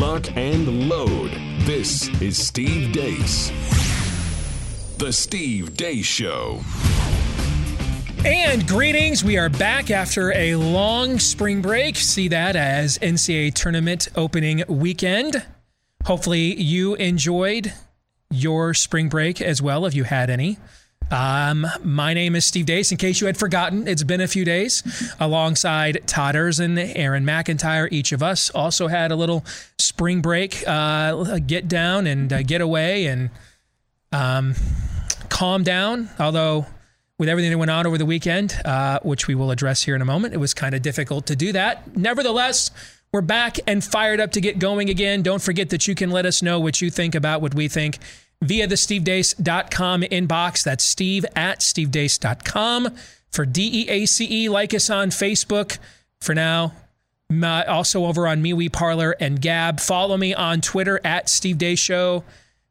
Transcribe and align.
lock, 0.00 0.34
and 0.34 0.88
load. 0.88 1.30
This 1.66 2.08
is 2.22 2.38
Steve 2.38 2.90
Deace. 2.90 3.50
The 4.96 5.12
Steve 5.12 5.76
Deace 5.76 6.06
Show. 6.06 6.62
And 8.24 8.66
greetings. 8.66 9.22
We 9.22 9.36
are 9.36 9.50
back 9.50 9.90
after 9.90 10.32
a 10.32 10.56
long 10.56 11.18
spring 11.18 11.60
break. 11.60 11.96
See 11.96 12.28
that 12.28 12.56
as 12.56 12.96
NCAA 12.98 13.52
tournament 13.52 14.08
opening 14.16 14.64
weekend. 14.68 15.44
Hopefully, 16.06 16.58
you 16.58 16.94
enjoyed 16.94 17.74
your 18.30 18.72
spring 18.72 19.10
break 19.10 19.42
as 19.42 19.60
well, 19.60 19.84
if 19.84 19.94
you 19.94 20.04
had 20.04 20.30
any. 20.30 20.56
Um, 21.10 21.66
my 21.82 22.14
name 22.14 22.36
is 22.36 22.46
Steve 22.46 22.66
Deace. 22.66 22.92
In 22.92 22.98
case 22.98 23.20
you 23.20 23.26
had 23.26 23.36
forgotten, 23.36 23.88
it's 23.88 24.04
been 24.04 24.20
a 24.20 24.28
few 24.28 24.44
days. 24.44 24.82
Alongside 25.18 26.06
Todders 26.06 26.60
and 26.60 26.78
Aaron 26.78 27.24
McIntire, 27.24 27.88
each 27.90 28.12
of 28.12 28.22
us 28.22 28.50
also 28.50 28.86
had 28.86 29.10
a 29.10 29.16
little 29.16 29.44
spring 29.78 30.20
break, 30.20 30.62
uh, 30.66 31.38
get 31.40 31.66
down 31.66 32.06
and 32.06 32.32
uh, 32.32 32.42
get 32.42 32.60
away 32.60 33.06
and 33.06 33.30
um, 34.12 34.54
calm 35.28 35.64
down. 35.64 36.10
Although 36.18 36.66
with 37.18 37.28
everything 37.28 37.50
that 37.50 37.58
went 37.58 37.70
on 37.70 37.86
over 37.86 37.98
the 37.98 38.06
weekend, 38.06 38.58
uh, 38.64 38.98
which 39.02 39.26
we 39.26 39.34
will 39.34 39.50
address 39.50 39.82
here 39.82 39.94
in 39.94 40.00
a 40.00 40.06
moment. 40.06 40.32
It 40.32 40.38
was 40.38 40.54
kind 40.54 40.74
of 40.74 40.80
difficult 40.80 41.26
to 41.26 41.36
do 41.36 41.52
that. 41.52 41.94
Nevertheless, 41.94 42.70
we're 43.12 43.20
back 43.20 43.58
and 43.66 43.84
fired 43.84 44.20
up 44.20 44.32
to 44.32 44.40
get 44.40 44.58
going 44.58 44.88
again. 44.88 45.20
Don't 45.20 45.42
forget 45.42 45.68
that 45.68 45.86
you 45.86 45.94
can 45.94 46.10
let 46.10 46.24
us 46.24 46.40
know 46.40 46.58
what 46.58 46.80
you 46.80 46.88
think 46.88 47.14
about 47.14 47.42
what 47.42 47.54
we 47.54 47.68
think 47.68 47.98
via 48.42 48.66
the 48.66 48.74
stevedeace.com 48.74 50.02
inbox. 50.02 50.62
That's 50.62 50.84
steve 50.84 51.24
at 51.36 51.60
stevedeace.com. 51.60 52.96
For 53.30 53.46
D-E-A-C-E, 53.46 54.48
like 54.48 54.74
us 54.74 54.90
on 54.90 55.10
Facebook. 55.10 55.78
For 56.20 56.34
now, 56.34 56.72
also 57.68 58.04
over 58.06 58.26
on 58.26 58.42
MeWe 58.42 58.72
Parler 58.72 59.14
and 59.20 59.40
Gab. 59.40 59.80
Follow 59.80 60.16
me 60.16 60.34
on 60.34 60.60
Twitter 60.60 61.00
at 61.04 61.28
Steve 61.28 61.56
Deace 61.56 61.78
Show 61.78 62.24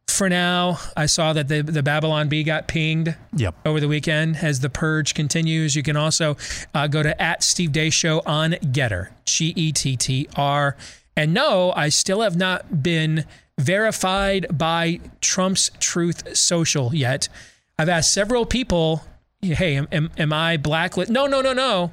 for 0.10 0.30
now. 0.30 0.80
I 0.98 1.06
saw 1.06 1.34
that 1.34 1.48
the, 1.48 1.62
the 1.62 1.84
Babylon 1.84 2.30
Bee 2.30 2.44
got 2.44 2.68
pinged 2.68 3.16
yep. 3.36 3.56
over 3.66 3.80
the 3.80 3.88
weekend 3.88 4.38
as 4.38 4.60
the 4.60 4.70
purge 4.70 5.14
continues. 5.14 5.76
You 5.76 5.84
can 5.84 5.96
also 5.96 6.36
uh, 6.74 6.88
go 6.88 7.04
to 7.04 7.20
at 7.22 7.44
Steve 7.44 7.72
Deace 7.72 7.94
Show 7.94 8.22
on 8.26 8.52
Gettr, 8.54 9.10
G 9.26 9.54
E 9.56 9.72
T 9.72 9.96
T 9.96 10.28
R. 10.36 10.76
And 11.16 11.34
no, 11.34 11.72
I 11.76 11.90
still 11.90 12.22
have 12.22 12.36
not 12.36 12.84
been 12.84 13.26
verified 13.60 14.48
by 14.58 15.00
Trump's 15.22 15.70
Truth 15.80 16.36
Social 16.36 16.96
yet. 16.96 17.30
I've 17.78 17.90
asked 17.90 18.14
several 18.14 18.46
people, 18.46 19.04
hey, 19.42 19.76
am, 19.76 19.88
am, 19.92 20.12
am 20.18 20.34
I 20.34 20.58
blacklisted? 20.58 21.14
No, 21.14 21.28
no, 21.28 21.42
no, 21.42 21.54
no. 21.54 21.92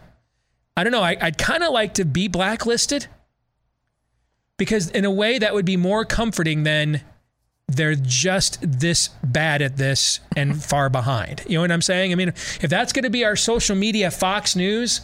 I 0.77 0.84
don't 0.84 0.92
know. 0.92 1.03
I, 1.03 1.17
I'd 1.20 1.39
kind 1.39 1.62
of 1.62 1.72
like 1.72 1.94
to 1.94 2.05
be 2.05 2.28
blacklisted 2.28 3.06
because, 4.59 4.91
in 4.91 5.05
a 5.05 5.11
way, 5.11 5.39
that 5.39 5.55
would 5.55 5.64
be 5.64 5.77
more 5.77 6.05
comforting 6.05 6.62
than 6.62 7.03
they're 7.69 7.97
just 7.97 8.59
this 8.62 9.09
bad 9.25 9.61
at 9.61 9.77
this 9.77 10.20
and 10.37 10.62
far 10.62 10.89
behind. 10.89 11.42
You 11.48 11.55
know 11.55 11.62
what 11.62 11.72
I'm 11.72 11.83
saying? 11.83 12.12
I 12.12 12.14
mean, 12.14 12.28
if 12.28 12.70
that's 12.70 12.92
going 12.92 13.03
to 13.03 13.11
be 13.11 13.25
our 13.25 13.37
social 13.37 13.75
media 13.75 14.11
Fox 14.11 14.55
News, 14.55 15.00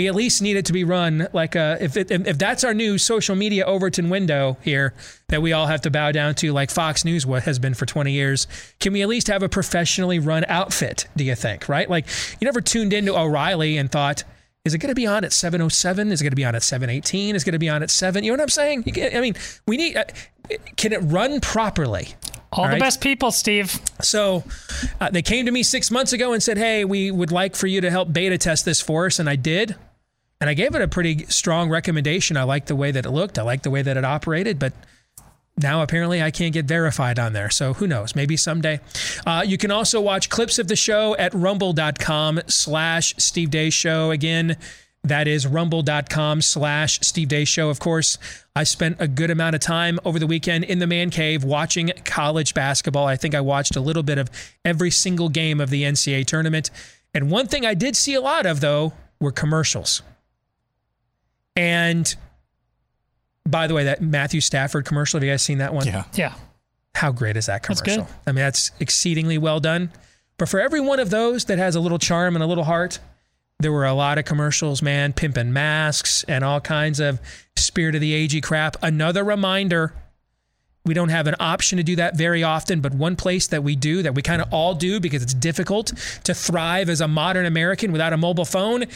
we 0.00 0.08
at 0.08 0.14
least 0.14 0.40
need 0.40 0.56
it 0.56 0.64
to 0.64 0.72
be 0.72 0.82
run 0.82 1.28
like 1.34 1.54
a 1.54 1.76
if 1.78 1.94
it, 1.94 2.10
if 2.10 2.38
that's 2.38 2.64
our 2.64 2.72
new 2.72 2.96
social 2.96 3.36
media 3.36 3.66
Overton 3.66 4.08
window 4.08 4.56
here 4.62 4.94
that 5.28 5.42
we 5.42 5.52
all 5.52 5.66
have 5.66 5.82
to 5.82 5.90
bow 5.90 6.10
down 6.10 6.34
to 6.36 6.54
like 6.54 6.70
Fox 6.70 7.04
News 7.04 7.26
what 7.26 7.42
has 7.42 7.58
been 7.58 7.74
for 7.74 7.84
20 7.84 8.10
years. 8.10 8.46
Can 8.78 8.94
we 8.94 9.02
at 9.02 9.08
least 9.10 9.26
have 9.26 9.42
a 9.42 9.48
professionally 9.50 10.18
run 10.18 10.46
outfit? 10.48 11.06
Do 11.16 11.24
you 11.24 11.34
think? 11.34 11.68
Right? 11.68 11.90
Like 11.90 12.06
you 12.40 12.46
never 12.46 12.62
tuned 12.62 12.94
into 12.94 13.14
O'Reilly 13.14 13.76
and 13.76 13.92
thought. 13.92 14.24
Is 14.64 14.72
it 14.72 14.78
going 14.78 14.88
to 14.88 14.94
be 14.94 15.06
on 15.06 15.22
at 15.22 15.34
707? 15.34 16.12
Is 16.12 16.22
it 16.22 16.24
going 16.24 16.32
to 16.32 16.36
be 16.36 16.44
on 16.46 16.54
at 16.54 16.62
718? 16.62 17.36
Is 17.36 17.42
it 17.42 17.44
going 17.44 17.52
to 17.52 17.58
be 17.58 17.68
on 17.68 17.82
at 17.82 17.90
7? 17.90 18.24
You 18.24 18.30
know 18.30 18.36
what 18.36 18.42
I'm 18.42 18.48
saying? 18.48 18.84
I 19.14 19.20
mean, 19.20 19.34
we 19.66 19.76
need, 19.76 19.96
uh, 19.96 20.04
can 20.76 20.92
it 20.92 20.98
run 20.98 21.40
properly? 21.40 22.08
All, 22.52 22.64
All 22.64 22.66
the 22.66 22.72
right? 22.72 22.80
best 22.80 23.00
people, 23.00 23.30
Steve. 23.30 23.80
So 24.02 24.44
uh, 25.00 25.10
they 25.10 25.22
came 25.22 25.46
to 25.46 25.52
me 25.52 25.62
six 25.62 25.90
months 25.90 26.12
ago 26.12 26.32
and 26.32 26.42
said, 26.42 26.58
hey, 26.58 26.84
we 26.84 27.10
would 27.10 27.30
like 27.30 27.54
for 27.54 27.68
you 27.68 27.80
to 27.80 27.90
help 27.90 28.12
beta 28.12 28.36
test 28.38 28.64
this 28.64 28.80
for 28.80 29.06
us. 29.06 29.18
And 29.18 29.28
I 29.28 29.36
did. 29.36 29.76
And 30.40 30.48
I 30.48 30.54
gave 30.54 30.74
it 30.74 30.82
a 30.82 30.88
pretty 30.88 31.26
strong 31.26 31.68
recommendation. 31.68 32.36
I 32.36 32.44
liked 32.44 32.68
the 32.68 32.76
way 32.76 32.90
that 32.90 33.04
it 33.04 33.10
looked, 33.10 33.38
I 33.38 33.42
liked 33.42 33.64
the 33.64 33.70
way 33.70 33.82
that 33.82 33.96
it 33.96 34.04
operated, 34.04 34.58
but 34.58 34.72
now 35.56 35.82
apparently 35.82 36.22
I 36.22 36.30
can't 36.30 36.52
get 36.54 36.64
verified 36.64 37.18
on 37.18 37.32
there. 37.32 37.50
So 37.50 37.74
who 37.74 37.86
knows? 37.86 38.14
Maybe 38.14 38.36
someday. 38.36 38.80
Uh, 39.26 39.44
you 39.46 39.58
can 39.58 39.70
also 39.70 40.00
watch 40.00 40.30
clips 40.30 40.58
of 40.58 40.68
the 40.68 40.76
show 40.76 41.16
at 41.16 41.34
rumble.com 41.34 42.40
slash 42.46 43.14
Steve 43.18 43.50
Deace 43.50 43.74
Show. 43.74 44.10
Again, 44.10 44.56
that 45.02 45.26
is 45.26 45.46
rumble.com 45.46 46.42
slash 46.42 47.00
Steve 47.00 47.28
Deace 47.28 47.48
Show. 47.48 47.70
Of 47.70 47.80
course, 47.80 48.18
I 48.54 48.64
spent 48.64 48.96
a 48.98 49.08
good 49.08 49.30
amount 49.30 49.54
of 49.54 49.60
time 49.60 49.98
over 50.04 50.18
the 50.18 50.26
weekend 50.26 50.64
in 50.64 50.78
the 50.78 50.86
man 50.86 51.10
cave 51.10 51.44
watching 51.44 51.92
college 52.04 52.54
basketball. 52.54 53.06
I 53.06 53.16
think 53.16 53.34
I 53.34 53.40
watched 53.40 53.76
a 53.76 53.80
little 53.80 54.02
bit 54.02 54.18
of 54.18 54.30
every 54.64 54.90
single 54.90 55.28
game 55.28 55.60
of 55.60 55.70
the 55.70 55.84
NCAA 55.84 56.26
tournament. 56.26 56.70
And 57.14 57.30
one 57.30 57.46
thing 57.46 57.64
I 57.64 57.74
did 57.74 57.96
see 57.96 58.14
a 58.14 58.20
lot 58.20 58.46
of, 58.46 58.60
though, 58.60 58.92
were 59.20 59.32
commercials. 59.32 60.02
And 61.60 62.16
by 63.46 63.66
the 63.66 63.74
way, 63.74 63.84
that 63.84 64.00
Matthew 64.00 64.40
Stafford 64.40 64.86
commercial, 64.86 65.18
have 65.18 65.24
you 65.24 65.30
guys 65.30 65.42
seen 65.42 65.58
that 65.58 65.74
one? 65.74 65.86
Yeah. 65.86 66.04
Yeah. 66.14 66.34
How 66.94 67.12
great 67.12 67.36
is 67.36 67.46
that 67.46 67.62
commercial? 67.62 68.04
That's 68.04 68.12
I 68.26 68.32
mean, 68.32 68.36
that's 68.42 68.70
exceedingly 68.80 69.36
well 69.36 69.60
done. 69.60 69.90
But 70.38 70.48
for 70.48 70.58
every 70.58 70.80
one 70.80 71.00
of 71.00 71.10
those 71.10 71.44
that 71.44 71.58
has 71.58 71.76
a 71.76 71.80
little 71.80 71.98
charm 71.98 72.34
and 72.34 72.42
a 72.42 72.46
little 72.46 72.64
heart, 72.64 72.98
there 73.58 73.72
were 73.72 73.84
a 73.84 73.92
lot 73.92 74.16
of 74.16 74.24
commercials, 74.24 74.80
man, 74.80 75.12
pimping 75.12 75.52
masks 75.52 76.24
and 76.26 76.42
all 76.42 76.62
kinds 76.62 76.98
of 76.98 77.20
spirit 77.56 77.94
of 77.94 78.00
the 78.00 78.26
agey 78.26 78.42
crap. 78.42 78.78
Another 78.82 79.22
reminder 79.22 79.92
we 80.86 80.94
don't 80.94 81.10
have 81.10 81.26
an 81.26 81.34
option 81.38 81.76
to 81.76 81.84
do 81.84 81.96
that 81.96 82.16
very 82.16 82.42
often, 82.42 82.80
but 82.80 82.94
one 82.94 83.16
place 83.16 83.48
that 83.48 83.62
we 83.62 83.76
do, 83.76 84.02
that 84.02 84.14
we 84.14 84.22
kind 84.22 84.40
of 84.40 84.50
all 84.50 84.74
do 84.74 84.98
because 84.98 85.22
it's 85.22 85.34
difficult 85.34 85.92
to 86.24 86.32
thrive 86.32 86.88
as 86.88 87.02
a 87.02 87.08
modern 87.08 87.44
American 87.44 87.92
without 87.92 88.14
a 88.14 88.16
mobile 88.16 88.46
phone, 88.46 88.86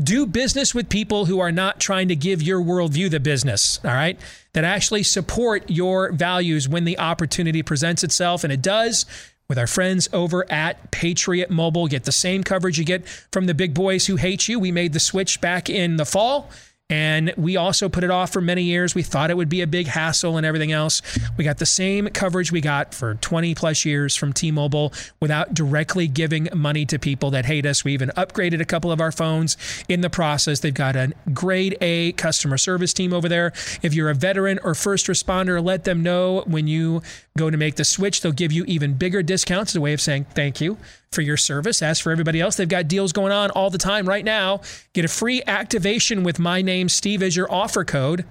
do 0.00 0.26
business 0.26 0.74
with 0.74 0.88
people 0.88 1.26
who 1.26 1.38
are 1.40 1.52
not 1.52 1.80
trying 1.80 2.08
to 2.08 2.16
give 2.16 2.42
your 2.42 2.60
worldview 2.60 3.10
the 3.10 3.20
business, 3.20 3.78
all 3.84 3.92
right? 3.92 4.18
That 4.52 4.64
actually 4.64 5.02
support 5.02 5.70
your 5.70 6.12
values 6.12 6.68
when 6.68 6.84
the 6.84 6.98
opportunity 6.98 7.62
presents 7.62 8.02
itself. 8.02 8.44
And 8.44 8.52
it 8.52 8.62
does 8.62 9.06
with 9.48 9.58
our 9.58 9.66
friends 9.66 10.08
over 10.12 10.50
at 10.50 10.90
Patriot 10.90 11.50
Mobile. 11.50 11.86
Get 11.86 12.04
the 12.04 12.12
same 12.12 12.42
coverage 12.42 12.78
you 12.78 12.84
get 12.84 13.06
from 13.06 13.46
the 13.46 13.54
big 13.54 13.74
boys 13.74 14.06
who 14.06 14.16
hate 14.16 14.48
you. 14.48 14.58
We 14.58 14.72
made 14.72 14.92
the 14.92 15.00
switch 15.00 15.40
back 15.40 15.68
in 15.68 15.96
the 15.96 16.06
fall. 16.06 16.50
And 16.92 17.32
we 17.38 17.56
also 17.56 17.88
put 17.88 18.04
it 18.04 18.10
off 18.10 18.34
for 18.34 18.42
many 18.42 18.64
years. 18.64 18.94
We 18.94 19.02
thought 19.02 19.30
it 19.30 19.36
would 19.38 19.48
be 19.48 19.62
a 19.62 19.66
big 19.66 19.86
hassle 19.86 20.36
and 20.36 20.44
everything 20.44 20.72
else. 20.72 21.00
We 21.38 21.44
got 21.44 21.56
the 21.56 21.64
same 21.64 22.08
coverage 22.08 22.52
we 22.52 22.60
got 22.60 22.92
for 22.92 23.14
20 23.14 23.54
plus 23.54 23.86
years 23.86 24.14
from 24.14 24.34
T 24.34 24.50
Mobile 24.50 24.92
without 25.18 25.54
directly 25.54 26.06
giving 26.06 26.50
money 26.54 26.84
to 26.84 26.98
people 26.98 27.30
that 27.30 27.46
hate 27.46 27.64
us. 27.64 27.82
We 27.82 27.94
even 27.94 28.10
upgraded 28.10 28.60
a 28.60 28.66
couple 28.66 28.92
of 28.92 29.00
our 29.00 29.10
phones 29.10 29.56
in 29.88 30.02
the 30.02 30.10
process. 30.10 30.60
They've 30.60 30.74
got 30.74 30.94
a 30.94 31.14
grade 31.32 31.78
A 31.80 32.12
customer 32.12 32.58
service 32.58 32.92
team 32.92 33.14
over 33.14 33.26
there. 33.26 33.54
If 33.80 33.94
you're 33.94 34.10
a 34.10 34.14
veteran 34.14 34.60
or 34.62 34.74
first 34.74 35.06
responder, 35.06 35.64
let 35.64 35.84
them 35.84 36.02
know 36.02 36.44
when 36.46 36.66
you 36.66 37.00
go 37.38 37.48
to 37.48 37.56
make 37.56 37.76
the 37.76 37.86
switch. 37.86 38.20
They'll 38.20 38.32
give 38.32 38.52
you 38.52 38.64
even 38.66 38.98
bigger 38.98 39.22
discounts 39.22 39.72
as 39.72 39.76
a 39.76 39.80
way 39.80 39.94
of 39.94 40.02
saying 40.02 40.26
thank 40.34 40.60
you 40.60 40.76
for 41.12 41.22
your 41.22 41.36
service. 41.36 41.82
As 41.82 42.00
for 42.00 42.10
everybody 42.10 42.40
else, 42.40 42.56
they've 42.56 42.68
got 42.68 42.88
deals 42.88 43.12
going 43.12 43.32
on 43.32 43.50
all 43.50 43.70
the 43.70 43.78
time 43.78 44.08
right 44.08 44.24
now. 44.24 44.60
Get 44.92 45.04
a 45.04 45.08
free 45.08 45.42
activation 45.46 46.22
with 46.22 46.38
my 46.38 46.62
name, 46.62 46.88
Steve, 46.88 47.22
as 47.22 47.36
your 47.36 47.52
offer 47.52 47.84
code 47.84 48.24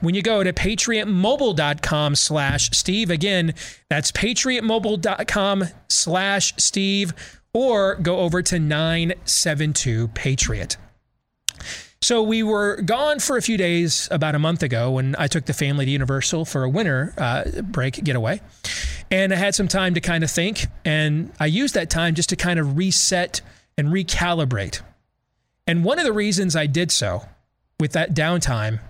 when 0.00 0.14
you 0.14 0.22
go 0.22 0.42
to 0.42 0.52
patriotmobile.com 0.52 2.14
slash 2.14 2.70
Steve. 2.70 3.10
Again, 3.10 3.54
that's 3.88 4.12
patriotmobile.com 4.12 5.64
slash 5.88 6.54
Steve 6.56 7.12
or 7.52 7.96
go 7.96 8.20
over 8.20 8.42
to 8.42 8.58
972 8.58 10.08
Patriot. 10.08 10.76
So 12.02 12.22
we 12.22 12.42
were 12.42 12.80
gone 12.80 13.18
for 13.18 13.36
a 13.36 13.42
few 13.42 13.58
days 13.58 14.08
about 14.10 14.34
a 14.34 14.38
month 14.38 14.62
ago 14.62 14.92
when 14.92 15.14
I 15.18 15.26
took 15.26 15.44
the 15.44 15.52
family 15.52 15.84
to 15.84 15.90
Universal 15.90 16.46
for 16.46 16.64
a 16.64 16.68
winter 16.68 17.12
uh, 17.18 17.60
break 17.60 18.02
getaway. 18.02 18.40
And 19.10 19.34
I 19.34 19.36
had 19.36 19.54
some 19.54 19.68
time 19.68 19.92
to 19.92 20.00
kind 20.00 20.24
of 20.24 20.30
think. 20.30 20.66
And 20.82 21.30
I 21.38 21.44
used 21.44 21.74
that 21.74 21.90
time 21.90 22.14
just 22.14 22.30
to 22.30 22.36
kind 22.36 22.58
of 22.58 22.78
reset 22.78 23.42
and 23.76 23.88
recalibrate. 23.88 24.80
And 25.66 25.84
one 25.84 25.98
of 25.98 26.06
the 26.06 26.12
reasons 26.12 26.56
I 26.56 26.66
did 26.66 26.90
so 26.90 27.26
with 27.78 27.92
that 27.92 28.14
downtime 28.14 28.80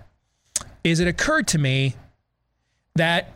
is 0.85 1.01
it 1.01 1.07
occurred 1.07 1.49
to 1.49 1.57
me 1.57 1.95
that 2.95 3.33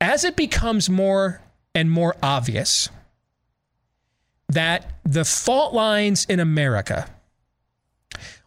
as 0.00 0.24
it 0.24 0.34
becomes 0.34 0.90
more 0.90 1.40
and 1.76 1.90
more 1.90 2.16
obvious 2.22 2.88
that 4.48 4.94
the 5.04 5.24
fault 5.24 5.74
lines 5.74 6.24
in 6.24 6.40
America 6.40 7.08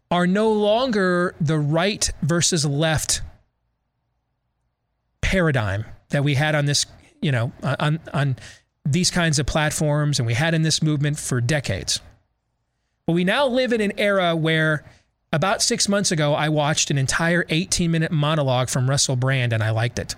are 0.09 0.27
no 0.27 0.51
longer 0.51 1.35
the 1.39 1.59
right 1.59 2.09
versus 2.21 2.65
left 2.65 3.21
paradigm 5.21 5.85
that 6.09 6.23
we 6.23 6.35
had 6.35 6.55
on 6.55 6.65
this, 6.65 6.85
you 7.21 7.31
know, 7.31 7.51
on 7.63 7.99
on 8.13 8.37
these 8.85 9.11
kinds 9.11 9.37
of 9.39 9.45
platforms 9.45 10.19
and 10.19 10.25
we 10.25 10.33
had 10.33 10.53
in 10.53 10.61
this 10.61 10.81
movement 10.81 11.19
for 11.19 11.41
decades. 11.41 11.99
But 13.05 13.13
we 13.13 13.23
now 13.23 13.47
live 13.47 13.73
in 13.73 13.81
an 13.81 13.93
era 13.97 14.35
where 14.35 14.85
about 15.33 15.61
six 15.61 15.89
months 15.89 16.11
ago, 16.11 16.33
I 16.33 16.49
watched 16.49 16.89
an 16.89 16.97
entire 16.97 17.45
18 17.49 17.91
minute 17.91 18.11
monologue 18.11 18.69
from 18.69 18.89
Russell 18.89 19.15
Brand 19.15 19.51
and 19.51 19.61
I 19.61 19.71
liked 19.71 19.99
it. 19.99 20.15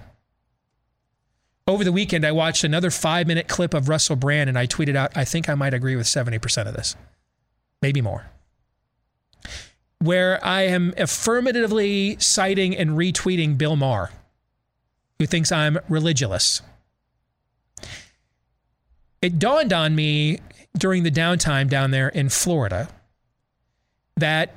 Over 1.67 1.83
the 1.83 1.91
weekend, 1.91 2.25
I 2.25 2.31
watched 2.31 2.63
another 2.63 2.91
five 2.91 3.27
minute 3.27 3.47
clip 3.47 3.73
of 3.73 3.89
Russell 3.89 4.15
Brand 4.15 4.49
and 4.49 4.57
I 4.57 4.67
tweeted 4.67 4.95
out, 4.95 5.15
I 5.15 5.25
think 5.25 5.49
I 5.49 5.55
might 5.55 5.73
agree 5.73 5.95
with 5.95 6.07
70% 6.07 6.67
of 6.67 6.75
this, 6.75 6.95
maybe 7.81 8.01
more. 8.01 8.29
Where 9.99 10.43
I 10.45 10.61
am 10.63 10.93
affirmatively 10.97 12.17
citing 12.19 12.75
and 12.75 12.91
retweeting 12.91 13.57
Bill 13.57 13.75
Maher, 13.75 14.11
who 15.19 15.25
thinks 15.25 15.51
I'm 15.51 15.77
religious. 15.89 16.61
It 19.21 19.37
dawned 19.37 19.73
on 19.73 19.95
me 19.95 20.39
during 20.77 21.03
the 21.03 21.11
downtime 21.11 21.69
down 21.69 21.91
there 21.91 22.07
in 22.09 22.29
Florida 22.29 22.87
that 24.15 24.55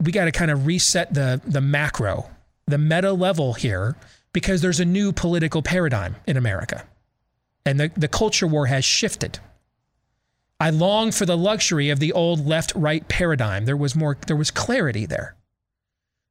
we 0.00 0.12
got 0.12 0.26
to 0.26 0.32
kind 0.32 0.50
of 0.50 0.66
reset 0.66 1.14
the 1.14 1.40
the 1.46 1.60
macro, 1.60 2.30
the 2.66 2.78
meta 2.78 3.12
level 3.12 3.54
here 3.54 3.96
because 4.34 4.60
there's 4.60 4.80
a 4.80 4.84
new 4.84 5.12
political 5.12 5.62
paradigm 5.62 6.16
in 6.26 6.36
America. 6.36 6.84
And 7.64 7.80
the, 7.80 7.90
the 7.96 8.08
culture 8.08 8.46
war 8.46 8.66
has 8.66 8.84
shifted. 8.84 9.38
I 10.60 10.70
long 10.70 11.12
for 11.12 11.26
the 11.26 11.36
luxury 11.36 11.90
of 11.90 11.98
the 12.00 12.12
old 12.12 12.46
left-right 12.46 13.08
paradigm. 13.08 13.64
There 13.64 13.76
was 13.76 13.94
more 13.94 14.16
there 14.26 14.36
was 14.36 14.50
clarity 14.50 15.06
there. 15.06 15.36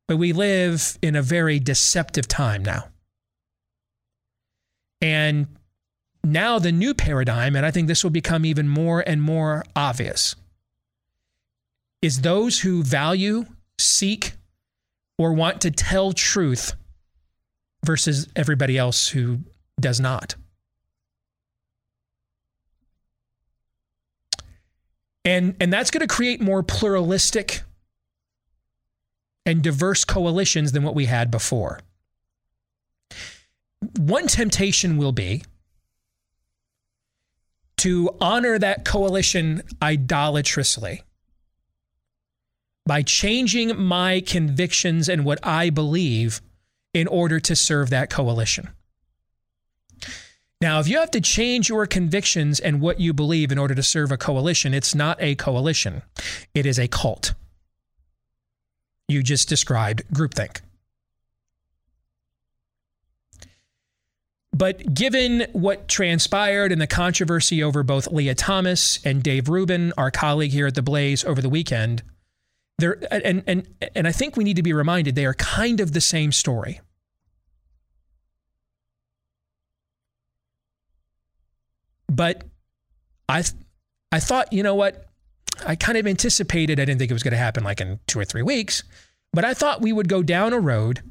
But 0.07 0.17
we 0.17 0.33
live 0.33 0.97
in 1.01 1.15
a 1.15 1.21
very 1.21 1.59
deceptive 1.59 2.27
time 2.27 2.63
now. 2.63 2.89
And 5.01 5.47
now 6.23 6.59
the 6.59 6.71
new 6.71 6.93
paradigm, 6.93 7.55
and 7.55 7.65
I 7.65 7.71
think 7.71 7.87
this 7.87 8.03
will 8.03 8.11
become 8.11 8.45
even 8.45 8.69
more 8.69 9.03
and 9.05 9.21
more 9.21 9.65
obvious, 9.75 10.35
is 12.01 12.21
those 12.21 12.61
who 12.61 12.83
value, 12.83 13.45
seek, 13.77 14.33
or 15.17 15.33
want 15.33 15.61
to 15.61 15.71
tell 15.71 16.13
truth 16.13 16.73
versus 17.85 18.27
everybody 18.35 18.77
else 18.77 19.09
who 19.09 19.39
does 19.79 19.99
not. 19.99 20.35
And, 25.25 25.55
and 25.59 25.71
that's 25.71 25.91
going 25.91 26.01
to 26.01 26.07
create 26.07 26.41
more 26.41 26.63
pluralistic 26.63 27.61
and 29.45 29.61
diverse 29.61 30.05
coalitions 30.05 30.71
than 30.71 30.83
what 30.83 30.95
we 30.95 31.05
had 31.05 31.31
before. 31.31 31.79
One 33.97 34.27
temptation 34.27 34.97
will 34.97 35.11
be 35.11 35.43
to 37.77 38.15
honor 38.21 38.57
that 38.59 38.85
coalition 38.85 39.61
idolatrously 39.81 41.03
by 42.85 43.01
changing 43.01 43.77
my 43.77 44.21
convictions 44.21 45.09
and 45.09 45.25
what 45.25 45.39
I 45.43 45.69
believe 45.69 46.41
in 46.93 47.07
order 47.07 47.39
to 47.41 47.55
serve 47.55 47.89
that 47.89 48.09
coalition. 48.09 48.69
Now, 50.63 50.79
if 50.79 50.87
you 50.87 50.97
have 50.99 51.11
to 51.11 51.19
change 51.19 51.67
your 51.67 51.85
convictions 51.85 52.57
and 52.57 52.79
what 52.79 52.97
you 52.97 53.11
believe 53.11 53.51
in 53.51 53.57
order 53.57 53.75
to 53.75 53.83
serve 53.83 54.13
a 54.13 54.17
coalition, 54.17 54.73
it's 54.73 54.95
not 54.95 55.21
a 55.21 55.35
coalition, 55.35 56.03
it 56.53 56.65
is 56.65 56.79
a 56.79 56.87
cult. 56.87 57.33
You 59.09 59.23
just 59.23 59.49
described 59.49 60.03
groupthink. 60.13 60.61
But 64.53 64.93
given 64.93 65.47
what 65.51 65.89
transpired 65.89 66.71
and 66.71 66.79
the 66.79 66.87
controversy 66.87 67.61
over 67.61 67.83
both 67.83 68.07
Lia 68.07 68.33
Thomas 68.33 69.05
and 69.05 69.21
Dave 69.21 69.49
Rubin, 69.49 69.91
our 69.97 70.11
colleague 70.11 70.51
here 70.51 70.67
at 70.67 70.75
the 70.75 70.81
Blaze 70.81 71.25
over 71.25 71.41
the 71.41 71.49
weekend, 71.49 72.03
there 72.77 72.99
and 73.11 73.43
and 73.47 73.67
and 73.93 74.07
I 74.07 74.13
think 74.13 74.37
we 74.37 74.45
need 74.45 74.55
to 74.55 74.63
be 74.63 74.71
reminded 74.71 75.15
they 75.15 75.25
are 75.25 75.33
kind 75.33 75.81
of 75.81 75.91
the 75.91 75.99
same 75.99 76.31
story. 76.31 76.79
But 82.13 82.43
I 83.27 83.43
I 84.11 84.19
thought, 84.19 84.51
you 84.53 84.63
know 84.63 84.75
what? 84.75 85.05
I 85.65 85.75
kind 85.75 85.97
of 85.97 86.07
anticipated, 86.07 86.79
I 86.79 86.85
didn't 86.85 86.99
think 86.99 87.11
it 87.11 87.13
was 87.13 87.23
going 87.23 87.33
to 87.33 87.37
happen 87.37 87.63
like 87.63 87.79
in 87.79 87.99
2 88.07 88.19
or 88.19 88.25
3 88.25 88.41
weeks, 88.41 88.83
but 89.31 89.45
I 89.45 89.53
thought 89.53 89.81
we 89.81 89.93
would 89.93 90.09
go 90.09 90.23
down 90.23 90.51
a 90.51 90.59
road 90.59 91.01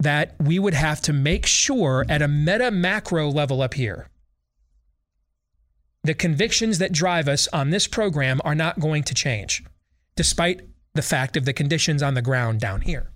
that 0.00 0.34
we 0.40 0.58
would 0.58 0.74
have 0.74 1.00
to 1.02 1.12
make 1.12 1.46
sure 1.46 2.04
at 2.08 2.22
a 2.22 2.28
meta 2.28 2.70
macro 2.70 3.28
level 3.28 3.62
up 3.62 3.74
here 3.74 4.08
the 6.06 6.14
convictions 6.14 6.78
that 6.78 6.92
drive 6.92 7.28
us 7.28 7.48
on 7.52 7.70
this 7.70 7.86
program 7.86 8.40
are 8.44 8.54
not 8.54 8.78
going 8.78 9.02
to 9.02 9.14
change, 9.14 9.64
despite 10.14 10.60
the 10.94 11.02
fact 11.02 11.36
of 11.36 11.44
the 11.44 11.52
conditions 11.52 12.02
on 12.02 12.14
the 12.14 12.22
ground 12.22 12.60
down 12.60 12.80
here. 12.80 13.10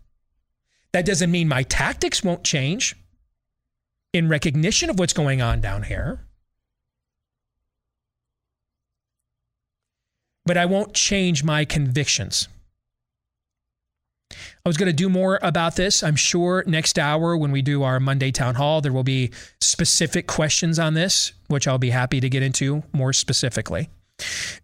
That 0.92 1.06
doesn't 1.06 1.31
mean 1.31 1.48
my 1.48 1.62
tactics 1.62 2.25
won't 2.25 2.42
change 2.42 2.96
in 4.12 4.28
recognition 4.28 4.90
of 4.90 4.98
what's 4.98 5.12
going 5.12 5.40
on 5.40 5.60
down 5.60 5.84
here. 5.84 6.26
But 10.50 10.56
I 10.56 10.67
won't 10.67 10.94
change 10.94 11.44
my 11.44 11.64
convictions. 11.64 12.49
I 14.32 14.69
was 14.69 14.76
going 14.76 14.88
to 14.88 14.93
do 14.93 15.08
more 15.08 15.38
about 15.43 15.76
this. 15.76 16.02
I'm 16.02 16.17
sure 16.17 16.64
next 16.67 16.99
hour 16.99 17.37
when 17.37 17.52
we 17.52 17.62
do 17.62 17.85
our 17.85 18.00
Monday 18.00 18.32
town 18.32 18.56
hall, 18.56 18.81
there 18.81 18.93
will 18.93 19.05
be 19.05 19.31
specific 19.61 20.26
questions 20.26 20.81
on 20.81 20.94
this, 20.94 21.35
which 21.47 21.69
I'll 21.69 21.79
be 21.79 21.91
happy 21.91 22.19
to 22.19 22.29
get 22.29 22.43
into 22.43 22.82
more 22.93 23.12
specifically. 23.12 23.91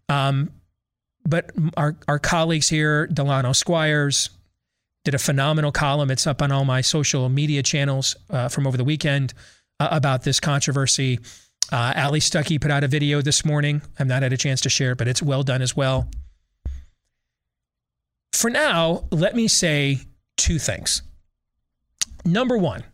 Um, 0.08 0.50
but 1.24 1.52
our, 1.76 1.94
our 2.08 2.18
colleagues 2.18 2.68
here, 2.68 3.06
Delano 3.06 3.52
Squires, 3.52 4.30
did 5.04 5.14
a 5.14 5.20
phenomenal 5.20 5.70
column. 5.70 6.10
It's 6.10 6.26
up 6.26 6.42
on 6.42 6.50
all 6.50 6.64
my 6.64 6.80
social 6.80 7.28
media 7.28 7.62
channels 7.62 8.16
uh, 8.28 8.48
from 8.48 8.66
over 8.66 8.76
the 8.76 8.82
weekend 8.82 9.34
uh, 9.78 9.86
about 9.92 10.24
this 10.24 10.40
controversy. 10.40 11.20
Uh, 11.72 11.92
Allie 11.96 12.20
Stuckey 12.20 12.60
put 12.60 12.70
out 12.70 12.84
a 12.84 12.88
video 12.88 13.20
this 13.20 13.44
morning. 13.44 13.82
I've 13.98 14.06
not 14.06 14.22
had 14.22 14.32
a 14.32 14.36
chance 14.36 14.60
to 14.62 14.68
share 14.68 14.92
it, 14.92 14.98
but 14.98 15.08
it's 15.08 15.22
well 15.22 15.42
done 15.42 15.62
as 15.62 15.76
well 15.76 16.08
for 18.36 18.50
now, 18.50 19.04
let 19.10 19.34
me 19.34 19.48
say 19.48 20.00
two 20.36 20.58
things. 20.58 21.02
Number 22.24 22.56
one, 22.56 22.84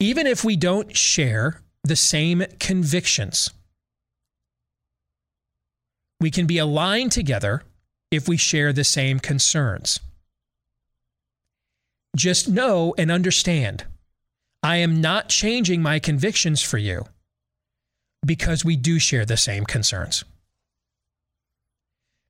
even 0.00 0.26
if 0.26 0.42
we 0.42 0.56
don't 0.56 0.96
share 0.96 1.60
the 1.82 1.96
same 1.96 2.44
convictions, 2.58 3.50
we 6.20 6.30
can 6.30 6.46
be 6.46 6.58
aligned 6.58 7.12
together 7.12 7.62
if 8.10 8.26
we 8.26 8.36
share 8.36 8.72
the 8.72 8.84
same 8.84 9.20
concerns. 9.20 10.00
Just 12.16 12.48
know 12.48 12.94
and 12.96 13.10
understand 13.10 13.84
I 14.62 14.76
am 14.76 15.00
not 15.00 15.28
changing 15.28 15.82
my 15.82 15.98
convictions 15.98 16.62
for 16.62 16.78
you 16.78 17.04
because 18.24 18.64
we 18.64 18.76
do 18.76 18.98
share 18.98 19.24
the 19.24 19.36
same 19.36 19.64
concerns. 19.64 20.24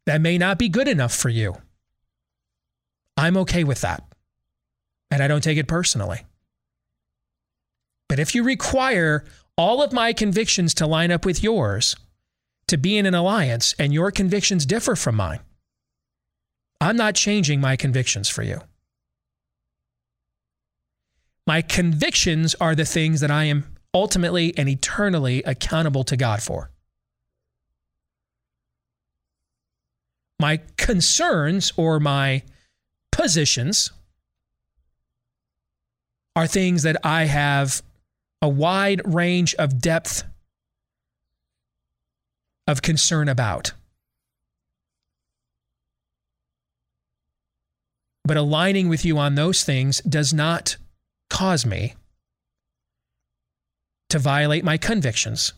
That 0.07 0.21
may 0.21 0.39
not 0.39 0.59
be 0.59 0.69
good 0.69 0.89
enough 0.89 1.15
for 1.15 1.29
you. 1.29 1.57
I'm 3.17 3.37
okay 3.39 3.65
with 3.65 3.81
that. 3.81 4.03
And 5.11 5.23
I 5.23 5.29
don't 5.29 5.43
take 5.43 5.59
it 5.59 5.69
personally. 5.69 6.23
But 8.09 8.19
if 8.19 8.35
you 8.35 8.43
require 8.43 9.25
all 9.57 9.83
of 9.83 9.93
my 9.93 10.13
convictions 10.13 10.75
to 10.75 10.87
line 10.87 11.11
up 11.11 11.25
with 11.25 11.43
yours, 11.43 11.97
to 12.67 12.77
be 12.77 12.99
in 12.99 13.07
an 13.07 13.15
alliance, 13.15 13.75
and 13.79 13.93
your 13.93 14.11
convictions 14.11 14.67
differ 14.67 14.97
from 14.97 15.15
mine, 15.15 15.41
I'm 16.81 16.97
not 16.97 17.15
changing 17.15 17.61
my 17.61 17.77
convictions 17.77 18.29
for 18.29 18.43
you. 18.43 18.61
My 21.47 21.63
convictions 21.63 22.55
are 22.61 22.75
the 22.75 22.85
things 22.85 23.21
that 23.21 23.31
I 23.31 23.45
am 23.45 23.74
ultimately 23.95 24.53
and 24.59 24.69
eternally 24.69 25.43
accountable 25.45 26.05
to 26.05 26.17
God 26.17 26.43
for. 26.43 26.71
My 30.41 30.61
concerns 30.77 31.73
or 31.77 32.01
my 32.01 32.43
positions 33.13 33.93
are 36.37 36.49
things 36.49 36.83
that 36.83 36.97
I 37.05 37.25
have 37.25 37.83
a 38.43 38.49
wide 38.49 39.01
range 39.05 39.55
of 39.55 39.81
depth 39.81 40.25
of 42.67 42.83
concern 42.83 43.29
about. 43.29 43.73
But 48.25 48.37
aligning 48.37 48.89
with 48.89 49.05
you 49.05 49.19
on 49.19 49.35
those 49.35 49.63
things 49.63 50.01
does 50.01 50.35
not 50.35 50.77
cause 51.31 51.65
me 51.65 51.95
to 54.15 54.19
violate 54.21 54.63
my 54.63 54.77
convictions, 54.77 55.55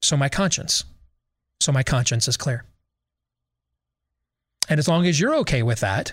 so 0.00 0.16
my 0.16 0.28
conscience. 0.28 0.84
So 1.58 1.72
my 1.72 1.82
conscience 1.82 2.28
is 2.28 2.36
clear. 2.36 2.64
And 4.68 4.78
as 4.78 4.86
long 4.86 5.08
as 5.08 5.18
you're 5.18 5.34
okay 5.38 5.64
with 5.64 5.80
that, 5.80 6.12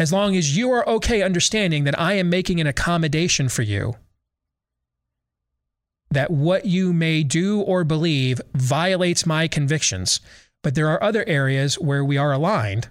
as 0.00 0.12
long 0.12 0.34
as 0.34 0.56
you 0.56 0.68
are 0.72 0.88
okay 0.88 1.22
understanding 1.22 1.84
that 1.84 1.96
I 1.96 2.14
am 2.14 2.28
making 2.28 2.60
an 2.60 2.66
accommodation 2.66 3.48
for 3.48 3.62
you, 3.62 3.94
that 6.10 6.28
what 6.28 6.64
you 6.64 6.92
may 6.92 7.22
do 7.22 7.60
or 7.60 7.84
believe 7.84 8.40
violates 8.52 9.26
my 9.26 9.46
convictions, 9.46 10.18
But 10.64 10.74
there 10.74 10.88
are 10.88 11.02
other 11.02 11.24
areas 11.28 11.78
where 11.78 12.04
we 12.04 12.16
are 12.16 12.32
aligned, 12.32 12.88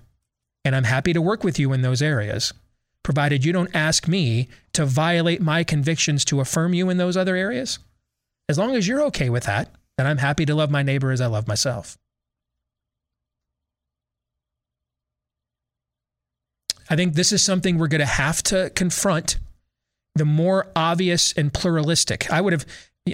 and 0.64 0.74
I'm 0.74 0.86
happy 0.86 1.12
to 1.12 1.22
work 1.22 1.44
with 1.44 1.60
you 1.60 1.74
in 1.74 1.82
those 1.82 2.02
areas, 2.02 2.54
provided 3.08 3.46
you 3.46 3.54
don't 3.54 3.74
ask 3.74 4.06
me 4.06 4.50
to 4.74 4.86
violate 4.86 5.42
my 5.42 5.64
convictions 5.64 6.26
to 6.26 6.42
affirm 6.42 6.74
you 6.74 6.90
in 6.90 6.98
those 6.98 7.16
other 7.16 7.38
areas. 7.38 7.80
As 8.50 8.58
long 8.58 8.76
as 8.76 8.86
you're 8.86 9.02
okay 9.04 9.30
with 9.30 9.46
that, 9.46 9.72
then 9.98 10.06
I'm 10.06 10.18
happy 10.18 10.46
to 10.46 10.54
love 10.54 10.70
my 10.70 10.84
neighbor 10.84 11.12
as 11.12 11.22
I 11.22 11.28
love 11.28 11.48
myself. 11.48 11.98
I 16.90 16.98
think 16.98 17.14
this 17.14 17.32
is 17.32 17.42
something 17.42 17.78
we're 17.78 17.88
going 17.88 18.00
to 18.00 18.06
have 18.06 18.44
to 18.44 18.72
confront. 18.76 19.38
The 20.16 20.26
more 20.26 20.68
obvious 20.76 21.32
and 21.32 21.54
pluralistic. 21.54 22.30
I 22.30 22.42
would 22.42 22.52
have, 22.52 22.66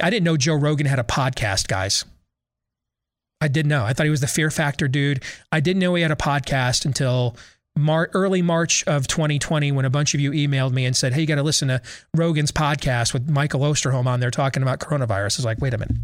I 0.02 0.10
didn't 0.10 0.24
know 0.24 0.38
Joe 0.38 0.56
Rogan 0.56 0.88
had 0.88 0.98
a 0.98 1.04
podcast, 1.04 1.68
guys. 1.68 2.04
I 3.42 3.48
didn't 3.48 3.70
know. 3.70 3.86
I 3.86 3.94
thought 3.94 4.08
he 4.08 4.10
was 4.10 4.22
the 4.22 4.28
Fear 4.28 4.50
Factor 4.50 4.88
dude. 4.88 5.22
I 5.52 5.60
didn't 5.60 5.82
know 5.82 5.94
he 5.94 6.02
had 6.02 6.10
a 6.10 6.16
podcast 6.16 6.84
until 6.84 7.38
Mar- 7.76 8.10
early 8.14 8.42
March 8.42 8.84
of 8.86 9.08
2020 9.08 9.72
when 9.72 9.86
a 9.86 9.90
bunch 9.90 10.14
of 10.14 10.20
you 10.20 10.32
emailed 10.32 10.72
me 10.74 10.86
and 10.86 10.96
said, 10.96 11.14
Hey, 11.14 11.22
you 11.22 11.28
got 11.28 11.36
to 11.36 11.44
listen 11.44 11.70
to 11.70 11.82
Rogan's 12.16 12.52
podcast 12.52 13.14
with 13.14 13.30
Michael 13.30 13.62
Osterholm 13.62 14.06
on 14.06 14.20
there 14.20 14.32
talking 14.32 14.62
about 14.62 14.80
coronavirus. 14.80 15.38
I 15.38 15.40
was 15.40 15.46
like, 15.46 15.60
wait 15.60 15.74
a 15.74 15.78
minute. 15.78 15.98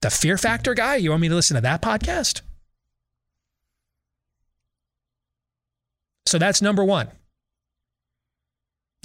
The 0.00 0.10
Fear 0.10 0.38
Factor 0.38 0.74
guy? 0.74 0.96
You 0.96 1.10
want 1.10 1.22
me 1.22 1.28
to 1.28 1.34
listen 1.34 1.54
to 1.56 1.60
that 1.60 1.82
podcast? 1.82 2.40
So 6.26 6.38
that's 6.38 6.62
number 6.62 6.84
one. 6.84 7.08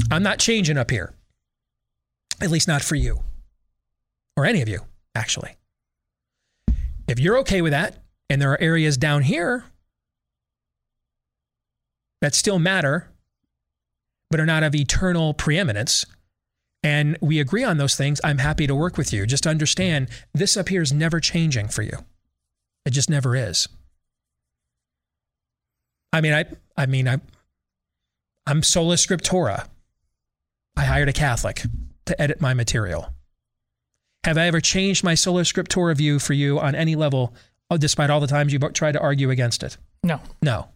I'm 0.09 0.23
not 0.23 0.39
changing 0.39 0.77
up 0.77 0.89
here, 0.89 1.13
at 2.41 2.49
least 2.49 2.67
not 2.67 2.81
for 2.81 2.95
you 2.95 3.19
or 4.37 4.45
any 4.45 4.61
of 4.61 4.69
you, 4.69 4.79
actually. 5.13 5.57
If 7.07 7.19
you're 7.19 7.37
okay 7.39 7.61
with 7.61 7.71
that, 7.71 7.97
and 8.29 8.41
there 8.41 8.51
are 8.51 8.61
areas 8.61 8.95
down 8.95 9.23
here 9.23 9.65
that 12.21 12.35
still 12.35 12.59
matter, 12.59 13.09
but 14.29 14.39
are 14.39 14.45
not 14.45 14.63
of 14.63 14.75
eternal 14.75 15.33
preeminence, 15.33 16.05
and 16.83 17.17
we 17.21 17.39
agree 17.39 17.63
on 17.63 17.77
those 17.77 17.95
things, 17.95 18.21
I'm 18.23 18.37
happy 18.37 18.67
to 18.67 18.75
work 18.75 18.97
with 18.97 19.11
you. 19.11 19.25
Just 19.25 19.45
understand 19.47 20.09
this 20.33 20.55
up 20.55 20.69
here 20.69 20.81
is 20.81 20.93
never 20.93 21.19
changing 21.19 21.67
for 21.67 21.81
you. 21.81 21.97
It 22.85 22.91
just 22.91 23.09
never 23.09 23.35
is. 23.35 23.67
I 26.13 26.21
mean, 26.21 26.33
I 26.33 26.45
I 26.77 26.85
mean, 26.85 27.07
I 27.07 27.19
I'm 28.47 28.63
sola 28.63 28.95
scriptura. 28.95 29.67
I 30.75 30.83
hired 30.85 31.09
a 31.09 31.13
Catholic 31.13 31.63
to 32.05 32.19
edit 32.21 32.41
my 32.41 32.53
material. 32.53 33.13
Have 34.23 34.37
I 34.37 34.47
ever 34.47 34.61
changed 34.61 35.03
my 35.03 35.15
sola 35.15 35.41
scriptura 35.41 35.95
view 35.95 36.19
for 36.19 36.33
you 36.33 36.59
on 36.59 36.75
any 36.75 36.95
level, 36.95 37.33
uh, 37.69 37.77
despite 37.77 38.09
all 38.09 38.19
the 38.19 38.27
times 38.27 38.51
you 38.51 38.59
tried 38.59 38.93
to 38.93 39.01
argue 39.01 39.29
against 39.29 39.63
it? 39.63 39.77
No. 40.03 40.19
No. 40.41 40.69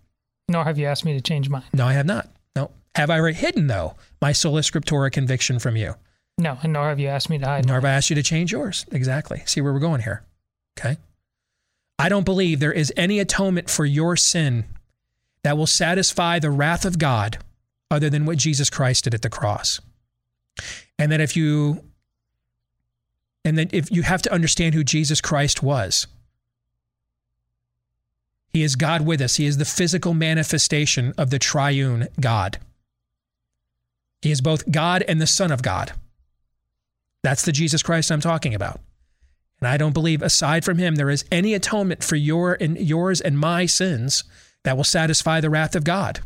Nor 0.50 0.64
have 0.66 0.78
you 0.78 0.86
asked 0.86 1.06
me 1.06 1.14
to 1.14 1.22
change 1.22 1.50
mine. 1.50 1.64
No, 1.74 1.86
I 1.86 1.94
have 1.94 2.06
not. 2.06 2.30
No. 2.56 2.72
Have 2.96 3.10
I 3.10 3.32
hidden, 3.32 3.68
though, 3.68 3.96
my 4.22 4.32
sola 4.32 4.62
scriptura 4.62 5.12
conviction 5.12 5.60
from 5.60 5.76
you? 5.76 5.96
No, 6.38 6.58
and 6.64 6.74
nor 6.74 6.90
have 6.90 7.00
you 7.00 7.08
asked 7.08 7.30
me 7.30 7.38
to 7.38 7.46
hide. 7.46 7.66
Nor 7.66 7.76
have 7.76 7.86
I 7.86 7.92
asked 7.92 8.10
you 8.10 8.16
to 8.16 8.24
change 8.24 8.52
yours. 8.52 8.86
Exactly. 8.92 9.44
See 9.46 9.62
where 9.62 9.74
we're 9.74 9.80
going 9.80 10.02
here. 10.02 10.24
Okay. 10.78 10.98
I 12.00 12.10
don't 12.10 12.26
believe 12.26 12.60
there 12.60 12.74
is 12.74 12.92
any 12.98 13.20
atonement 13.20 13.70
for 13.70 13.86
your 13.86 14.18
sin 14.18 14.66
that 15.44 15.58
will 15.58 15.68
satisfy 15.68 16.40
the 16.40 16.50
wrath 16.50 16.86
of 16.86 16.98
God 16.98 17.38
other 17.92 18.10
than 18.10 18.26
what 18.26 18.38
Jesus 18.38 18.70
Christ 18.70 19.04
did 19.04 19.14
at 19.14 19.22
the 19.22 19.30
cross. 19.30 19.80
And 20.98 21.12
that 21.12 21.22
if 21.22 21.38
you 21.38 21.84
and 23.46 23.58
then 23.58 23.70
if 23.72 23.92
you 23.92 24.04
have 24.04 24.22
to 24.24 24.34
understand 24.34 24.74
who 24.74 24.84
Jesus 24.84 25.22
Christ 25.22 25.62
was. 25.62 26.08
He 28.54 28.62
is 28.64 28.76
God 28.76 29.02
with 29.02 29.20
us. 29.20 29.38
He 29.38 29.46
is 29.46 29.58
the 29.58 29.66
physical 29.66 30.14
manifestation 30.14 31.14
of 31.18 31.32
the 31.32 31.40
triune 31.40 32.08
God. 32.20 32.60
He 34.22 34.32
is 34.32 34.42
both 34.42 34.72
God 34.72 35.04
and 35.08 35.20
the 35.20 35.28
Son 35.28 35.52
of 35.52 35.64
God. 35.64 35.92
That's 37.24 37.44
the 37.44 37.52
Jesus 37.52 37.82
Christ 37.82 38.12
I'm 38.12 38.22
talking 38.22 38.54
about. 38.54 38.80
And 39.60 39.68
I 39.68 39.78
don't 39.78 39.94
believe 39.94 40.22
aside 40.22 40.64
from 40.64 40.78
him 40.78 40.96
there 40.96 41.10
is 41.10 41.26
any 41.32 41.54
atonement 41.54 42.04
for 42.04 42.16
your 42.16 42.58
and 42.60 42.78
yours 42.78 43.20
and 43.20 43.40
my 43.40 43.66
sins 43.66 44.24
that 44.64 44.78
will 44.78 44.84
satisfy 44.84 45.42
the 45.42 45.50
wrath 45.50 45.76
of 45.76 45.84
God. 45.84 46.20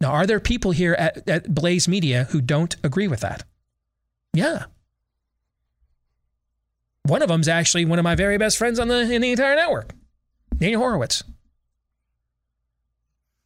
Now, 0.00 0.12
are 0.12 0.26
there 0.26 0.40
people 0.40 0.70
here 0.70 0.94
at, 0.94 1.28
at 1.28 1.54
Blaze 1.54 1.88
Media 1.88 2.28
who 2.30 2.40
don't 2.40 2.76
agree 2.84 3.08
with 3.08 3.20
that? 3.20 3.42
Yeah. 4.32 4.64
One 7.02 7.22
of 7.22 7.28
them's 7.28 7.48
actually 7.48 7.84
one 7.84 7.98
of 7.98 8.04
my 8.04 8.14
very 8.14 8.38
best 8.38 8.56
friends 8.56 8.78
on 8.78 8.88
the 8.88 9.00
in 9.12 9.22
the 9.22 9.30
entire 9.30 9.56
network, 9.56 9.92
Daniel 10.58 10.80
Horowitz. 10.80 11.22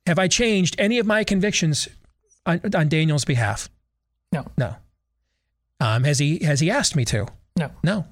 Have 0.06 0.18
I 0.18 0.28
changed 0.28 0.74
any 0.78 0.98
of 0.98 1.06
my 1.06 1.24
convictions 1.24 1.88
on, 2.44 2.60
on 2.74 2.88
Daniel's 2.88 3.24
behalf? 3.24 3.68
No. 4.32 4.46
No. 4.56 4.76
Um, 5.80 6.04
has 6.04 6.18
he 6.18 6.38
has 6.44 6.60
he 6.60 6.70
asked 6.70 6.96
me 6.96 7.04
to? 7.06 7.26
No. 7.56 7.70
No. 7.82 8.06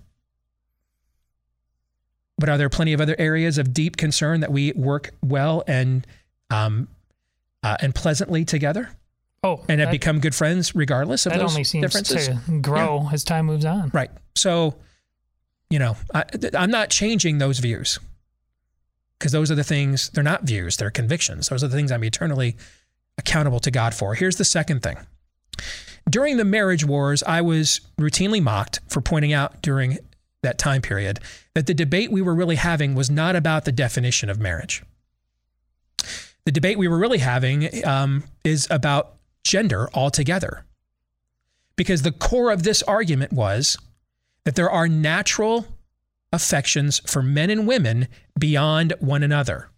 But 2.38 2.49
are 2.49 2.59
there 2.59 2.69
plenty 2.69 2.92
of 2.92 3.00
other 3.00 3.16
areas 3.19 3.59
of 3.59 3.75
deep 3.75 3.97
concern 3.97 4.40
that 4.40 4.50
we 4.50 4.73
work 4.73 5.11
well 5.23 5.62
and 5.66 6.07
um, 6.50 6.88
uh, 7.62 7.76
and 7.80 7.95
pleasantly 7.95 8.45
together? 8.45 8.90
Oh, 9.42 9.64
and 9.69 9.80
have 9.80 9.90
become 9.90 10.21
good 10.21 10.35
friends 10.35 10.75
regardless 10.75 11.25
of 11.25 11.33
that 11.33 11.38
those 11.38 11.52
only 11.52 11.64
seems 11.64 11.83
differences? 11.83 12.28
to 12.28 12.61
grow 12.61 13.02
yeah. 13.04 13.11
as 13.14 13.25
time 13.25 13.47
moves 13.47 13.64
on. 13.64 13.90
Right. 13.95 14.11
So, 14.37 14.75
you 15.71 15.78
know, 15.78 15.97
I, 16.12 16.25
I'm 16.54 16.71
not 16.71 16.90
changing 16.90 17.38
those 17.38 17.59
views 17.59 17.99
because 19.21 19.33
those 19.33 19.50
are 19.50 19.55
the 19.55 19.62
things. 19.62 20.09
They're 20.09 20.25
not 20.25 20.43
views; 20.43 20.79
they're 20.79 20.91
convictions. 20.91 21.49
Those 21.49 21.62
are 21.62 21.69
the 21.69 21.77
things 21.77 21.93
I'm 21.93 22.03
eternally 22.03 22.57
accountable 23.19 23.61
to 23.61 23.71
God 23.71 23.95
for. 23.95 24.15
Here's 24.15 24.37
the 24.37 24.45
second 24.45 24.83
thing. 24.83 24.97
During 26.09 26.39
the 26.39 26.45
marriage 26.45 26.85
wars, 26.85 27.23
I 27.23 27.43
was 27.43 27.83
routinely 28.00 28.43
mocked 28.43 28.81
for 28.89 29.00
pointing 29.00 29.33
out 29.33 29.62
during 29.62 29.99
that 30.43 30.59
time 30.59 30.81
period 30.81 31.21
that 31.55 31.67
the 31.67 31.75
debate 31.75 32.11
we 32.11 32.23
were 32.23 32.35
really 32.35 32.57
having 32.57 32.95
was 32.95 33.11
not 33.11 33.37
about 33.37 33.67
the 33.67 33.73
definition 33.73 34.31
of 34.31 34.41
marriage. 34.41 34.83
The 36.47 36.53
debate 36.53 36.79
we 36.79 36.89
were 36.89 36.99
really 36.99 37.19
having 37.19 37.85
um, 37.85 38.25
is 38.43 38.67
about 38.71 39.17
gender 39.45 39.91
altogether. 39.93 40.65
Because 41.77 42.03
the 42.03 42.12
core 42.12 42.50
of 42.50 42.62
this 42.62 42.83
argument 42.83 43.33
was 43.33 43.77
that 44.45 44.55
there 44.55 44.71
are 44.71 44.89
natural 44.89 45.67
affections 46.33 47.01
for 47.07 47.23
men 47.23 47.51
and 47.51 47.67
women 47.67 48.09
beyond 48.39 48.95
one 49.01 49.23
another. 49.23 49.71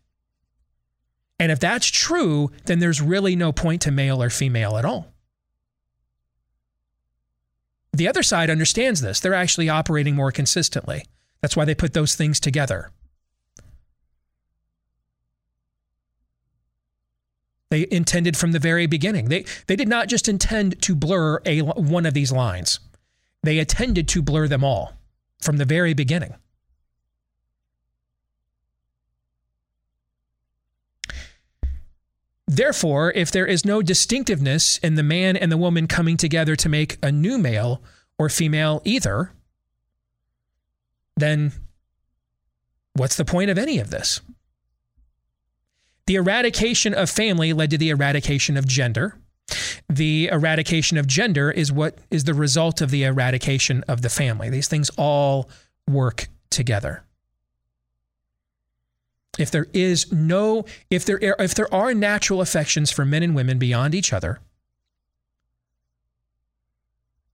And 1.38 1.50
if 1.50 1.58
that's 1.58 1.88
true, 1.88 2.50
then 2.66 2.78
there's 2.78 3.00
really 3.00 3.34
no 3.34 3.52
point 3.52 3.82
to 3.82 3.90
male 3.90 4.22
or 4.22 4.30
female 4.30 4.76
at 4.76 4.84
all. 4.84 5.12
The 7.92 8.08
other 8.08 8.22
side 8.22 8.48
understands 8.48 9.00
this. 9.00 9.20
They're 9.20 9.34
actually 9.34 9.68
operating 9.68 10.14
more 10.14 10.32
consistently. 10.32 11.04
That's 11.40 11.56
why 11.56 11.64
they 11.64 11.74
put 11.74 11.94
those 11.94 12.14
things 12.14 12.38
together. 12.38 12.90
They 17.70 17.86
intended 17.90 18.36
from 18.36 18.52
the 18.52 18.58
very 18.58 18.86
beginning. 18.86 19.28
They, 19.28 19.44
they 19.66 19.76
did 19.76 19.88
not 19.88 20.08
just 20.08 20.28
intend 20.28 20.80
to 20.82 20.94
blur 20.94 21.40
a, 21.44 21.62
one 21.62 22.06
of 22.06 22.14
these 22.14 22.30
lines, 22.30 22.78
they 23.42 23.58
intended 23.58 24.06
to 24.08 24.22
blur 24.22 24.46
them 24.46 24.62
all 24.62 24.92
from 25.42 25.58
the 25.58 25.64
very 25.64 25.92
beginning. 25.92 26.34
Therefore, 32.46 33.12
if 33.12 33.30
there 33.30 33.46
is 33.46 33.64
no 33.64 33.80
distinctiveness 33.80 34.76
in 34.78 34.94
the 34.94 35.02
man 35.02 35.36
and 35.36 35.50
the 35.50 35.56
woman 35.56 35.86
coming 35.86 36.18
together 36.18 36.54
to 36.56 36.68
make 36.68 36.98
a 37.02 37.10
new 37.10 37.38
male 37.38 37.82
or 38.18 38.28
female 38.28 38.82
either, 38.84 39.32
then 41.16 41.52
what's 42.92 43.16
the 43.16 43.24
point 43.24 43.50
of 43.50 43.56
any 43.56 43.78
of 43.78 43.88
this? 43.90 44.20
The 46.06 46.16
eradication 46.16 46.92
of 46.92 47.08
family 47.08 47.54
led 47.54 47.70
to 47.70 47.78
the 47.78 47.88
eradication 47.88 48.58
of 48.58 48.66
gender. 48.68 49.18
The 49.88 50.28
eradication 50.32 50.96
of 50.96 51.06
gender 51.06 51.50
is 51.50 51.70
what 51.70 51.98
is 52.10 52.24
the 52.24 52.34
result 52.34 52.80
of 52.80 52.90
the 52.90 53.04
eradication 53.04 53.84
of 53.88 54.00
the 54.02 54.08
family. 54.08 54.48
These 54.48 54.68
things 54.68 54.90
all 54.96 55.50
work 55.86 56.28
together 56.50 57.04
if 59.38 59.50
there 59.50 59.66
is 59.72 60.12
no 60.12 60.64
if 60.90 61.04
there 61.04 61.18
if 61.38 61.54
there 61.54 61.72
are 61.74 61.94
natural 61.94 62.40
affections 62.40 62.90
for 62.90 63.04
men 63.04 63.22
and 63.22 63.34
women 63.34 63.58
beyond 63.58 63.94
each 63.94 64.12
other 64.12 64.40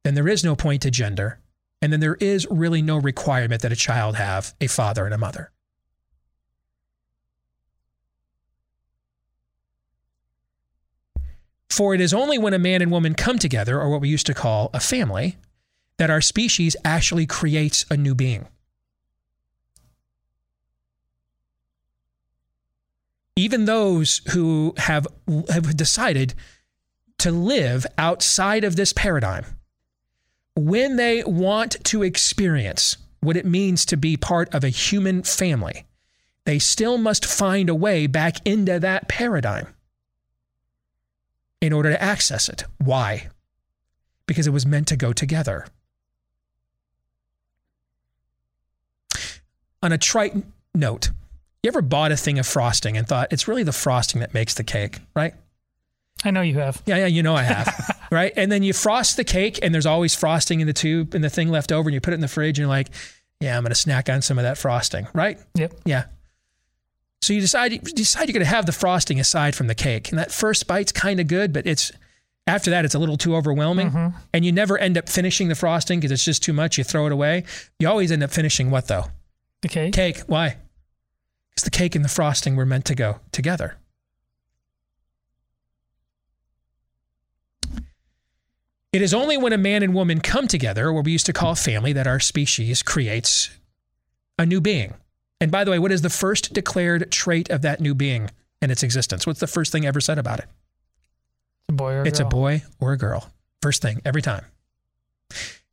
then 0.05 0.15
there 0.15 0.29
is 0.29 0.45
no 0.45 0.55
point 0.55 0.83
to 0.83 0.91
gender 0.91 1.41
and 1.83 1.93
then 1.93 2.01
there 2.01 2.17
is 2.17 2.47
really 2.51 2.83
no 2.83 2.97
requirement 2.99 3.63
that 3.63 3.73
a 3.73 3.77
child 3.77 4.17
have 4.17 4.55
a 4.61 4.67
father 4.67 5.05
and 5.05 5.15
a 5.15 5.19
mother 5.19 5.51
for 11.71 11.95
it 11.95 12.01
is 12.01 12.15
only 12.15 12.39
when 12.39 12.55
a 12.55 12.59
man 12.59 12.83
and 12.83 12.91
woman 12.91 13.15
come 13.15 13.39
together 13.39 13.81
or 13.81 13.91
what 13.91 14.01
we 14.01 14.09
used 14.09 14.27
to 14.27 14.35
call 14.35 14.71
a 14.73 14.81
family 14.81 15.37
that 15.99 16.11
our 16.11 16.21
species 16.21 16.77
actually 16.85 17.27
creates 17.27 17.85
a 17.91 17.97
new 17.97 18.15
being. 18.15 18.47
Even 23.37 23.67
those 23.67 24.21
who 24.33 24.75
have, 24.79 25.07
have 25.49 25.77
decided 25.77 26.35
to 27.19 27.31
live 27.31 27.87
outside 27.97 28.65
of 28.65 28.77
this 28.77 28.93
paradigm, 28.93 29.45
when 30.57 30.97
they 30.97 31.23
want 31.25 31.77
to 31.85 32.03
experience 32.03 32.97
what 33.21 33.37
it 33.37 33.47
means 33.47 33.85
to 33.87 33.97
be 33.97 34.17
part 34.17 34.53
of 34.55 34.65
a 34.65 34.69
human 34.69 35.23
family, 35.23 35.85
they 36.47 36.59
still 36.59 36.99
must 36.99 37.27
find 37.27 37.69
a 37.69 37.75
way 37.75 38.07
back 38.07 38.45
into 38.47 38.81
that 38.81 39.09
paradigm 39.09 39.69
in 41.61 41.73
order 41.73 41.91
to 41.91 42.03
access 42.03 42.49
it. 42.49 42.65
Why? 42.79 43.29
Because 44.27 44.47
it 44.47 44.53
was 44.53 44.67
meant 44.67 44.89
to 44.89 44.97
go 44.97 45.13
together. 45.13 45.67
On 49.83 49.93
a 49.93 49.99
trite 49.99 50.35
note, 50.75 51.11
you 51.63 51.69
ever 51.69 51.83
bought 51.83 52.13
a 52.13 52.17
thing 52.17 52.39
of 52.39 52.47
frosting 52.47 52.97
and 52.97 53.07
thought 53.07 53.33
it's 53.33 53.49
really 53.49 53.63
the 53.63 53.73
frosting 53.73 54.21
that 54.21 54.35
makes 54.35 54.55
the 54.55 54.65
cake, 54.65 54.99
right? 55.15 55.35
I 56.25 56.31
know 56.31 56.41
you 56.41 56.59
have. 56.59 56.83
Yeah, 56.87 56.97
yeah, 56.97 57.07
you 57.07 57.23
know 57.23 57.37
I 57.37 57.43
have. 57.43 58.07
right? 58.11 58.33
And 58.37 58.51
then 58.51 58.63
you 58.63 58.73
frost 58.73 59.17
the 59.17 59.25
cake 59.25 59.61
and 59.63 59.73
there's 59.73 59.87
always 59.87 60.15
frosting 60.15 60.61
in 60.61 60.67
the 60.67 60.73
tube 60.73 61.15
and 61.15 61.23
the 61.23 61.31
thing 61.31 61.49
left 61.49 61.71
over 61.71 61.89
and 61.89 61.95
you 61.95 62.01
put 62.01 62.13
it 62.13 62.17
in 62.17 62.21
the 62.21 62.29
fridge 62.29 62.59
and 62.59 62.65
you're 62.65 62.69
like, 62.69 62.89
yeah, 63.41 63.57
I'm 63.57 63.63
going 63.63 63.71
to 63.71 63.77
snack 63.77 64.09
on 64.09 64.21
some 64.21 64.39
of 64.39 64.43
that 64.43 64.59
frosting, 64.59 65.07
right? 65.15 65.39
Yep. 65.55 65.75
Yeah. 65.85 66.05
So 67.21 67.33
you 67.33 67.41
decide 67.41 67.73
you 67.73 67.79
decide 67.81 68.29
you're 68.29 68.33
going 68.35 68.45
to 68.45 68.47
have 68.47 68.67
the 68.67 68.73
frosting 68.73 69.19
aside 69.21 69.55
from 69.55 69.67
the 69.67 69.75
cake. 69.75 70.11
And 70.11 70.19
that 70.19 70.31
first 70.33 70.67
bite's 70.67 70.93
kind 70.93 71.21
of 71.21 71.27
good, 71.27 71.53
but 71.53 71.67
it's 71.67 71.91
after 72.47 72.71
that 72.71 72.85
it's 72.85 72.95
a 72.95 72.99
little 72.99 73.17
too 73.19 73.37
overwhelming 73.37 73.91
Mhm. 73.91 74.15
and 74.33 74.45
you 74.45 74.53
never 74.53 74.79
end 74.79 74.97
up 74.97 75.09
finishing 75.09 75.49
the 75.49 75.55
frosting 75.55 76.01
because 76.01 76.11
it's 76.13 76.25
just 76.25 76.43
too 76.43 76.53
much, 76.55 76.79
you 76.79 76.85
throw 76.85 77.07
it 77.07 77.13
away. 77.13 77.45
You 77.79 77.89
always 77.89 78.11
end 78.11 78.23
up 78.23 78.31
finishing 78.31 78.71
what 78.71 78.87
though? 78.89 79.07
The 79.63 79.69
cake. 79.69 79.93
Cake. 79.93 80.21
Why? 80.27 80.57
Because 81.51 81.65
the 81.65 81.71
cake 81.71 81.95
and 81.95 82.05
the 82.05 82.09
frosting 82.09 82.57
were 82.57 82.65
meant 82.65 82.85
to 82.87 82.95
go 82.95 83.21
together. 83.33 83.77
It 88.93 89.03
is 89.03 89.13
only 89.13 89.37
when 89.37 89.53
a 89.53 89.59
man 89.59 89.83
and 89.83 89.93
woman 89.93 90.21
come 90.21 90.49
together, 90.49 90.93
what 90.93 91.05
we 91.05 91.13
used 91.13 91.27
to 91.27 91.33
call 91.33 91.55
family, 91.55 91.93
that 91.93 92.07
our 92.07 92.21
species 92.21 92.83
creates 92.83 93.51
a 94.39 94.47
new 94.47 94.61
being. 94.63 94.95
And 95.41 95.51
by 95.51 95.65
the 95.65 95.71
way, 95.71 95.79
what 95.79 95.93
is 95.93 96.03
the 96.03 96.11
first 96.11 96.53
declared 96.53 97.11
trait 97.13 97.49
of 97.51 97.63
that 97.63 97.81
new 97.81 97.95
being 97.95 98.31
in 98.61 98.71
its 98.71 98.83
existence? 98.83 99.27
What's 99.27 99.41
the 99.41 99.47
first 99.47 99.71
thing 99.73 99.87
ever 99.87 100.01
said 100.01 100.19
about 100.19 100.41
it? 100.41 100.47
It's 101.69 101.71
a 101.71 101.73
boy 101.75 101.93
or 101.93 102.03
a 102.03 102.07
It's 102.09 102.21
a 102.21 102.23
girl. 102.25 102.31
boy 102.31 102.63
or 102.81 102.93
a 102.93 102.99
girl. 102.99 103.31
First 103.63 103.83
thing, 103.83 104.01
every 104.05 104.23
time. 104.23 104.45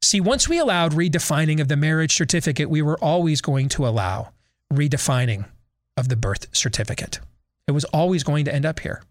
See, 0.02 0.22
once 0.22 0.48
we 0.48 0.60
allowed 0.60 0.92
redefining 0.92 1.60
of 1.60 1.68
the 1.68 1.76
marriage 1.76 2.14
certificate, 2.16 2.70
we 2.70 2.82
were 2.82 2.98
always 3.04 3.42
going 3.42 3.70
to 3.70 3.88
allow 3.88 4.32
redefining 4.72 5.46
of 5.98 6.10
the 6.10 6.16
birth 6.16 6.48
certificate. 6.56 7.20
It 7.68 7.72
was 7.72 7.86
always 7.86 8.24
going 8.24 8.46
to 8.46 8.54
end 8.54 8.66
up 8.66 8.82
here 8.82 9.02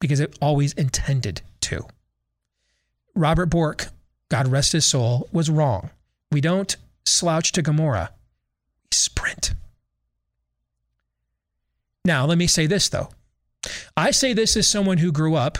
because 0.00 0.18
it 0.18 0.36
always 0.40 0.72
intended 0.72 1.42
to. 1.60 1.86
Robert 3.14 3.46
Bork, 3.46 3.88
God 4.28 4.48
rest 4.48 4.72
his 4.72 4.86
soul, 4.86 5.28
was 5.30 5.50
wrong. 5.50 5.90
We 6.32 6.40
don't 6.40 6.74
slouch 7.04 7.52
to 7.52 7.62
Gomorrah, 7.62 8.10
sprint. 8.92 9.52
Now, 12.04 12.26
let 12.26 12.38
me 12.38 12.46
say 12.46 12.66
this 12.66 12.88
though. 12.88 13.08
I 13.96 14.10
say 14.10 14.32
this 14.32 14.56
as 14.56 14.66
someone 14.66 14.98
who 14.98 15.12
grew 15.12 15.34
up 15.34 15.58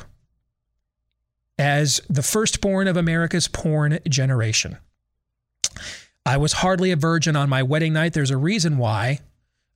as 1.58 2.00
the 2.08 2.22
firstborn 2.22 2.88
of 2.88 2.96
America's 2.96 3.46
porn 3.46 3.98
generation. 4.08 4.78
I 6.24 6.36
was 6.36 6.54
hardly 6.54 6.90
a 6.90 6.96
virgin 6.96 7.36
on 7.36 7.48
my 7.48 7.62
wedding 7.62 7.92
night. 7.92 8.12
There's 8.12 8.30
a 8.30 8.36
reason 8.36 8.78
why 8.78 9.20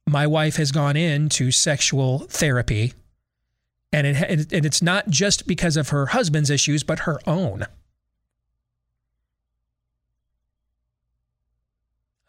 my 0.08 0.26
wife 0.26 0.56
has 0.56 0.72
gone 0.72 0.96
into 0.96 1.50
sexual 1.50 2.20
therapy. 2.20 2.94
And, 3.92 4.06
it, 4.06 4.52
and 4.52 4.66
it's 4.66 4.82
not 4.82 5.08
just 5.08 5.46
because 5.46 5.76
of 5.76 5.88
her 5.88 6.06
husband's 6.06 6.50
issues, 6.50 6.82
but 6.82 7.00
her 7.00 7.18
own. 7.26 7.66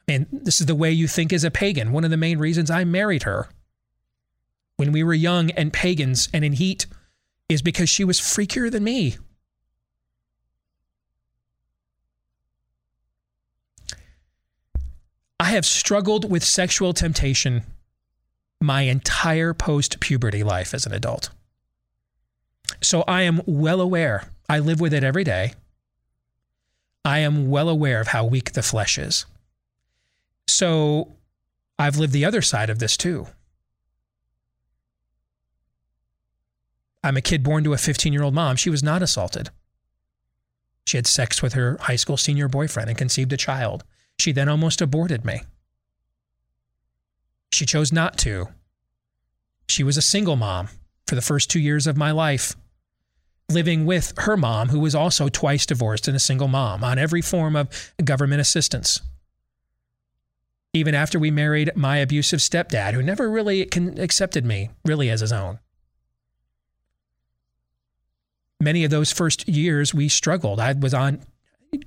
And 0.08 0.28
this 0.32 0.62
is 0.62 0.67
the 0.67 0.76
way 0.76 0.91
you 0.91 1.08
think 1.08 1.34
as 1.34 1.43
a 1.43 1.52
pagan. 1.52 1.91
One 1.91 2.04
of 2.04 2.12
the 2.12 2.17
main 2.17 2.39
reasons 2.39 2.72
I 2.72 2.84
married 2.86 3.24
her 3.24 3.50
when 4.78 4.91
we 4.91 5.04
were 5.04 5.13
young 5.13 5.52
and 5.52 5.74
pagans 5.74 6.30
and 6.34 6.46
in 6.46 6.54
heat 6.54 6.86
is 7.50 7.62
because 7.62 7.89
she 7.89 8.04
was 8.04 8.20
freakier 8.20 8.72
than 8.72 8.84
me. 8.84 9.17
I 15.39 15.52
have 15.52 15.65
struggled 15.65 16.30
with 16.30 16.43
sexual 16.43 16.93
temptation 16.93 17.63
my 18.60 18.82
entire 18.82 19.54
post 19.54 20.00
puberty 20.00 20.43
life 20.43 20.74
as 20.74 20.86
an 20.86 20.93
adult. 20.93 21.30
So 22.82 23.04
I 23.08 23.22
am 23.24 23.41
well 23.46 23.82
aware. 23.82 24.30
I 24.50 24.60
live 24.60 24.80
with 24.80 24.93
it 24.93 25.04
every 25.04 25.24
day. 25.24 25.54
I 27.06 27.20
am 27.20 27.50
well 27.50 27.70
aware 27.70 28.02
of 28.02 28.08
how 28.08 28.26
weak 28.26 28.54
the 28.54 28.63
flesh 28.63 28.98
is. 28.98 29.26
So 30.48 31.16
I've 31.78 31.98
lived 31.98 32.14
the 32.14 32.26
other 32.26 32.42
side 32.42 32.70
of 32.70 32.80
this 32.80 32.98
too. 32.98 33.28
I'm 37.04 37.18
a 37.18 37.22
kid 37.22 37.44
born 37.44 37.64
to 37.64 37.74
a 37.74 37.78
15 37.78 38.12
year 38.12 38.24
old 38.24 38.34
mom. 38.34 38.56
She 38.56 38.70
was 38.70 38.84
not 38.84 39.02
assaulted. 39.02 39.50
She 40.86 40.98
had 40.98 41.08
sex 41.08 41.42
with 41.42 41.54
her 41.54 41.78
high 41.82 41.96
school 41.96 42.18
senior 42.18 42.48
boyfriend 42.48 42.90
and 42.90 42.98
conceived 42.98 43.32
a 43.34 43.38
child. 43.38 43.84
She 44.20 44.32
then 44.32 44.50
almost 44.50 44.82
aborted 44.82 45.26
me. 45.26 45.42
She 47.52 47.66
chose 47.66 47.92
not 47.92 48.18
to. 48.20 48.48
She 49.68 49.84
was 49.84 49.98
a 49.98 50.02
single 50.02 50.36
mom 50.36 50.70
for 51.08 51.16
the 51.16 51.22
first 51.22 51.50
two 51.50 51.60
years 51.60 51.88
of 51.88 51.98
my 51.98 52.12
life, 52.12 52.56
living 53.50 53.86
with 53.86 54.14
her 54.18 54.38
mom, 54.38 54.70
who 54.70 54.80
was 54.80 54.96
also 54.96 55.30
twice 55.30 55.66
divorced 55.66 56.08
and 56.08 56.18
a 56.18 56.22
single 56.22 56.48
mom, 56.48 56.84
on 56.84 56.98
every 56.98 57.22
form 57.22 57.56
of 57.56 57.94
government 58.04 58.42
assistance. 58.42 59.02
Even 60.78 60.94
after 60.94 61.18
we 61.18 61.32
married 61.32 61.72
my 61.76 61.98
abusive 61.98 62.40
stepdad, 62.40 62.94
who 62.94 63.02
never 63.02 63.32
really 63.32 63.63
accepted 63.63 64.46
me 64.46 64.70
really 64.86 65.10
as 65.10 65.22
his 65.22 65.34
own. 65.34 65.58
Many 68.62 68.84
of 68.84 68.92
those 68.92 69.12
first 69.12 69.48
years 69.50 69.92
we 69.92 70.08
struggled. 70.08 70.60
I 70.60 70.74
was 70.74 70.94
on 70.94 71.22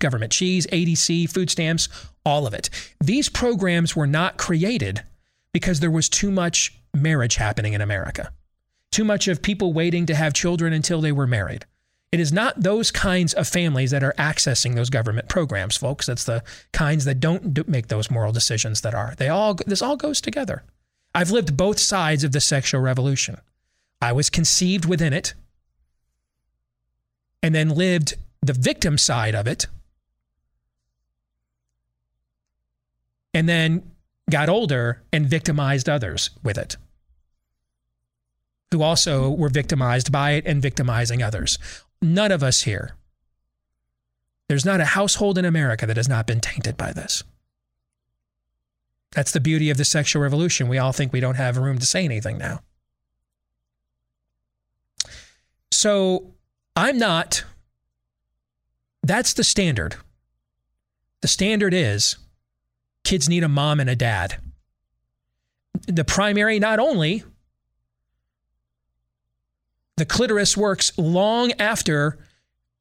government 0.00 0.32
cheese, 0.32 0.66
ADC, 0.66 1.30
food 1.30 1.50
stamps, 1.50 1.88
all 2.26 2.48
of 2.48 2.54
it. 2.54 2.68
These 3.00 3.28
programs 3.28 3.94
were 3.94 4.08
not 4.08 4.38
created 4.38 5.04
because 5.52 5.78
there 5.78 5.90
was 5.90 6.08
too 6.08 6.32
much 6.32 6.76
marriage 6.92 7.36
happening 7.36 7.74
in 7.74 7.80
America, 7.80 8.32
too 8.90 9.04
much 9.04 9.28
of 9.28 9.40
people 9.40 9.72
waiting 9.72 10.04
to 10.06 10.16
have 10.16 10.32
children 10.32 10.72
until 10.72 11.00
they 11.00 11.12
were 11.12 11.28
married. 11.28 11.64
It 12.12 12.18
is 12.18 12.32
not 12.32 12.60
those 12.60 12.90
kinds 12.90 13.34
of 13.34 13.46
families 13.46 13.92
that 13.92 14.02
are 14.02 14.14
accessing 14.18 14.74
those 14.74 14.90
government 14.90 15.28
programs, 15.28 15.76
folks. 15.76 16.08
It's 16.08 16.24
the 16.24 16.42
kinds 16.72 17.04
that 17.04 17.20
don't 17.20 17.54
do- 17.54 17.64
make 17.68 17.86
those 17.86 18.10
moral 18.10 18.32
decisions 18.32 18.80
that 18.80 18.94
are. 18.94 19.14
They 19.16 19.28
all 19.28 19.54
this 19.54 19.82
all 19.82 19.96
goes 19.96 20.20
together. 20.20 20.64
I've 21.14 21.30
lived 21.30 21.56
both 21.56 21.78
sides 21.78 22.24
of 22.24 22.32
the 22.32 22.40
sexual 22.40 22.80
revolution. 22.80 23.38
I 24.02 24.12
was 24.12 24.30
conceived 24.30 24.86
within 24.86 25.12
it 25.12 25.34
and 27.42 27.54
then 27.54 27.68
lived 27.68 28.14
the 28.42 28.54
victim 28.54 28.98
side 28.98 29.34
of 29.34 29.46
it 29.46 29.66
and 33.34 33.48
then 33.48 33.92
got 34.30 34.48
older 34.48 35.02
and 35.12 35.26
victimized 35.26 35.88
others 35.88 36.30
with 36.42 36.58
it 36.58 36.76
who 38.70 38.82
also 38.82 39.30
were 39.30 39.48
victimized 39.48 40.12
by 40.12 40.32
it 40.32 40.46
and 40.46 40.62
victimizing 40.62 41.22
others. 41.22 41.58
None 42.02 42.32
of 42.32 42.42
us 42.42 42.62
here. 42.62 42.94
There's 44.48 44.64
not 44.64 44.80
a 44.80 44.84
household 44.84 45.38
in 45.38 45.44
America 45.44 45.86
that 45.86 45.96
has 45.96 46.08
not 46.08 46.26
been 46.26 46.40
tainted 46.40 46.76
by 46.76 46.92
this. 46.92 47.22
That's 49.12 49.32
the 49.32 49.40
beauty 49.40 49.70
of 49.70 49.76
the 49.76 49.84
sexual 49.84 50.22
revolution. 50.22 50.68
We 50.68 50.78
all 50.78 50.92
think 50.92 51.12
we 51.12 51.20
don't 51.20 51.34
have 51.36 51.56
room 51.56 51.78
to 51.78 51.86
say 51.86 52.04
anything 52.04 52.38
now. 52.38 52.60
So 55.70 56.32
I'm 56.76 56.98
not, 56.98 57.44
that's 59.02 59.32
the 59.32 59.44
standard. 59.44 59.96
The 61.20 61.28
standard 61.28 61.74
is 61.74 62.16
kids 63.04 63.28
need 63.28 63.44
a 63.44 63.48
mom 63.48 63.80
and 63.80 63.90
a 63.90 63.96
dad. 63.96 64.38
The 65.86 66.04
primary, 66.04 66.58
not 66.58 66.78
only 66.78 67.24
the 70.00 70.06
clitoris 70.06 70.56
works 70.56 70.96
long 70.96 71.52
after 71.58 72.16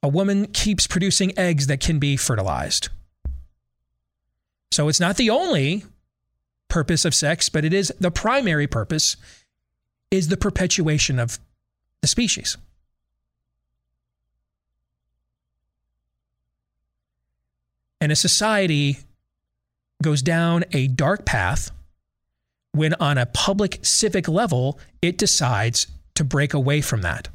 a 0.02 0.08
woman 0.08 0.48
keeps 0.48 0.88
producing 0.88 1.38
eggs 1.38 1.68
that 1.68 1.82
can 1.82 2.00
be 2.00 2.16
fertilized. 2.16 2.88
So 4.72 4.88
it's 4.88 5.02
not 5.02 5.18
the 5.18 5.30
only 5.30 5.84
purpose 6.70 7.04
of 7.04 7.14
sex, 7.14 7.50
but 7.50 7.66
it 7.66 7.74
is 7.74 7.92
the 8.00 8.10
primary 8.10 8.68
purpose 8.68 9.18
is 10.10 10.30
the 10.30 10.38
perpetuation 10.38 11.20
of 11.20 11.40
the 12.00 12.08
species. 12.08 12.56
And 18.00 18.14
a 18.14 18.16
society 18.16 19.00
goes 20.02 20.22
down 20.22 20.64
a 20.72 20.88
dark 20.88 21.26
path 21.26 21.72
when 22.72 22.94
on 22.94 23.18
a 23.18 23.26
public 23.26 23.80
civic 23.82 24.30
level, 24.30 24.80
it 25.02 25.18
decides 25.18 25.88
to 26.20 26.26
break 26.26 26.54
away 26.54 26.82
from 26.82 27.02
that. 27.02 27.30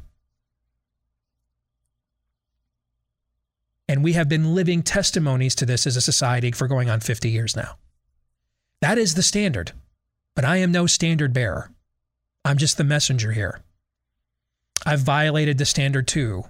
And 3.89 4.03
we 4.03 4.13
have 4.13 4.29
been 4.29 4.53
living 4.53 4.83
testimonies 4.83 5.55
to 5.55 5.65
this 5.65 5.87
as 5.87 5.97
a 5.97 6.01
society 6.01 6.51
for 6.51 6.67
going 6.67 6.87
on 6.87 6.99
50 6.99 7.27
years 7.31 7.55
now. 7.55 7.77
That 8.81 8.99
is 8.99 9.15
the 9.15 9.23
standard. 9.23 9.71
But 10.35 10.45
I 10.45 10.57
am 10.57 10.71
no 10.71 10.85
standard 10.85 11.33
bearer. 11.33 11.71
I'm 12.43 12.59
just 12.59 12.77
the 12.77 12.83
messenger 12.83 13.31
here. 13.31 13.59
I've 14.85 14.99
violated 14.99 15.57
the 15.57 15.65
standard 15.65 16.07
too. 16.07 16.43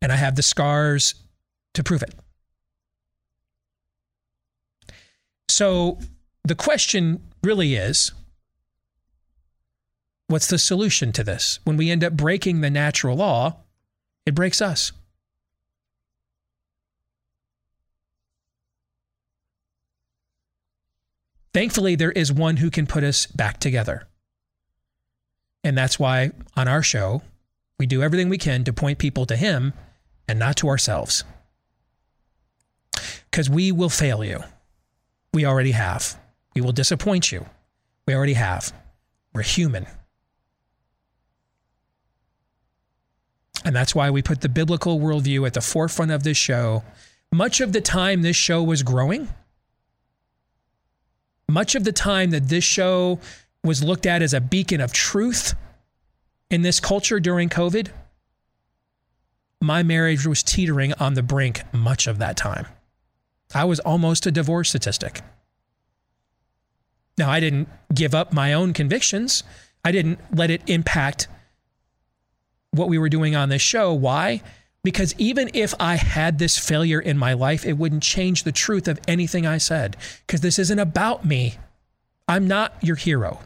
And 0.00 0.12
I 0.12 0.16
have 0.16 0.36
the 0.36 0.42
scars 0.42 1.16
to 1.72 1.82
prove 1.82 2.04
it. 2.04 2.14
So 5.48 5.98
the 6.44 6.54
question 6.54 7.24
really 7.42 7.74
is 7.74 8.12
what's 10.28 10.46
the 10.46 10.58
solution 10.58 11.12
to 11.12 11.24
this? 11.24 11.58
When 11.64 11.76
we 11.76 11.90
end 11.90 12.04
up 12.04 12.14
breaking 12.14 12.60
the 12.60 12.70
natural 12.70 13.16
law, 13.16 13.56
it 14.26 14.34
breaks 14.34 14.62
us. 14.62 14.92
Thankfully, 21.52 21.94
there 21.94 22.10
is 22.10 22.32
one 22.32 22.56
who 22.56 22.68
can 22.68 22.86
put 22.86 23.04
us 23.04 23.26
back 23.26 23.60
together. 23.60 24.08
And 25.62 25.78
that's 25.78 25.98
why 25.98 26.32
on 26.56 26.66
our 26.66 26.82
show, 26.82 27.22
we 27.78 27.86
do 27.86 28.02
everything 28.02 28.28
we 28.28 28.38
can 28.38 28.64
to 28.64 28.72
point 28.72 28.98
people 28.98 29.24
to 29.26 29.36
him 29.36 29.72
and 30.26 30.38
not 30.38 30.56
to 30.56 30.68
ourselves. 30.68 31.22
Because 33.30 33.48
we 33.48 33.70
will 33.70 33.88
fail 33.88 34.24
you. 34.24 34.40
We 35.32 35.44
already 35.44 35.72
have. 35.72 36.18
We 36.54 36.60
will 36.60 36.72
disappoint 36.72 37.30
you. 37.30 37.46
We 38.06 38.14
already 38.14 38.34
have. 38.34 38.72
We're 39.32 39.42
human. 39.42 39.86
And 43.64 43.74
that's 43.74 43.94
why 43.94 44.10
we 44.10 44.22
put 44.22 44.42
the 44.42 44.48
biblical 44.48 45.00
worldview 45.00 45.46
at 45.46 45.54
the 45.54 45.60
forefront 45.60 46.10
of 46.10 46.22
this 46.22 46.36
show. 46.36 46.84
Much 47.32 47.60
of 47.60 47.72
the 47.72 47.80
time 47.80 48.22
this 48.22 48.36
show 48.36 48.62
was 48.62 48.82
growing, 48.82 49.28
much 51.48 51.74
of 51.74 51.84
the 51.84 51.92
time 51.92 52.30
that 52.30 52.48
this 52.48 52.64
show 52.64 53.18
was 53.62 53.82
looked 53.82 54.06
at 54.06 54.22
as 54.22 54.34
a 54.34 54.40
beacon 54.40 54.80
of 54.80 54.92
truth 54.92 55.54
in 56.50 56.62
this 56.62 56.80
culture 56.80 57.20
during 57.20 57.48
COVID, 57.48 57.88
my 59.60 59.82
marriage 59.82 60.26
was 60.26 60.42
teetering 60.42 60.92
on 60.94 61.14
the 61.14 61.22
brink 61.22 61.62
much 61.72 62.06
of 62.06 62.18
that 62.18 62.36
time. 62.36 62.66
I 63.54 63.64
was 63.64 63.80
almost 63.80 64.26
a 64.26 64.30
divorce 64.30 64.68
statistic. 64.68 65.22
Now, 67.16 67.30
I 67.30 67.40
didn't 67.40 67.68
give 67.94 68.14
up 68.14 68.32
my 68.32 68.52
own 68.52 68.72
convictions. 68.72 69.44
I 69.84 69.92
didn't 69.92 70.18
let 70.34 70.50
it 70.50 70.62
impact 70.66 71.28
what 72.76 72.88
we 72.88 72.98
were 72.98 73.08
doing 73.08 73.34
on 73.36 73.48
this 73.48 73.62
show. 73.62 73.92
Why? 73.92 74.42
Because 74.82 75.14
even 75.16 75.50
if 75.54 75.74
I 75.80 75.96
had 75.96 76.38
this 76.38 76.58
failure 76.58 77.00
in 77.00 77.16
my 77.16 77.32
life, 77.32 77.64
it 77.64 77.78
wouldn't 77.78 78.02
change 78.02 78.44
the 78.44 78.52
truth 78.52 78.86
of 78.86 79.00
anything 79.08 79.46
I 79.46 79.58
said. 79.58 79.96
Because 80.26 80.42
this 80.42 80.58
isn't 80.58 80.78
about 80.78 81.24
me. 81.24 81.56
I'm 82.28 82.46
not 82.46 82.74
your 82.82 82.96
hero. 82.96 83.40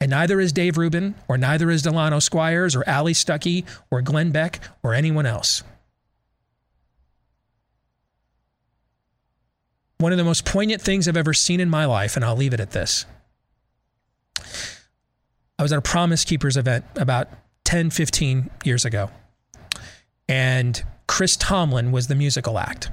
And 0.00 0.10
neither 0.10 0.38
is 0.38 0.52
Dave 0.52 0.76
Rubin, 0.76 1.14
or 1.26 1.36
neither 1.36 1.70
is 1.70 1.82
Delano 1.82 2.18
Squires, 2.20 2.76
or 2.76 2.88
Allie 2.88 3.14
Stuckey, 3.14 3.64
or 3.90 4.00
Glenn 4.02 4.30
Beck, 4.30 4.60
or 4.82 4.94
anyone 4.94 5.26
else. 5.26 5.64
One 9.96 10.12
of 10.12 10.18
the 10.18 10.24
most 10.24 10.44
poignant 10.44 10.80
things 10.80 11.08
I've 11.08 11.16
ever 11.16 11.34
seen 11.34 11.58
in 11.58 11.68
my 11.68 11.84
life, 11.84 12.14
and 12.14 12.24
I'll 12.24 12.36
leave 12.36 12.54
it 12.54 12.60
at 12.60 12.70
this. 12.70 13.06
I 15.58 15.62
was 15.62 15.72
at 15.72 15.78
a 15.78 15.82
Promise 15.82 16.24
Keepers 16.24 16.56
event 16.56 16.84
about 16.96 17.28
10, 17.64 17.90
15 17.90 18.50
years 18.64 18.84
ago 18.84 19.10
and 20.28 20.82
Chris 21.06 21.36
Tomlin 21.36 21.90
was 21.90 22.08
the 22.08 22.14
musical 22.14 22.58
act. 22.58 22.90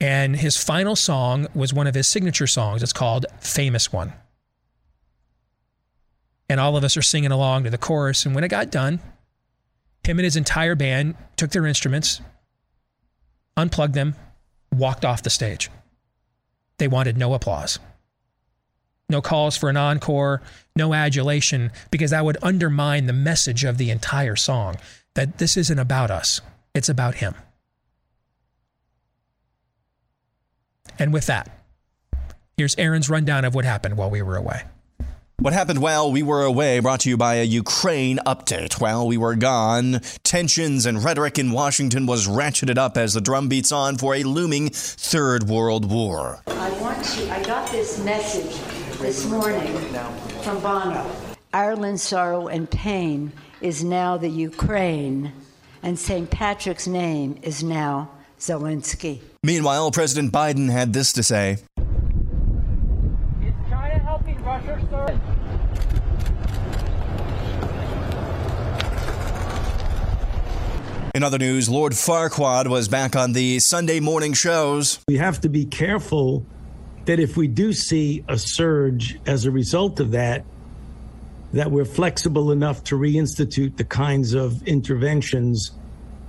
And 0.00 0.36
his 0.36 0.56
final 0.56 0.96
song 0.96 1.48
was 1.54 1.74
one 1.74 1.86
of 1.86 1.94
his 1.94 2.06
signature 2.06 2.46
songs. 2.46 2.82
It's 2.82 2.92
called 2.92 3.26
Famous 3.40 3.92
One. 3.92 4.12
And 6.48 6.60
all 6.60 6.76
of 6.76 6.84
us 6.84 6.96
are 6.96 7.02
singing 7.02 7.30
along 7.32 7.64
to 7.64 7.70
the 7.70 7.78
chorus. 7.78 8.26
And 8.26 8.34
when 8.34 8.44
it 8.44 8.48
got 8.48 8.70
done, 8.70 9.00
him 10.04 10.18
and 10.18 10.24
his 10.24 10.36
entire 10.36 10.74
band 10.74 11.14
took 11.36 11.50
their 11.50 11.66
instruments, 11.66 12.20
unplugged 13.56 13.94
them, 13.94 14.16
walked 14.72 15.04
off 15.04 15.22
the 15.22 15.30
stage. 15.30 15.70
They 16.78 16.88
wanted 16.88 17.16
no 17.16 17.34
applause, 17.34 17.78
no 19.12 19.22
calls 19.22 19.56
for 19.56 19.70
an 19.70 19.76
encore, 19.76 20.42
no 20.74 20.92
adulation, 20.92 21.70
because 21.92 22.10
that 22.10 22.24
would 22.24 22.38
undermine 22.42 23.06
the 23.06 23.12
message 23.12 23.62
of 23.62 23.78
the 23.78 23.90
entire 23.90 24.34
song 24.34 24.76
that 25.14 25.38
this 25.38 25.56
isn't 25.56 25.78
about 25.78 26.10
us, 26.10 26.40
it's 26.74 26.88
about 26.88 27.16
Him. 27.16 27.34
And 30.98 31.12
with 31.12 31.26
that, 31.26 31.48
here's 32.56 32.76
Aaron's 32.76 33.08
rundown 33.08 33.44
of 33.44 33.54
what 33.54 33.64
happened 33.64 33.96
while 33.96 34.10
we 34.10 34.22
were 34.22 34.36
away. 34.36 34.62
What 35.38 35.54
happened 35.54 35.80
while 35.80 36.12
we 36.12 36.22
were 36.22 36.44
away 36.44 36.78
brought 36.78 37.00
to 37.00 37.08
you 37.08 37.16
by 37.16 37.34
a 37.36 37.44
Ukraine 37.44 38.18
update. 38.18 38.80
While 38.80 39.08
we 39.08 39.16
were 39.16 39.34
gone, 39.34 40.00
tensions 40.22 40.86
and 40.86 41.02
rhetoric 41.02 41.36
in 41.36 41.50
Washington 41.50 42.06
was 42.06 42.28
ratcheted 42.28 42.78
up 42.78 42.96
as 42.96 43.14
the 43.14 43.20
drum 43.20 43.48
beats 43.48 43.72
on 43.72 43.98
for 43.98 44.14
a 44.14 44.22
looming 44.22 44.68
third 44.68 45.48
world 45.48 45.90
war. 45.90 46.42
I 46.46 46.70
want 46.80 47.04
to, 47.04 47.32
I 47.32 47.42
got 47.42 47.68
this 47.72 47.98
message 48.04 48.81
this 49.02 49.26
morning 49.26 49.76
from 50.42 50.60
Bono. 50.60 51.04
Ireland's 51.52 52.04
sorrow 52.04 52.46
and 52.46 52.70
pain 52.70 53.32
is 53.60 53.82
now 53.82 54.16
the 54.16 54.28
Ukraine, 54.28 55.32
and 55.82 55.98
St. 55.98 56.30
Patrick's 56.30 56.86
name 56.86 57.36
is 57.42 57.64
now 57.64 58.12
Zelensky. 58.38 59.20
Meanwhile, 59.42 59.90
President 59.90 60.32
Biden 60.32 60.70
had 60.70 60.92
this 60.92 61.12
to 61.14 61.24
say. 61.24 61.58
Is 63.42 63.54
China 63.68 63.98
helping 63.98 64.40
Russia, 64.44 64.80
sir? 64.88 65.20
In 71.16 71.24
other 71.24 71.38
news, 71.38 71.68
Lord 71.68 71.92
Farquaad 71.94 72.68
was 72.68 72.86
back 72.86 73.16
on 73.16 73.32
the 73.32 73.58
Sunday 73.58 73.98
morning 73.98 74.32
shows. 74.32 75.00
We 75.08 75.16
have 75.16 75.40
to 75.40 75.48
be 75.48 75.64
careful 75.64 76.46
that 77.04 77.18
if 77.18 77.36
we 77.36 77.48
do 77.48 77.72
see 77.72 78.24
a 78.28 78.38
surge 78.38 79.18
as 79.26 79.44
a 79.44 79.50
result 79.50 80.00
of 80.00 80.12
that, 80.12 80.44
that 81.52 81.70
we're 81.70 81.84
flexible 81.84 82.50
enough 82.50 82.82
to 82.84 82.96
reinstitute 82.96 83.76
the 83.76 83.84
kinds 83.84 84.32
of 84.32 84.66
interventions 84.66 85.72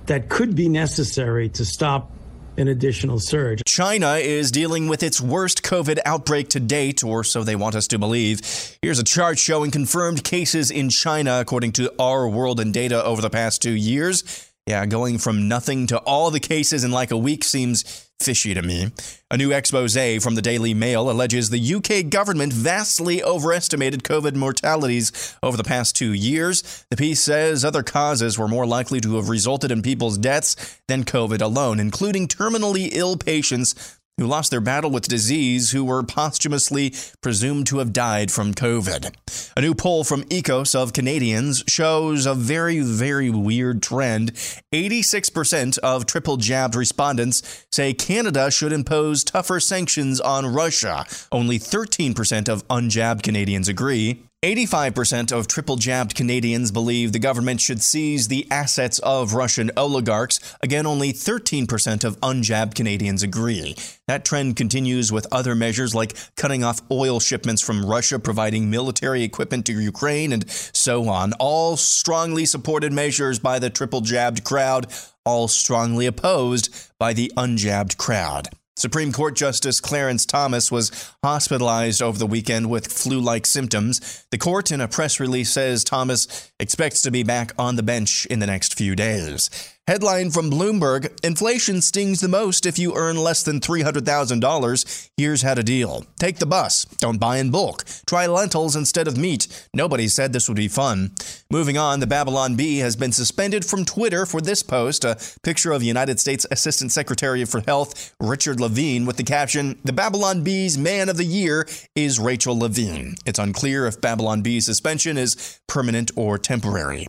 that 0.06 0.28
could 0.28 0.54
be 0.54 0.68
necessary 0.68 1.48
to 1.48 1.64
stop 1.64 2.10
an 2.56 2.68
additional 2.68 3.18
surge. 3.18 3.62
China 3.66 4.14
is 4.14 4.50
dealing 4.50 4.86
with 4.86 5.02
its 5.02 5.20
worst 5.20 5.62
COVID 5.62 5.98
outbreak 6.04 6.50
to 6.50 6.60
date, 6.60 7.02
or 7.02 7.24
so 7.24 7.42
they 7.42 7.56
want 7.56 7.74
us 7.74 7.88
to 7.88 7.98
believe. 7.98 8.40
Here's 8.80 8.98
a 8.98 9.04
chart 9.04 9.38
showing 9.38 9.70
confirmed 9.70 10.22
cases 10.22 10.70
in 10.70 10.90
China, 10.90 11.40
according 11.40 11.72
to 11.72 11.92
Our 11.98 12.28
World 12.28 12.60
in 12.60 12.70
Data 12.70 13.02
over 13.02 13.20
the 13.20 13.30
past 13.30 13.62
two 13.62 13.72
years. 13.72 14.50
Yeah, 14.66 14.86
going 14.86 15.18
from 15.18 15.48
nothing 15.48 15.88
to 15.88 15.98
all 15.98 16.30
the 16.30 16.40
cases 16.40 16.84
in 16.84 16.90
like 16.90 17.10
a 17.10 17.18
week 17.18 17.44
seems 17.44 18.03
fishy 18.20 18.54
to 18.54 18.62
me. 18.62 18.90
A 19.30 19.36
new 19.36 19.52
expose 19.52 19.94
from 20.22 20.34
the 20.34 20.42
Daily 20.42 20.74
Mail 20.74 21.10
alleges 21.10 21.50
the 21.50 21.74
UK 21.74 22.08
government 22.08 22.52
vastly 22.52 23.22
overestimated 23.22 24.02
COVID 24.02 24.34
mortalities 24.34 25.36
over 25.42 25.56
the 25.56 25.64
past 25.64 25.96
two 25.96 26.12
years. 26.12 26.84
The 26.90 26.96
piece 26.96 27.20
says 27.20 27.64
other 27.64 27.82
causes 27.82 28.38
were 28.38 28.48
more 28.48 28.66
likely 28.66 29.00
to 29.00 29.16
have 29.16 29.28
resulted 29.28 29.70
in 29.70 29.82
people's 29.82 30.18
deaths 30.18 30.80
than 30.88 31.04
COVID 31.04 31.42
alone, 31.42 31.80
including 31.80 32.28
terminally 32.28 32.88
ill 32.92 33.16
patients 33.16 33.98
who 34.18 34.26
lost 34.26 34.50
their 34.50 34.60
battle 34.60 34.90
with 34.90 35.08
disease 35.08 35.70
who 35.70 35.84
were 35.84 36.02
posthumously 36.02 36.94
presumed 37.20 37.66
to 37.66 37.78
have 37.78 37.92
died 37.92 38.30
from 38.30 38.54
COVID. 38.54 39.12
A 39.56 39.60
new 39.60 39.74
poll 39.74 40.04
from 40.04 40.24
EKOS 40.24 40.74
of 40.74 40.92
Canadians 40.92 41.64
shows 41.66 42.26
a 42.26 42.34
very, 42.34 42.80
very 42.80 43.30
weird 43.30 43.82
trend. 43.82 44.32
86% 44.72 45.78
of 45.78 46.06
triple 46.06 46.36
jabbed 46.36 46.74
respondents 46.74 47.66
say 47.72 47.92
Canada 47.92 48.50
should 48.50 48.72
impose 48.72 49.24
tougher 49.24 49.58
sanctions 49.58 50.20
on 50.20 50.46
Russia. 50.46 51.04
Only 51.32 51.58
13% 51.58 52.48
of 52.48 52.66
unjabbed 52.68 53.22
Canadians 53.22 53.68
agree. 53.68 54.22
85% 54.44 55.32
of 55.32 55.48
triple 55.48 55.76
jabbed 55.76 56.14
Canadians 56.14 56.70
believe 56.70 57.12
the 57.12 57.18
government 57.18 57.62
should 57.62 57.80
seize 57.80 58.28
the 58.28 58.46
assets 58.50 58.98
of 58.98 59.32
Russian 59.32 59.70
oligarchs. 59.74 60.38
Again, 60.60 60.84
only 60.84 61.14
13% 61.14 62.04
of 62.04 62.20
unjabbed 62.20 62.74
Canadians 62.74 63.22
agree. 63.22 63.74
That 64.06 64.26
trend 64.26 64.56
continues 64.56 65.10
with 65.10 65.26
other 65.32 65.54
measures 65.54 65.94
like 65.94 66.14
cutting 66.36 66.62
off 66.62 66.82
oil 66.90 67.20
shipments 67.20 67.62
from 67.62 67.86
Russia, 67.86 68.18
providing 68.18 68.68
military 68.68 69.22
equipment 69.22 69.64
to 69.64 69.80
Ukraine, 69.80 70.30
and 70.30 70.46
so 70.50 71.08
on. 71.08 71.32
All 71.40 71.78
strongly 71.78 72.44
supported 72.44 72.92
measures 72.92 73.38
by 73.38 73.58
the 73.58 73.70
triple 73.70 74.02
jabbed 74.02 74.44
crowd, 74.44 74.88
all 75.24 75.48
strongly 75.48 76.04
opposed 76.04 76.68
by 76.98 77.14
the 77.14 77.32
unjabbed 77.38 77.96
crowd. 77.96 78.50
Supreme 78.76 79.12
Court 79.12 79.36
Justice 79.36 79.80
Clarence 79.80 80.26
Thomas 80.26 80.70
was 80.70 80.90
hospitalized 81.22 82.02
over 82.02 82.18
the 82.18 82.26
weekend 82.26 82.68
with 82.68 82.92
flu 82.92 83.20
like 83.20 83.46
symptoms. 83.46 84.24
The 84.30 84.38
court, 84.38 84.72
in 84.72 84.80
a 84.80 84.88
press 84.88 85.20
release, 85.20 85.50
says 85.50 85.84
Thomas 85.84 86.50
expects 86.58 87.02
to 87.02 87.10
be 87.10 87.22
back 87.22 87.52
on 87.56 87.76
the 87.76 87.82
bench 87.82 88.26
in 88.26 88.40
the 88.40 88.46
next 88.46 88.76
few 88.76 88.96
days. 88.96 89.48
Headline 89.86 90.30
from 90.30 90.50
Bloomberg 90.50 91.12
Inflation 91.22 91.82
stings 91.82 92.22
the 92.22 92.28
most 92.28 92.64
if 92.64 92.78
you 92.78 92.96
earn 92.96 93.18
less 93.18 93.42
than 93.42 93.60
$300,000. 93.60 95.10
Here's 95.18 95.42
how 95.42 95.52
to 95.52 95.62
deal 95.62 96.06
take 96.18 96.38
the 96.38 96.46
bus, 96.46 96.86
don't 97.00 97.20
buy 97.20 97.36
in 97.36 97.50
bulk, 97.50 97.84
try 98.06 98.26
lentils 98.26 98.76
instead 98.76 99.06
of 99.06 99.18
meat. 99.18 99.68
Nobody 99.74 100.08
said 100.08 100.32
this 100.32 100.48
would 100.48 100.56
be 100.56 100.68
fun. 100.68 101.10
Moving 101.50 101.76
on, 101.76 102.00
the 102.00 102.06
Babylon 102.06 102.56
Bee 102.56 102.78
has 102.78 102.96
been 102.96 103.12
suspended 103.12 103.62
from 103.62 103.84
Twitter 103.84 104.24
for 104.24 104.40
this 104.40 104.62
post 104.62 105.04
a 105.04 105.18
picture 105.42 105.72
of 105.72 105.82
United 105.82 106.18
States 106.18 106.46
Assistant 106.50 106.90
Secretary 106.90 107.44
for 107.44 107.60
Health 107.60 108.14
Richard 108.18 108.60
Levine 108.60 109.04
with 109.04 109.18
the 109.18 109.22
caption 109.22 109.78
The 109.84 109.92
Babylon 109.92 110.42
Bee's 110.42 110.78
Man 110.78 111.10
of 111.10 111.18
the 111.18 111.24
Year 111.24 111.68
is 111.94 112.18
Rachel 112.18 112.58
Levine. 112.58 113.16
It's 113.26 113.38
unclear 113.38 113.86
if 113.86 114.00
Babylon 114.00 114.40
Bee's 114.40 114.64
suspension 114.64 115.18
is 115.18 115.60
permanent 115.68 116.10
or 116.16 116.38
temporary. 116.38 117.06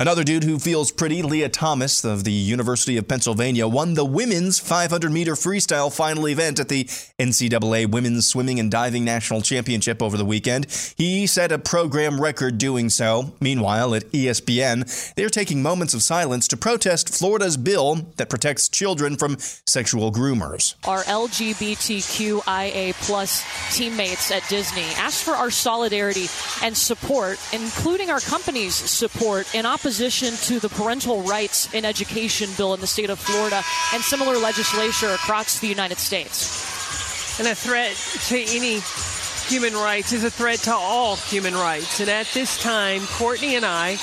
Another 0.00 0.24
dude 0.24 0.44
who 0.44 0.58
feels 0.58 0.90
pretty, 0.90 1.20
Lia 1.20 1.50
Thomas 1.50 2.06
of 2.06 2.24
the 2.24 2.32
University 2.32 2.96
of 2.96 3.06
Pennsylvania, 3.06 3.68
won 3.68 3.92
the 3.92 4.04
women's 4.06 4.58
500 4.58 5.12
meter 5.12 5.34
freestyle 5.34 5.94
final 5.94 6.26
event 6.26 6.58
at 6.58 6.70
the 6.70 6.84
NCAA 7.18 7.90
Women's 7.90 8.26
Swimming 8.26 8.58
and 8.58 8.70
Diving 8.70 9.04
National 9.04 9.42
Championship 9.42 10.02
over 10.02 10.16
the 10.16 10.24
weekend. 10.24 10.68
He 10.96 11.26
set 11.26 11.52
a 11.52 11.58
program 11.58 12.18
record 12.18 12.56
doing 12.56 12.88
so. 12.88 13.34
Meanwhile, 13.42 13.94
at 13.94 14.04
ESPN, 14.04 15.14
they're 15.16 15.28
taking 15.28 15.62
moments 15.62 15.92
of 15.92 16.00
silence 16.00 16.48
to 16.48 16.56
protest 16.56 17.14
Florida's 17.14 17.58
bill 17.58 17.96
that 18.16 18.30
protects 18.30 18.70
children 18.70 19.18
from 19.18 19.36
sexual 19.66 20.10
groomers. 20.10 20.76
Our 20.88 21.02
LGBTQIA 21.02 22.94
plus 23.02 23.44
teammates 23.76 24.30
at 24.30 24.48
Disney 24.48 24.86
asked 24.96 25.24
for 25.24 25.32
our 25.32 25.50
solidarity 25.50 26.28
and 26.62 26.74
support, 26.74 27.38
including 27.52 28.08
our 28.08 28.20
company's 28.20 28.74
support 28.74 29.54
in 29.54 29.66
opposition 29.66 29.89
opposition 29.90 30.36
to 30.36 30.60
the 30.60 30.68
parental 30.68 31.20
rights 31.22 31.74
in 31.74 31.84
education 31.84 32.48
bill 32.56 32.74
in 32.74 32.80
the 32.80 32.86
state 32.86 33.10
of 33.10 33.18
Florida 33.18 33.60
and 33.92 34.00
similar 34.00 34.38
legislation 34.38 35.10
across 35.10 35.58
the 35.58 35.66
United 35.66 35.98
States. 35.98 37.40
And 37.40 37.48
a 37.48 37.56
threat 37.56 37.96
to 38.28 38.38
any 38.56 38.78
human 39.50 39.74
rights 39.74 40.12
is 40.12 40.22
a 40.22 40.30
threat 40.30 40.60
to 40.60 40.72
all 40.72 41.16
human 41.16 41.54
rights. 41.54 41.98
And 41.98 42.08
at 42.08 42.28
this 42.32 42.56
time, 42.62 43.00
Courtney 43.06 43.56
and 43.56 43.66
I, 43.66 43.98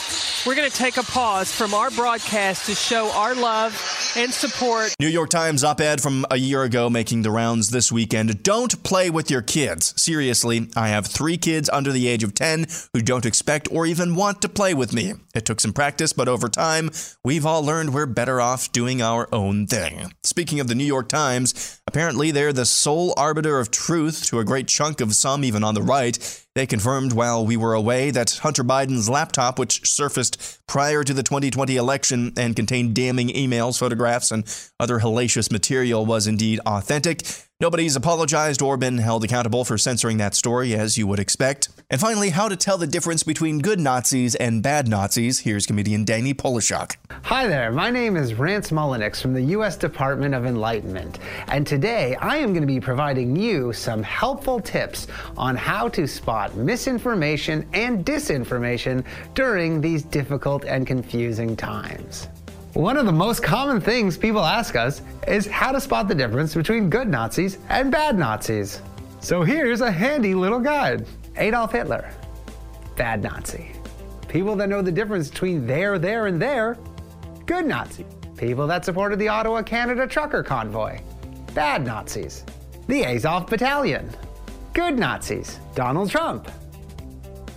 we're 0.46 0.56
going 0.56 0.70
to 0.70 0.76
take 0.76 0.98
a 0.98 1.04
pause 1.04 1.50
from 1.50 1.74
our 1.74 1.90
broadcast 1.92 2.66
to 2.66 2.76
show 2.76 3.10
our 3.12 3.34
love 3.34 3.74
and 4.18 4.34
support. 4.34 4.94
New 5.00 5.08
York 5.08 5.30
Times 5.30 5.64
op 5.64 5.80
ed 5.80 6.02
from 6.02 6.26
a 6.30 6.38
year 6.38 6.64
ago 6.64 6.90
making 6.90 7.22
the 7.22 7.32
rounds 7.32 7.70
this 7.70 7.94
weekend. 7.94 8.44
Don't 8.44 8.84
play 8.84 9.10
with 9.10 9.32
your 9.32 9.42
kids. 9.42 9.94
Seriously, 10.02 10.70
I 10.76 10.90
have 10.90 11.08
three 11.08 11.38
kids 11.38 11.70
under 11.70 11.94
the 11.94 12.08
age 12.08 12.24
of 12.24 12.34
10 12.34 12.66
who 12.94 13.02
don't 13.02 13.26
expect 13.26 13.70
or 13.72 13.86
even 13.86 14.16
want 14.16 14.42
to 14.42 14.50
play 14.50 14.74
with 14.74 14.94
me. 14.94 15.14
It 15.34 15.46
took 15.46 15.62
some 15.62 15.74
practice, 15.74 16.12
but 16.12 16.28
over 16.28 16.50
time, 16.50 16.90
we've 17.24 17.46
all 17.46 17.64
learned 17.64 17.94
we're 17.94 18.06
better 18.06 18.42
off 18.42 18.72
doing 18.74 19.02
our 19.02 19.30
own 19.34 19.66
thing. 19.68 20.12
Speaking 20.24 20.60
of 20.60 20.68
the 20.68 20.76
New 20.76 20.84
York 20.84 21.08
Times, 21.08 21.80
apparently 21.88 22.32
they're 22.32 22.54
the 22.54 22.66
sole 22.66 23.14
arbiter 23.16 23.60
of 23.60 23.72
truth 23.72 24.26
to 24.26 24.40
a 24.40 24.46
great 24.46 24.68
chunk 24.68 25.00
of 25.00 25.16
some, 25.16 25.37
even 25.44 25.64
on 25.64 25.76
the 25.76 25.82
right. 25.82 26.44
They 26.56 26.66
confirmed 26.66 27.14
while 27.14 27.46
we 27.46 27.58
were 27.58 27.74
away 27.74 28.12
that 28.12 28.40
Hunter 28.42 28.64
Biden's 28.64 29.10
laptop, 29.10 29.60
which 29.60 29.88
surfaced 29.88 30.60
prior 30.68 31.04
to 31.04 31.14
the 31.14 31.24
2020 31.24 31.76
election 31.76 32.34
and 32.38 32.56
contained 32.56 32.96
damning 32.96 33.30
emails, 33.30 33.78
photographs, 33.78 34.32
and 34.32 34.44
other 34.80 35.00
hellacious 35.00 35.52
material, 35.52 36.06
was 36.06 36.28
indeed 36.28 36.60
authentic. 36.66 37.24
Nobody's 37.60 37.96
apologized 37.96 38.62
or 38.62 38.78
been 38.78 39.00
held 39.00 39.24
accountable 39.24 39.66
for 39.66 39.80
censoring 39.80 40.18
that 40.18 40.36
story, 40.36 40.76
as 40.76 40.96
you 40.96 41.08
would 41.08 41.18
expect. 41.18 41.70
And 41.90 42.00
finally, 42.00 42.30
how 42.30 42.48
to 42.48 42.56
tell 42.56 42.78
the 42.78 42.86
difference 42.86 43.24
between 43.24 43.62
good 43.62 43.80
Nazis 43.80 44.36
and 44.36 44.62
bad 44.62 44.88
Nazis. 44.88 45.40
Here's 45.40 45.66
comedian 45.66 46.06
Danny 46.06 46.36
Polishchuk. 46.36 46.98
Hi 47.24 47.48
there, 47.48 47.72
my 47.72 47.90
name 47.90 48.16
is 48.16 48.36
Rance 48.36 48.70
Mullenix 48.70 49.20
from 49.20 49.34
the 49.34 49.42
U.S. 49.42 49.76
Department 49.76 50.36
of 50.36 50.46
Enlightenment, 50.46 51.18
and 51.48 51.66
today 51.66 52.16
I 52.18 52.38
am 52.38 52.54
going 52.54 52.62
to 52.62 52.68
be 52.68 52.80
providing 52.80 53.36
you 53.36 53.74
some 53.74 54.04
helpful 54.04 54.60
tips 54.60 55.08
on 55.36 55.56
how 55.56 55.90
to 55.90 56.06
spot 56.06 56.56
misinformation 56.56 57.68
and 57.74 58.06
disinformation 58.06 59.04
during 59.34 59.82
these 59.82 60.04
difficult 60.04 60.64
and 60.66 60.86
confusing 60.86 61.56
times. 61.56 62.28
One 62.78 62.96
of 62.96 63.08
the 63.08 63.12
most 63.12 63.42
common 63.42 63.82
things 63.82 64.20
people 64.20 64.46
ask 64.46 64.76
us 64.76 65.02
is 65.28 65.48
how 65.48 65.72
to 65.72 65.82
spot 65.82 66.08
the 66.08 66.14
difference 66.14 66.54
between 66.54 66.92
good 66.92 67.08
Nazis 67.10 67.58
and 67.70 67.92
bad 67.92 68.20
Nazis. 68.20 68.84
So 69.20 69.42
here's 69.42 69.82
a 69.82 69.90
handy 69.90 70.36
little 70.36 70.60
guide. 70.60 71.08
Adolf 71.38 71.72
Hitler, 71.72 72.14
bad 72.96 73.24
Nazi. 73.24 73.72
People 74.28 74.56
that 74.58 74.70
know 74.70 74.84
the 74.84 74.92
difference 74.92 75.28
between 75.28 75.66
there, 75.66 75.98
there, 75.98 76.28
and 76.28 76.40
there, 76.40 76.78
good 77.48 77.66
Nazi. 77.66 78.06
People 78.38 78.68
that 78.68 78.86
supported 78.86 79.18
the 79.18 79.28
Ottawa, 79.28 79.64
Canada 79.64 80.06
trucker 80.06 80.44
convoy, 80.44 81.00
bad 81.56 81.84
Nazis. 81.84 82.46
The 82.86 83.06
Azov 83.06 83.48
Battalion, 83.48 84.08
good 84.74 85.00
Nazis. 85.00 85.60
Donald 85.74 86.12
Trump, 86.12 86.48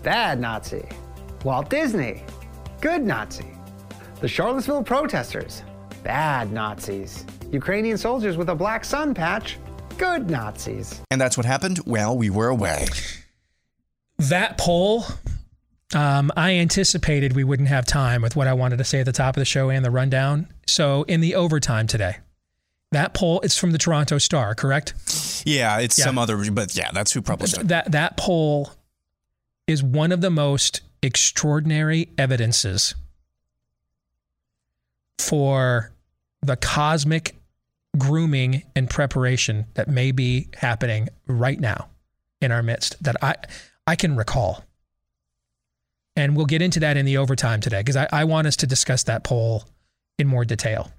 bad 0.02 0.40
Nazi. 0.40 0.88
Walt 1.44 1.68
Disney, 1.68 2.24
good 2.80 3.02
Nazi. 3.02 3.59
The 4.20 4.28
Charlottesville 4.28 4.82
protesters, 4.82 5.62
bad 6.02 6.52
Nazis. 6.52 7.24
Ukrainian 7.52 7.96
soldiers 7.96 8.36
with 8.36 8.50
a 8.50 8.54
black 8.54 8.84
sun 8.84 9.14
patch, 9.14 9.56
good 9.96 10.28
Nazis. 10.28 11.00
And 11.10 11.18
that's 11.18 11.38
what 11.38 11.46
happened 11.46 11.78
while 11.86 12.14
we 12.18 12.28
were 12.28 12.48
away. 12.48 12.84
That 14.18 14.58
poll, 14.58 15.06
um, 15.94 16.30
I 16.36 16.56
anticipated 16.56 17.34
we 17.34 17.44
wouldn't 17.44 17.70
have 17.70 17.86
time 17.86 18.20
with 18.20 18.36
what 18.36 18.46
I 18.46 18.52
wanted 18.52 18.76
to 18.76 18.84
say 18.84 19.00
at 19.00 19.06
the 19.06 19.12
top 19.12 19.38
of 19.38 19.40
the 19.40 19.46
show 19.46 19.70
and 19.70 19.82
the 19.82 19.90
rundown. 19.90 20.48
So 20.66 21.04
in 21.04 21.22
the 21.22 21.34
overtime 21.34 21.86
today, 21.86 22.18
that 22.92 23.14
poll 23.14 23.40
it's 23.40 23.56
from 23.56 23.70
the 23.70 23.78
Toronto 23.78 24.18
Star, 24.18 24.54
correct? 24.54 24.92
Yeah, 25.46 25.78
it's 25.78 25.98
yeah. 25.98 26.04
some 26.04 26.18
other, 26.18 26.50
but 26.50 26.76
yeah, 26.76 26.90
that's 26.92 27.12
who 27.12 27.22
published 27.22 27.56
it. 27.56 27.68
That 27.68 27.92
that 27.92 28.18
poll 28.18 28.72
is 29.66 29.82
one 29.82 30.12
of 30.12 30.20
the 30.20 30.30
most 30.30 30.82
extraordinary 31.02 32.10
evidences 32.18 32.94
for 35.20 35.92
the 36.42 36.56
cosmic 36.56 37.36
grooming 37.98 38.62
and 38.74 38.88
preparation 38.88 39.66
that 39.74 39.88
may 39.88 40.12
be 40.12 40.48
happening 40.54 41.08
right 41.26 41.60
now 41.60 41.88
in 42.40 42.52
our 42.52 42.62
midst 42.62 43.02
that 43.02 43.16
I 43.22 43.34
I 43.86 43.96
can 43.96 44.16
recall. 44.16 44.64
And 46.16 46.36
we'll 46.36 46.46
get 46.46 46.62
into 46.62 46.80
that 46.80 46.96
in 46.96 47.06
the 47.06 47.16
overtime 47.16 47.60
today 47.60 47.80
because 47.80 47.96
I, 47.96 48.08
I 48.12 48.24
want 48.24 48.46
us 48.46 48.56
to 48.56 48.66
discuss 48.66 49.04
that 49.04 49.24
poll 49.24 49.64
in 50.18 50.26
more 50.26 50.44
detail. 50.44 50.90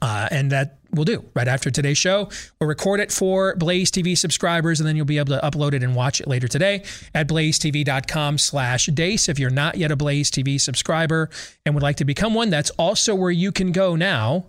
Uh, 0.00 0.28
and 0.30 0.50
that 0.50 0.78
we'll 0.92 1.04
do 1.04 1.24
right 1.34 1.48
after 1.48 1.70
today's 1.70 1.98
show. 1.98 2.28
We'll 2.60 2.68
record 2.68 3.00
it 3.00 3.12
for 3.12 3.56
Blaze 3.56 3.90
TV 3.90 4.16
subscribers, 4.16 4.80
and 4.80 4.88
then 4.88 4.96
you'll 4.96 5.04
be 5.04 5.18
able 5.18 5.38
to 5.38 5.40
upload 5.44 5.74
it 5.74 5.82
and 5.82 5.94
watch 5.94 6.20
it 6.20 6.28
later 6.28 6.48
today 6.48 6.84
at 7.14 7.28
blazetv.com 7.28 8.38
slash 8.38 8.86
deace. 8.86 9.28
If 9.28 9.38
you're 9.38 9.50
not 9.50 9.76
yet 9.76 9.90
a 9.90 9.96
Blaze 9.96 10.30
TV 10.30 10.60
subscriber 10.60 11.30
and 11.64 11.74
would 11.74 11.82
like 11.82 11.96
to 11.96 12.04
become 12.04 12.34
one, 12.34 12.50
that's 12.50 12.70
also 12.70 13.14
where 13.14 13.30
you 13.30 13.52
can 13.52 13.72
go 13.72 13.96
now 13.96 14.46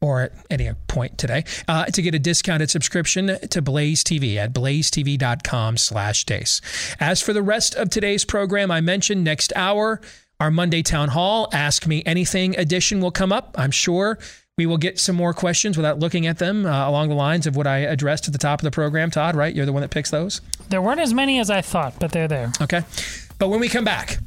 or 0.00 0.22
at 0.22 0.32
any 0.50 0.70
point 0.86 1.16
today 1.16 1.44
uh, 1.66 1.86
to 1.86 2.02
get 2.02 2.14
a 2.14 2.18
discounted 2.18 2.68
subscription 2.70 3.38
to 3.48 3.62
Blaze 3.62 4.04
TV 4.04 4.36
at 4.36 4.52
blazetv.com 4.52 5.76
slash 5.78 6.24
deace. 6.24 6.60
As 7.00 7.22
for 7.22 7.32
the 7.32 7.42
rest 7.42 7.74
of 7.74 7.88
today's 7.88 8.24
program, 8.24 8.70
I 8.70 8.82
mentioned 8.82 9.24
next 9.24 9.52
hour, 9.56 10.00
our 10.40 10.50
Monday 10.50 10.82
Town 10.82 11.08
Hall 11.08 11.48
Ask 11.52 11.86
Me 11.86 12.02
Anything 12.04 12.58
edition 12.58 13.00
will 13.00 13.12
come 13.12 13.32
up, 13.32 13.54
I'm 13.58 13.70
sure. 13.70 14.18
We 14.56 14.66
will 14.66 14.78
get 14.78 15.00
some 15.00 15.16
more 15.16 15.34
questions 15.34 15.76
without 15.76 15.98
looking 15.98 16.28
at 16.28 16.38
them 16.38 16.64
uh, 16.64 16.88
along 16.88 17.08
the 17.08 17.16
lines 17.16 17.48
of 17.48 17.56
what 17.56 17.66
I 17.66 17.78
addressed 17.78 18.28
at 18.28 18.32
the 18.32 18.38
top 18.38 18.60
of 18.60 18.64
the 18.64 18.70
program. 18.70 19.10
Todd, 19.10 19.34
right? 19.34 19.52
You're 19.52 19.66
the 19.66 19.72
one 19.72 19.82
that 19.82 19.90
picks 19.90 20.12
those? 20.12 20.40
There 20.68 20.80
weren't 20.80 21.00
as 21.00 21.12
many 21.12 21.40
as 21.40 21.50
I 21.50 21.60
thought, 21.60 21.98
but 21.98 22.12
they're 22.12 22.28
there. 22.28 22.52
Okay. 22.62 22.82
But 23.40 23.48
when 23.48 23.58
we 23.58 23.68
come 23.68 23.84
back, 23.84 24.18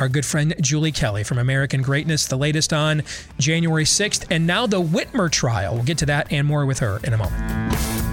our 0.00 0.08
good 0.08 0.24
friend 0.24 0.54
Julie 0.62 0.92
Kelly 0.92 1.24
from 1.24 1.36
American 1.38 1.82
Greatness, 1.82 2.26
the 2.26 2.38
latest 2.38 2.72
on 2.72 3.02
January 3.38 3.84
6th, 3.84 4.24
and 4.30 4.46
now 4.46 4.66
the 4.66 4.80
Whitmer 4.80 5.30
trial. 5.30 5.74
We'll 5.74 5.84
get 5.84 5.98
to 5.98 6.06
that 6.06 6.32
and 6.32 6.48
more 6.48 6.64
with 6.64 6.78
her 6.78 7.00
in 7.04 7.12
a 7.12 7.18
moment. 7.18 8.03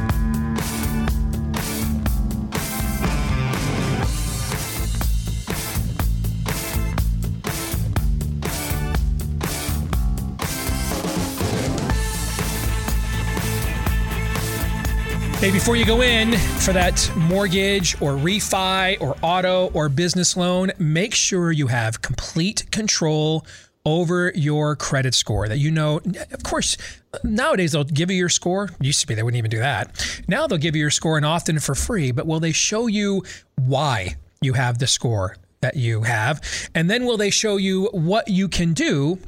Before 15.52 15.76
you 15.76 15.86
go 15.86 16.02
in 16.02 16.38
for 16.62 16.72
that 16.72 17.12
mortgage 17.16 17.96
or 18.02 18.14
refi 18.14 19.00
or 19.02 19.18
auto 19.22 19.70
or 19.74 19.90
business 19.90 20.38
loan, 20.38 20.72
make 20.80 21.14
sure 21.14 21.52
you 21.52 21.68
have 21.68 22.02
complete 22.02 22.72
control 22.72 23.46
over 23.86 24.32
your 24.34 24.78
credit 24.78 25.14
score. 25.14 25.50
That 25.50 25.58
you 25.58 25.70
know 25.70 26.00
of 26.32 26.44
course 26.44 26.78
nowadays 27.26 27.74
they'll 27.74 27.84
give 27.84 28.10
you 28.10 28.16
your 28.16 28.30
score. 28.30 28.70
Used 28.80 29.02
to 29.02 29.08
be 29.08 29.14
they 29.14 29.24
wouldn't 29.24 29.40
even 29.40 29.52
do 29.52 29.60
that. 29.60 30.24
Now 30.26 30.48
they'll 30.48 30.58
give 30.58 30.74
you 30.74 30.82
your 30.82 30.90
score 30.90 31.18
and 31.18 31.26
often 31.26 31.60
for 31.60 31.76
free 31.76 32.12
but 32.12 32.26
will 32.26 32.40
they 32.40 32.54
show 32.54 32.88
you 32.88 33.22
why 33.58 34.16
you 34.42 34.54
have 34.54 34.78
the 34.78 34.88
score 34.88 35.36
that 35.60 35.76
you 35.76 36.04
have? 36.04 36.42
And 36.74 36.90
then 36.90 37.06
will 37.06 37.18
they 37.18 37.30
show 37.30 37.58
you 37.58 37.90
what 37.92 38.30
you 38.30 38.48
can 38.48 38.72
do 38.74 39.20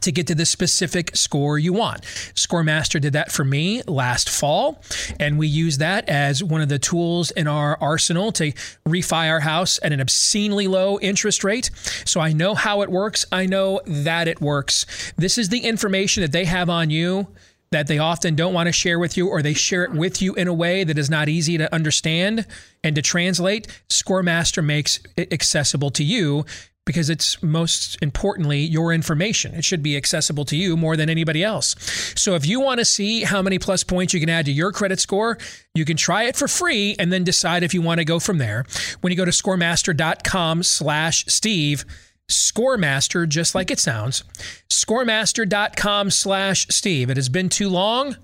to 0.00 0.12
get 0.12 0.26
to 0.26 0.34
the 0.34 0.46
specific 0.46 1.16
score 1.16 1.58
you 1.58 1.72
want. 1.72 2.02
Scoremaster 2.34 3.00
did 3.00 3.12
that 3.14 3.32
for 3.32 3.44
me 3.44 3.82
last 3.86 4.28
fall, 4.28 4.82
and 5.18 5.38
we 5.38 5.46
use 5.46 5.78
that 5.78 6.08
as 6.08 6.42
one 6.42 6.60
of 6.60 6.68
the 6.68 6.78
tools 6.78 7.30
in 7.30 7.46
our 7.46 7.78
arsenal 7.80 8.32
to 8.32 8.52
refi 8.86 9.28
our 9.28 9.40
house 9.40 9.78
at 9.82 9.92
an 9.92 10.00
obscenely 10.00 10.68
low 10.68 10.98
interest 11.00 11.44
rate. 11.44 11.70
So 12.04 12.20
I 12.20 12.32
know 12.32 12.54
how 12.54 12.82
it 12.82 12.90
works, 12.90 13.24
I 13.32 13.46
know 13.46 13.80
that 13.86 14.28
it 14.28 14.40
works. 14.40 15.12
This 15.16 15.38
is 15.38 15.48
the 15.48 15.60
information 15.60 16.22
that 16.22 16.32
they 16.32 16.44
have 16.44 16.68
on 16.70 16.90
you 16.90 17.28
that 17.70 17.86
they 17.86 17.98
often 17.98 18.34
don't 18.34 18.54
want 18.54 18.66
to 18.66 18.72
share 18.72 18.98
with 18.98 19.16
you 19.16 19.28
or 19.28 19.42
they 19.42 19.52
share 19.52 19.84
it 19.84 19.92
with 19.92 20.22
you 20.22 20.34
in 20.34 20.48
a 20.48 20.54
way 20.54 20.84
that 20.84 20.96
is 20.96 21.10
not 21.10 21.28
easy 21.28 21.58
to 21.58 21.72
understand 21.74 22.46
and 22.82 22.96
to 22.96 23.02
translate. 23.02 23.66
Scoremaster 23.88 24.64
makes 24.64 25.00
it 25.16 25.32
accessible 25.32 25.90
to 25.90 26.04
you 26.04 26.46
because 26.88 27.10
it's 27.10 27.42
most 27.42 27.98
importantly 28.00 28.60
your 28.60 28.94
information. 28.94 29.52
It 29.52 29.62
should 29.62 29.82
be 29.82 29.94
accessible 29.94 30.46
to 30.46 30.56
you 30.56 30.74
more 30.74 30.96
than 30.96 31.10
anybody 31.10 31.44
else. 31.44 31.76
So 32.16 32.34
if 32.34 32.46
you 32.46 32.60
want 32.60 32.78
to 32.78 32.84
see 32.86 33.24
how 33.24 33.42
many 33.42 33.58
plus 33.58 33.84
points 33.84 34.14
you 34.14 34.20
can 34.20 34.30
add 34.30 34.46
to 34.46 34.52
your 34.52 34.72
credit 34.72 34.98
score, 34.98 35.36
you 35.74 35.84
can 35.84 35.98
try 35.98 36.22
it 36.22 36.34
for 36.34 36.48
free 36.48 36.96
and 36.98 37.12
then 37.12 37.24
decide 37.24 37.62
if 37.62 37.74
you 37.74 37.82
want 37.82 37.98
to 37.98 38.06
go 38.06 38.18
from 38.18 38.38
there. 38.38 38.64
When 39.02 39.10
you 39.10 39.18
go 39.18 39.26
to 39.26 39.30
scoremaster.com 39.30 40.62
slash 40.62 41.26
Steve, 41.26 41.84
Scoremaster, 42.30 43.28
just 43.28 43.54
like 43.54 43.70
it 43.70 43.78
sounds, 43.78 44.24
scoremaster.com 44.70 46.10
slash 46.10 46.66
Steve. 46.70 47.10
It 47.10 47.18
has 47.18 47.28
been 47.28 47.50
too 47.50 47.68
long 47.68 48.16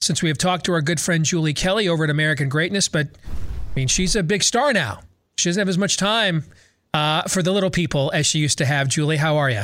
since 0.00 0.22
we 0.22 0.28
have 0.28 0.38
talked 0.38 0.66
to 0.66 0.72
our 0.74 0.80
good 0.80 1.00
friend 1.00 1.24
Julie 1.24 1.54
Kelly 1.54 1.88
over 1.88 2.04
at 2.04 2.10
American 2.10 2.48
Greatness, 2.48 2.88
but 2.88 3.08
I 3.08 3.74
mean, 3.74 3.88
she's 3.88 4.14
a 4.14 4.22
big 4.22 4.44
star 4.44 4.72
now. 4.72 5.00
She 5.36 5.48
doesn't 5.48 5.60
have 5.60 5.68
as 5.68 5.78
much 5.78 5.96
time 5.96 6.44
uh, 6.94 7.22
for 7.22 7.42
the 7.42 7.52
little 7.52 7.70
people 7.70 8.10
as 8.14 8.26
she 8.26 8.38
used 8.38 8.58
to 8.58 8.66
have. 8.66 8.88
Julie, 8.88 9.16
how 9.16 9.36
are 9.36 9.50
you? 9.50 9.62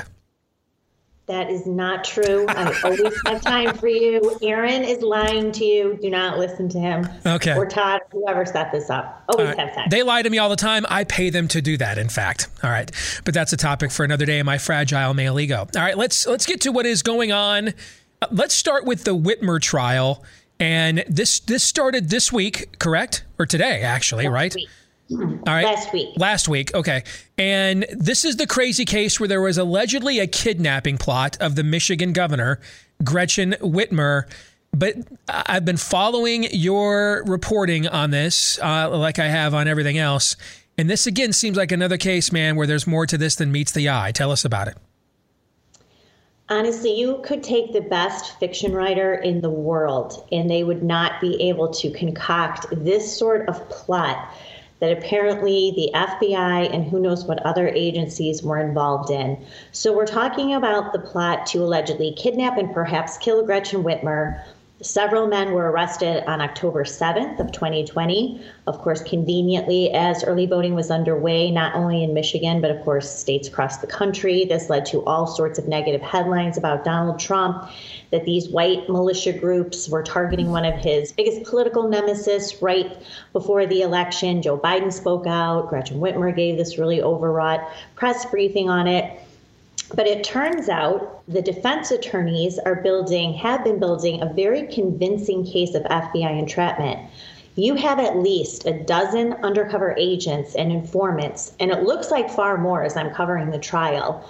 That 1.27 1.51
is 1.51 1.67
not 1.67 2.05
true. 2.05 2.47
I 2.49 2.75
always 2.83 3.15
have 3.27 3.43
time 3.43 3.75
for 3.75 3.87
you. 3.87 4.39
Aaron 4.41 4.83
is 4.83 5.03
lying 5.03 5.53
to 5.53 5.65
you. 5.65 5.99
Do 6.01 6.09
not 6.09 6.39
listen 6.39 6.71
to 6.71 6.79
him. 6.79 7.07
Okay. 7.27 7.55
Or 7.55 7.67
Todd, 7.67 8.01
whoever 8.11 8.47
set 8.47 8.73
this 8.73 8.89
up. 8.89 9.25
Always 9.29 9.49
right. 9.49 9.59
have 9.59 9.75
time. 9.75 9.89
They 9.91 10.03
lie 10.03 10.23
to 10.23 10.31
me 10.31 10.39
all 10.39 10.49
the 10.49 10.57
time. 10.57 10.87
I 10.89 11.05
pay 11.05 11.29
them 11.29 11.47
to 11.49 11.61
do 11.61 11.77
that, 11.77 11.99
in 11.99 12.09
fact. 12.09 12.49
All 12.65 12.71
right. 12.71 12.91
But 13.27 13.35
that's 13.35 13.53
a 13.53 13.59
topic 13.59 13.91
for 13.91 14.05
another 14.05 14.25
day 14.25 14.39
in 14.39 14.47
my 14.47 14.57
fragile 14.57 15.13
male 15.13 15.39
ego. 15.39 15.69
All 15.77 15.83
right, 15.83 15.99
let's 15.99 16.27
let's 16.27 16.47
get 16.47 16.63
to 16.63 16.73
what 16.73 16.87
is 16.87 17.03
going 17.03 17.31
on. 17.31 17.75
Uh, 18.23 18.27
let's 18.31 18.55
start 18.55 18.87
with 18.87 19.05
the 19.05 19.15
Whitmer 19.15 19.61
trial. 19.61 20.25
And 20.59 21.05
this 21.09 21.41
this 21.41 21.63
started 21.63 22.09
this 22.09 22.33
week, 22.33 22.79
correct? 22.79 23.25
Or 23.39 23.45
today, 23.45 23.83
actually, 23.83 24.25
Last 24.25 24.33
right? 24.33 24.55
Week. 24.55 24.69
All 25.11 25.39
right. 25.47 25.65
Last 25.65 25.93
week. 25.93 26.09
Last 26.17 26.49
week. 26.49 26.75
Okay. 26.75 27.03
And 27.39 27.87
this 27.91 28.25
is 28.25 28.37
the 28.37 28.47
crazy 28.47 28.85
case 28.85 29.19
where 29.19 29.29
there 29.29 29.41
was 29.41 29.57
allegedly 29.57 30.19
a 30.19 30.27
kidnapping 30.27 30.99
plot 30.99 31.37
of 31.41 31.55
the 31.55 31.65
Michigan 31.65 32.13
governor, 32.13 32.61
Gretchen 33.03 33.53
Whitmer. 33.61 34.31
But 34.73 34.97
I've 35.29 35.65
been 35.65 35.79
following 35.79 36.45
your 36.53 37.25
reporting 37.27 37.89
on 37.89 38.11
this, 38.11 38.59
uh, 38.63 38.91
like 38.97 39.19
I 39.19 39.29
have 39.29 39.55
on 39.55 39.67
everything 39.67 39.97
else. 39.97 40.37
And 40.77 40.91
this 40.91 41.07
again 41.07 41.33
seems 41.33 41.57
like 41.57 41.73
another 41.73 41.97
case, 41.97 42.31
man, 42.31 42.55
where 42.55 42.67
there's 42.67 42.87
more 42.87 43.07
to 43.07 43.17
this 43.17 43.35
than 43.35 43.51
meets 43.51 43.73
the 43.73 43.89
eye. 43.89 44.13
Tell 44.13 44.31
us 44.31 44.45
about 44.45 44.69
it. 44.69 44.77
Honestly, 46.51 46.99
you 46.99 47.21
could 47.25 47.43
take 47.43 47.73
the 47.73 47.81
best 47.81 48.39
fiction 48.39 48.73
writer 48.73 49.15
in 49.15 49.41
the 49.41 49.51
world, 49.51 50.27
and 50.33 50.51
they 50.51 50.65
would 50.65 50.83
not 50.83 51.21
be 51.21 51.49
able 51.49 51.69
to 51.75 51.91
concoct 51.91 52.67
this 52.71 53.15
sort 53.15 53.47
of 53.49 53.69
plot 53.69 54.33
that 54.81 54.97
apparently 54.97 55.73
the 55.77 55.91
FBI 55.95 56.73
and 56.73 56.85
who 56.85 57.01
knows 57.01 57.25
what 57.25 57.45
other 57.45 57.69
agencies 57.69 58.43
were 58.43 58.59
involved 58.59 59.11
in. 59.11 59.37
So 59.73 59.93
we're 59.97 60.07
talking 60.07 60.55
about 60.55 60.93
the 60.93 61.01
plot 61.01 61.47
to 61.49 61.59
allegedly 61.59 62.15
kidnap 62.17 62.59
and 62.59 62.73
perhaps 62.73 63.19
kill 63.19 63.45
Gretchen 63.45 63.83
Whitmer. 63.83 64.43
Several 64.81 65.27
men 65.27 65.55
were 65.55 65.73
arrested 65.73 66.23
on 66.31 66.41
October 66.41 66.85
7th 66.85 67.41
of 67.41 67.51
2020. 67.51 68.41
Of 68.69 68.79
course, 68.79 69.03
conveniently, 69.03 69.91
as 69.91 70.23
early 70.23 70.47
voting 70.47 70.77
was 70.77 70.89
underway, 70.89 71.51
not 71.51 71.75
only 71.75 72.05
in 72.05 72.15
Michigan, 72.15 72.61
but 72.61 72.71
of 72.71 72.85
course, 72.85 73.11
states 73.11 73.49
across 73.49 73.79
the 73.79 73.89
country. 73.89 74.45
This 74.45 74.71
led 74.71 74.87
to 74.87 75.05
all 75.05 75.27
sorts 75.27 75.59
of 75.59 75.67
negative 75.67 76.01
headlines 76.01 76.57
about 76.57 76.85
Donald 76.85 77.19
Trump 77.19 77.69
that 78.13 78.25
these 78.25 78.51
white 78.51 78.89
militia 78.89 79.33
groups 79.33 79.89
were 79.89 80.05
targeting 80.05 80.53
one 80.53 80.65
of 80.65 80.75
his 80.75 81.11
biggest 81.11 81.43
political 81.43 81.89
nemesis 81.89 82.63
right 82.63 83.03
before 83.33 83.67
the 83.67 83.83
election. 83.83 84.43
Joe 84.43 84.57
Biden 84.57 84.93
spoke 84.93 85.27
out. 85.27 85.71
Gretchen 85.71 85.99
Whitmer 85.99 86.35
gave 86.35 86.57
this 86.57 86.79
really 86.79 87.03
overwrought 87.03 87.69
press 87.97 88.25
briefing 88.27 88.71
on 88.71 88.87
it. 88.87 89.21
But 89.95 90.07
it 90.07 90.23
turns 90.23 90.69
out 90.69 91.23
the 91.27 91.41
defense 91.41 91.91
attorneys 91.91 92.59
are 92.59 92.75
building, 92.75 93.33
have 93.35 93.65
been 93.65 93.79
building 93.79 94.21
a 94.21 94.33
very 94.33 94.67
convincing 94.67 95.45
case 95.45 95.75
of 95.75 95.83
FBI 95.85 96.39
entrapment. 96.39 97.01
You 97.57 97.75
have 97.75 97.99
at 97.99 98.19
least 98.19 98.67
a 98.67 98.85
dozen 98.85 99.33
undercover 99.43 99.97
agents 99.99 100.55
and 100.55 100.71
informants, 100.71 101.55
and 101.59 101.71
it 101.71 101.83
looks 101.83 102.11
like 102.11 102.31
far 102.31 102.59
more 102.59 102.83
as 102.85 102.97
I'm 102.97 103.15
covering 103.15 103.51
the 103.51 103.59
trial, 103.59 104.25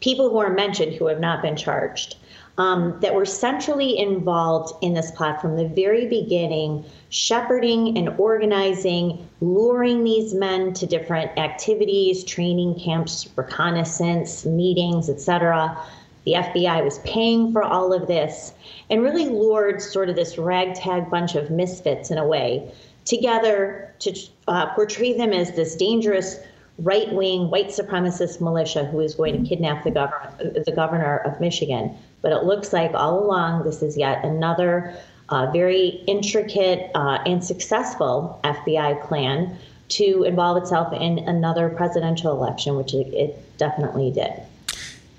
people 0.00 0.30
who 0.30 0.38
are 0.38 0.52
mentioned 0.52 0.94
who 0.94 1.06
have 1.06 1.20
not 1.20 1.42
been 1.42 1.56
charged 1.56 2.16
um, 2.58 2.98
that 3.00 3.14
were 3.14 3.24
centrally 3.24 3.98
involved 3.98 4.74
in 4.82 4.94
this 4.94 5.10
plot 5.12 5.40
from 5.40 5.56
the 5.56 5.66
very 5.68 6.06
beginning, 6.06 6.84
shepherding 7.08 7.96
and 7.96 8.10
organizing, 8.18 9.26
luring 9.40 10.04
these 10.04 10.34
men 10.34 10.72
to 10.74 10.86
different 10.86 11.36
activities, 11.38 12.24
training 12.24 12.78
camps, 12.78 13.28
reconnaissance, 13.36 14.44
meetings, 14.44 15.08
etc. 15.08 15.78
The 16.24 16.34
FBI 16.34 16.84
was 16.84 16.98
paying 17.00 17.52
for 17.52 17.62
all 17.62 17.92
of 17.92 18.06
this 18.06 18.52
and 18.90 19.02
really 19.02 19.26
lured 19.26 19.80
sort 19.80 20.08
of 20.08 20.16
this 20.16 20.38
ragtag 20.38 21.10
bunch 21.10 21.34
of 21.34 21.50
misfits 21.50 22.10
in 22.10 22.18
a 22.18 22.26
way 22.26 22.70
together 23.04 23.92
to 24.00 24.14
uh, 24.46 24.66
portray 24.74 25.16
them 25.16 25.32
as 25.32 25.52
this 25.56 25.74
dangerous 25.74 26.38
right 26.78 27.12
wing 27.12 27.50
white 27.50 27.68
supremacist 27.68 28.40
militia 28.40 28.84
who 28.84 29.00
is 29.00 29.14
going 29.14 29.42
to 29.42 29.48
kidnap 29.48 29.84
the, 29.84 29.90
governor, 29.90 30.62
the 30.64 30.72
governor 30.74 31.18
of 31.18 31.40
Michigan. 31.40 31.96
But 32.22 32.32
it 32.32 32.44
looks 32.44 32.72
like 32.72 32.92
all 32.94 33.22
along 33.22 33.64
this 33.64 33.82
is 33.82 33.96
yet 33.96 34.24
another 34.24 34.96
uh, 35.28 35.50
very 35.50 36.02
intricate 36.06 36.90
uh, 36.94 37.18
and 37.26 37.44
successful 37.44 38.40
FBI 38.44 39.06
plan 39.06 39.56
to 39.88 40.24
involve 40.24 40.62
itself 40.62 40.92
in 40.92 41.18
another 41.20 41.68
presidential 41.68 42.32
election, 42.32 42.76
which 42.76 42.94
it, 42.94 43.12
it 43.12 43.58
definitely 43.58 44.10
did. 44.10 44.32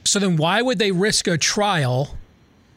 So 0.05 0.19
then, 0.19 0.37
why 0.37 0.61
would 0.61 0.79
they 0.79 0.91
risk 0.91 1.27
a 1.27 1.37
trial 1.37 2.15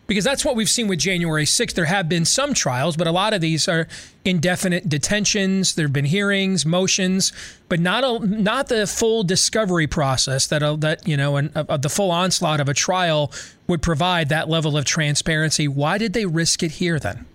because 0.06 0.24
that's 0.24 0.44
what 0.44 0.56
we've 0.56 0.68
seen 0.68 0.88
with 0.88 0.98
January 0.98 1.44
6th. 1.44 1.74
There 1.74 1.86
have 1.86 2.08
been 2.08 2.24
some 2.24 2.54
trials, 2.54 2.96
but 2.96 3.06
a 3.06 3.12
lot 3.12 3.34
of 3.34 3.40
these 3.40 3.68
are 3.68 3.88
indefinite 4.24 4.88
detentions. 4.88 5.74
There 5.74 5.86
have 5.86 5.92
been 5.92 6.04
hearings, 6.04 6.64
motions, 6.64 7.32
but 7.68 7.80
not 7.80 8.04
a, 8.04 8.24
not 8.26 8.68
the 8.68 8.86
full 8.86 9.24
discovery 9.24 9.86
process 9.86 10.46
that 10.48 10.62
a, 10.62 10.76
that 10.78 11.06
you 11.06 11.16
know, 11.16 11.36
and 11.36 11.52
the 11.52 11.88
full 11.88 12.10
onslaught 12.10 12.60
of 12.60 12.68
a 12.68 12.74
trial 12.74 13.32
would 13.66 13.82
provide 13.82 14.28
that 14.28 14.48
level 14.48 14.76
of 14.76 14.84
transparency. 14.84 15.66
Why 15.68 15.98
did 15.98 16.12
they 16.12 16.26
risk 16.26 16.62
it 16.62 16.72
here 16.72 16.98
then? 16.98 17.26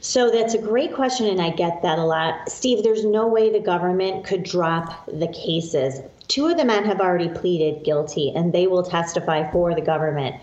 So 0.00 0.30
that's 0.30 0.54
a 0.54 0.58
great 0.58 0.94
question, 0.94 1.26
and 1.26 1.42
I 1.42 1.50
get 1.50 1.82
that 1.82 1.98
a 1.98 2.04
lot. 2.04 2.48
Steve, 2.48 2.84
there's 2.84 3.04
no 3.04 3.26
way 3.26 3.50
the 3.50 3.58
government 3.58 4.24
could 4.24 4.44
drop 4.44 5.04
the 5.06 5.26
cases. 5.26 6.00
Two 6.28 6.46
of 6.46 6.56
the 6.56 6.64
men 6.64 6.84
have 6.84 7.00
already 7.00 7.28
pleaded 7.28 7.82
guilty, 7.84 8.32
and 8.36 8.52
they 8.52 8.68
will 8.68 8.84
testify 8.84 9.50
for 9.50 9.74
the 9.74 9.80
government. 9.80 10.36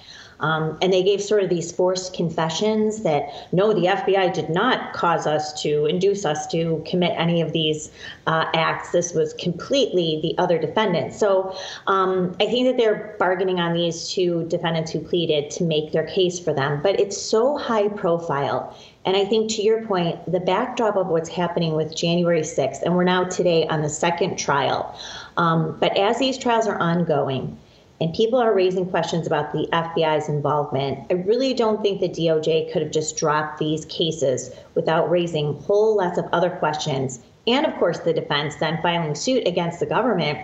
Um, 0.44 0.78
and 0.82 0.92
they 0.92 1.02
gave 1.02 1.22
sort 1.22 1.42
of 1.42 1.50
these 1.50 1.72
forced 1.72 2.14
confessions 2.14 3.04
that 3.04 3.30
no, 3.54 3.72
the 3.74 3.86
FBI 3.86 4.34
did 4.34 4.50
not 4.50 4.92
cause 4.92 5.26
us 5.26 5.62
to 5.64 5.86
induce 5.86 6.26
us 6.26 6.46
to 6.48 6.84
commit 6.86 7.14
any 7.18 7.40
of 7.40 7.54
these 7.54 7.90
uh, 8.28 8.46
acts. 8.54 8.92
This 8.92 9.14
was 9.14 9.34
completely 9.36 10.20
the 10.22 10.38
other 10.38 10.60
defendants. 10.60 11.18
So 11.18 11.56
um, 11.88 12.36
I 12.42 12.48
think 12.48 12.68
that 12.68 12.76
they're 12.76 13.16
bargaining 13.18 13.62
on 13.62 13.74
these 13.74 14.10
two 14.10 14.46
defendants 14.50 14.92
who 14.92 15.00
pleaded 15.00 15.50
to 15.52 15.64
make 15.64 15.94
their 15.94 16.06
case 16.06 16.40
for 16.40 16.54
them. 16.54 16.82
But 16.84 17.00
it's 17.00 17.18
so 17.18 17.58
high 17.58 17.88
profile. 17.88 18.78
And 19.06 19.16
I 19.16 19.24
think 19.24 19.50
to 19.52 19.62
your 19.62 19.86
point, 19.86 20.30
the 20.30 20.42
backdrop 20.42 20.98
of 20.98 21.08
what's 21.08 21.30
happening 21.30 21.74
with 21.74 21.96
January 21.96 22.42
6th, 22.42 22.82
and 22.84 22.96
we're 22.96 23.04
now 23.06 23.24
today 23.24 23.66
on 23.68 23.82
the 23.82 23.90
second 23.90 24.38
trial. 24.38 24.98
Um, 25.38 25.78
but 25.80 25.98
as 25.98 26.20
these 26.20 26.38
trials 26.38 26.68
are 26.68 26.78
ongoing, 26.80 27.58
and 28.04 28.14
people 28.14 28.38
are 28.38 28.54
raising 28.54 28.86
questions 28.86 29.26
about 29.26 29.54
the 29.54 29.66
FBI's 29.72 30.28
involvement. 30.28 31.08
I 31.10 31.14
really 31.14 31.54
don't 31.54 31.82
think 31.82 32.02
the 32.02 32.10
DOJ 32.10 32.70
could 32.74 32.82
have 32.82 32.92
just 32.92 33.16
dropped 33.16 33.60
these 33.60 33.86
cases 33.86 34.52
without 34.76 35.10
raising 35.10 35.54
whole 35.62 35.96
lots 35.96 36.18
of 36.18 36.26
other 36.34 36.50
questions. 36.50 37.22
And 37.48 37.66
of 37.66 37.74
course, 37.76 38.00
the 38.00 38.12
defense 38.12 38.58
then 38.58 38.78
filing 38.82 39.16
suit 39.16 39.48
against 39.48 39.80
the 39.80 39.86
government 39.86 40.38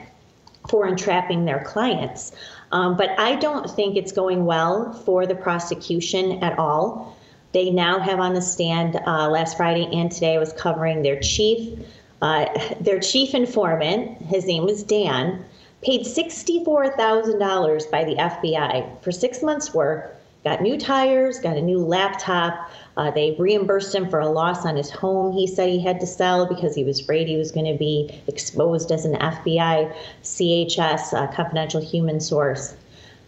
for 0.70 0.88
entrapping 0.88 1.44
their 1.44 1.62
clients. 1.66 2.32
Um, 2.72 2.96
but 2.96 3.10
I 3.20 3.36
don't 3.36 3.70
think 3.70 3.98
it's 3.98 4.14
going 4.14 4.46
well 4.46 4.94
for 4.94 5.28
the 5.28 5.36
prosecution 5.36 6.42
at 6.42 6.58
all. 6.58 7.18
They 7.52 7.72
now 7.72 8.00
have 8.00 8.22
on 8.22 8.36
the 8.36 8.42
stand 8.42 9.02
uh, 9.06 9.28
last 9.30 9.58
Friday 9.58 9.90
and 9.92 10.10
today 10.10 10.38
was 10.38 10.54
covering 10.54 11.02
their 11.02 11.20
chief, 11.20 11.78
uh, 12.22 12.46
their 12.80 13.02
chief 13.02 13.34
informant. 13.34 14.22
His 14.22 14.46
name 14.46 14.64
was 14.64 14.82
Dan. 14.82 15.44
Paid 15.82 16.02
$64,000 16.02 17.92
by 17.92 18.04
the 18.04 18.16
FBI 18.16 19.02
for 19.02 19.14
six 19.14 19.42
months' 19.42 19.74
work. 19.74 20.18
Got 20.44 20.62
new 20.62 20.78
tires, 20.78 21.40
got 21.40 21.56
a 21.56 21.62
new 21.62 21.80
laptop. 21.80 22.70
Uh, 22.98 23.12
they 23.12 23.36
reimbursed 23.40 23.96
him 23.96 24.10
for 24.10 24.20
a 24.20 24.28
loss 24.28 24.66
on 24.66 24.76
his 24.76 24.90
home 24.90 25.32
he 25.32 25.48
said 25.48 25.70
he 25.70 25.80
had 25.80 26.02
to 26.02 26.06
sell 26.06 26.46
because 26.46 26.76
he 26.76 26.84
was 26.84 27.00
afraid 27.00 27.28
he 27.28 27.38
was 27.38 27.52
going 27.52 27.66
to 27.66 27.78
be 27.78 28.22
exposed 28.28 28.92
as 28.92 29.06
an 29.06 29.14
FBI 29.14 29.94
CHS 30.24 31.14
uh, 31.14 31.28
confidential 31.34 31.82
human 31.82 32.20
source. 32.20 32.76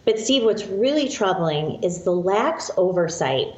But, 0.04 0.18
Steve, 0.18 0.44
what's 0.44 0.66
really 0.66 1.08
troubling 1.08 1.82
is 1.82 2.02
the 2.02 2.12
lax 2.12 2.70
oversight 2.76 3.54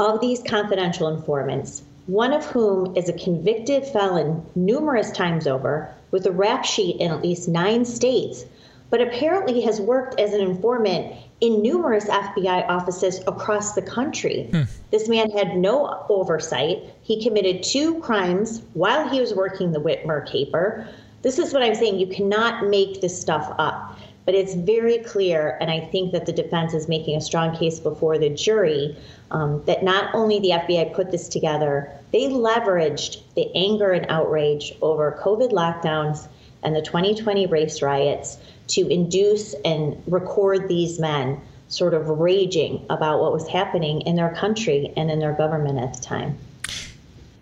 of 0.00 0.20
these 0.20 0.42
confidential 0.42 1.06
informants, 1.06 1.82
one 2.06 2.32
of 2.32 2.44
whom 2.46 2.96
is 2.96 3.08
a 3.08 3.12
convicted 3.12 3.84
felon 3.84 4.44
numerous 4.56 5.12
times 5.12 5.46
over 5.46 5.94
with 6.10 6.26
a 6.26 6.32
rap 6.32 6.64
sheet 6.64 7.00
in 7.00 7.10
at 7.10 7.22
least 7.22 7.48
nine 7.48 7.84
states, 7.84 8.44
but 8.90 9.00
apparently 9.00 9.60
has 9.60 9.80
worked 9.80 10.18
as 10.18 10.32
an 10.32 10.40
informant 10.40 11.14
in 11.40 11.62
numerous 11.62 12.04
FBI 12.06 12.68
offices 12.68 13.20
across 13.26 13.74
the 13.74 13.82
country. 13.82 14.48
Hmm. 14.50 14.62
This 14.90 15.08
man 15.08 15.30
had 15.30 15.56
no 15.56 16.04
oversight. 16.08 16.78
He 17.02 17.22
committed 17.22 17.62
two 17.62 18.00
crimes 18.00 18.62
while 18.74 19.08
he 19.08 19.20
was 19.20 19.34
working 19.34 19.72
the 19.72 19.80
Whitmer 19.80 20.30
caper. 20.30 20.88
This 21.22 21.38
is 21.38 21.52
what 21.52 21.62
I'm 21.62 21.74
saying. 21.74 21.98
You 21.98 22.08
cannot 22.08 22.66
make 22.68 23.00
this 23.00 23.18
stuff 23.18 23.54
up. 23.58 23.89
But 24.30 24.38
it's 24.38 24.54
very 24.54 24.98
clear, 24.98 25.58
and 25.60 25.72
I 25.72 25.80
think 25.80 26.12
that 26.12 26.24
the 26.24 26.32
defense 26.32 26.72
is 26.72 26.86
making 26.86 27.16
a 27.16 27.20
strong 27.20 27.56
case 27.56 27.80
before 27.80 28.16
the 28.16 28.30
jury 28.30 28.96
um, 29.32 29.60
that 29.64 29.82
not 29.82 30.14
only 30.14 30.38
the 30.38 30.50
FBI 30.50 30.94
put 30.94 31.10
this 31.10 31.28
together, 31.28 31.90
they 32.12 32.28
leveraged 32.28 33.22
the 33.34 33.50
anger 33.56 33.90
and 33.90 34.06
outrage 34.08 34.72
over 34.82 35.18
COVID 35.20 35.50
lockdowns 35.50 36.28
and 36.62 36.76
the 36.76 36.80
2020 36.80 37.46
race 37.46 37.82
riots 37.82 38.38
to 38.68 38.86
induce 38.86 39.54
and 39.64 40.00
record 40.06 40.68
these 40.68 41.00
men 41.00 41.40
sort 41.66 41.92
of 41.92 42.08
raging 42.08 42.86
about 42.88 43.20
what 43.20 43.32
was 43.32 43.48
happening 43.48 44.00
in 44.02 44.14
their 44.14 44.32
country 44.36 44.92
and 44.96 45.10
in 45.10 45.18
their 45.18 45.32
government 45.32 45.80
at 45.80 45.92
the 45.94 46.00
time. 46.00 46.38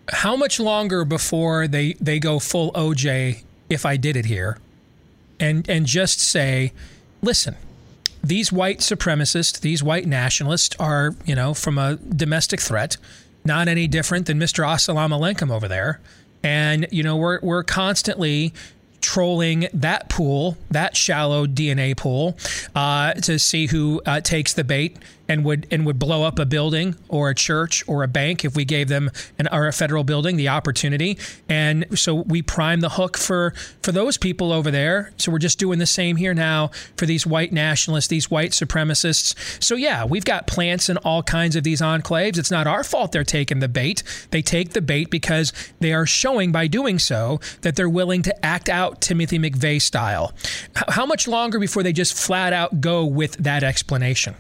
How 0.09 0.37
much 0.37 0.59
longer 0.59 1.05
before 1.05 1.69
they, 1.69 1.97
they 2.01 2.19
go 2.19 2.39
full 2.39 2.73
OJ 2.73 3.43
if 3.69 3.85
I 3.85 3.99
did 3.99 4.17
it 4.17 4.25
here 4.25 4.57
and, 5.41 5.69
and 5.69 5.87
just 5.87 6.21
say, 6.21 6.73
listen, 7.23 7.57
these 8.23 8.53
white 8.53 8.79
supremacists, 8.79 9.61
these 9.61 9.83
white 9.83 10.07
nationalists 10.07 10.77
are, 10.79 11.15
you 11.25 11.35
know, 11.35 11.55
from 11.55 11.79
a 11.79 11.97
domestic 11.97 12.61
threat, 12.61 12.97
not 13.45 13.69
any 13.69 13.87
different 13.87 14.27
than 14.27 14.39
Mr. 14.39 14.65
Assalamu 14.65 15.19
alaikum 15.19 15.51
over 15.51 15.69
there. 15.69 16.01
And, 16.43 16.87
you 16.91 17.03
know, 17.03 17.17
we're, 17.17 17.41
we're 17.43 17.65
constantly 17.65 18.53
trolling 19.01 19.69
that 19.73 20.09
pool, 20.09 20.57
that 20.71 20.97
shallow 20.97 21.47
DNA 21.47 21.97
pool, 21.97 22.37
uh, 22.75 23.15
to 23.15 23.39
see 23.39 23.67
who 23.67 24.03
uh, 24.07 24.21
takes 24.21 24.53
the 24.53 24.65
bait 24.65 24.97
and 25.29 25.45
would 25.45 25.67
and 25.71 25.85
would 25.87 25.99
blow 25.99 26.23
up 26.23 26.39
a 26.39 26.47
building 26.47 26.97
or 27.09 27.31
a 27.31 27.35
church 27.35 27.85
or 27.87 28.03
a 28.03 28.09
bank 28.09 28.45
if 28.45 28.57
we 28.57 28.65
gave 28.65 28.89
them 28.89 29.11
an 29.39 29.49
or 29.53 29.67
a 29.67 29.73
federal 29.73 30.05
building 30.05 30.37
the 30.37 30.49
opportunity. 30.49 31.19
And 31.49 31.87
so 31.99 32.15
we 32.15 32.43
prime 32.43 32.81
the 32.81 32.91
hook 32.91 33.17
for 33.17 33.55
for 33.83 33.93
those 33.93 34.17
people 34.17 34.53
over 34.53 34.71
there. 34.71 35.13
So 35.19 35.31
we're 35.31 35.39
just 35.39 35.59
doing 35.59 35.79
the 35.79 35.87
same 35.87 36.17
here 36.17 36.35
now 36.35 36.71
for 36.97 37.07
these 37.07 37.27
white 37.27 37.53
nationalists, 37.53 38.09
these 38.09 38.31
white 38.31 38.53
supremacists. 38.53 39.63
So 39.63 39.75
yeah, 39.75 40.05
we've 40.05 40.25
got 40.25 40.47
plants 40.47 40.89
in 40.89 40.97
all 40.99 41.23
kinds 41.23 41.57
of 41.57 41.65
these 41.65 41.81
enclaves. 41.81 42.39
It's 42.39 42.51
not 42.51 42.67
our 42.67 42.85
fault 42.85 43.13
they're 43.13 43.25
taking 43.25 43.61
the 43.61 43.69
bait. 43.69 44.03
They 44.31 44.43
take 44.43 44.71
the 44.71 44.81
bait 44.81 45.11
because 45.11 45.53
they 45.81 45.93
are 45.93 46.07
showing 46.07 46.53
by 46.53 46.67
doing 46.67 46.99
so 46.99 47.41
that 47.63 47.77
they're 47.77 47.89
willing 47.89 48.23
to 48.23 48.45
act 48.45 48.69
out 48.69 49.01
Timothy 49.01 49.39
McVeigh 49.39 49.83
style. 49.83 50.33
How 50.89 51.07
much 51.07 51.29
longer 51.29 51.59
before 51.59 51.83
they 51.83 51.93
just 51.93 52.15
flat 52.15 52.53
out 52.53 52.81
go 52.81 53.05
with 53.05 53.33
that 53.37 53.63
explanation? 53.63 54.35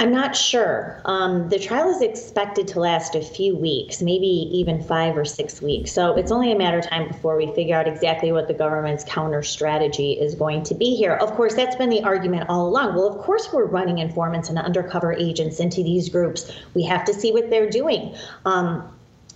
I'm 0.00 0.12
not 0.12 0.34
sure. 0.34 0.98
Um, 1.04 1.50
the 1.50 1.58
trial 1.58 1.90
is 1.90 2.00
expected 2.00 2.66
to 2.68 2.80
last 2.80 3.14
a 3.14 3.20
few 3.20 3.54
weeks, 3.54 4.00
maybe 4.00 4.26
even 4.26 4.82
five 4.82 5.14
or 5.14 5.26
six 5.26 5.60
weeks. 5.60 5.92
So 5.92 6.16
it's 6.16 6.32
only 6.32 6.50
a 6.52 6.56
matter 6.56 6.78
of 6.78 6.88
time 6.88 7.08
before 7.08 7.36
we 7.36 7.52
figure 7.52 7.76
out 7.76 7.86
exactly 7.86 8.32
what 8.32 8.48
the 8.48 8.54
government's 8.54 9.04
counter 9.04 9.42
strategy 9.42 10.12
is 10.12 10.34
going 10.34 10.62
to 10.62 10.74
be 10.74 10.96
here. 10.96 11.12
Of 11.12 11.32
course, 11.32 11.54
that's 11.54 11.76
been 11.76 11.90
the 11.90 12.02
argument 12.02 12.48
all 12.48 12.66
along. 12.66 12.94
Well, 12.94 13.14
of 13.14 13.18
course, 13.18 13.52
we're 13.52 13.66
running 13.66 13.98
informants 13.98 14.48
and 14.48 14.58
undercover 14.58 15.12
agents 15.12 15.60
into 15.60 15.82
these 15.82 16.08
groups. 16.08 16.50
We 16.72 16.82
have 16.84 17.04
to 17.04 17.12
see 17.12 17.30
what 17.30 17.50
they're 17.50 17.68
doing. 17.68 18.16
Um, 18.46 18.90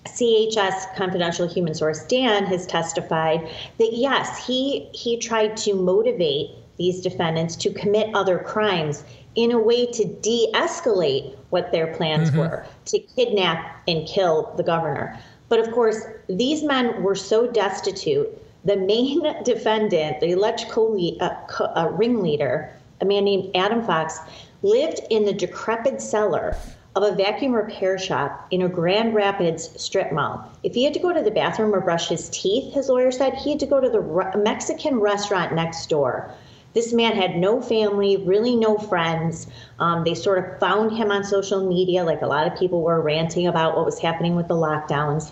CHS 0.07 0.97
confidential 0.97 1.47
human 1.47 1.75
source 1.75 2.05
Dan 2.07 2.47
has 2.47 2.67
testified 2.67 3.51
that 3.77 3.91
yes, 3.93 4.47
he 4.47 4.89
he 4.95 5.19
tried 5.19 5.59
to 5.59 5.75
motivate 5.75 6.53
these 6.79 7.03
defendants 7.03 7.55
to 7.57 7.71
commit 7.73 8.15
other 8.15 8.39
crimes 8.39 9.05
in 9.37 9.53
a 9.53 9.59
way 9.59 9.87
to 9.87 10.05
de 10.05 10.51
escalate 10.55 11.37
what 11.51 11.73
their 11.73 11.95
plans 11.95 12.31
mm-hmm. 12.31 12.41
were 12.41 12.67
to 12.87 12.99
kidnap 12.99 13.83
and 13.89 14.07
kill 14.07 14.53
the 14.57 14.63
governor. 14.63 15.19
But 15.49 15.61
of 15.61 15.73
course, 15.73 16.03
these 16.29 16.63
men 16.63 17.03
were 17.03 17.15
so 17.15 17.47
destitute. 17.47 18.29
The 18.65 18.77
main 18.77 19.23
defendant, 19.45 20.21
the 20.21 20.33
alleged 20.33 20.69
co- 20.69 20.99
uh, 21.21 21.47
co- 21.49 21.65
uh, 21.65 21.91
ringleader, 21.93 22.73
a 23.01 23.05
man 23.05 23.25
named 23.25 23.55
Adam 23.55 23.85
Fox, 23.85 24.19
lived 24.63 25.01
in 25.11 25.25
the 25.25 25.33
decrepit 25.33 26.01
cellar 26.01 26.57
of 26.97 27.03
a 27.03 27.13
vacuum 27.13 27.53
repair 27.53 27.99
shop 27.99 28.47
in 28.51 28.63
a 28.63 28.69
Grand 28.69 29.15
Rapids 29.15 29.71
strip 29.83 30.13
mall. 30.13 30.49
If 30.63 30.75
he 30.75 30.85
had 30.85 30.95
to 30.95 31.01
go 31.01 31.13
to 31.13 31.23
the 31.23 31.31
bathroom 31.31 31.75
or 31.75 31.81
brush 31.81 32.09
his 32.09 32.29
teeth, 32.31 32.73
his 32.73 32.89
lawyer 32.89 33.11
said, 33.11 33.35
he 33.35 33.51
had 33.51 33.61
to 33.61 33.67
go 33.67 33.81
to 33.81 33.91
the 33.91 34.01
re- 34.01 34.31
Mexican 34.37 35.01
restaurant 35.01 35.55
next 35.55 35.89
door. 35.91 36.33
This 36.75 36.93
man 36.93 37.15
had 37.15 37.37
no 37.37 37.63
family, 37.63 38.17
really 38.17 38.57
no 38.57 38.77
friends. 38.77 39.47
Um, 39.79 40.05
they 40.05 40.15
sort 40.15 40.39
of 40.39 40.59
found 40.59 40.97
him 40.97 41.11
on 41.11 41.25
social 41.25 41.67
media, 41.67 42.05
like 42.05 42.23
a 42.23 42.27
lot 42.27 42.47
of 42.47 42.59
people 42.59 42.83
were 42.83 43.01
ranting 43.01 43.47
about 43.47 43.77
what 43.77 43.85
was 43.85 43.99
happening 44.01 44.35
with 44.35 44.49
the 44.49 44.55
lockdowns. 44.55 45.31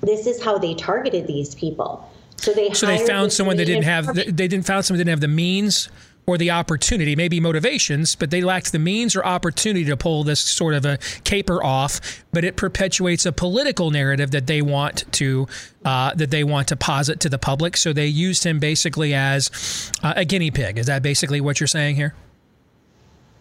This 0.00 0.26
is 0.26 0.42
how 0.42 0.58
they 0.58 0.74
targeted 0.74 1.26
these 1.26 1.54
people. 1.54 2.08
So 2.36 2.52
they 2.52 2.72
so 2.72 2.86
they 2.86 3.06
found 3.06 3.32
someone 3.32 3.56
that 3.58 3.66
didn't 3.66 3.84
have 3.84 4.14
they 4.14 4.24
didn't 4.24 4.62
found 4.62 4.84
someone 4.84 4.98
that 4.98 5.04
didn't 5.04 5.12
have 5.12 5.20
the 5.20 5.28
means 5.28 5.88
or 6.26 6.38
the 6.38 6.50
opportunity, 6.50 7.16
maybe 7.16 7.40
motivations, 7.40 8.14
but 8.14 8.30
they 8.30 8.42
lacked 8.42 8.72
the 8.72 8.78
means 8.78 9.16
or 9.16 9.24
opportunity 9.24 9.84
to 9.84 9.96
pull 9.96 10.22
this 10.22 10.40
sort 10.40 10.74
of 10.74 10.84
a 10.84 10.98
caper 11.24 11.62
off. 11.62 12.22
But 12.32 12.44
it 12.44 12.56
perpetuates 12.56 13.26
a 13.26 13.32
political 13.32 13.90
narrative 13.90 14.30
that 14.30 14.46
they 14.46 14.62
want 14.62 15.10
to 15.14 15.48
uh, 15.84 16.14
that 16.14 16.30
they 16.30 16.44
want 16.44 16.68
to 16.68 16.76
posit 16.76 17.20
to 17.20 17.28
the 17.28 17.38
public. 17.38 17.76
So 17.76 17.92
they 17.92 18.06
used 18.06 18.44
him 18.44 18.60
basically 18.60 19.14
as 19.14 19.90
uh, 20.02 20.14
a 20.16 20.24
guinea 20.24 20.50
pig. 20.50 20.78
Is 20.78 20.86
that 20.86 21.02
basically 21.02 21.40
what 21.40 21.58
you're 21.58 21.66
saying 21.66 21.96
here? 21.96 22.14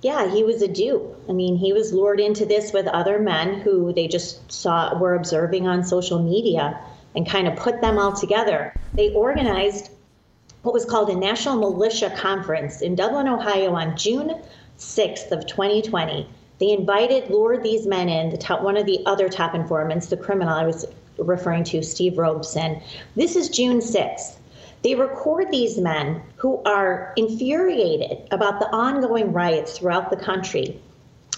Yeah, 0.01 0.31
he 0.31 0.43
was 0.43 0.63
a 0.63 0.67
dupe. 0.67 1.15
I 1.29 1.33
mean, 1.33 1.57
he 1.57 1.73
was 1.73 1.93
lured 1.93 2.19
into 2.19 2.43
this 2.45 2.73
with 2.73 2.87
other 2.87 3.19
men 3.19 3.61
who 3.61 3.93
they 3.93 4.07
just 4.07 4.51
saw 4.51 4.97
were 4.97 5.13
observing 5.13 5.67
on 5.67 5.83
social 5.83 6.23
media 6.23 6.79
and 7.15 7.29
kind 7.29 7.47
of 7.47 7.55
put 7.55 7.81
them 7.81 7.99
all 7.99 8.13
together. 8.13 8.73
They 8.95 9.13
organized 9.13 9.91
what 10.63 10.73
was 10.73 10.85
called 10.85 11.09
a 11.09 11.15
National 11.15 11.57
Militia 11.57 12.13
Conference 12.15 12.81
in 12.81 12.95
Dublin, 12.95 13.27
Ohio 13.27 13.73
on 13.73 13.97
June 13.97 14.41
6th 14.77 15.31
of 15.31 15.47
2020. 15.47 16.29
They 16.59 16.71
invited, 16.71 17.31
lured 17.31 17.63
these 17.63 17.87
men 17.87 18.09
in, 18.09 18.29
the 18.29 18.37
top, 18.37 18.61
one 18.61 18.77
of 18.77 18.85
the 18.85 19.03
other 19.07 19.27
top 19.27 19.55
informants, 19.55 20.07
the 20.07 20.17
criminal 20.17 20.53
I 20.53 20.65
was 20.65 20.85
referring 21.17 21.63
to, 21.65 21.81
Steve 21.81 22.17
Robeson. 22.17 22.79
This 23.15 23.35
is 23.35 23.49
June 23.49 23.79
6th. 23.79 24.35
They 24.83 24.95
record 24.95 25.47
these 25.51 25.79
men 25.79 26.21
who 26.35 26.61
are 26.63 27.13
infuriated 27.15 28.27
about 28.31 28.59
the 28.59 28.69
ongoing 28.71 29.33
riots 29.33 29.77
throughout 29.77 30.09
the 30.09 30.15
country. 30.15 30.79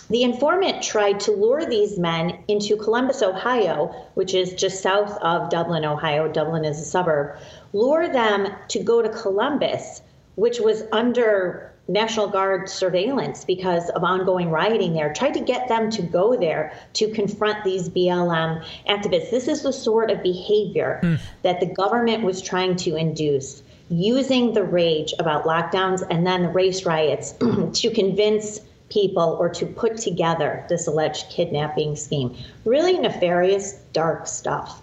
The 0.09 0.23
informant 0.23 0.83
tried 0.83 1.21
to 1.21 1.31
lure 1.31 1.65
these 1.65 1.97
men 1.97 2.39
into 2.47 2.75
Columbus, 2.75 3.21
Ohio, 3.21 3.95
which 4.15 4.33
is 4.33 4.53
just 4.53 4.81
south 4.81 5.17
of 5.21 5.49
Dublin, 5.49 5.85
Ohio. 5.85 6.27
Dublin 6.27 6.65
is 6.65 6.79
a 6.79 6.85
suburb, 6.85 7.37
lure 7.73 8.07
them 8.07 8.53
to 8.69 8.79
go 8.81 9.01
to 9.01 9.09
Columbus, 9.09 10.01
which 10.35 10.59
was 10.59 10.83
under 10.91 11.73
National 11.87 12.27
Guard 12.27 12.69
surveillance 12.69 13.43
because 13.43 13.89
of 13.89 14.03
ongoing 14.03 14.49
rioting 14.49 14.93
there, 14.93 15.13
tried 15.13 15.33
to 15.33 15.41
get 15.41 15.67
them 15.67 15.89
to 15.91 16.01
go 16.01 16.37
there 16.37 16.73
to 16.93 17.09
confront 17.09 17.63
these 17.63 17.89
BLM 17.89 18.63
activists. 18.87 19.31
This 19.31 19.47
is 19.47 19.63
the 19.63 19.73
sort 19.73 20.09
of 20.09 20.23
behavior 20.23 21.01
mm. 21.03 21.19
that 21.41 21.59
the 21.59 21.65
government 21.65 22.23
was 22.23 22.41
trying 22.41 22.77
to 22.77 22.95
induce, 22.95 23.63
using 23.89 24.53
the 24.53 24.63
rage 24.63 25.13
about 25.19 25.43
lockdowns 25.43 26.03
and 26.09 26.25
then 26.25 26.43
the 26.43 26.49
race 26.49 26.85
riots 26.85 27.33
to 27.73 27.91
convince 27.93 28.61
people 28.89 29.35
or 29.39 29.49
to 29.49 29.65
put 29.65 29.97
together 29.97 30.65
this 30.69 30.87
alleged 30.87 31.29
kidnapping 31.29 31.95
scheme. 31.95 32.35
Really 32.63 32.97
nefarious, 32.97 33.73
dark 33.91 34.27
stuff. 34.27 34.81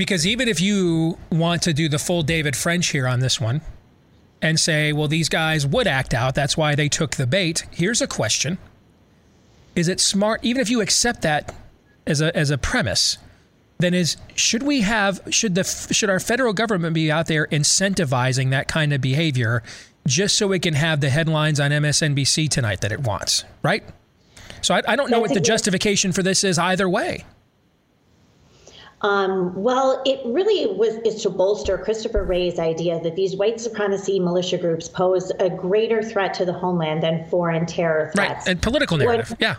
Because 0.00 0.26
even 0.26 0.48
if 0.48 0.62
you 0.62 1.18
want 1.30 1.60
to 1.64 1.74
do 1.74 1.86
the 1.86 1.98
full 1.98 2.22
David 2.22 2.56
French 2.56 2.86
here 2.86 3.06
on 3.06 3.20
this 3.20 3.38
one 3.38 3.60
and 4.40 4.58
say, 4.58 4.94
well, 4.94 5.08
these 5.08 5.28
guys 5.28 5.66
would 5.66 5.86
act 5.86 6.14
out, 6.14 6.34
that's 6.34 6.56
why 6.56 6.74
they 6.74 6.88
took 6.88 7.16
the 7.16 7.26
bait, 7.26 7.66
here's 7.70 8.00
a 8.00 8.06
question. 8.06 8.56
Is 9.76 9.88
it 9.88 10.00
smart, 10.00 10.42
even 10.42 10.62
if 10.62 10.70
you 10.70 10.80
accept 10.80 11.20
that 11.20 11.54
as 12.06 12.22
a, 12.22 12.34
as 12.34 12.50
a 12.50 12.56
premise, 12.56 13.18
then 13.78 13.92
is 13.92 14.16
should 14.34 14.62
we 14.62 14.80
have 14.80 15.20
should 15.28 15.54
the 15.54 15.64
should 15.64 16.08
our 16.08 16.18
federal 16.18 16.54
government 16.54 16.94
be 16.94 17.12
out 17.12 17.26
there 17.26 17.46
incentivizing 17.48 18.48
that 18.52 18.68
kind 18.68 18.94
of 18.94 19.02
behavior 19.02 19.62
just 20.06 20.38
so 20.38 20.50
it 20.52 20.62
can 20.62 20.72
have 20.72 21.02
the 21.02 21.10
headlines 21.10 21.60
on 21.60 21.72
MSNBC 21.72 22.48
tonight 22.48 22.80
that 22.80 22.90
it 22.90 23.00
wants, 23.00 23.44
right? 23.62 23.84
So 24.62 24.74
I, 24.74 24.80
I 24.88 24.96
don't 24.96 25.10
know 25.10 25.20
what 25.20 25.34
the 25.34 25.40
justification 25.40 26.12
for 26.12 26.22
this 26.22 26.42
is 26.42 26.58
either 26.58 26.88
way. 26.88 27.26
Um, 29.02 29.54
well, 29.54 30.02
it 30.04 30.20
really 30.26 30.74
was 30.74 30.96
is 31.06 31.22
to 31.22 31.30
bolster 31.30 31.78
Christopher 31.78 32.22
Wray's 32.22 32.58
idea 32.58 33.00
that 33.00 33.16
these 33.16 33.34
white 33.34 33.58
supremacy 33.58 34.20
militia 34.20 34.58
groups 34.58 34.88
pose 34.88 35.32
a 35.40 35.48
greater 35.48 36.02
threat 36.02 36.34
to 36.34 36.44
the 36.44 36.52
homeland 36.52 37.02
than 37.02 37.26
foreign 37.28 37.64
terror 37.64 38.10
threats. 38.14 38.46
Right, 38.46 38.48
and 38.48 38.62
political 38.62 38.98
narrative. 38.98 39.30
What, 39.30 39.40
yeah. 39.40 39.56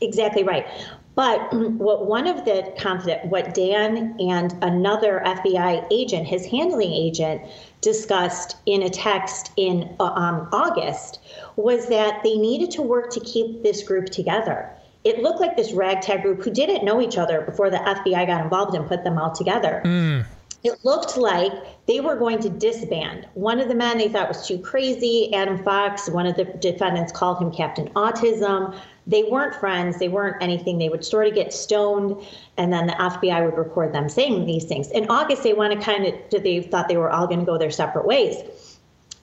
Exactly 0.00 0.42
right. 0.42 0.66
But 1.14 1.52
what 1.54 2.06
one 2.06 2.26
of 2.26 2.44
the 2.44 2.74
confident, 2.76 3.26
what 3.26 3.54
Dan 3.54 4.16
and 4.18 4.52
another 4.62 5.22
FBI 5.24 5.86
agent, 5.90 6.26
his 6.26 6.44
handling 6.44 6.92
agent, 6.92 7.42
discussed 7.80 8.56
in 8.66 8.82
a 8.82 8.90
text 8.90 9.52
in 9.56 9.94
uh, 10.00 10.04
um, 10.04 10.48
August 10.52 11.20
was 11.56 11.86
that 11.88 12.22
they 12.24 12.36
needed 12.36 12.70
to 12.72 12.82
work 12.82 13.10
to 13.10 13.20
keep 13.20 13.62
this 13.62 13.82
group 13.84 14.06
together. 14.06 14.70
It 15.04 15.22
looked 15.22 15.40
like 15.40 15.56
this 15.56 15.72
ragtag 15.72 16.22
group 16.22 16.42
who 16.42 16.50
didn't 16.50 16.84
know 16.84 17.00
each 17.00 17.18
other 17.18 17.42
before 17.42 17.70
the 17.70 17.76
FBI 17.76 18.26
got 18.26 18.40
involved 18.40 18.74
and 18.74 18.86
put 18.86 19.04
them 19.04 19.18
all 19.18 19.32
together. 19.32 19.82
Mm. 19.84 20.24
It 20.62 20.82
looked 20.82 21.18
like 21.18 21.52
they 21.86 22.00
were 22.00 22.16
going 22.16 22.40
to 22.40 22.48
disband. 22.48 23.28
One 23.34 23.60
of 23.60 23.68
the 23.68 23.74
men 23.74 23.98
they 23.98 24.08
thought 24.08 24.28
was 24.28 24.48
too 24.48 24.58
crazy, 24.58 25.34
Adam 25.34 25.62
Fox, 25.62 26.08
one 26.08 26.26
of 26.26 26.36
the 26.36 26.44
defendants 26.44 27.12
called 27.12 27.38
him 27.38 27.52
Captain 27.52 27.88
Autism 27.90 28.74
they 29.06 29.24
weren't 29.24 29.54
friends. 29.54 29.98
They 29.98 30.08
weren't 30.08 30.42
anything. 30.42 30.78
They 30.78 30.88
would 30.88 31.04
sort 31.04 31.26
of 31.26 31.34
get 31.34 31.52
stoned, 31.52 32.26
and 32.56 32.72
then 32.72 32.86
the 32.86 32.94
FBI 32.94 33.44
would 33.44 33.56
record 33.56 33.92
them 33.92 34.08
saying 34.08 34.46
these 34.46 34.64
things. 34.64 34.90
In 34.90 35.06
August, 35.10 35.42
they 35.42 35.52
want 35.52 35.78
to 35.78 35.84
kind 35.84 36.06
of, 36.06 36.42
they 36.42 36.62
thought 36.62 36.88
they 36.88 36.96
were 36.96 37.10
all 37.10 37.26
going 37.26 37.40
to 37.40 37.46
go 37.46 37.58
their 37.58 37.70
separate 37.70 38.06
ways. 38.06 38.36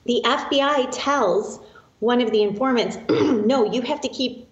The 0.06 0.22
FBI 0.24 0.88
tells 0.92 1.60
one 2.00 2.20
of 2.20 2.30
the 2.30 2.42
informants, 2.42 2.98
no, 3.08 3.70
you 3.70 3.82
have 3.82 4.00
to 4.02 4.08
keep 4.08 4.48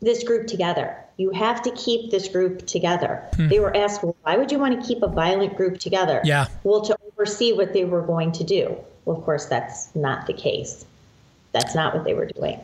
this 0.00 0.22
group 0.22 0.46
together. 0.46 0.96
You 1.16 1.30
have 1.30 1.62
to 1.62 1.70
keep 1.72 2.10
this 2.10 2.28
group 2.28 2.66
together. 2.66 3.22
Hmm. 3.34 3.48
They 3.48 3.60
were 3.60 3.76
asked, 3.76 4.02
well, 4.02 4.16
why 4.22 4.36
would 4.36 4.52
you 4.52 4.58
want 4.58 4.80
to 4.80 4.86
keep 4.86 5.02
a 5.02 5.08
violent 5.08 5.56
group 5.56 5.78
together? 5.78 6.20
Yeah. 6.24 6.46
Well, 6.62 6.82
to 6.82 6.96
oversee 7.12 7.52
what 7.52 7.72
they 7.72 7.84
were 7.84 8.02
going 8.02 8.32
to 8.32 8.44
do. 8.44 8.76
Well, 9.04 9.16
of 9.16 9.24
course, 9.24 9.46
that's 9.46 9.94
not 9.96 10.26
the 10.26 10.32
case. 10.32 10.84
That's 11.52 11.74
not 11.74 11.94
what 11.94 12.04
they 12.04 12.14
were 12.14 12.26
doing. 12.26 12.60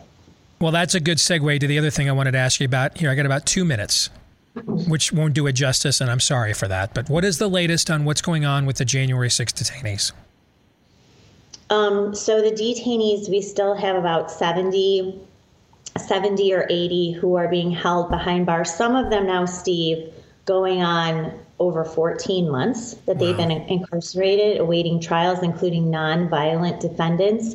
Well, 0.60 0.72
that's 0.72 0.94
a 0.94 1.00
good 1.00 1.18
segue 1.18 1.60
to 1.60 1.66
the 1.66 1.78
other 1.78 1.90
thing 1.90 2.08
I 2.08 2.12
wanted 2.12 2.32
to 2.32 2.38
ask 2.38 2.60
you 2.60 2.66
about. 2.66 2.98
Here, 2.98 3.10
I 3.10 3.14
got 3.14 3.26
about 3.26 3.44
two 3.44 3.64
minutes, 3.64 4.08
which 4.54 5.12
won't 5.12 5.34
do 5.34 5.46
it 5.46 5.52
justice, 5.52 6.00
and 6.00 6.10
I'm 6.10 6.20
sorry 6.20 6.54
for 6.54 6.68
that. 6.68 6.94
But 6.94 7.10
what 7.10 7.24
is 7.24 7.38
the 7.38 7.48
latest 7.48 7.90
on 7.90 8.04
what's 8.04 8.22
going 8.22 8.44
on 8.44 8.66
with 8.66 8.76
the 8.76 8.84
January 8.84 9.28
6th 9.28 9.54
detainees? 9.54 10.12
Um, 11.70 12.14
so 12.14 12.40
the 12.40 12.50
detainees, 12.50 13.28
we 13.28 13.40
still 13.40 13.74
have 13.74 13.96
about 13.96 14.30
70, 14.30 15.20
70 15.98 16.52
or 16.54 16.66
80 16.68 17.12
who 17.12 17.36
are 17.36 17.48
being 17.48 17.70
held 17.70 18.10
behind 18.10 18.46
bars. 18.46 18.74
Some 18.74 18.96
of 18.96 19.10
them 19.10 19.26
now, 19.26 19.44
Steve, 19.44 20.12
going 20.44 20.82
on 20.82 21.32
over 21.60 21.84
14 21.84 22.50
months 22.50 22.94
that 23.06 23.18
they've 23.18 23.38
wow. 23.38 23.46
been 23.46 23.62
incarcerated, 23.68 24.60
awaiting 24.60 25.00
trials, 25.00 25.40
including 25.42 25.90
non-violent 25.90 26.80
defendants. 26.80 27.54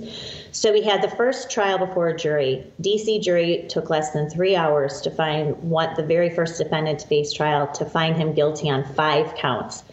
So 0.52 0.72
we 0.72 0.82
had 0.82 1.02
the 1.02 1.10
first 1.10 1.52
trial 1.52 1.78
before 1.78 2.08
a 2.08 2.18
jury. 2.18 2.66
DC 2.82 3.22
jury 3.22 3.66
took 3.70 3.90
less 3.90 4.12
than 4.12 4.30
three 4.30 4.56
hours 4.56 5.02
to 5.02 5.12
find 5.12 5.56
what 5.62 5.96
the 5.96 6.04
very 6.04 6.30
first 6.30 6.58
defendant 6.58 7.00
to 7.00 7.08
face 7.08 7.34
trial 7.34 7.68
to 7.74 7.86
find 7.86 8.16
him 8.16 8.34
guilty 8.34 8.70
on 8.70 8.86
five 8.96 9.36
counts. 9.36 9.84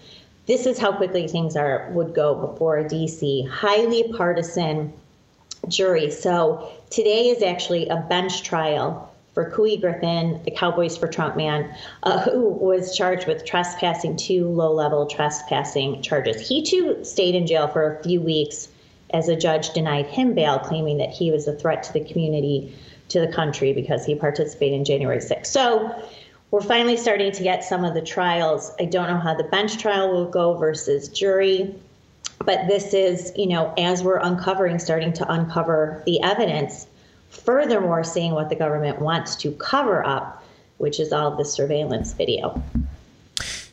This 0.47 0.65
is 0.65 0.79
how 0.79 0.93
quickly 0.93 1.27
things 1.27 1.57
are 1.57 1.91
would 1.91 2.15
go 2.15 2.35
before 2.35 2.79
a 2.79 2.85
DC 2.85 3.49
highly 3.49 4.13
partisan 4.13 4.93
jury. 5.69 6.11
So 6.11 6.71
today 6.91 7.29
is 7.29 7.43
actually 7.43 7.89
a 7.89 7.97
bench 7.97 8.43
trial 8.43 9.13
for 9.35 9.51
Couy 9.51 9.79
Griffin, 9.79 10.41
the 10.45 10.51
Cowboys 10.51 10.97
for 10.97 11.09
Trump 11.09 11.37
man, 11.37 11.75
uh, 12.05 12.21
who 12.21 12.49
was 12.49 12.97
charged 12.97 13.27
with 13.27 13.45
trespassing, 13.45 14.17
two 14.17 14.49
low 14.49 14.73
level 14.73 15.07
trespassing 15.07 16.01
charges. 16.01 16.49
He 16.49 16.63
too 16.63 17.05
stayed 17.05 17.35
in 17.35 17.47
jail 17.47 17.69
for 17.69 17.99
a 17.99 18.03
few 18.03 18.21
weeks 18.21 18.69
as 19.11 19.29
a 19.29 19.37
judge 19.37 19.71
denied 19.71 20.07
him 20.07 20.35
bail, 20.35 20.59
claiming 20.59 20.99
that 20.99 21.11
he 21.11 21.31
was 21.31 21.47
a 21.47 21.53
threat 21.53 21.83
to 21.83 21.93
the 21.93 22.01
community, 22.01 22.75
to 23.09 23.21
the 23.21 23.29
country, 23.29 23.73
because 23.73 24.05
he 24.05 24.15
participated 24.15 24.79
in 24.79 24.85
January 24.85 25.19
6th. 25.19 25.47
So 25.47 25.95
we're 26.51 26.61
finally 26.61 26.97
starting 26.97 27.31
to 27.33 27.43
get 27.43 27.63
some 27.63 27.85
of 27.85 27.95
the 27.95 28.01
trials. 28.01 28.73
I 28.81 28.87
don't 28.87 29.09
know 29.09 29.19
how 29.19 29.35
the 29.35 29.45
bench 29.45 29.79
trial 29.79 30.11
will 30.13 30.31
go 30.31 30.55
versus 30.55 31.09
jury, 31.09 31.75
but 32.45 32.67
this 32.69 32.95
is, 32.95 33.33
you 33.37 33.47
know, 33.47 33.73
as 33.79 34.03
we're 34.03 34.19
uncovering, 34.19 34.79
starting 34.79 35.13
to 35.15 35.33
uncover 35.33 36.03
the 36.07 36.23
evidence. 36.23 36.87
Furthermore, 37.31 38.05
seeing 38.05 38.33
what 38.33 38.49
the 38.49 38.55
government 38.55 39.01
wants 39.01 39.37
to 39.37 39.53
cover 39.53 40.07
up, 40.07 40.45
which 40.79 41.01
is 41.01 41.13
all 41.13 41.33
of 41.33 41.39
the 41.39 41.45
surveillance 41.45 42.13
video. 42.13 42.63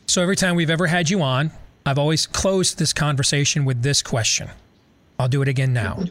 So 0.06 0.22
every 0.22 0.36
time 0.36 0.54
we've 0.54 0.70
ever 0.70 0.86
had 0.86 1.10
you 1.10 1.22
on, 1.22 1.50
I've 1.86 1.98
always 1.98 2.26
closed 2.26 2.78
this 2.78 2.92
conversation 2.92 3.64
with 3.64 3.82
this 3.82 4.02
question. 4.02 4.48
I'll 5.18 5.28
do 5.28 5.42
it 5.42 5.48
again 5.48 5.72
now. 5.72 6.04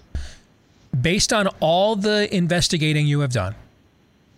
Based 0.99 1.34
on 1.34 1.47
all 1.60 1.95
the 1.95 2.34
investigating 2.34 3.08
you 3.08 3.22
have 3.22 3.32
done, 3.34 3.56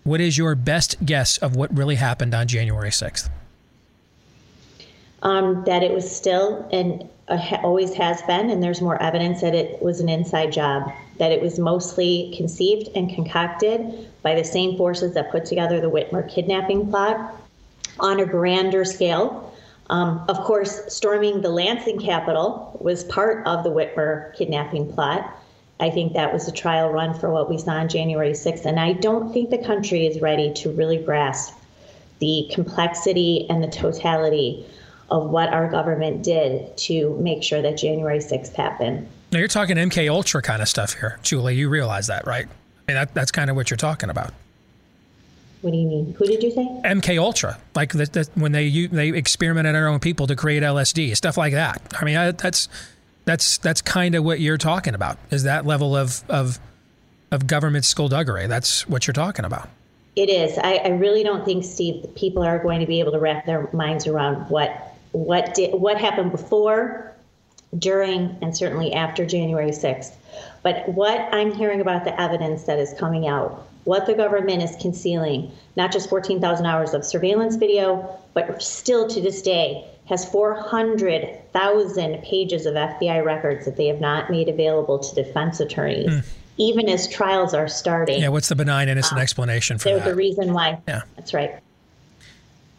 what 0.03 0.21
is 0.21 0.37
your 0.37 0.55
best 0.55 1.03
guess 1.05 1.37
of 1.37 1.55
what 1.55 1.75
really 1.75 1.95
happened 1.95 2.33
on 2.33 2.47
January 2.47 2.89
6th? 2.89 3.29
Um, 5.25 5.63
that 5.65 5.81
it 5.81 5.91
was 5.91 6.09
still 6.09 6.69
and 6.71 7.09
uh, 7.27 7.57
always 7.63 7.93
has 7.95 8.21
been, 8.23 8.51
and 8.51 8.61
there's 8.61 8.79
more 8.79 9.01
evidence 9.01 9.41
that 9.41 9.55
it 9.55 9.81
was 9.81 9.99
an 9.99 10.07
inside 10.07 10.53
job, 10.53 10.91
that 11.17 11.31
it 11.31 11.41
was 11.41 11.57
mostly 11.57 12.31
conceived 12.37 12.89
and 12.95 13.09
concocted 13.09 14.07
by 14.21 14.35
the 14.35 14.43
same 14.43 14.77
forces 14.77 15.15
that 15.15 15.31
put 15.31 15.43
together 15.43 15.81
the 15.81 15.89
Whitmer 15.89 16.29
kidnapping 16.29 16.91
plot 16.91 17.35
on 17.99 18.19
a 18.19 18.25
grander 18.25 18.85
scale 18.85 19.45
um, 19.89 20.25
of 20.27 20.37
course, 20.39 20.81
storming 20.93 21.41
the 21.41 21.49
Lansing 21.49 21.99
Capitol 21.99 22.77
was 22.81 23.03
part 23.03 23.45
of 23.45 23.63
the 23.63 23.69
Whitmer 23.69 24.35
kidnapping 24.35 24.91
plot. 24.91 25.31
I 25.79 25.89
think 25.89 26.13
that 26.13 26.33
was 26.33 26.47
a 26.47 26.51
trial 26.51 26.89
run 26.89 27.13
for 27.13 27.29
what 27.31 27.49
we 27.49 27.57
saw 27.57 27.73
on 27.73 27.89
January 27.89 28.31
6th. 28.31 28.65
And 28.65 28.79
I 28.79 28.93
don't 28.93 29.31
think 29.31 29.49
the 29.49 29.63
country 29.63 30.07
is 30.07 30.21
ready 30.21 30.53
to 30.53 30.71
really 30.71 30.97
grasp 30.97 31.53
the 32.19 32.49
complexity 32.51 33.45
and 33.49 33.61
the 33.61 33.67
totality 33.67 34.65
of 35.09 35.29
what 35.29 35.49
our 35.49 35.69
government 35.69 36.23
did 36.23 36.75
to 36.77 37.15
make 37.17 37.43
sure 37.43 37.61
that 37.61 37.77
January 37.77 38.19
6th 38.19 38.53
happened. 38.53 39.07
Now 39.31 39.39
you're 39.39 39.47
talking 39.47 39.77
MK 39.77 40.09
Ultra 40.09 40.41
kind 40.41 40.61
of 40.61 40.69
stuff 40.69 40.93
here, 40.93 41.19
Julie. 41.21 41.55
You 41.55 41.69
realize 41.69 42.07
that, 42.07 42.25
right? 42.25 42.45
I 42.45 42.91
mean, 42.91 42.95
that, 42.95 43.13
that's 43.13 43.31
kind 43.31 43.49
of 43.49 43.55
what 43.55 43.69
you're 43.69 43.77
talking 43.77 44.09
about. 44.09 44.33
What 45.61 45.71
do 45.71 45.77
you 45.77 45.87
mean? 45.87 46.13
Who 46.17 46.25
did 46.25 46.43
you 46.43 46.51
say? 46.51 46.63
MK 46.83 47.19
Ultra, 47.19 47.57
like 47.73 47.91
the, 47.93 48.05
the, 48.05 48.29
when 48.35 48.51
they 48.51 48.85
they 48.85 49.09
experimented 49.09 49.69
on 49.69 49.73
their 49.73 49.87
own 49.87 49.99
people 49.99 50.27
to 50.27 50.35
create 50.35 50.61
LSD, 50.61 51.17
stuff 51.17 51.37
like 51.37 51.53
that. 51.53 51.81
I 51.99 52.05
mean, 52.05 52.15
I, 52.15 52.31
that's 52.31 52.69
that's 53.25 53.57
that's 53.57 53.81
kind 53.81 54.13
of 54.13 54.23
what 54.23 54.39
you're 54.39 54.59
talking 54.59 54.93
about. 54.93 55.17
Is 55.31 55.41
that 55.43 55.65
level 55.65 55.95
of 55.95 56.23
of 56.29 56.59
of 57.31 57.47
government 57.47 57.85
skullduggery? 57.85 58.45
That's 58.45 58.87
what 58.87 59.07
you're 59.07 59.13
talking 59.13 59.43
about. 59.43 59.69
It 60.15 60.29
is. 60.29 60.57
I, 60.59 60.75
I 60.75 60.87
really 60.89 61.23
don't 61.23 61.43
think, 61.43 61.65
Steve, 61.65 62.05
people 62.15 62.43
are 62.43 62.59
going 62.59 62.79
to 62.79 62.85
be 62.85 63.01
able 63.01 63.11
to 63.11 63.19
wrap 63.19 63.45
their 63.45 63.69
minds 63.73 64.07
around 64.07 64.49
what 64.49 64.94
what 65.15 65.53
did 65.53 65.73
what 65.73 65.97
happened 65.97 66.31
before, 66.31 67.13
during, 67.77 68.37
and 68.41 68.55
certainly 68.55 68.93
after 68.93 69.25
January 69.25 69.71
6th. 69.71 70.13
But 70.61 70.89
what 70.89 71.19
I'm 71.33 71.53
hearing 71.53 71.79
about 71.79 72.03
the 72.03 72.19
evidence 72.19 72.63
that 72.63 72.79
is 72.79 72.93
coming 72.97 73.27
out 73.27 73.65
what 73.85 74.07
the 74.07 74.13
government 74.15 74.63
is 74.63 74.75
concealing, 74.81 75.51
not 75.75 75.91
just 75.91 76.09
14,000 76.09 76.65
hours 76.65 76.93
of 76.93 77.05
surveillance 77.05 77.55
video, 77.55 78.19
but 78.33 78.61
still 78.61 79.07
to 79.07 79.21
this 79.21 79.41
day 79.43 79.85
has 80.07 80.27
400,000 80.29 82.23
pages 82.23 82.65
of 82.65 82.73
FBI 82.73 83.23
records 83.23 83.65
that 83.65 83.77
they 83.77 83.87
have 83.87 84.01
not 84.01 84.29
made 84.29 84.49
available 84.49 84.99
to 84.99 85.15
defense 85.15 85.59
attorneys. 85.59 86.09
Mm. 86.09 86.25
Even 86.57 86.89
as 86.89 87.07
trials 87.07 87.53
are 87.53 87.67
starting. 87.67 88.21
Yeah, 88.21 88.29
what's 88.29 88.49
the 88.49 88.55
benign 88.55 88.89
innocent 88.89 89.19
uh, 89.19 89.21
explanation 89.21 89.77
for 89.77 89.89
there's 89.89 90.03
that? 90.03 90.09
the 90.09 90.15
reason 90.15 90.53
why. 90.53 90.79
Yeah. 90.87 91.01
That's 91.15 91.33
right. 91.33 91.59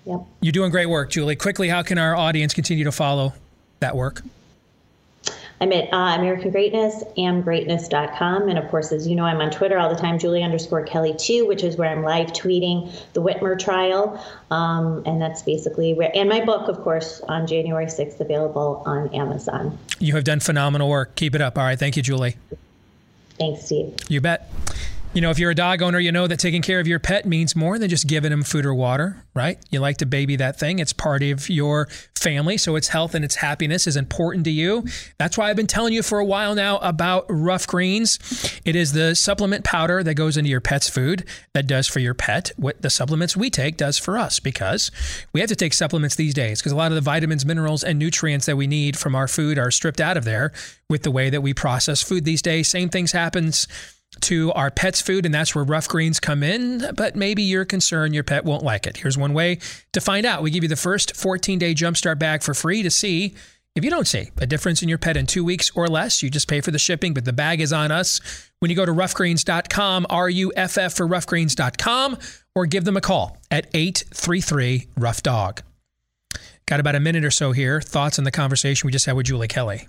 Yep. 0.06 0.20
You're 0.40 0.52
doing 0.52 0.70
great 0.70 0.86
work, 0.86 1.10
Julie. 1.10 1.36
Quickly, 1.36 1.68
how 1.68 1.82
can 1.82 1.98
our 1.98 2.16
audience 2.16 2.54
continue 2.54 2.84
to 2.84 2.92
follow 2.92 3.34
that 3.80 3.96
work? 3.96 4.22
I'm 5.60 5.72
at 5.72 5.92
uh, 5.92 6.18
American 6.18 6.50
Greatness, 6.50 7.02
amgreatness.com. 7.16 8.48
And 8.48 8.58
of 8.58 8.68
course, 8.68 8.92
as 8.92 9.08
you 9.08 9.16
know, 9.16 9.24
I'm 9.24 9.40
on 9.40 9.50
Twitter 9.50 9.78
all 9.78 9.88
the 9.88 10.00
time, 10.00 10.18
Julie 10.18 10.42
underscore 10.42 10.84
Kelly 10.84 11.14
2, 11.18 11.46
which 11.46 11.64
is 11.64 11.76
where 11.76 11.88
I'm 11.88 12.02
live 12.02 12.28
tweeting 12.28 12.92
the 13.14 13.22
Whitmer 13.22 13.58
trial. 13.58 14.22
Um, 14.50 15.02
and 15.06 15.20
that's 15.20 15.42
basically 15.42 15.94
where, 15.94 16.10
and 16.14 16.28
my 16.28 16.44
book, 16.44 16.68
of 16.68 16.82
course, 16.82 17.22
on 17.22 17.46
January 17.46 17.86
6th, 17.86 18.20
available 18.20 18.82
on 18.84 19.12
Amazon. 19.14 19.78
You 19.98 20.14
have 20.14 20.24
done 20.24 20.40
phenomenal 20.40 20.90
work. 20.90 21.14
Keep 21.14 21.34
it 21.34 21.40
up. 21.40 21.56
All 21.56 21.64
right. 21.64 21.78
Thank 21.78 21.96
you, 21.96 22.02
Julie. 22.02 22.36
Thanks, 23.38 23.64
Steve. 23.64 23.94
You 24.08 24.20
bet. 24.20 24.50
You 25.16 25.22
know, 25.22 25.30
if 25.30 25.38
you're 25.38 25.50
a 25.50 25.54
dog 25.54 25.80
owner, 25.80 25.98
you 25.98 26.12
know 26.12 26.26
that 26.26 26.38
taking 26.38 26.60
care 26.60 26.78
of 26.78 26.86
your 26.86 26.98
pet 26.98 27.24
means 27.24 27.56
more 27.56 27.78
than 27.78 27.88
just 27.88 28.06
giving 28.06 28.28
them 28.28 28.42
food 28.42 28.66
or 28.66 28.74
water, 28.74 29.24
right? 29.32 29.58
You 29.70 29.80
like 29.80 29.96
to 29.96 30.04
baby 30.04 30.36
that 30.36 30.58
thing. 30.58 30.78
It's 30.78 30.92
part 30.92 31.22
of 31.22 31.48
your 31.48 31.88
family, 32.14 32.58
so 32.58 32.76
its 32.76 32.88
health 32.88 33.14
and 33.14 33.24
its 33.24 33.36
happiness 33.36 33.86
is 33.86 33.96
important 33.96 34.44
to 34.44 34.50
you. 34.50 34.84
That's 35.16 35.38
why 35.38 35.48
I've 35.48 35.56
been 35.56 35.66
telling 35.66 35.94
you 35.94 36.02
for 36.02 36.18
a 36.18 36.24
while 36.24 36.54
now 36.54 36.76
about 36.78 37.24
Ruff 37.30 37.66
Greens. 37.66 38.18
It 38.66 38.76
is 38.76 38.92
the 38.92 39.14
supplement 39.14 39.64
powder 39.64 40.02
that 40.02 40.16
goes 40.16 40.36
into 40.36 40.50
your 40.50 40.60
pet's 40.60 40.90
food 40.90 41.24
that 41.54 41.66
does 41.66 41.86
for 41.86 42.00
your 42.00 42.12
pet 42.12 42.52
what 42.58 42.82
the 42.82 42.90
supplements 42.90 43.34
we 43.34 43.48
take 43.48 43.78
does 43.78 43.96
for 43.96 44.18
us 44.18 44.38
because 44.38 44.90
we 45.32 45.40
have 45.40 45.48
to 45.48 45.56
take 45.56 45.72
supplements 45.72 46.16
these 46.16 46.34
days 46.34 46.60
because 46.60 46.72
a 46.72 46.76
lot 46.76 46.92
of 46.92 46.94
the 46.94 47.00
vitamins, 47.00 47.46
minerals, 47.46 47.82
and 47.82 47.98
nutrients 47.98 48.44
that 48.44 48.56
we 48.58 48.66
need 48.66 48.98
from 48.98 49.14
our 49.14 49.28
food 49.28 49.56
are 49.56 49.70
stripped 49.70 50.00
out 50.02 50.18
of 50.18 50.26
there 50.26 50.52
with 50.90 51.04
the 51.04 51.10
way 51.10 51.30
that 51.30 51.40
we 51.40 51.54
process 51.54 52.02
food 52.02 52.26
these 52.26 52.42
days. 52.42 52.68
Same 52.68 52.90
things 52.90 53.12
happens 53.12 53.66
to 54.22 54.52
our 54.52 54.70
pet's 54.70 55.00
food, 55.00 55.26
and 55.26 55.34
that's 55.34 55.54
where 55.54 55.64
Ruff 55.64 55.88
Greens 55.88 56.20
come 56.20 56.42
in. 56.42 56.84
But 56.94 57.16
maybe 57.16 57.42
you're 57.42 57.64
concerned 57.64 58.14
your 58.14 58.24
pet 58.24 58.44
won't 58.44 58.62
like 58.62 58.86
it. 58.86 58.98
Here's 58.98 59.18
one 59.18 59.34
way 59.34 59.58
to 59.92 60.00
find 60.00 60.26
out. 60.26 60.42
We 60.42 60.50
give 60.50 60.62
you 60.62 60.68
the 60.68 60.76
first 60.76 61.16
14 61.16 61.58
day 61.58 61.74
jumpstart 61.74 62.18
bag 62.18 62.42
for 62.42 62.54
free 62.54 62.82
to 62.82 62.90
see 62.90 63.34
if 63.74 63.84
you 63.84 63.90
don't 63.90 64.06
see 64.06 64.30
a 64.38 64.46
difference 64.46 64.82
in 64.82 64.88
your 64.88 64.98
pet 64.98 65.16
in 65.16 65.26
two 65.26 65.44
weeks 65.44 65.70
or 65.74 65.86
less. 65.86 66.22
You 66.22 66.30
just 66.30 66.48
pay 66.48 66.62
for 66.62 66.70
the 66.70 66.78
shipping, 66.78 67.12
but 67.12 67.26
the 67.26 67.32
bag 67.32 67.60
is 67.60 67.72
on 67.72 67.92
us. 67.92 68.20
When 68.60 68.70
you 68.70 68.76
go 68.76 68.86
to 68.86 68.92
ruffgreens.com, 68.92 70.06
R 70.08 70.30
U 70.30 70.52
F 70.56 70.78
F 70.78 70.94
for 70.94 71.06
ruffgreens.com, 71.06 72.18
or 72.54 72.66
give 72.66 72.84
them 72.84 72.96
a 72.96 73.02
call 73.02 73.36
at 73.50 73.66
833 73.74 74.88
Ruff 74.96 75.22
Dog. 75.22 75.62
Got 76.66 76.80
about 76.80 76.96
a 76.96 77.00
minute 77.00 77.24
or 77.24 77.30
so 77.30 77.52
here. 77.52 77.80
Thoughts 77.80 78.18
on 78.18 78.24
the 78.24 78.32
conversation 78.32 78.86
we 78.86 78.92
just 78.92 79.06
had 79.06 79.14
with 79.14 79.26
Julie 79.26 79.46
Kelly. 79.46 79.86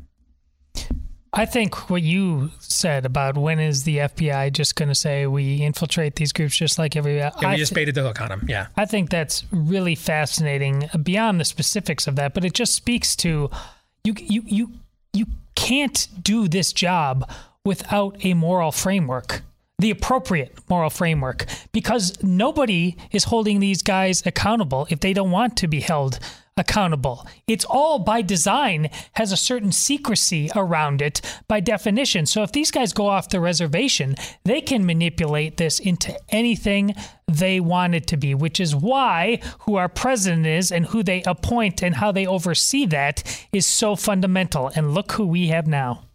I 1.38 1.46
think 1.46 1.92
what 1.92 2.02
you 2.02 2.50
said 2.58 3.06
about 3.06 3.38
when 3.38 3.60
is 3.60 3.84
the 3.84 3.98
FBI 3.98 4.52
just 4.52 4.76
going 4.76 4.90
to 4.90 4.96
say 4.96 5.28
we 5.28 5.62
infiltrate 5.62 6.16
these 6.16 6.34
groups 6.34 6.58
just 6.58 6.80
like 6.80 6.96
every 6.96 7.18
yeah, 7.18 7.30
we 7.40 7.58
just 7.58 7.76
baited 7.76 7.94
the 7.94 8.02
hook 8.02 8.20
on 8.20 8.30
them. 8.30 8.46
Yeah, 8.50 8.68
I 8.76 8.86
think 8.86 9.12
that's 9.12 9.46
really 9.52 9.94
fascinating 9.94 10.90
beyond 11.04 11.40
the 11.40 11.46
specifics 11.46 12.08
of 12.08 12.16
that, 12.16 12.34
but 12.34 12.44
it 12.44 12.54
just 12.54 12.74
speaks 12.74 13.16
to 13.18 13.52
you. 14.04 14.16
You 14.18 14.44
you 14.48 14.72
you 15.14 15.28
can't 15.54 16.08
do 16.24 16.48
this 16.48 16.74
job 16.74 17.30
without 17.64 18.18
a 18.26 18.34
moral 18.34 18.72
framework 18.72 19.44
the 19.80 19.92
appropriate 19.92 20.58
moral 20.70 20.90
framework 20.90 21.46
because 21.72 22.22
nobody 22.24 22.98
is 23.12 23.26
holding 23.26 23.60
these 23.60 23.84
guys 23.84 24.26
accountable 24.26 24.88
if 24.90 25.00
they 25.00 25.14
don't 25.14 25.32
want 25.32 25.56
to 25.58 25.68
be 25.68 25.82
held 25.82 26.20
accountable. 26.58 27.28
It's 27.46 27.66
all 27.66 28.00
by 28.00 28.24
design 28.24 28.90
has 29.14 29.32
a 29.32 29.38
certain 29.38 29.72
secrecy 29.72 30.50
around 30.56 31.04
it 31.04 31.22
by 31.48 31.60
definition. 31.60 32.26
So 32.26 32.42
if 32.42 32.52
these 32.52 32.72
guys 32.72 32.94
go 32.94 33.08
off 33.08 33.30
the 33.30 33.40
reservation, 33.40 34.16
they 34.44 34.62
can 34.62 34.84
manipulate 34.84 35.58
this 35.58 35.80
into 35.80 36.18
anything 36.30 36.96
they 37.28 37.60
want 37.60 37.94
it 37.94 38.08
to 38.08 38.18
be, 38.18 38.34
which 38.34 38.60
is 38.60 38.76
why 38.76 39.40
who 39.60 39.76
our 39.76 39.90
president 39.90 40.48
is 40.48 40.72
and 40.72 40.88
who 40.88 41.04
they 41.04 41.22
appoint 41.24 41.84
and 41.84 41.96
how 41.96 42.12
they 42.12 42.26
oversee 42.26 42.88
that 42.88 43.24
is 43.54 43.68
so 43.68 43.96
fundamental. 43.96 44.72
And 44.76 44.96
look 44.96 45.12
who 45.12 45.28
we 45.28 45.50
have 45.50 45.68
now 45.68 46.06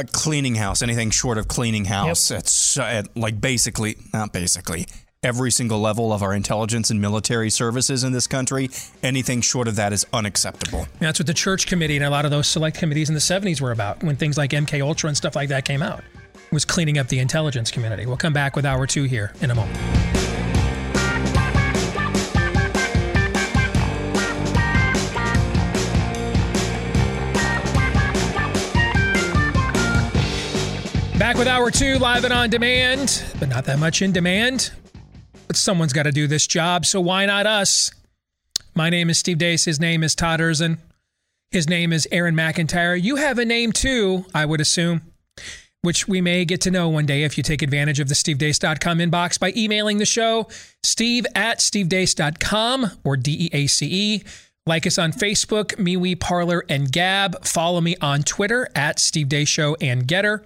a 0.00 0.04
cleaning 0.04 0.54
house, 0.54 0.82
anything 0.82 1.10
short 1.10 1.38
of 1.38 1.48
cleaning 1.48 1.86
house. 1.86 2.30
Yep. 2.30 2.40
It's 2.40 2.78
uh, 2.78 3.02
like 3.14 3.40
basically, 3.40 3.96
not 4.12 4.32
basically, 4.32 4.86
every 5.22 5.50
single 5.50 5.80
level 5.80 6.12
of 6.12 6.22
our 6.22 6.34
intelligence 6.34 6.90
and 6.90 7.00
military 7.00 7.50
services 7.50 8.04
in 8.04 8.12
this 8.12 8.26
country. 8.26 8.70
Anything 9.02 9.40
short 9.40 9.68
of 9.68 9.76
that 9.76 9.92
is 9.92 10.06
unacceptable. 10.12 10.86
That's 11.00 11.18
what 11.18 11.26
the 11.26 11.34
church 11.34 11.66
committee 11.66 11.96
and 11.96 12.04
a 12.04 12.10
lot 12.10 12.24
of 12.24 12.30
those 12.30 12.46
select 12.46 12.78
committees 12.78 13.08
in 13.08 13.14
the 13.14 13.20
70s 13.20 13.60
were 13.60 13.72
about 13.72 14.02
when 14.02 14.16
things 14.16 14.38
like 14.38 14.50
MK 14.50 14.80
Ultra 14.82 15.08
and 15.08 15.16
stuff 15.16 15.34
like 15.36 15.48
that 15.48 15.64
came 15.64 15.82
out. 15.82 16.04
Was 16.52 16.64
cleaning 16.64 16.98
up 16.98 17.08
the 17.08 17.18
intelligence 17.18 17.72
community. 17.72 18.06
We'll 18.06 18.16
come 18.16 18.32
back 18.32 18.54
with 18.54 18.64
hour 18.64 18.86
two 18.86 19.02
here 19.02 19.32
in 19.40 19.50
a 19.50 19.54
moment. 19.54 20.25
Back 31.36 31.40
with 31.40 31.48
hour 31.48 31.70
two, 31.70 31.98
live 31.98 32.24
and 32.24 32.32
on 32.32 32.48
demand, 32.48 33.22
but 33.38 33.50
not 33.50 33.66
that 33.66 33.78
much 33.78 34.00
in 34.00 34.10
demand. 34.10 34.70
But 35.46 35.56
someone's 35.56 35.92
got 35.92 36.04
to 36.04 36.10
do 36.10 36.26
this 36.26 36.46
job, 36.46 36.86
so 36.86 36.98
why 36.98 37.26
not 37.26 37.44
us? 37.44 37.90
My 38.74 38.88
name 38.88 39.10
is 39.10 39.18
Steve 39.18 39.36
Deace. 39.36 39.66
His 39.66 39.78
name 39.78 40.02
is 40.02 40.14
Todd 40.14 40.40
Erzen. 40.40 40.78
His 41.50 41.68
name 41.68 41.92
is 41.92 42.08
Aaron 42.10 42.34
McIntire. 42.34 42.98
You 42.98 43.16
have 43.16 43.38
a 43.38 43.44
name 43.44 43.72
too, 43.72 44.24
I 44.34 44.46
would 44.46 44.62
assume, 44.62 45.02
which 45.82 46.08
we 46.08 46.22
may 46.22 46.46
get 46.46 46.62
to 46.62 46.70
know 46.70 46.88
one 46.88 47.04
day 47.04 47.22
if 47.22 47.36
you 47.36 47.42
take 47.42 47.60
advantage 47.60 48.00
of 48.00 48.08
the 48.08 48.14
stevedeace.com 48.14 48.98
inbox 48.98 49.38
by 49.38 49.52
emailing 49.54 49.98
the 49.98 50.06
show, 50.06 50.48
steve 50.82 51.26
at 51.34 51.58
stevedeace.com 51.58 52.92
or 53.04 53.18
D 53.18 53.36
E 53.38 53.50
A 53.52 53.66
C 53.66 53.86
E. 53.86 54.24
Like 54.66 54.86
us 54.86 54.98
on 54.98 55.12
Facebook, 55.12 55.76
MeWe, 55.76 56.18
Parler, 56.18 56.64
and 56.68 56.90
Gab. 56.90 57.44
Follow 57.44 57.80
me 57.80 57.96
on 58.00 58.22
Twitter 58.24 58.68
at 58.74 58.98
Steve 58.98 59.28
Deace 59.28 59.48
Show 59.48 59.76
and 59.80 60.06
Gettr. 60.06 60.44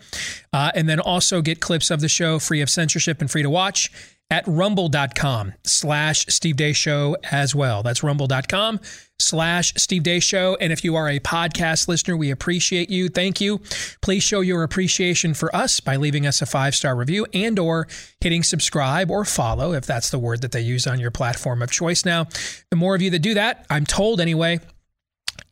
Uh, 0.53 0.71
and 0.75 0.89
then 0.89 1.01
also 1.01 1.41
get 1.41 1.61
clips 1.61 1.91
of 1.91 2.01
the 2.01 2.09
show 2.09 2.39
free 2.39 2.61
of 2.61 2.69
censorship 2.69 3.21
and 3.21 3.31
free 3.31 3.43
to 3.43 3.51
watch 3.51 3.91
at 4.31 4.47
rumble.com 4.47 5.55
slash 5.65 6.27
Steve 6.27 6.57
Deace 6.57 6.77
Show 6.77 7.17
as 7.31 7.55
well. 7.55 7.83
That's 7.83 8.03
rumble.com 8.03 8.81
slash 9.21 9.73
Steve 9.77 10.03
Deace 10.03 10.23
Show. 10.23 10.57
And 10.61 10.73
if 10.73 10.83
you 10.83 10.97
are 10.97 11.09
a 11.09 11.21
podcast 11.21 11.87
listener, 11.89 12.17
we 12.17 12.31
appreciate 12.31 12.91
you. 12.91 13.09
Thank 13.09 13.41
you. 13.41 13.61
Please 14.01 14.23
show 14.23 14.41
your 14.41 14.63
appreciation 14.63 15.35
for 15.35 15.55
us 15.55 15.81
by 15.81 15.97
leaving 15.97 16.27
us 16.27 16.43
a 16.43 16.47
five-star 16.47 16.97
review 16.97 17.27
and 17.33 17.59
or 17.59 17.87
hitting 18.21 18.43
subscribe 18.43 19.11
or 19.11 19.25
follow 19.25 19.73
if 19.73 19.87
that's 19.87 20.11
the 20.11 20.19
word 20.19 20.41
that 20.43 20.53
they 20.53 20.61
use 20.61 20.87
on 20.87 20.99
your 20.99 21.11
platform 21.11 21.63
of 21.63 21.71
choice. 21.71 22.05
Now, 22.05 22.27
the 22.71 22.77
more 22.77 22.95
of 22.95 23.03
you 23.03 23.11
that 23.11 23.21
do 23.21 23.35
that, 23.35 23.67
I'm 23.71 23.87
told 23.87 24.21
anyway, 24.21 24.61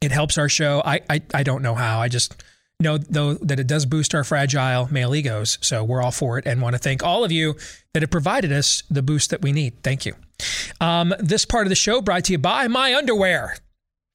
it 0.00 0.12
helps 0.12 0.38
our 0.38 0.48
show. 0.48 0.82
I 0.84 1.00
I, 1.08 1.22
I 1.34 1.42
don't 1.42 1.62
know 1.62 1.74
how. 1.74 2.00
I 2.00 2.08
just 2.08 2.42
know 2.80 2.98
though 2.98 3.34
that 3.34 3.58
it 3.58 3.66
does 3.66 3.86
boost 3.86 4.14
our 4.14 4.22
fragile 4.22 4.86
male 4.92 5.14
egos. 5.14 5.58
So 5.60 5.82
we're 5.82 6.02
all 6.02 6.12
for 6.12 6.38
it 6.38 6.46
and 6.46 6.62
want 6.62 6.74
to 6.74 6.78
thank 6.78 7.02
all 7.02 7.24
of 7.24 7.32
you 7.32 7.56
that 7.92 8.02
have 8.02 8.10
provided 8.10 8.52
us 8.52 8.84
the 8.88 9.02
boost 9.02 9.30
that 9.30 9.42
we 9.42 9.52
need. 9.52 9.82
Thank 9.82 10.06
you. 10.06 10.14
Um, 10.80 11.14
this 11.18 11.44
part 11.44 11.66
of 11.66 11.70
the 11.70 11.76
show 11.76 12.00
brought 12.00 12.24
to 12.24 12.32
you 12.32 12.38
by 12.38 12.68
My 12.68 12.94
Underwear, 12.94 13.56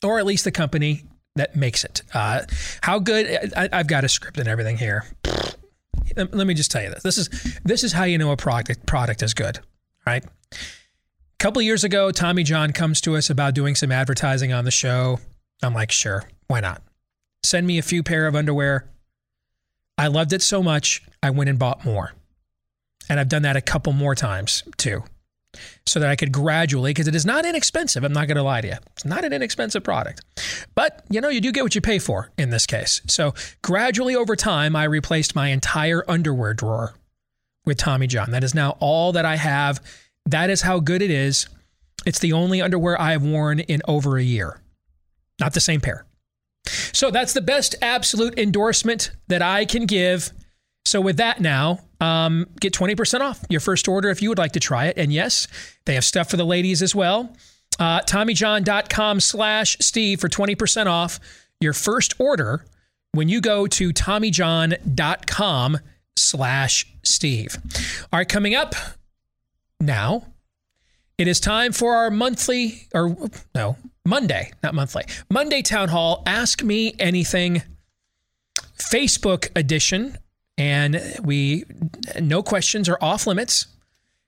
or 0.03 0.19
at 0.19 0.25
least 0.25 0.43
the 0.43 0.51
company 0.51 1.03
that 1.35 1.55
makes 1.55 1.83
it. 1.83 2.03
Uh, 2.13 2.41
how 2.81 2.99
good? 2.99 3.53
I, 3.55 3.69
have 3.77 3.87
got 3.87 4.03
a 4.03 4.09
script 4.09 4.37
and 4.37 4.47
everything 4.47 4.77
here. 4.77 5.05
Let 6.15 6.47
me 6.47 6.53
just 6.53 6.71
tell 6.71 6.83
you 6.83 6.89
this. 6.89 7.03
This 7.03 7.17
is 7.17 7.59
this 7.63 7.83
is 7.83 7.93
how 7.93 8.03
you 8.03 8.17
know 8.17 8.31
a 8.31 8.37
product 8.37 8.85
product 8.85 9.23
is 9.23 9.33
good. 9.33 9.59
Right. 10.05 10.23
A 10.53 10.57
couple 11.39 11.61
years 11.61 11.83
ago, 11.83 12.11
Tommy 12.11 12.43
John 12.43 12.71
comes 12.71 13.01
to 13.01 13.15
us 13.15 13.29
about 13.29 13.53
doing 13.53 13.75
some 13.75 13.91
advertising 13.91 14.53
on 14.53 14.65
the 14.65 14.71
show. 14.71 15.19
I'm 15.61 15.73
like, 15.73 15.91
sure, 15.91 16.25
why 16.47 16.59
not? 16.59 16.81
Send 17.43 17.67
me 17.67 17.77
a 17.77 17.81
few 17.81 18.03
pair 18.03 18.27
of 18.27 18.35
underwear. 18.35 18.89
I 19.97 20.07
loved 20.07 20.33
it 20.33 20.41
so 20.41 20.63
much, 20.63 21.03
I 21.21 21.29
went 21.29 21.49
and 21.49 21.59
bought 21.59 21.85
more. 21.85 22.13
And 23.09 23.19
I've 23.19 23.29
done 23.29 23.41
that 23.43 23.55
a 23.55 23.61
couple 23.61 23.93
more 23.93 24.15
times 24.15 24.63
too, 24.77 25.03
so 25.85 25.99
that 25.99 26.09
I 26.09 26.15
could 26.15 26.31
gradually, 26.31 26.91
because 26.91 27.07
it 27.07 27.15
is 27.15 27.25
not 27.25 27.45
inexpensive. 27.45 28.03
I'm 28.03 28.13
not 28.13 28.27
going 28.27 28.37
to 28.37 28.43
lie 28.43 28.61
to 28.61 28.67
you. 28.67 28.75
It's 28.93 29.05
not 29.05 29.23
an 29.23 29.33
inexpensive 29.33 29.83
product. 29.83 30.21
But, 30.75 31.03
you 31.09 31.21
know, 31.21 31.29
you 31.29 31.41
do 31.41 31.51
get 31.51 31.63
what 31.63 31.75
you 31.75 31.81
pay 31.81 31.99
for 31.99 32.31
in 32.37 32.49
this 32.49 32.65
case. 32.65 33.01
So 33.07 33.33
gradually 33.61 34.15
over 34.15 34.35
time, 34.35 34.75
I 34.75 34.85
replaced 34.85 35.35
my 35.35 35.49
entire 35.49 36.03
underwear 36.07 36.53
drawer 36.53 36.93
with 37.65 37.77
Tommy 37.77 38.07
John. 38.07 38.31
That 38.31 38.43
is 38.43 38.55
now 38.55 38.77
all 38.79 39.11
that 39.13 39.25
I 39.25 39.35
have. 39.35 39.81
That 40.25 40.49
is 40.49 40.61
how 40.61 40.79
good 40.79 41.01
it 41.01 41.11
is. 41.11 41.47
It's 42.05 42.19
the 42.19 42.33
only 42.33 42.61
underwear 42.61 42.99
I 42.99 43.11
have 43.11 43.23
worn 43.23 43.59
in 43.59 43.81
over 43.87 44.17
a 44.17 44.23
year. 44.23 44.59
Not 45.39 45.53
the 45.53 45.61
same 45.61 45.81
pair. 45.81 46.05
So 46.65 47.11
that's 47.11 47.33
the 47.33 47.41
best 47.41 47.75
absolute 47.81 48.37
endorsement 48.37 49.11
that 49.27 49.41
I 49.41 49.65
can 49.65 49.85
give. 49.85 50.31
So 50.85 50.99
with 51.01 51.17
that 51.17 51.39
now, 51.39 51.79
um, 52.01 52.47
get 52.59 52.73
20% 52.73 53.21
off 53.21 53.43
your 53.49 53.61
first 53.61 53.87
order 53.87 54.09
if 54.09 54.21
you 54.21 54.29
would 54.29 54.37
like 54.37 54.51
to 54.53 54.59
try 54.59 54.87
it. 54.87 54.97
And 54.97 55.13
yes, 55.13 55.47
they 55.85 55.95
have 55.95 56.03
stuff 56.03 56.29
for 56.29 56.37
the 56.37 56.45
ladies 56.45 56.81
as 56.81 56.93
well. 56.93 57.33
Uh, 57.79 58.01
TommyJohn.com 58.01 59.19
slash 59.19 59.77
Steve 59.79 60.19
for 60.19 60.29
20% 60.29 60.87
off 60.87 61.19
your 61.59 61.73
first 61.73 62.19
order 62.19 62.65
when 63.13 63.29
you 63.29 63.41
go 63.41 63.67
to 63.67 63.91
TommyJohn.com 63.91 65.79
slash 66.17 66.93
Steve. 67.03 67.57
All 68.11 68.19
right, 68.19 68.27
coming 68.27 68.53
up 68.53 68.75
now, 69.79 70.25
it 71.17 71.27
is 71.27 71.39
time 71.39 71.71
for 71.71 71.95
our 71.95 72.11
monthly, 72.11 72.87
or 72.93 73.15
no, 73.55 73.77
Monday, 74.05 74.51
not 74.61 74.73
monthly. 74.73 75.03
Monday 75.29 75.61
town 75.61 75.89
hall, 75.89 76.23
ask 76.25 76.63
me 76.63 76.93
anything 76.99 77.63
Facebook 78.77 79.49
edition 79.55 80.17
and 80.57 81.01
we 81.23 81.65
no 82.19 82.43
questions 82.43 82.89
are 82.89 82.97
off 83.01 83.27
limits. 83.27 83.67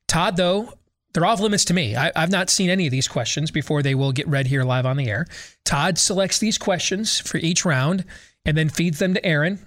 Todd 0.07 0.37
though, 0.37 0.73
they're 1.13 1.25
off 1.25 1.39
limits 1.39 1.65
to 1.65 1.73
me. 1.73 1.95
I, 1.95 2.11
have 2.15 2.31
not 2.31 2.49
seen 2.49 2.69
any 2.69 2.87
of 2.87 2.91
these 2.91 3.07
questions 3.07 3.51
before 3.51 3.81
they 3.81 3.95
will 3.95 4.11
get 4.11 4.27
read 4.27 4.47
here 4.47 4.63
live 4.63 4.85
on 4.85 4.97
the 4.97 5.09
air. 5.09 5.27
Todd 5.63 5.97
selects 5.97 6.39
these 6.39 6.57
questions 6.57 7.19
for 7.19 7.37
each 7.37 7.65
round 7.65 8.05
and 8.45 8.57
then 8.57 8.69
feeds 8.69 8.99
them 8.99 9.13
to 9.13 9.25
Aaron. 9.25 9.59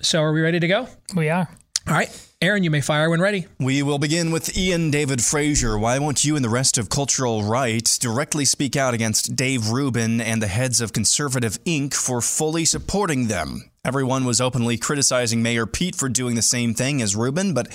So 0.00 0.20
are 0.22 0.32
we 0.32 0.40
ready 0.40 0.60
to 0.60 0.68
go? 0.68 0.88
We 1.14 1.28
are. 1.28 1.48
All 1.88 1.94
right. 1.94 2.08
Aaron, 2.42 2.64
you 2.64 2.70
may 2.70 2.80
fire 2.80 3.08
when 3.08 3.20
ready. 3.20 3.46
We 3.60 3.82
will 3.82 3.98
begin 3.98 4.30
with 4.30 4.58
Ian 4.58 4.90
David 4.90 5.22
Frazier. 5.22 5.78
Why 5.78 5.98
won't 5.98 6.24
you 6.24 6.34
and 6.34 6.44
the 6.44 6.50
rest 6.50 6.78
of 6.78 6.90
Cultural 6.90 7.44
Right 7.44 7.84
directly 8.00 8.44
speak 8.44 8.74
out 8.74 8.92
against 8.92 9.36
Dave 9.36 9.70
Rubin 9.70 10.20
and 10.20 10.42
the 10.42 10.48
heads 10.48 10.80
of 10.80 10.92
Conservative 10.92 11.62
Inc. 11.64 11.94
for 11.94 12.20
fully 12.20 12.64
supporting 12.64 13.28
them? 13.28 13.70
Everyone 13.86 14.24
was 14.24 14.40
openly 14.40 14.76
criticizing 14.76 15.42
Mayor 15.42 15.64
Pete 15.64 15.94
for 15.94 16.08
doing 16.08 16.34
the 16.34 16.42
same 16.42 16.74
thing 16.74 17.00
as 17.00 17.14
Rubin, 17.14 17.54
but 17.54 17.68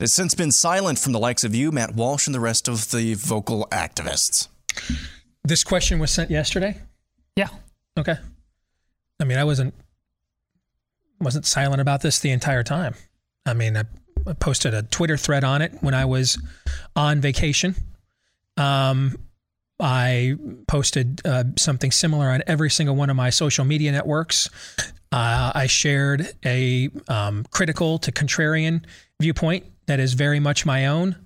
has 0.00 0.12
since 0.12 0.34
been 0.34 0.50
silent 0.50 0.98
from 0.98 1.12
the 1.12 1.20
likes 1.20 1.44
of 1.44 1.54
you, 1.54 1.70
Matt 1.70 1.94
Walsh, 1.94 2.26
and 2.26 2.34
the 2.34 2.40
rest 2.40 2.66
of 2.66 2.90
the 2.90 3.14
vocal 3.14 3.68
activists. 3.70 4.48
This 5.44 5.62
question 5.62 6.00
was 6.00 6.10
sent 6.10 6.32
yesterday? 6.32 6.78
Yeah. 7.36 7.46
Okay. 7.96 8.16
I 9.20 9.24
mean, 9.24 9.38
I 9.38 9.44
wasn't 9.44 9.72
wasn't 11.20 11.46
silent 11.46 11.80
about 11.80 12.02
this 12.02 12.18
the 12.18 12.32
entire 12.32 12.64
time. 12.64 12.96
I 13.46 13.54
mean, 13.54 13.76
I 13.76 13.84
I 14.26 14.32
posted 14.32 14.74
a 14.74 14.82
Twitter 14.82 15.16
thread 15.16 15.44
on 15.44 15.62
it 15.62 15.74
when 15.80 15.94
I 15.94 16.06
was 16.06 16.42
on 16.96 17.20
vacation. 17.20 17.76
Um, 18.56 19.16
I 19.78 20.34
posted 20.66 21.20
uh, 21.24 21.44
something 21.56 21.92
similar 21.92 22.30
on 22.30 22.42
every 22.48 22.70
single 22.70 22.96
one 22.96 23.10
of 23.10 23.16
my 23.16 23.30
social 23.30 23.64
media 23.64 23.92
networks. 23.92 24.50
Uh, 25.12 25.52
I 25.54 25.66
shared 25.66 26.32
a 26.44 26.88
um, 27.08 27.44
critical 27.50 27.98
to 27.98 28.10
contrarian 28.10 28.84
viewpoint 29.20 29.66
that 29.86 30.00
is 30.00 30.14
very 30.14 30.40
much 30.40 30.64
my 30.64 30.86
own 30.86 31.16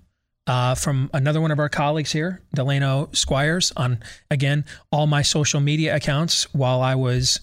uh, 0.47 0.75
from 0.75 1.11
another 1.13 1.41
one 1.41 1.51
of 1.51 1.59
our 1.59 1.69
colleagues 1.69 2.13
here, 2.13 2.41
Delano 2.55 3.09
Squires, 3.13 3.73
on 3.77 4.03
again 4.31 4.65
all 4.91 5.07
my 5.07 5.23
social 5.23 5.61
media 5.61 5.95
accounts 5.95 6.53
while 6.55 6.81
I 6.81 6.95
was 6.95 7.41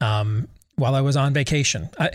um, 0.00 0.48
while 0.76 0.94
I 0.94 1.00
was 1.00 1.16
on 1.16 1.32
vacation. 1.32 1.88
I, 1.98 2.10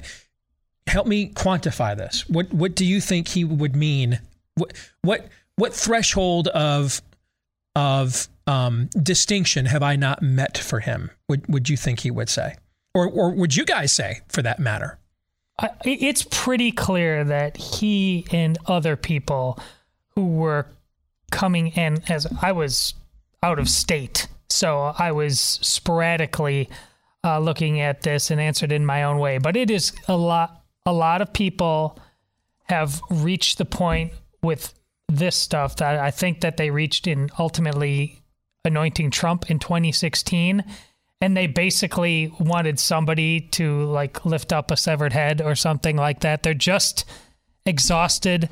help 0.87 1.07
me 1.07 1.29
quantify 1.29 1.95
this. 1.95 2.27
What 2.29 2.53
what 2.53 2.75
do 2.75 2.85
you 2.85 2.99
think 2.99 3.29
he 3.29 3.43
would 3.43 3.75
mean? 3.75 4.19
What 4.55 4.73
what 5.01 5.27
what 5.55 5.73
threshold 5.73 6.49
of 6.49 7.01
of 7.75 8.27
um, 8.47 8.89
distinction 9.01 9.65
have 9.65 9.83
I 9.83 9.95
not 9.95 10.21
met 10.21 10.57
for 10.57 10.79
him? 10.81 11.11
Would 11.29 11.47
would 11.47 11.69
you 11.69 11.77
think 11.77 12.01
he 12.01 12.11
would 12.11 12.29
say, 12.29 12.55
or 12.93 13.07
or 13.07 13.31
would 13.31 13.55
you 13.55 13.65
guys 13.65 13.91
say, 13.91 14.21
for 14.27 14.41
that 14.41 14.59
matter? 14.59 14.99
it's 15.85 16.23
pretty 16.29 16.71
clear 16.71 17.23
that 17.23 17.57
he 17.57 18.27
and 18.31 18.59
other 18.67 18.95
people 18.95 19.59
who 20.13 20.27
were 20.27 20.67
coming 21.31 21.69
in 21.69 21.99
as 22.09 22.27
I 22.43 22.51
was 22.51 22.93
out 23.41 23.57
of 23.57 23.67
state, 23.67 24.27
so 24.49 24.93
I 24.97 25.11
was 25.11 25.39
sporadically 25.39 26.69
uh, 27.23 27.39
looking 27.39 27.81
at 27.81 28.01
this 28.01 28.29
and 28.29 28.39
answered 28.39 28.71
in 28.71 28.85
my 28.85 29.03
own 29.03 29.17
way. 29.17 29.39
But 29.39 29.55
it 29.55 29.71
is 29.71 29.93
a 30.07 30.15
lot 30.15 30.63
a 30.85 30.93
lot 30.93 31.21
of 31.21 31.33
people 31.33 31.99
have 32.65 33.01
reached 33.09 33.57
the 33.57 33.65
point 33.65 34.13
with 34.43 34.73
this 35.09 35.35
stuff 35.35 35.77
that 35.77 35.99
I 35.99 36.11
think 36.11 36.41
that 36.41 36.57
they 36.57 36.69
reached 36.69 37.07
in 37.07 37.29
ultimately 37.39 38.21
anointing 38.63 39.11
Trump 39.11 39.49
in 39.49 39.59
2016 39.59 40.63
and 41.21 41.35
they 41.35 41.47
basically 41.47 42.31
wanted 42.39 42.79
somebody 42.79 43.41
to 43.41 43.83
like 43.85 44.25
lift 44.25 44.53
up 44.53 44.71
a 44.71 44.77
severed 44.77 45.13
head 45.13 45.41
or 45.41 45.55
something 45.55 45.95
like 45.95 46.19
that. 46.19 46.43
They're 46.43 46.53
just 46.53 47.05
exhausted 47.65 48.49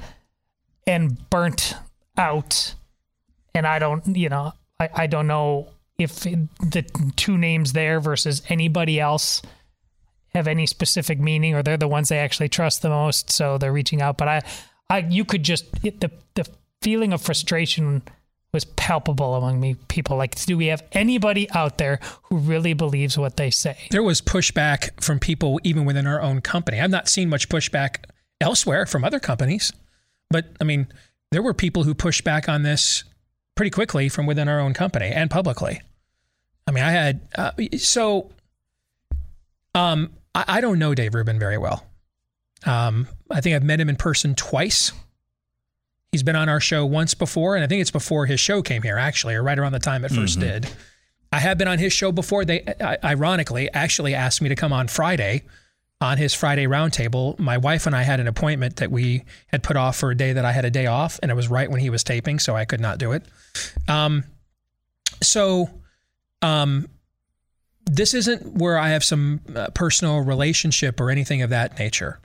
and 0.88 1.30
burnt 1.30 1.76
out. 2.18 2.76
And 3.54 3.68
I 3.68 3.80
don't, 3.80 4.16
you 4.16 4.30
know, 4.30 4.54
I, 4.80 4.90
I 4.94 5.08
don't 5.08 5.28
know 5.28 5.70
if 5.98 6.22
the 6.22 6.86
two 7.16 7.38
names 7.38 7.74
there 7.74 8.00
versus 8.00 8.42
anybody 8.50 9.00
else 9.00 9.42
have 10.34 10.48
any 10.48 10.66
specific 10.66 11.20
meaning 11.20 11.56
or 11.56 11.64
they're 11.64 11.78
the 11.78 11.88
ones 11.88 12.10
they 12.10 12.20
actually 12.20 12.50
trust 12.50 12.82
the 12.82 12.90
most 12.90 13.32
so 13.32 13.58
they're 13.58 13.72
reaching 13.72 14.02
out 14.02 14.18
but 14.18 14.28
i 14.28 14.42
i 14.90 14.98
you 14.98 15.24
could 15.24 15.44
just 15.44 15.72
the 15.82 16.12
the 16.34 16.46
feeling 16.82 17.14
of 17.14 17.22
frustration 17.22 18.02
was 18.56 18.66
palpable 18.66 19.36
among 19.36 19.60
me 19.60 19.76
people 19.88 20.18
like 20.18 20.34
do 20.46 20.58
we 20.58 20.66
have 20.68 20.82
anybody 20.94 21.50
out 21.52 21.78
there 21.78 22.00
who 22.24 22.38
really 22.38 22.74
believes 22.74 23.18
what 23.18 23.38
they 23.38 23.52
say 23.52 23.78
there 23.92 24.02
was 24.02 24.22
pushback 24.22 24.90
from 25.02 25.20
people 25.20 25.60
even 25.64 25.86
within 25.86 26.08
our 26.08 26.22
own 26.22 26.42
company 26.42 26.80
i've 26.80 26.90
not 26.90 27.08
seen 27.08 27.30
much 27.30 27.48
pushback 27.50 28.06
elsewhere 28.42 28.88
from 28.88 29.04
other 29.04 29.20
companies 29.20 29.72
but 30.32 30.48
i 30.60 30.64
mean 30.64 30.88
there 31.32 31.44
were 31.44 31.54
people 31.54 31.84
who 31.84 31.94
pushed 31.94 32.24
back 32.24 32.50
on 32.50 32.64
this 32.64 33.04
pretty 33.54 33.70
quickly 33.70 34.10
from 34.10 34.26
within 34.26 34.48
our 34.48 34.60
own 34.60 34.74
company 34.74 35.08
and 35.08 35.30
publicly 35.30 35.82
i 36.66 36.72
mean 36.72 36.84
i 36.84 36.92
had 36.92 37.22
uh, 37.38 37.52
so 37.78 38.32
um, 39.76 40.14
I, 40.34 40.46
I 40.48 40.62
don't 40.62 40.80
know 40.80 40.96
Dave 40.96 41.14
Rubin 41.14 41.38
very 41.38 41.58
well. 41.58 41.86
Um, 42.66 43.08
I 43.30 43.42
think 43.42 43.56
I've 43.56 43.64
met 43.64 43.80
him 43.80 43.90
in 43.90 43.98
person 43.98 44.34
twice. 44.34 44.92
He's 46.16 46.24
been 46.24 46.38
on 46.38 46.48
our 46.48 46.62
show 46.62 46.86
once 46.86 47.14
before, 47.14 47.56
and 47.56 47.64
I 47.66 47.68
think 47.68 47.82
it's 47.82 47.92
before 47.92 48.26
his 48.26 48.40
show 48.40 48.62
came 48.62 48.84
here, 48.84 48.98
actually, 48.98 49.36
or 49.36 49.44
right 49.44 49.60
around 49.60 49.74
the 49.74 49.80
time 49.80 50.06
it 50.06 50.14
1st 50.14 50.38
mm-hmm. 50.38 50.40
did. 50.40 50.68
I 51.34 51.40
have 51.40 51.58
been 51.58 51.68
on 51.68 51.78
his 51.78 51.92
show 51.92 52.14
before. 52.14 52.46
They, 52.46 52.64
ironically, 53.04 53.70
actually 53.74 54.16
asked 54.16 54.42
me 54.42 54.48
to 54.48 54.56
come 54.56 54.72
on 54.72 54.88
Friday 54.88 55.44
on 56.00 56.18
his 56.18 56.34
Friday 56.34 56.68
roundtable. 56.68 57.38
My 57.38 57.58
wife 57.58 57.86
and 57.86 57.94
I 57.94 58.04
had 58.04 58.22
an 58.22 58.28
appointment 58.28 58.78
that 58.78 58.92
we 58.92 59.26
had 59.48 59.62
put 59.62 59.76
off 59.76 59.98
for 59.98 60.10
a 60.10 60.16
day 60.16 60.32
that 60.32 60.46
I 60.46 60.54
had 60.54 60.64
a 60.64 60.70
day 60.70 60.86
off, 60.86 61.20
and 61.22 61.30
it 61.30 61.36
was 61.36 61.50
right 61.50 61.70
when 61.70 61.82
he 61.82 61.90
was 61.90 62.02
taping, 62.02 62.40
so 62.40 62.56
I 62.56 62.64
could 62.64 62.80
not 62.80 62.98
do 62.98 63.12
it. 63.12 63.26
Um, 63.90 64.24
so, 65.22 65.70
um, 66.42 66.88
this 67.88 68.14
isn't 68.14 68.54
where 68.54 68.78
I 68.78 68.88
have 68.92 69.04
some 69.04 69.42
uh, 69.54 69.68
personal 69.72 70.22
relationship 70.22 71.02
or 71.02 71.10
anything 71.10 71.42
of 71.42 71.50
that 71.50 71.78
nature. 71.78 72.22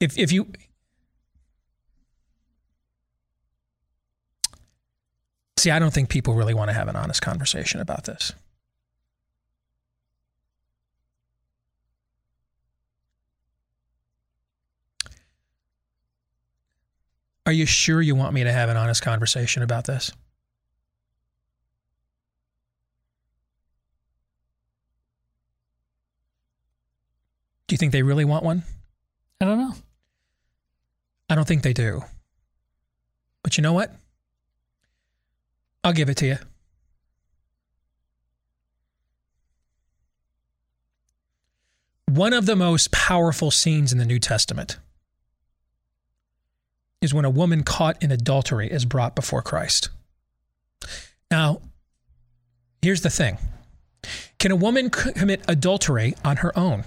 If 0.00 0.18
if 0.18 0.32
you 0.32 0.48
See, 5.58 5.72
I 5.72 5.80
don't 5.80 5.92
think 5.92 6.08
people 6.08 6.34
really 6.34 6.54
want 6.54 6.70
to 6.70 6.72
have 6.72 6.86
an 6.86 6.94
honest 6.94 7.20
conversation 7.20 7.80
about 7.80 8.04
this. 8.04 8.32
Are 17.44 17.50
you 17.50 17.66
sure 17.66 18.00
you 18.00 18.14
want 18.14 18.34
me 18.34 18.44
to 18.44 18.52
have 18.52 18.68
an 18.68 18.76
honest 18.76 19.02
conversation 19.02 19.64
about 19.64 19.86
this? 19.86 20.12
Do 27.66 27.72
you 27.74 27.78
think 27.78 27.90
they 27.90 28.04
really 28.04 28.24
want 28.24 28.44
one? 28.44 28.62
I 29.40 29.44
don't 29.44 29.58
know. 29.58 29.74
I 31.28 31.34
don't 31.34 31.48
think 31.48 31.64
they 31.64 31.72
do. 31.72 32.04
But 33.42 33.56
you 33.56 33.62
know 33.62 33.72
what? 33.72 33.92
I'll 35.88 35.94
give 35.94 36.10
it 36.10 36.18
to 36.18 36.26
you. 36.26 36.36
One 42.04 42.34
of 42.34 42.44
the 42.44 42.54
most 42.54 42.92
powerful 42.92 43.50
scenes 43.50 43.90
in 43.90 43.96
the 43.96 44.04
New 44.04 44.18
Testament 44.18 44.76
is 47.00 47.14
when 47.14 47.24
a 47.24 47.30
woman 47.30 47.62
caught 47.62 48.02
in 48.02 48.12
adultery 48.12 48.70
is 48.70 48.84
brought 48.84 49.16
before 49.16 49.40
Christ. 49.40 49.88
Now, 51.30 51.62
here's 52.82 53.00
the 53.00 53.08
thing 53.08 53.38
Can 54.38 54.50
a 54.50 54.56
woman 54.56 54.90
commit 54.90 55.42
adultery 55.48 56.14
on 56.22 56.36
her 56.38 56.56
own? 56.58 56.84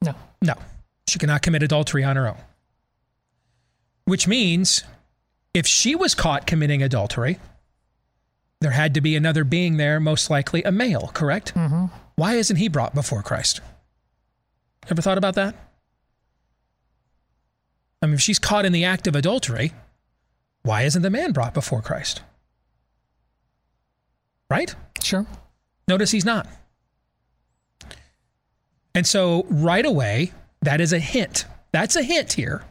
No. 0.00 0.14
No. 0.40 0.54
She 1.06 1.18
cannot 1.18 1.42
commit 1.42 1.62
adultery 1.62 2.02
on 2.02 2.16
her 2.16 2.28
own. 2.28 2.38
Which 4.06 4.26
means 4.26 4.84
if 5.54 5.66
she 5.66 5.94
was 5.94 6.14
caught 6.14 6.46
committing 6.46 6.82
adultery, 6.82 7.38
there 8.60 8.72
had 8.72 8.94
to 8.94 9.00
be 9.00 9.14
another 9.14 9.44
being 9.44 9.76
there, 9.76 10.00
most 10.00 10.28
likely 10.28 10.62
a 10.64 10.72
male, 10.72 11.10
correct? 11.14 11.54
Mm-hmm. 11.54 11.86
Why 12.16 12.34
isn't 12.34 12.56
he 12.56 12.68
brought 12.68 12.94
before 12.94 13.22
Christ? 13.22 13.60
Ever 14.90 15.00
thought 15.00 15.18
about 15.18 15.36
that? 15.36 15.54
I 18.02 18.06
mean, 18.06 18.14
if 18.14 18.20
she's 18.20 18.38
caught 18.38 18.66
in 18.66 18.72
the 18.72 18.84
act 18.84 19.06
of 19.06 19.16
adultery, 19.16 19.72
why 20.62 20.82
isn't 20.82 21.02
the 21.02 21.10
man 21.10 21.32
brought 21.32 21.54
before 21.54 21.80
Christ? 21.80 22.20
Right? 24.50 24.74
Sure. 25.02 25.26
Notice 25.88 26.10
he's 26.10 26.24
not. 26.24 26.46
And 28.94 29.06
so, 29.06 29.46
right 29.48 29.84
away, 29.84 30.32
that 30.62 30.80
is 30.80 30.92
a 30.92 30.98
hint. 30.98 31.46
That's 31.72 31.96
a 31.96 32.02
hint 32.02 32.34
here 32.34 32.62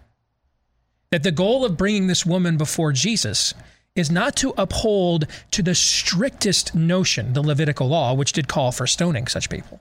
that 1.13 1.21
the 1.21 1.31
goal 1.31 1.63
of 1.63 1.77
bringing 1.77 2.07
this 2.07 2.25
woman 2.25 2.57
before 2.57 2.91
Jesus 2.91 3.53
is 3.95 4.09
not 4.09 4.35
to 4.37 4.51
uphold 4.57 5.27
to 5.51 5.61
the 5.61 5.75
strictest 5.75 6.73
notion 6.73 7.33
the 7.33 7.43
Levitical 7.43 7.87
law, 7.87 8.15
which 8.15 8.33
did 8.33 8.47
call 8.47 8.71
for 8.71 8.87
stoning 8.87 9.27
such 9.27 9.47
people. 9.47 9.79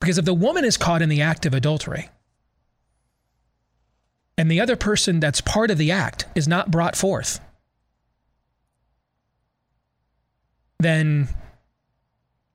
Because 0.00 0.16
if 0.16 0.24
the 0.24 0.32
woman 0.32 0.64
is 0.64 0.78
caught 0.78 1.02
in 1.02 1.10
the 1.10 1.20
act 1.20 1.44
of 1.44 1.52
adultery, 1.52 2.08
and 4.38 4.50
the 4.50 4.62
other 4.62 4.76
person 4.76 5.20
that's 5.20 5.42
part 5.42 5.70
of 5.70 5.76
the 5.76 5.90
act 5.90 6.24
is 6.34 6.48
not 6.48 6.70
brought 6.70 6.96
forth, 6.96 7.40
then 10.78 11.28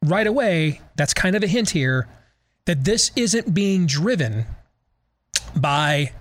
right 0.03 0.25
away, 0.25 0.81
that's 0.95 1.13
kind 1.13 1.35
of 1.35 1.43
a 1.43 1.47
hint 1.47 1.69
here 1.69 2.07
that 2.65 2.85
this 2.85 3.11
isn't 3.15 3.53
being 3.53 3.85
driven 3.85 4.47
by 5.55 6.11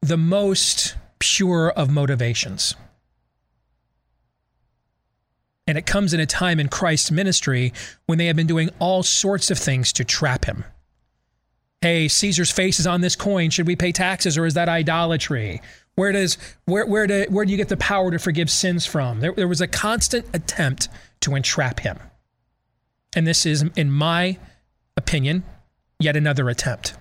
the 0.00 0.16
most 0.16 0.96
pure 1.18 1.70
of 1.70 1.90
motivations. 1.90 2.74
And 5.66 5.76
it 5.76 5.84
comes 5.84 6.14
in 6.14 6.20
a 6.20 6.26
time 6.26 6.60
in 6.60 6.68
Christ's 6.68 7.10
ministry 7.10 7.74
when 8.06 8.16
they 8.16 8.26
have 8.26 8.36
been 8.36 8.46
doing 8.46 8.70
all 8.78 9.02
sorts 9.02 9.50
of 9.50 9.58
things 9.58 9.92
to 9.94 10.04
trap 10.04 10.46
him. 10.46 10.64
Hey, 11.82 12.08
Caesar's 12.08 12.50
face 12.50 12.80
is 12.80 12.86
on 12.86 13.02
this 13.02 13.14
coin. 13.14 13.50
Should 13.50 13.66
we 13.66 13.76
pay 13.76 13.92
taxes 13.92 14.38
or 14.38 14.46
is 14.46 14.54
that 14.54 14.68
idolatry? 14.68 15.60
Where 15.94 16.12
does 16.12 16.38
where 16.64 16.86
where 16.86 17.06
do 17.06 17.26
where 17.28 17.44
do 17.44 17.50
you 17.50 17.56
get 17.56 17.68
the 17.68 17.76
power 17.76 18.10
to 18.10 18.18
forgive 18.18 18.50
sins 18.50 18.86
from? 18.86 19.20
There, 19.20 19.32
there 19.32 19.48
was 19.48 19.60
a 19.60 19.66
constant 19.66 20.26
attempt 20.32 20.88
to 21.20 21.34
entrap 21.34 21.80
him. 21.80 21.98
And 23.14 23.26
this 23.26 23.44
is, 23.44 23.62
in 23.76 23.90
my 23.90 24.38
opinion, 24.96 25.44
yet 25.98 26.16
another 26.16 26.48
attempt. 26.48 26.94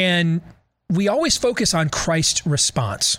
And 0.00 0.40
we 0.88 1.08
always 1.08 1.36
focus 1.36 1.74
on 1.74 1.90
Christ's 1.90 2.46
response, 2.46 3.18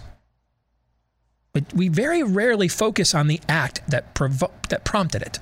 but 1.54 1.72
we 1.76 1.90
very 1.90 2.24
rarely 2.24 2.68
focus 2.68 3.14
on 3.14 3.28
the 3.28 3.40
act 3.48 3.82
that, 3.88 4.16
provo- 4.16 4.52
that 4.70 4.84
prompted 4.84 5.22
it. 5.22 5.38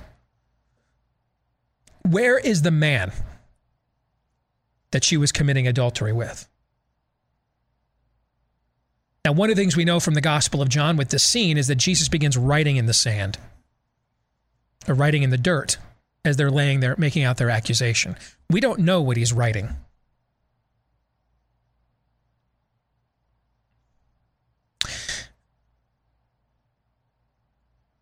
Where 2.06 2.38
is 2.38 2.60
the 2.60 2.70
man 2.70 3.12
that 4.90 5.02
she 5.02 5.16
was 5.16 5.32
committing 5.32 5.66
adultery 5.66 6.12
with? 6.12 6.46
Now, 9.24 9.32
one 9.32 9.48
of 9.48 9.56
the 9.56 9.62
things 9.62 9.78
we 9.78 9.86
know 9.86 9.98
from 9.98 10.12
the 10.12 10.20
Gospel 10.20 10.60
of 10.60 10.68
John 10.68 10.98
with 10.98 11.08
this 11.08 11.22
scene 11.22 11.56
is 11.56 11.68
that 11.68 11.76
Jesus 11.76 12.10
begins 12.10 12.36
writing 12.36 12.76
in 12.76 12.84
the 12.84 12.92
sand, 12.92 13.38
or 14.86 14.94
writing 14.94 15.22
in 15.22 15.30
the 15.30 15.38
dirt 15.38 15.78
as 16.22 16.36
they're 16.36 16.50
laying 16.50 16.80
there, 16.80 16.96
making 16.98 17.22
out 17.22 17.38
their 17.38 17.48
accusation. 17.48 18.16
We 18.50 18.60
don't 18.60 18.80
know 18.80 19.00
what 19.00 19.16
he's 19.16 19.32
writing. 19.32 19.76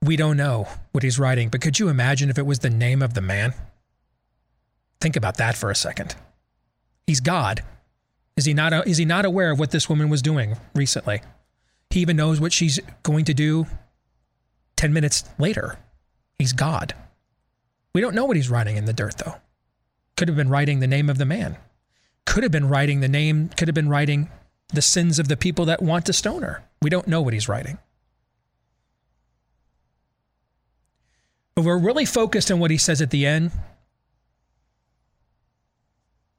We 0.08 0.16
don't 0.16 0.38
know 0.38 0.66
what 0.92 1.02
he's 1.04 1.18
writing, 1.18 1.50
but 1.50 1.60
could 1.60 1.78
you 1.78 1.90
imagine 1.90 2.30
if 2.30 2.38
it 2.38 2.46
was 2.46 2.60
the 2.60 2.70
name 2.70 3.02
of 3.02 3.12
the 3.12 3.20
man? 3.20 3.52
Think 5.02 5.16
about 5.16 5.36
that 5.36 5.54
for 5.54 5.70
a 5.70 5.76
second. 5.76 6.14
He's 7.06 7.20
God. 7.20 7.62
Is 8.34 8.46
he 8.46 8.54
not 8.54 8.86
is 8.86 8.96
he 8.96 9.04
not 9.04 9.26
aware 9.26 9.50
of 9.50 9.58
what 9.58 9.70
this 9.70 9.86
woman 9.86 10.08
was 10.08 10.22
doing 10.22 10.56
recently? 10.74 11.20
He 11.90 12.00
even 12.00 12.16
knows 12.16 12.40
what 12.40 12.54
she's 12.54 12.80
going 13.02 13.26
to 13.26 13.34
do 13.34 13.66
10 14.76 14.94
minutes 14.94 15.24
later. 15.38 15.78
He's 16.38 16.54
God. 16.54 16.94
We 17.94 18.00
don't 18.00 18.14
know 18.14 18.24
what 18.24 18.36
he's 18.36 18.48
writing 18.48 18.78
in 18.78 18.86
the 18.86 18.94
dirt 18.94 19.18
though. 19.18 19.34
Could 20.16 20.28
have 20.28 20.38
been 20.38 20.48
writing 20.48 20.80
the 20.80 20.86
name 20.86 21.10
of 21.10 21.18
the 21.18 21.26
man. 21.26 21.58
Could 22.24 22.44
have 22.44 22.52
been 22.52 22.70
writing 22.70 23.00
the 23.00 23.08
name, 23.08 23.50
could 23.50 23.68
have 23.68 23.74
been 23.74 23.90
writing 23.90 24.30
the 24.72 24.80
sins 24.80 25.18
of 25.18 25.28
the 25.28 25.36
people 25.36 25.66
that 25.66 25.82
want 25.82 26.06
to 26.06 26.14
stone 26.14 26.40
her. 26.40 26.64
We 26.80 26.88
don't 26.88 27.08
know 27.08 27.20
what 27.20 27.34
he's 27.34 27.46
writing. 27.46 27.78
But 31.58 31.64
we're 31.64 31.76
really 31.76 32.04
focused 32.04 32.52
on 32.52 32.60
what 32.60 32.70
he 32.70 32.78
says 32.78 33.02
at 33.02 33.10
the 33.10 33.26
end 33.26 33.50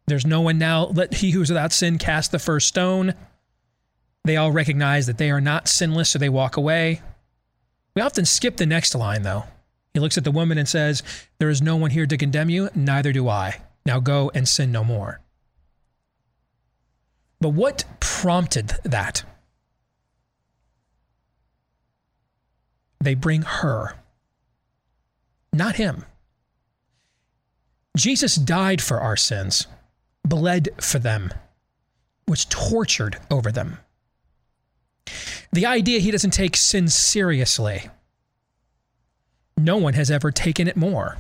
there's 0.07 0.26
no 0.26 0.39
one 0.39 0.57
now. 0.57 0.86
Let 0.86 1.15
he 1.15 1.32
who's 1.32 1.49
without 1.49 1.74
sin 1.74 1.97
cast 1.97 2.32
the 2.32 2.39
first 2.39 2.70
stone. 2.70 3.13
They 4.24 4.38
all 4.38 4.49
recognize 4.49 5.07
that 5.07 5.17
they 5.17 5.30
are 5.30 5.41
not 5.41 5.67
sinless, 5.67 6.11
so 6.11 6.20
they 6.20 6.30
walk 6.30 6.55
away. 6.55 7.01
We 7.97 8.01
often 8.01 8.24
skip 8.24 8.55
the 8.55 8.65
next 8.65 8.95
line, 8.95 9.24
though. 9.24 9.43
He 9.93 9.99
looks 9.99 10.17
at 10.17 10.24
the 10.24 10.32
woman 10.32 10.57
and 10.57 10.70
says, 10.70 11.03
There 11.38 11.49
is 11.49 11.61
no 11.61 11.76
one 11.76 11.91
here 11.91 12.05
to 12.05 12.17
condemn 12.17 12.49
you, 12.49 12.70
neither 12.74 13.11
do 13.11 13.28
I. 13.28 13.61
Now 13.86 13.99
go 13.99 14.32
and 14.34 14.47
sin 14.47 14.72
no 14.72 14.86
more. 14.86 15.20
But 17.41 17.49
what 17.49 17.84
prompted 17.99 18.70
that? 18.86 19.26
They 23.01 23.15
bring 23.15 23.41
her, 23.41 23.95
not 25.53 25.75
him. 25.75 26.05
Jesus 27.97 28.35
died 28.35 28.81
for 28.81 28.99
our 28.99 29.17
sins 29.17 29.67
bled 30.25 30.69
for 30.79 30.99
them, 30.99 31.33
was 32.27 32.45
tortured 32.45 33.17
over 33.31 33.51
them. 33.51 33.79
The 35.51 35.65
idea 35.65 35.99
he 35.99 36.11
doesn't 36.11 36.31
take 36.31 36.55
sin 36.55 36.87
seriously. 36.87 37.89
No 39.57 39.77
one 39.77 39.95
has 39.95 40.11
ever 40.11 40.31
taken 40.31 40.67
it 40.67 40.77
more. 40.77 41.17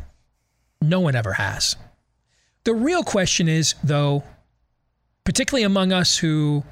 No 0.81 0.99
one 0.99 1.15
ever 1.15 1.33
has. 1.33 1.75
The 2.63 2.73
real 2.73 3.03
question 3.03 3.47
is, 3.47 3.73
though, 3.83 4.23
particularly 5.23 5.63
among 5.63 5.91
us 5.91 6.17
who 6.17 6.63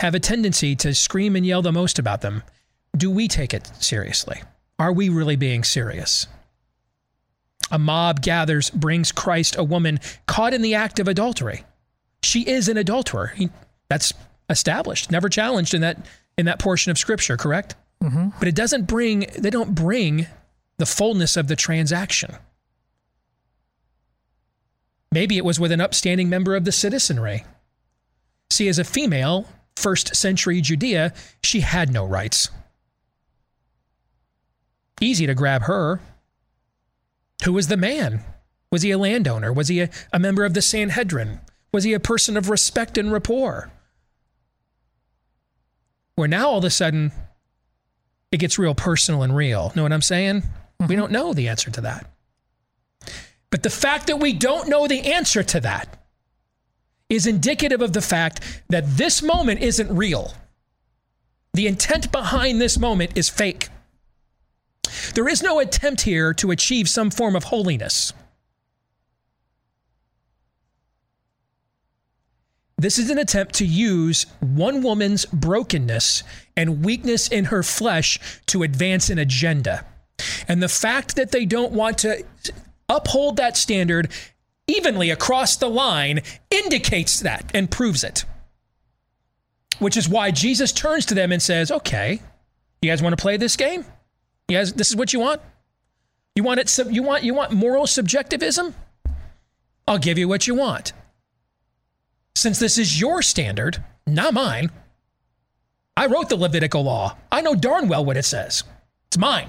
have 0.00 0.14
a 0.14 0.20
tendency 0.20 0.74
to 0.76 0.94
scream 0.94 1.36
and 1.36 1.44
yell 1.44 1.62
the 1.62 1.72
most 1.72 1.98
about 1.98 2.22
them, 2.22 2.42
do 2.96 3.10
we 3.10 3.28
take 3.28 3.52
it 3.52 3.70
seriously? 3.78 4.42
Are 4.78 4.92
we 4.92 5.08
really 5.08 5.36
being 5.36 5.62
serious? 5.62 6.26
A 7.74 7.78
mob 7.78 8.22
gathers, 8.22 8.70
brings 8.70 9.10
Christ 9.10 9.56
a 9.58 9.64
woman 9.64 9.98
caught 10.26 10.54
in 10.54 10.62
the 10.62 10.76
act 10.76 11.00
of 11.00 11.08
adultery. 11.08 11.64
She 12.22 12.42
is 12.42 12.68
an 12.68 12.76
adulterer. 12.76 13.32
He, 13.34 13.50
that's 13.88 14.14
established, 14.48 15.10
never 15.10 15.28
challenged 15.28 15.74
in 15.74 15.80
that 15.80 15.98
in 16.38 16.46
that 16.46 16.60
portion 16.60 16.92
of 16.92 16.98
scripture, 16.98 17.36
correct? 17.36 17.74
Mm-hmm. 18.00 18.28
But 18.38 18.46
it 18.46 18.54
doesn't 18.54 18.86
bring 18.86 19.26
they 19.36 19.50
don't 19.50 19.74
bring 19.74 20.28
the 20.76 20.86
fullness 20.86 21.36
of 21.36 21.48
the 21.48 21.56
transaction. 21.56 22.36
Maybe 25.10 25.36
it 25.36 25.44
was 25.44 25.58
with 25.58 25.72
an 25.72 25.80
upstanding 25.80 26.28
member 26.28 26.54
of 26.54 26.64
the 26.64 26.70
citizenry. 26.70 27.44
See, 28.50 28.68
as 28.68 28.78
a 28.78 28.84
female, 28.84 29.48
first 29.74 30.14
century 30.14 30.60
Judea, 30.60 31.12
she 31.42 31.58
had 31.58 31.92
no 31.92 32.04
rights. 32.04 32.50
Easy 35.00 35.26
to 35.26 35.34
grab 35.34 35.62
her. 35.62 36.00
Who 37.44 37.52
was 37.52 37.68
the 37.68 37.76
man? 37.76 38.24
Was 38.72 38.82
he 38.82 38.90
a 38.90 38.98
landowner? 38.98 39.52
Was 39.52 39.68
he 39.68 39.80
a, 39.80 39.90
a 40.12 40.18
member 40.18 40.44
of 40.44 40.54
the 40.54 40.62
Sanhedrin? 40.62 41.40
Was 41.72 41.84
he 41.84 41.92
a 41.92 42.00
person 42.00 42.36
of 42.36 42.50
respect 42.50 42.98
and 42.98 43.12
rapport? 43.12 43.70
Where 46.16 46.28
now 46.28 46.48
all 46.48 46.58
of 46.58 46.64
a 46.64 46.70
sudden 46.70 47.12
it 48.32 48.38
gets 48.38 48.58
real 48.58 48.74
personal 48.74 49.22
and 49.22 49.36
real. 49.36 49.72
Know 49.76 49.82
what 49.82 49.92
I'm 49.92 50.02
saying? 50.02 50.42
Mm-hmm. 50.42 50.86
We 50.86 50.96
don't 50.96 51.12
know 51.12 51.32
the 51.32 51.48
answer 51.48 51.70
to 51.70 51.80
that. 51.82 52.10
But 53.50 53.62
the 53.62 53.70
fact 53.70 54.08
that 54.08 54.18
we 54.18 54.32
don't 54.32 54.68
know 54.68 54.88
the 54.88 55.12
answer 55.12 55.42
to 55.42 55.60
that 55.60 56.02
is 57.08 57.26
indicative 57.26 57.82
of 57.82 57.92
the 57.92 58.00
fact 58.00 58.40
that 58.70 58.96
this 58.96 59.22
moment 59.22 59.60
isn't 59.60 59.94
real. 59.94 60.32
The 61.52 61.68
intent 61.68 62.10
behind 62.10 62.60
this 62.60 62.78
moment 62.78 63.16
is 63.16 63.28
fake. 63.28 63.68
There 65.14 65.28
is 65.28 65.42
no 65.42 65.58
attempt 65.58 66.02
here 66.02 66.32
to 66.34 66.50
achieve 66.50 66.88
some 66.88 67.10
form 67.10 67.36
of 67.36 67.44
holiness. 67.44 68.12
This 72.76 72.98
is 72.98 73.08
an 73.08 73.18
attempt 73.18 73.54
to 73.56 73.64
use 73.64 74.26
one 74.40 74.82
woman's 74.82 75.24
brokenness 75.26 76.22
and 76.56 76.84
weakness 76.84 77.28
in 77.28 77.46
her 77.46 77.62
flesh 77.62 78.18
to 78.46 78.62
advance 78.62 79.08
an 79.10 79.18
agenda. 79.18 79.86
And 80.48 80.62
the 80.62 80.68
fact 80.68 81.16
that 81.16 81.32
they 81.32 81.46
don't 81.46 81.72
want 81.72 81.98
to 81.98 82.24
uphold 82.88 83.36
that 83.36 83.56
standard 83.56 84.10
evenly 84.66 85.10
across 85.10 85.56
the 85.56 85.70
line 85.70 86.20
indicates 86.50 87.20
that 87.20 87.50
and 87.54 87.70
proves 87.70 88.04
it. 88.04 88.24
Which 89.78 89.96
is 89.96 90.08
why 90.08 90.30
Jesus 90.30 90.72
turns 90.72 91.06
to 91.06 91.14
them 91.14 91.32
and 91.32 91.42
says, 91.42 91.70
"Okay, 91.70 92.20
you 92.82 92.90
guys 92.90 93.02
want 93.02 93.16
to 93.16 93.22
play 93.22 93.36
this 93.36 93.56
game? 93.56 93.84
You 94.48 94.58
guys, 94.58 94.72
this 94.72 94.90
is 94.90 94.96
what 94.96 95.12
you 95.12 95.20
want? 95.20 95.40
You 96.34 96.42
want 96.42 96.60
it? 96.60 96.78
You 96.90 97.02
want 97.02 97.22
you 97.22 97.34
want 97.34 97.52
moral 97.52 97.86
subjectivism? 97.86 98.74
I'll 99.86 99.98
give 99.98 100.18
you 100.18 100.28
what 100.28 100.46
you 100.46 100.54
want." 100.54 100.92
since 102.36 102.58
this 102.58 102.78
is 102.78 103.00
your 103.00 103.22
standard, 103.22 103.82
not 104.06 104.34
mine. 104.34 104.70
I 105.96 106.06
wrote 106.06 106.28
the 106.28 106.36
Levitical 106.36 106.82
law. 106.82 107.16
I 107.30 107.40
know 107.40 107.54
darn 107.54 107.88
well 107.88 108.04
what 108.04 108.16
it 108.16 108.24
says. 108.24 108.64
It's 109.08 109.18
mine. 109.18 109.48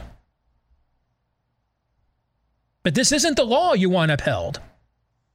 But 2.83 2.93
this 2.93 3.11
isn't 3.11 3.35
the 3.35 3.43
law 3.43 3.73
you 3.73 3.89
want 3.89 4.11
upheld. 4.11 4.61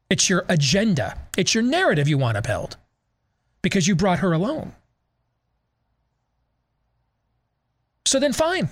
It's 0.09 0.31
your 0.31 0.45
agenda. 0.49 1.19
It's 1.37 1.55
your 1.55 1.65
narrative 1.65 2.09
you 2.09 2.17
want 2.17 2.39
upheld 2.39 2.77
because 3.63 3.89
you 3.89 3.97
brought 3.97 4.21
her 4.21 4.33
alone. 4.33 4.73
So 8.07 8.19
then, 8.19 8.33
fine. 8.33 8.69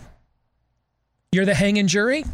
You're 1.33 1.45
the 1.45 1.55
hanging 1.55 1.87
jury. 1.87 2.25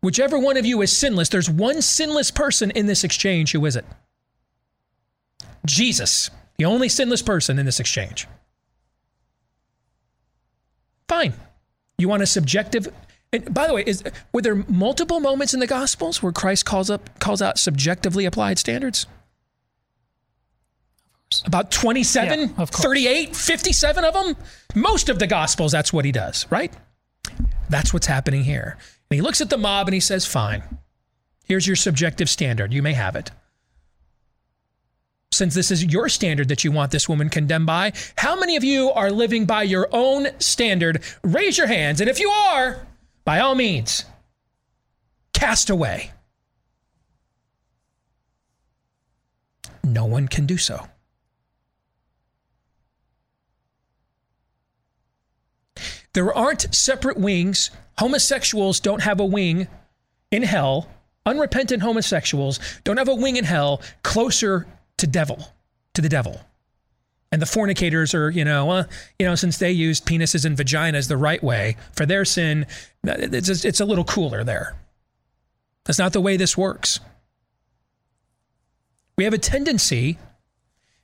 Whichever 0.00 0.38
one 0.38 0.56
of 0.56 0.64
you 0.64 0.82
is 0.82 0.96
sinless, 0.96 1.28
there's 1.28 1.50
one 1.50 1.82
sinless 1.82 2.30
person 2.30 2.70
in 2.70 2.86
this 2.86 3.02
exchange. 3.02 3.52
Who 3.52 3.64
is 3.66 3.76
it? 3.76 3.84
Jesus, 5.66 6.30
the 6.58 6.64
only 6.64 6.88
sinless 6.88 7.22
person 7.22 7.58
in 7.58 7.66
this 7.66 7.80
exchange. 7.80 8.28
Fine. 11.08 11.34
You 11.98 12.08
want 12.08 12.22
a 12.22 12.26
subjective 12.26 12.88
and 13.32 13.52
by 13.52 13.66
the 13.66 13.74
way, 13.74 13.82
is 13.86 14.02
were 14.32 14.42
there 14.42 14.54
multiple 14.68 15.20
moments 15.20 15.52
in 15.52 15.60
the 15.60 15.66
Gospels 15.66 16.22
where 16.22 16.32
Christ 16.32 16.64
calls 16.64 16.90
up 16.90 17.18
calls 17.18 17.42
out 17.42 17.58
subjectively 17.58 18.24
applied 18.24 18.58
standards? 18.58 19.06
About 21.44 21.70
27, 21.70 22.38
Yeah, 22.38 22.46
of 22.58 22.70
38, 22.70 23.34
57 23.34 24.04
of 24.04 24.14
them? 24.14 24.36
Most 24.74 25.08
of 25.08 25.18
the 25.18 25.26
Gospels, 25.26 25.72
that's 25.72 25.92
what 25.92 26.04
he 26.04 26.12
does, 26.12 26.46
right? 26.50 26.72
That's 27.68 27.92
what's 27.92 28.06
happening 28.06 28.44
here. 28.44 28.76
And 29.10 29.16
he 29.16 29.20
looks 29.20 29.40
at 29.40 29.50
the 29.50 29.58
mob 29.58 29.88
and 29.88 29.94
he 29.94 30.00
says, 30.00 30.24
Fine, 30.24 30.62
here's 31.44 31.66
your 31.66 31.76
subjective 31.76 32.28
standard. 32.28 32.72
You 32.72 32.82
may 32.82 32.92
have 32.92 33.16
it. 33.16 33.30
Since 35.32 35.54
this 35.54 35.70
is 35.70 35.84
your 35.84 36.08
standard 36.08 36.48
that 36.48 36.64
you 36.64 36.70
want 36.70 36.92
this 36.92 37.08
woman 37.08 37.28
condemned 37.28 37.66
by, 37.66 37.92
how 38.16 38.38
many 38.38 38.56
of 38.56 38.64
you 38.64 38.90
are 38.92 39.10
living 39.10 39.44
by 39.44 39.64
your 39.64 39.88
own 39.92 40.28
standard? 40.38 41.02
Raise 41.22 41.58
your 41.58 41.66
hands. 41.66 42.00
And 42.00 42.08
if 42.08 42.20
you 42.20 42.30
are, 42.30 42.86
by 43.24 43.40
all 43.40 43.54
means, 43.54 44.04
cast 45.34 45.68
away. 45.68 46.12
No 49.84 50.06
one 50.06 50.28
can 50.28 50.46
do 50.46 50.56
so. 50.56 50.86
There 56.16 56.32
aren't 56.32 56.74
separate 56.74 57.18
wings. 57.18 57.70
Homosexuals 57.98 58.80
don't 58.80 59.02
have 59.02 59.20
a 59.20 59.24
wing 59.26 59.68
in 60.30 60.44
hell. 60.44 60.88
Unrepentant 61.26 61.82
homosexuals 61.82 62.58
don't 62.84 62.96
have 62.96 63.08
a 63.08 63.14
wing 63.14 63.36
in 63.36 63.44
hell 63.44 63.82
closer 64.02 64.66
to 64.96 65.06
devil, 65.06 65.52
to 65.92 66.00
the 66.00 66.08
devil. 66.08 66.40
And 67.30 67.42
the 67.42 67.46
fornicators 67.46 68.14
are, 68.14 68.30
you 68.30 68.46
know, 68.46 68.70
uh, 68.70 68.84
you 69.18 69.26
know, 69.26 69.34
since 69.34 69.58
they 69.58 69.70
used 69.70 70.06
penises 70.06 70.46
and 70.46 70.56
vaginas 70.56 71.06
the 71.06 71.18
right 71.18 71.42
way 71.42 71.76
for 71.92 72.06
their 72.06 72.24
sin, 72.24 72.64
it's, 73.04 73.50
it's 73.50 73.80
a 73.80 73.84
little 73.84 74.04
cooler 74.04 74.42
there. 74.42 74.74
That's 75.84 75.98
not 75.98 76.14
the 76.14 76.22
way 76.22 76.38
this 76.38 76.56
works. 76.56 76.98
We 79.18 79.24
have 79.24 79.34
a 79.34 79.38
tendency 79.38 80.16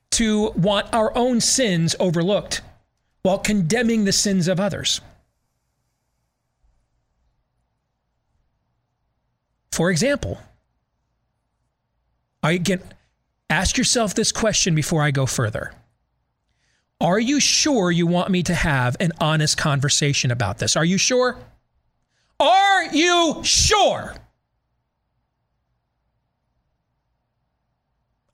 to 0.09 0.49
want 0.55 0.91
our 0.91 1.15
own 1.15 1.39
sins 1.39 1.95
overlooked 1.99 2.61
while 3.23 3.39
condemning 3.39 4.03
the 4.03 4.11
sins 4.11 4.47
of 4.47 4.59
others. 4.59 5.01
For 9.71 9.89
example, 9.89 10.39
I 12.43 12.51
again 12.51 12.81
ask 13.49 13.77
yourself 13.77 14.13
this 14.13 14.31
question 14.31 14.75
before 14.75 15.01
I 15.01 15.11
go 15.11 15.25
further. 15.25 15.73
Are 16.99 17.19
you 17.19 17.39
sure 17.39 17.91
you 17.91 18.05
want 18.05 18.29
me 18.29 18.43
to 18.43 18.53
have 18.53 18.95
an 18.99 19.13
honest 19.19 19.57
conversation 19.57 20.29
about 20.29 20.59
this? 20.59 20.75
Are 20.75 20.85
you 20.85 20.97
sure? 20.97 21.37
Are 22.39 22.85
you 22.93 23.41
sure? 23.43 24.15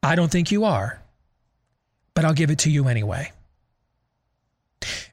I 0.02 0.16
don't 0.16 0.32
think 0.32 0.52
you 0.52 0.66
are, 0.66 1.02
but 2.16 2.26
I'll 2.26 2.34
give 2.34 2.50
it 2.52 2.60
to 2.60 2.72
you 2.72 2.88
anyway. 2.88 3.32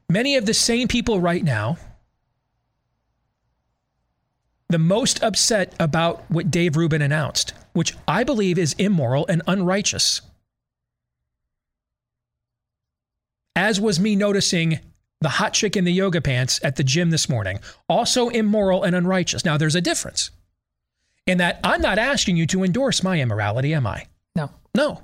Many 0.09 0.37
of 0.37 0.45
the 0.45 0.53
same 0.53 0.87
people 0.87 1.19
right 1.19 1.43
now, 1.43 1.77
the 4.69 4.77
most 4.77 5.21
upset 5.21 5.73
about 5.79 6.29
what 6.29 6.49
Dave 6.51 6.77
Rubin 6.77 7.01
announced, 7.01 7.53
which 7.73 7.95
I 8.07 8.23
believe 8.23 8.57
is 8.57 8.73
immoral 8.73 9.25
and 9.27 9.41
unrighteous, 9.47 10.21
as 13.55 13.81
was 13.81 13.99
me 13.99 14.15
noticing 14.15 14.79
the 15.19 15.29
hot 15.29 15.53
chick 15.53 15.75
in 15.75 15.83
the 15.83 15.91
yoga 15.91 16.21
pants 16.21 16.59
at 16.63 16.75
the 16.75 16.83
gym 16.83 17.09
this 17.09 17.27
morning, 17.27 17.59
also 17.89 18.29
immoral 18.29 18.83
and 18.83 18.95
unrighteous. 18.95 19.43
Now, 19.43 19.57
there's 19.57 19.75
a 19.75 19.81
difference 19.81 20.29
in 21.25 21.39
that 21.39 21.59
I'm 21.63 21.81
not 21.81 21.97
asking 21.97 22.37
you 22.37 22.45
to 22.47 22.63
endorse 22.63 23.03
my 23.03 23.19
immorality, 23.19 23.73
am 23.73 23.87
I? 23.87 24.05
No. 24.35 24.51
No. 24.75 25.01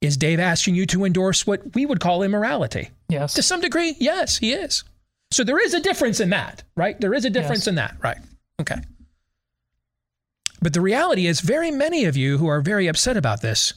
Is 0.00 0.16
Dave 0.16 0.38
asking 0.38 0.76
you 0.76 0.86
to 0.86 1.04
endorse 1.04 1.46
what 1.46 1.74
we 1.74 1.84
would 1.84 1.98
call 2.00 2.22
immorality? 2.22 2.90
Yes. 3.08 3.34
To 3.34 3.42
some 3.42 3.60
degree, 3.60 3.96
yes, 3.98 4.38
he 4.38 4.52
is. 4.52 4.84
So 5.32 5.42
there 5.44 5.58
is 5.58 5.74
a 5.74 5.80
difference 5.80 6.20
in 6.20 6.30
that, 6.30 6.62
right? 6.76 6.98
There 7.00 7.14
is 7.14 7.24
a 7.24 7.30
difference 7.30 7.62
Yes. 7.62 7.66
in 7.68 7.74
that, 7.76 7.96
right? 8.02 8.18
Okay. 8.60 8.76
But 10.62 10.72
the 10.72 10.80
reality 10.80 11.26
is, 11.26 11.40
very 11.40 11.70
many 11.70 12.04
of 12.04 12.16
you 12.16 12.38
who 12.38 12.46
are 12.48 12.60
very 12.60 12.86
upset 12.86 13.16
about 13.16 13.42
this 13.42 13.74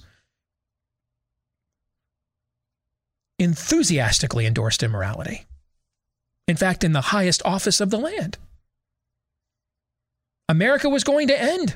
enthusiastically 3.40 4.46
endorsed 4.46 4.84
immorality. 4.84 5.46
In 6.48 6.56
fact, 6.58 6.84
in 6.84 6.92
the 6.92 7.02
highest 7.02 7.42
office 7.46 7.82
of 7.82 7.90
the 7.90 7.98
land. 7.98 8.38
America 10.50 10.90
was 10.90 11.04
going 11.04 11.28
to 11.30 11.42
end 11.42 11.76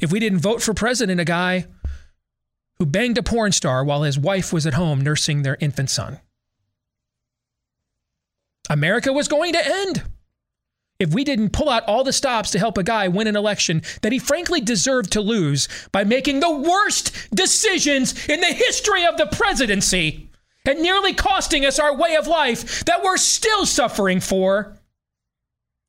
if 0.00 0.10
we 0.10 0.18
didn't 0.20 0.38
vote 0.40 0.62
for 0.62 0.74
president 0.74 1.20
a 1.20 1.24
guy 1.24 1.66
who 2.78 2.86
banged 2.86 3.18
a 3.18 3.22
porn 3.22 3.52
star 3.52 3.84
while 3.84 4.02
his 4.02 4.18
wife 4.18 4.52
was 4.52 4.66
at 4.66 4.74
home 4.74 5.00
nursing 5.00 5.42
their 5.42 5.56
infant 5.60 5.90
son. 5.90 6.20
America 8.70 9.12
was 9.12 9.28
going 9.28 9.52
to 9.52 9.66
end 9.66 10.02
if 10.98 11.14
we 11.14 11.22
didn't 11.24 11.50
pull 11.50 11.68
out 11.68 11.84
all 11.84 12.02
the 12.02 12.12
stops 12.12 12.50
to 12.50 12.58
help 12.58 12.76
a 12.76 12.82
guy 12.82 13.08
win 13.08 13.28
an 13.28 13.36
election 13.36 13.82
that 14.02 14.12
he 14.12 14.18
frankly 14.18 14.60
deserved 14.60 15.12
to 15.12 15.20
lose 15.20 15.68
by 15.92 16.04
making 16.04 16.40
the 16.40 16.50
worst 16.50 17.30
decisions 17.34 18.28
in 18.28 18.40
the 18.40 18.46
history 18.46 19.06
of 19.06 19.16
the 19.16 19.26
presidency 19.26 20.28
and 20.64 20.82
nearly 20.82 21.14
costing 21.14 21.64
us 21.64 21.78
our 21.78 21.96
way 21.96 22.16
of 22.16 22.26
life 22.26 22.84
that 22.84 23.02
we're 23.02 23.16
still 23.16 23.64
suffering 23.64 24.20
for, 24.20 24.76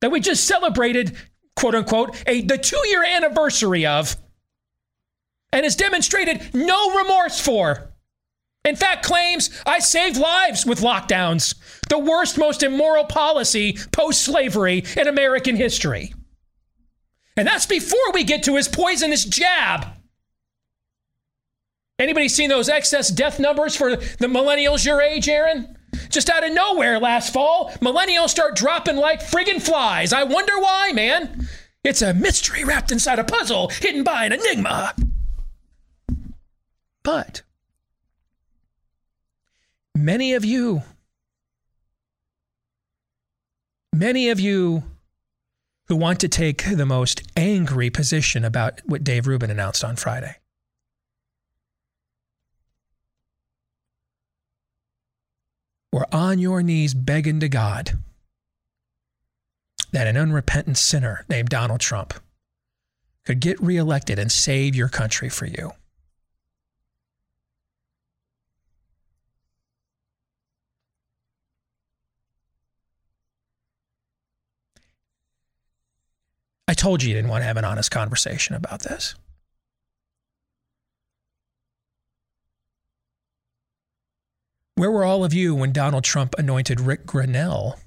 that 0.01 0.11
we 0.11 0.19
just 0.19 0.45
celebrated, 0.45 1.17
quote 1.55 1.75
unquote, 1.75 2.15
a, 2.27 2.41
the 2.41 2.57
two 2.57 2.81
year 2.87 3.03
anniversary 3.03 3.85
of, 3.85 4.15
and 5.51 5.63
has 5.63 5.75
demonstrated 5.75 6.53
no 6.53 6.97
remorse 6.97 7.39
for. 7.39 7.93
In 8.65 8.75
fact, 8.75 9.05
claims 9.05 9.49
I 9.65 9.79
saved 9.79 10.17
lives 10.17 10.65
with 10.65 10.81
lockdowns, 10.81 11.55
the 11.89 11.97
worst, 11.97 12.37
most 12.37 12.61
immoral 12.61 13.05
policy 13.05 13.77
post 13.91 14.21
slavery 14.21 14.83
in 14.97 15.07
American 15.07 15.55
history. 15.55 16.13
And 17.37 17.47
that's 17.47 17.65
before 17.65 18.11
we 18.13 18.25
get 18.25 18.43
to 18.43 18.57
his 18.57 18.67
poisonous 18.67 19.23
jab. 19.23 19.87
Anybody 21.97 22.27
seen 22.27 22.49
those 22.49 22.69
excess 22.69 23.09
death 23.09 23.39
numbers 23.39 23.75
for 23.75 23.95
the 23.95 24.27
millennials 24.27 24.85
your 24.85 25.01
age, 25.01 25.27
Aaron? 25.29 25.77
Just 26.09 26.29
out 26.29 26.45
of 26.45 26.53
nowhere 26.53 26.99
last 26.99 27.33
fall, 27.33 27.71
millennials 27.81 28.29
start 28.29 28.55
dropping 28.55 28.97
like 28.97 29.21
friggin' 29.21 29.61
flies. 29.61 30.13
I 30.13 30.23
wonder 30.23 30.57
why, 30.59 30.91
man. 30.93 31.47
It's 31.83 32.01
a 32.01 32.13
mystery 32.13 32.63
wrapped 32.63 32.91
inside 32.91 33.19
a 33.19 33.23
puzzle 33.23 33.69
hidden 33.69 34.03
by 34.03 34.25
an 34.25 34.33
enigma. 34.33 34.93
But 37.03 37.43
many 39.95 40.33
of 40.33 40.45
you, 40.45 40.83
many 43.93 44.29
of 44.29 44.39
you 44.39 44.83
who 45.87 45.95
want 45.95 46.19
to 46.19 46.27
take 46.27 46.63
the 46.63 46.85
most 46.85 47.23
angry 47.35 47.89
position 47.89 48.45
about 48.45 48.81
what 48.85 49.03
Dave 49.03 49.25
Rubin 49.25 49.49
announced 49.49 49.83
on 49.83 49.95
Friday. 49.95 50.35
Were 55.91 56.05
on 56.13 56.37
your 56.37 56.61
knees 56.61 56.93
begging 56.93 57.39
to 57.39 57.49
God 57.49 57.97
that 59.91 60.05
an 60.05 60.15
unrepentant 60.15 60.77
sinner 60.77 61.25
named 61.27 61.49
Donald 61.49 61.79
Trump 61.79 62.13
could 63.25 63.39
get 63.39 63.59
reelected 63.59 64.19
and 64.19 64.31
save 64.31 64.75
your 64.75 64.89
country 64.89 65.29
for 65.29 65.47
you. 65.47 65.71
I 76.69 76.75
told 76.75 77.01
you 77.01 77.09
you 77.09 77.15
didn't 77.15 77.31
want 77.31 77.41
to 77.41 77.47
have 77.47 77.57
an 77.57 77.65
honest 77.65 77.89
conversation 77.89 78.55
about 78.55 78.83
this. 78.83 79.15
Where 84.75 84.91
were 84.91 85.03
all 85.03 85.25
of 85.25 85.33
you 85.33 85.55
when 85.55 85.73
Donald 85.73 86.03
Trump 86.03 86.35
anointed 86.37 86.79
Ric 86.79 87.07
Grenell? 87.07 87.79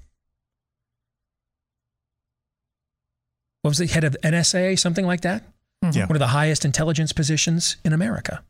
What 3.61 3.69
was 3.69 3.77
the 3.77 3.87
head 3.87 4.03
of 4.03 4.17
NSA, 4.21 4.77
something 4.77 5.05
like 5.05 5.21
that? 5.21 5.43
Mm-hmm. 5.81 5.99
Yeah. 5.99 6.05
One 6.07 6.17
of 6.17 6.19
the 6.19 6.27
highest 6.27 6.65
intelligence 6.65 7.13
positions 7.13 7.77
in 7.85 7.93
America. 7.93 8.43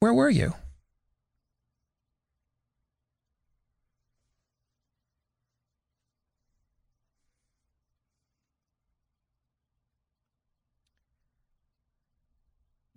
Where 0.00 0.12
were 0.12 0.28
you? 0.28 0.52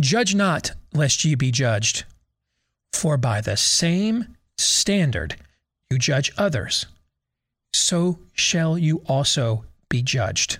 Judge 0.02 0.36
not, 0.36 0.72
lest 0.94 1.24
ye 1.24 1.36
be 1.36 1.52
judged. 1.52 2.04
For 2.92 3.18
by 3.18 3.40
the 3.40 3.56
same 3.56 4.36
standard 4.58 5.36
you 5.90 5.98
judge 5.98 6.32
others, 6.38 6.88
so 7.74 8.20
shall 8.34 8.78
you 8.78 9.04
also 9.06 9.64
be 9.90 10.02
judged. 10.02 10.58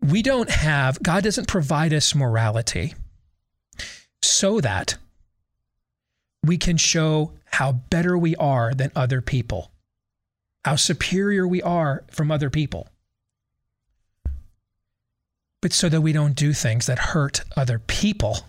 We 0.00 0.22
don't 0.22 0.50
have, 0.50 1.02
God 1.02 1.24
doesn't 1.24 1.48
provide 1.48 1.92
us 1.92 2.14
morality 2.14 2.94
so 4.22 4.60
that 4.60 4.96
we 6.42 6.56
can 6.56 6.78
show 6.78 7.32
how 7.44 7.72
better 7.72 8.16
we 8.16 8.34
are 8.36 8.72
than 8.72 8.90
other 8.96 9.20
people, 9.20 9.70
how 10.64 10.76
superior 10.76 11.46
we 11.46 11.62
are 11.62 12.04
from 12.10 12.30
other 12.30 12.50
people. 12.50 12.88
But 15.60 15.72
so 15.72 15.88
that 15.88 16.00
we 16.00 16.12
don't 16.12 16.34
do 16.34 16.52
things 16.52 16.86
that 16.86 16.98
hurt 16.98 17.42
other 17.56 17.78
people, 17.78 18.40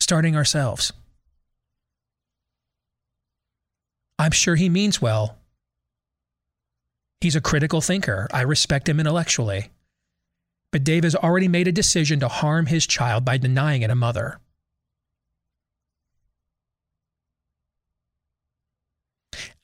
starting 0.00 0.36
ourselves. 0.36 0.92
I'm 4.18 4.32
sure 4.32 4.56
he 4.56 4.68
means 4.68 5.00
well. 5.00 5.38
He's 7.20 7.36
a 7.36 7.40
critical 7.40 7.80
thinker. 7.80 8.28
I 8.32 8.42
respect 8.42 8.88
him 8.88 9.00
intellectually. 9.00 9.70
But 10.70 10.84
Dave 10.84 11.04
has 11.04 11.14
already 11.14 11.48
made 11.48 11.68
a 11.68 11.72
decision 11.72 12.20
to 12.20 12.28
harm 12.28 12.66
his 12.66 12.86
child 12.86 13.24
by 13.24 13.38
denying 13.38 13.82
it 13.82 13.90
a 13.90 13.94
mother. 13.94 14.38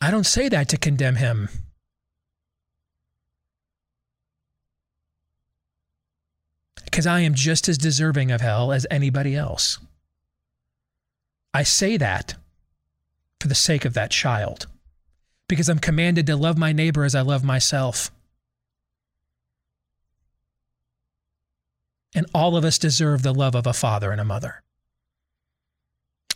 I 0.01 0.11
don't 0.11 0.27
say 0.27 0.49
that 0.49 0.69
to 0.71 0.77
condemn 0.77 1.17
him. 1.17 1.49
Because 6.85 7.07
I 7.07 7.21
am 7.21 7.35
just 7.35 7.69
as 7.69 7.77
deserving 7.77 8.31
of 8.31 8.41
hell 8.41 8.71
as 8.73 8.87
anybody 8.91 9.35
else. 9.35 9.79
I 11.53 11.63
say 11.63 11.97
that 11.97 12.35
for 13.41 13.49
the 13.49 13.55
sake 13.55 13.85
of 13.85 13.95
that 13.95 14.11
child, 14.11 14.67
because 15.49 15.69
I'm 15.69 15.79
commanded 15.79 16.27
to 16.27 16.37
love 16.37 16.57
my 16.57 16.73
neighbor 16.73 17.05
as 17.05 17.15
I 17.15 17.21
love 17.21 17.45
myself. 17.45 18.11
And 22.15 22.27
all 22.33 22.57
of 22.57 22.65
us 22.65 22.79
deserve 22.79 23.23
the 23.23 23.35
love 23.35 23.55
of 23.55 23.67
a 23.67 23.73
father 23.73 24.13
and 24.13 24.21
a 24.21 24.25
mother. 24.25 24.63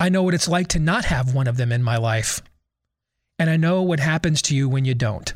I 0.01 0.09
know 0.09 0.23
what 0.23 0.35
it's 0.35 0.49
like 0.49 0.69
to 0.69 0.79
not 0.79 1.05
have 1.07 1.35
one 1.35 1.47
of 1.47 1.57
them 1.57 1.73
in 1.73 1.83
my 1.83 1.97
life. 1.97 2.43
And 3.39 3.49
I 3.49 3.57
know 3.57 3.83
what 3.83 4.01
happens 4.01 4.43
to 4.43 4.57
you 4.57 4.69
when 4.69 4.85
you 4.85 4.95
don't. 4.95 5.33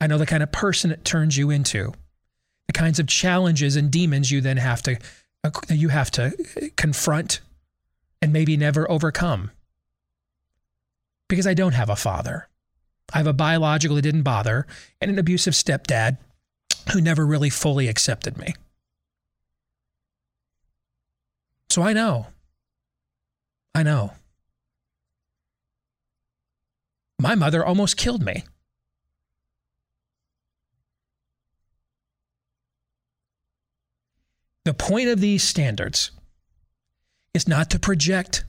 I 0.00 0.06
know 0.06 0.18
the 0.18 0.26
kind 0.26 0.42
of 0.42 0.52
person 0.52 0.90
it 0.90 1.04
turns 1.04 1.36
you 1.36 1.50
into, 1.50 1.92
the 2.66 2.72
kinds 2.72 2.98
of 2.98 3.06
challenges 3.06 3.76
and 3.76 3.90
demons 3.90 4.30
you 4.30 4.40
then 4.40 4.56
have 4.56 4.82
to 4.82 4.98
uh, 5.44 5.50
you 5.68 5.88
have 5.90 6.10
to 6.12 6.32
confront 6.76 7.40
and 8.22 8.32
maybe 8.32 8.56
never 8.56 8.90
overcome. 8.90 9.50
Because 11.28 11.46
I 11.46 11.54
don't 11.54 11.72
have 11.72 11.90
a 11.90 11.96
father. 11.96 12.48
I 13.12 13.18
have 13.18 13.26
a 13.26 13.32
biological 13.34 13.96
that 13.96 14.02
didn't 14.02 14.22
bother 14.22 14.66
and 15.00 15.10
an 15.10 15.18
abusive 15.18 15.52
stepdad 15.52 16.16
who 16.92 17.00
never 17.00 17.26
really 17.26 17.50
fully 17.50 17.88
accepted 17.88 18.38
me. 18.38 18.54
So 21.68 21.82
I 21.82 21.92
know. 21.92 22.28
I 23.74 23.82
know. 23.82 24.12
My 27.24 27.34
mother 27.34 27.64
almost 27.64 27.96
killed 27.96 28.22
me. 28.22 28.44
The 34.66 34.74
point 34.74 35.08
of 35.08 35.20
these 35.22 35.42
standards 35.42 36.10
is 37.32 37.48
not 37.48 37.70
to 37.70 37.78
project 37.78 38.44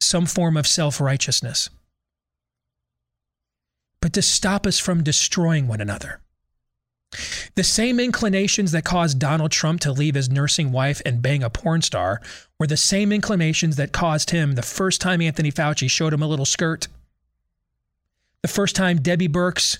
some 0.00 0.24
form 0.24 0.56
of 0.56 0.66
self 0.66 0.98
righteousness, 0.98 1.68
but 4.00 4.14
to 4.14 4.22
stop 4.22 4.66
us 4.66 4.78
from 4.78 5.04
destroying 5.04 5.68
one 5.68 5.82
another. 5.82 6.22
The 7.54 7.64
same 7.64 8.00
inclinations 8.00 8.72
that 8.72 8.86
caused 8.86 9.18
Donald 9.18 9.50
Trump 9.50 9.80
to 9.80 9.92
leave 9.92 10.14
his 10.14 10.30
nursing 10.30 10.72
wife 10.72 11.02
and 11.04 11.20
bang 11.20 11.42
a 11.42 11.50
porn 11.50 11.82
star 11.82 12.22
were 12.58 12.66
the 12.66 12.78
same 12.78 13.12
inclinations 13.12 13.76
that 13.76 13.92
caused 13.92 14.30
him 14.30 14.54
the 14.54 14.62
first 14.62 15.02
time 15.02 15.20
Anthony 15.20 15.52
Fauci 15.52 15.90
showed 15.90 16.14
him 16.14 16.22
a 16.22 16.26
little 16.26 16.46
skirt. 16.46 16.88
The 18.46 18.52
first 18.52 18.76
time 18.76 19.00
Debbie 19.02 19.28
Birx 19.28 19.76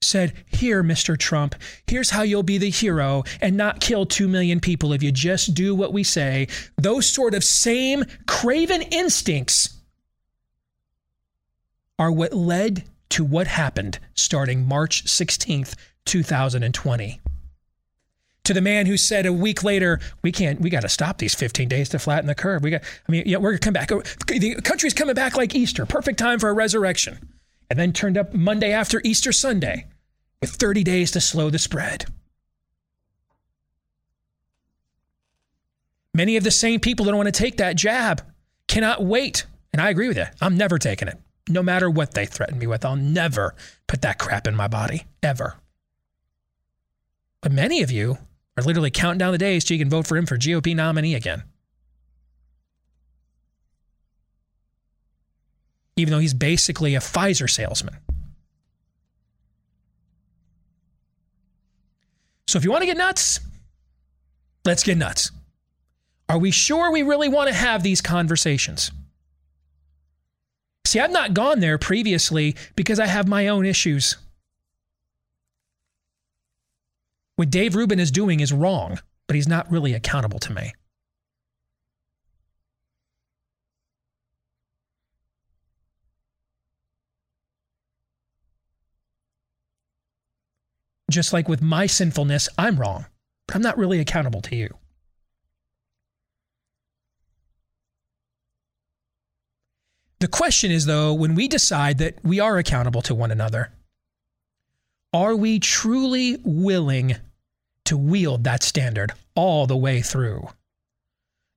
said, 0.00 0.32
Here, 0.46 0.84
Mr. 0.84 1.18
Trump, 1.18 1.56
here's 1.88 2.10
how 2.10 2.22
you'll 2.22 2.44
be 2.44 2.56
the 2.56 2.70
hero 2.70 3.24
and 3.40 3.56
not 3.56 3.80
kill 3.80 4.06
2 4.06 4.28
million 4.28 4.60
people 4.60 4.92
if 4.92 5.02
you 5.02 5.10
just 5.10 5.54
do 5.54 5.74
what 5.74 5.92
we 5.92 6.04
say. 6.04 6.46
Those 6.76 7.08
sort 7.08 7.34
of 7.34 7.42
same 7.42 8.04
craven 8.28 8.82
instincts 8.82 9.80
are 11.98 12.12
what 12.12 12.32
led 12.32 12.84
to 13.08 13.24
what 13.24 13.48
happened 13.48 13.98
starting 14.14 14.68
March 14.68 15.06
16th, 15.06 15.74
2020. 16.04 17.20
To 18.44 18.54
the 18.54 18.60
man 18.60 18.86
who 18.86 18.96
said 18.96 19.26
a 19.26 19.32
week 19.32 19.64
later, 19.64 19.98
we 20.22 20.30
can't, 20.30 20.60
we 20.60 20.70
got 20.70 20.82
to 20.82 20.88
stop 20.88 21.18
these 21.18 21.34
15 21.34 21.68
days 21.68 21.88
to 21.88 21.98
flatten 21.98 22.28
the 22.28 22.36
curve. 22.36 22.62
We 22.62 22.70
got, 22.70 22.82
I 22.84 23.10
mean, 23.10 23.24
yeah, 23.26 23.38
we're 23.38 23.50
going 23.50 23.58
to 23.58 23.64
come 23.64 23.74
back. 23.74 23.88
The 23.88 24.60
country's 24.62 24.94
coming 24.94 25.16
back 25.16 25.36
like 25.36 25.56
Easter, 25.56 25.84
perfect 25.86 26.20
time 26.20 26.38
for 26.38 26.48
a 26.48 26.52
resurrection. 26.52 27.18
And 27.68 27.78
then 27.78 27.92
turned 27.92 28.16
up 28.16 28.32
Monday 28.32 28.72
after 28.72 29.00
Easter 29.04 29.32
Sunday 29.32 29.86
with 30.40 30.50
30 30.50 30.84
days 30.84 31.10
to 31.12 31.20
slow 31.20 31.50
the 31.50 31.58
spread. 31.58 32.06
Many 36.14 36.36
of 36.36 36.44
the 36.44 36.50
same 36.50 36.80
people 36.80 37.04
that 37.04 37.10
don't 37.10 37.18
want 37.18 37.34
to 37.34 37.42
take 37.42 37.58
that 37.58 37.76
jab 37.76 38.22
cannot 38.68 39.04
wait. 39.04 39.44
And 39.72 39.82
I 39.82 39.90
agree 39.90 40.08
with 40.08 40.16
you. 40.16 40.24
I'm 40.40 40.56
never 40.56 40.78
taking 40.78 41.08
it. 41.08 41.18
No 41.48 41.62
matter 41.62 41.90
what 41.90 42.14
they 42.14 42.24
threaten 42.24 42.58
me 42.58 42.66
with, 42.66 42.84
I'll 42.84 42.96
never 42.96 43.54
put 43.86 44.02
that 44.02 44.18
crap 44.18 44.46
in 44.46 44.56
my 44.56 44.66
body, 44.66 45.04
ever. 45.22 45.56
But 47.42 47.52
many 47.52 47.82
of 47.82 47.90
you 47.90 48.18
are 48.56 48.64
literally 48.64 48.90
counting 48.90 49.18
down 49.18 49.32
the 49.32 49.38
days 49.38 49.66
so 49.66 49.74
you 49.74 49.78
can 49.78 49.90
vote 49.90 50.06
for 50.06 50.16
him 50.16 50.26
for 50.26 50.38
GOP 50.38 50.74
nominee 50.74 51.14
again. 51.14 51.44
Even 55.96 56.12
though 56.12 56.18
he's 56.18 56.34
basically 56.34 56.94
a 56.94 57.00
Pfizer 57.00 57.48
salesman. 57.48 57.96
So 62.48 62.58
if 62.58 62.64
you 62.64 62.70
want 62.70 62.82
to 62.82 62.86
get 62.86 62.96
nuts, 62.96 63.40
let's 64.64 64.82
get 64.82 64.96
nuts. 64.96 65.30
Are 66.28 66.38
we 66.38 66.50
sure 66.50 66.90
we 66.92 67.02
really 67.02 67.28
want 67.28 67.48
to 67.48 67.54
have 67.54 67.82
these 67.82 68.00
conversations? 68.00 68.90
See, 70.84 71.00
I've 71.00 71.10
not 71.10 71.34
gone 71.34 71.60
there 71.60 71.78
previously 71.78 72.54
because 72.76 73.00
I 73.00 73.06
have 73.06 73.26
my 73.26 73.48
own 73.48 73.66
issues. 73.66 74.16
What 77.36 77.50
Dave 77.50 77.74
Rubin 77.74 77.98
is 77.98 78.10
doing 78.10 78.40
is 78.40 78.52
wrong, 78.52 79.00
but 79.26 79.34
he's 79.34 79.48
not 79.48 79.70
really 79.70 79.94
accountable 79.94 80.38
to 80.38 80.52
me. 80.52 80.72
Just 91.10 91.32
like 91.32 91.48
with 91.48 91.62
my 91.62 91.86
sinfulness, 91.86 92.48
I'm 92.58 92.80
wrong, 92.80 93.06
but 93.46 93.56
I'm 93.56 93.62
not 93.62 93.78
really 93.78 94.00
accountable 94.00 94.42
to 94.42 94.56
you. 94.56 94.74
The 100.18 100.28
question 100.28 100.70
is, 100.70 100.86
though, 100.86 101.12
when 101.12 101.34
we 101.34 101.46
decide 101.46 101.98
that 101.98 102.24
we 102.24 102.40
are 102.40 102.58
accountable 102.58 103.02
to 103.02 103.14
one 103.14 103.30
another, 103.30 103.70
are 105.12 105.36
we 105.36 105.58
truly 105.58 106.38
willing 106.42 107.16
to 107.84 107.96
wield 107.96 108.44
that 108.44 108.62
standard 108.62 109.12
all 109.34 109.66
the 109.66 109.76
way 109.76 110.00
through? 110.00 110.48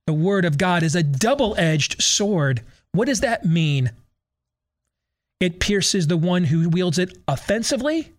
The 0.06 0.12
Word 0.12 0.44
of 0.44 0.58
God 0.58 0.82
is 0.82 0.94
a 0.94 1.02
double 1.02 1.54
edged 1.58 2.02
sword. 2.02 2.62
What 2.92 3.06
does 3.06 3.20
that 3.20 3.44
mean? 3.44 3.90
It 5.40 5.58
pierces 5.58 6.06
the 6.06 6.16
one 6.16 6.44
who 6.44 6.68
wields 6.68 6.98
it 6.98 7.16
offensively 7.26 8.12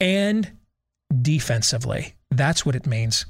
and 0.00 0.50
defensively. 1.22 2.14
That's 2.30 2.64
what 2.64 2.76
it 2.76 2.86
means. 2.86 3.26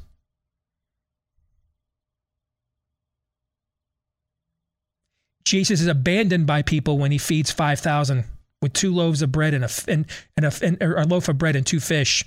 Jesus 5.45 5.81
is 5.81 5.87
abandoned 5.87 6.47
by 6.47 6.63
people 6.63 6.99
when 6.99 7.13
he 7.13 7.19
feeds 7.19 7.53
5,000 7.53 8.25
with 8.63 8.73
two 8.73 8.93
loaves 8.93 9.23
of 9.23 9.31
bread 9.31 9.55
and 9.55 9.65
a, 9.65 9.71
and, 9.87 10.07
and 10.37 10.47
a, 10.47 10.53
and, 10.63 10.83
a 10.83 11.05
loaf 11.05 11.29
of 11.29 11.39
bread 11.39 11.55
and 11.55 11.65
two 11.65 11.79
fish. 11.79 12.25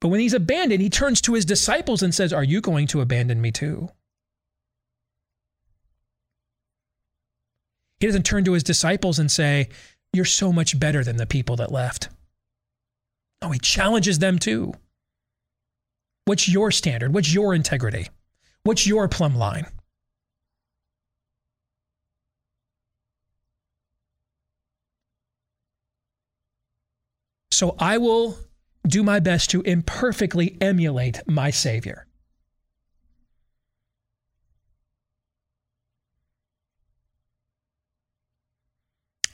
But 0.00 0.08
when 0.08 0.20
he's 0.20 0.34
abandoned, 0.34 0.82
he 0.82 0.90
turns 0.90 1.20
to 1.22 1.34
his 1.34 1.44
disciples 1.44 2.02
and 2.02 2.14
says, 2.14 2.32
Are 2.32 2.44
you 2.44 2.60
going 2.60 2.86
to 2.88 3.00
abandon 3.00 3.40
me 3.40 3.50
too? 3.50 3.88
He 8.00 8.06
doesn't 8.06 8.24
turn 8.24 8.44
to 8.44 8.52
his 8.52 8.62
disciples 8.62 9.18
and 9.18 9.30
say, 9.30 9.68
you're 10.12 10.24
so 10.24 10.52
much 10.52 10.78
better 10.78 11.04
than 11.04 11.16
the 11.16 11.26
people 11.26 11.56
that 11.56 11.72
left. 11.72 12.08
No, 13.42 13.50
he 13.50 13.58
challenges 13.58 14.18
them 14.18 14.38
too. 14.38 14.72
What's 16.24 16.48
your 16.48 16.70
standard? 16.70 17.14
What's 17.14 17.32
your 17.32 17.54
integrity? 17.54 18.08
What's 18.64 18.86
your 18.86 19.08
plumb 19.08 19.36
line? 19.36 19.66
So 27.50 27.74
I 27.78 27.98
will 27.98 28.38
do 28.86 29.02
my 29.02 29.20
best 29.20 29.50
to 29.50 29.62
imperfectly 29.62 30.56
emulate 30.60 31.22
my 31.26 31.50
Savior. 31.50 32.06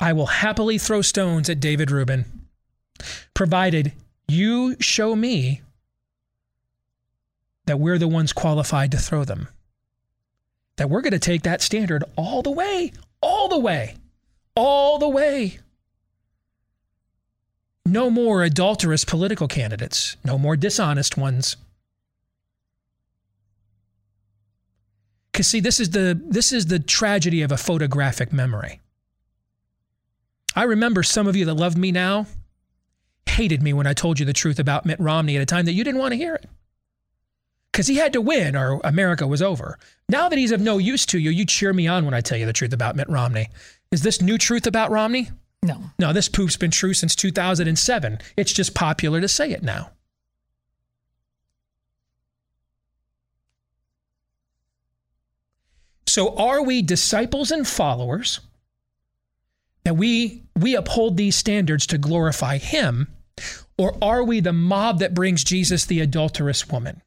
I 0.01 0.13
will 0.13 0.27
happily 0.27 0.79
throw 0.79 1.03
stones 1.03 1.49
at 1.49 1.61
David 1.61 1.91
Rubin, 1.91 2.44
provided 3.35 3.93
you 4.29 4.77
show 4.81 5.15
me 5.15 5.61
that 7.67 7.81
we're 7.81 7.99
the 7.99 8.09
ones 8.09 8.33
qualified 8.33 8.91
to 8.93 8.99
throw 8.99 9.25
them. 9.25 9.49
That 10.77 10.91
we're 10.91 11.03
going 11.03 11.13
to 11.13 11.19
take 11.19 11.43
that 11.43 11.63
standard 11.63 12.05
all 12.17 12.43
the 12.43 12.51
way, 12.51 12.93
all 13.21 13.49
the 13.49 13.59
way, 13.59 13.97
all 14.55 14.99
the 14.99 15.09
way. 15.09 15.59
No 17.87 18.11
more 18.11 18.43
adulterous 18.43 19.05
political 19.05 19.47
candidates, 19.47 20.17
no 20.25 20.39
more 20.39 20.57
dishonest 20.57 21.17
ones. 21.17 21.57
Cuz 25.33 25.49
see 25.49 25.61
this 25.61 25.81
is 25.81 25.91
the 25.91 26.21
this 26.29 26.53
is 26.53 26.67
the 26.67 26.79
tragedy 26.79 27.43
of 27.43 27.53
a 27.53 27.57
photographic 27.57 28.33
memory. 28.33 28.81
I 30.57 30.63
remember 30.63 31.03
some 31.03 31.27
of 31.27 31.37
you 31.37 31.45
that 31.45 31.55
love 31.55 31.77
me 31.77 31.93
now 31.93 32.27
hated 33.29 33.63
me 33.63 33.73
when 33.73 33.87
I 33.87 33.93
told 33.93 34.19
you 34.19 34.27
the 34.27 34.33
truth 34.33 34.59
about 34.59 34.87
Mitt 34.87 35.01
Romney 35.01 35.37
at 35.37 35.43
a 35.43 35.47
time 35.47 35.65
that 35.67 35.73
you 35.73 35.85
didn't 35.85 36.01
want 36.01 36.13
to 36.13 36.19
hear 36.19 36.35
it. 36.35 36.49
Because 37.73 37.87
he 37.89 37.97
had 37.97 38.13
to 38.13 38.21
win 38.21 38.55
or 38.55 38.81
America 38.85 39.27
was 39.27 39.43
over. 39.43 39.79
Now 40.09 40.29
that 40.29 40.39
he's 40.39 40.53
of 40.53 40.61
no 40.61 40.79
use 40.79 41.05
to 41.07 41.19
you, 41.19 41.31
you 41.31 41.45
cheer 41.45 41.73
me 41.73 41.89
on 41.89 42.05
when 42.05 42.15
I 42.15 42.21
tell 42.21 42.39
you 42.39 42.47
the 42.47 42.53
truth 42.53 42.73
about 42.73 42.95
Mitt 42.95 43.09
Romney. 43.09 43.49
Is 43.91 44.03
this 44.03 44.23
new 44.23 44.39
truth 44.39 44.67
about 44.67 44.91
Romney? 44.91 45.31
No. 45.63 45.83
No, 45.99 46.13
this 46.13 46.29
poop's 46.29 46.57
been 46.57 46.71
true 46.71 46.95
since 46.95 47.17
2007. 47.17 48.19
It's 48.37 48.53
just 48.53 48.75
popular 48.75 49.21
to 49.21 49.29
say 49.29 49.51
it 49.51 49.63
now. 49.63 49.91
So 56.07 56.37
are 56.37 56.63
we 56.63 56.81
disciples 56.83 57.51
and 57.51 57.67
followers? 57.67 58.41
that 59.85 59.95
we 59.95 60.43
we 60.57 60.75
uphold 60.75 61.17
these 61.17 61.37
standards 61.37 61.87
to 61.87 61.99
glorify 61.99 62.59
him 62.59 63.09
or 63.77 63.97
are 64.03 64.23
we 64.23 64.41
the 64.41 64.53
mob 64.53 65.01
that 65.01 65.15
brings 65.15 65.45
Jesus 65.45 65.85
the 65.85 66.01
adulterous 66.01 66.69
woman? 66.69 67.03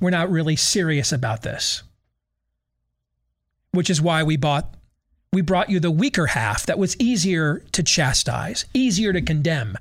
We're 0.00 0.10
not 0.10 0.30
really 0.30 0.56
serious 0.56 1.12
about 1.12 1.42
this 1.42 1.82
which 3.76 3.90
is 3.90 4.00
why 4.00 4.22
we 4.22 4.36
bought 4.36 4.74
we 5.32 5.42
brought 5.42 5.68
you 5.68 5.78
the 5.78 5.90
weaker 5.90 6.28
half 6.28 6.64
that 6.66 6.78
was 6.78 6.98
easier 6.98 7.58
to 7.72 7.82
chastise 7.82 8.64
easier 8.72 9.12
to 9.12 9.20
condemn 9.20 9.76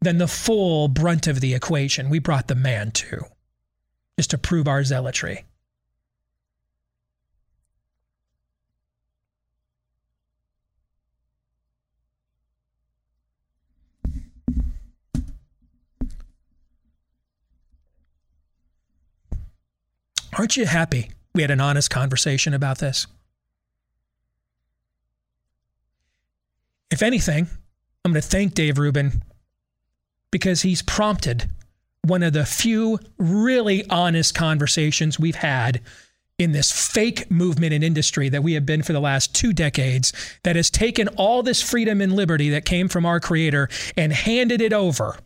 than 0.00 0.18
the 0.18 0.28
full 0.28 0.88
brunt 0.88 1.26
of 1.26 1.40
the 1.40 1.54
equation. 1.54 2.08
We 2.08 2.20
brought 2.20 2.48
the 2.48 2.54
man 2.54 2.92
too 2.92 3.20
just 4.16 4.30
to 4.30 4.38
prove 4.38 4.66
our 4.66 4.82
zealotry 4.82 5.44
Aren't 20.38 20.56
you 20.56 20.66
happy 20.66 21.10
we 21.34 21.42
had 21.42 21.50
an 21.50 21.60
honest 21.60 21.90
conversation 21.90 22.54
about 22.54 22.78
this? 22.78 23.08
If 26.92 27.02
anything, 27.02 27.48
I'm 28.04 28.12
going 28.12 28.22
to 28.22 28.26
thank 28.26 28.54
Dave 28.54 28.78
Rubin 28.78 29.22
because 30.30 30.62
he's 30.62 30.80
prompted 30.80 31.50
one 32.02 32.22
of 32.22 32.32
the 32.32 32.46
few 32.46 33.00
really 33.18 33.84
honest 33.90 34.34
conversations 34.34 35.18
we've 35.18 35.34
had 35.34 35.80
in 36.38 36.52
this 36.52 36.70
fake 36.70 37.28
movement 37.30 37.72
and 37.72 37.82
industry 37.82 38.28
that 38.28 38.44
we 38.44 38.52
have 38.52 38.64
been 38.64 38.84
for 38.84 38.92
the 38.92 39.00
last 39.00 39.34
two 39.34 39.52
decades 39.52 40.12
that 40.44 40.54
has 40.54 40.70
taken 40.70 41.08
all 41.08 41.42
this 41.42 41.60
freedom 41.60 42.00
and 42.00 42.12
liberty 42.12 42.50
that 42.50 42.64
came 42.64 42.88
from 42.88 43.04
our 43.04 43.18
creator 43.18 43.68
and 43.96 44.12
handed 44.12 44.60
it 44.60 44.72
over 44.72 45.16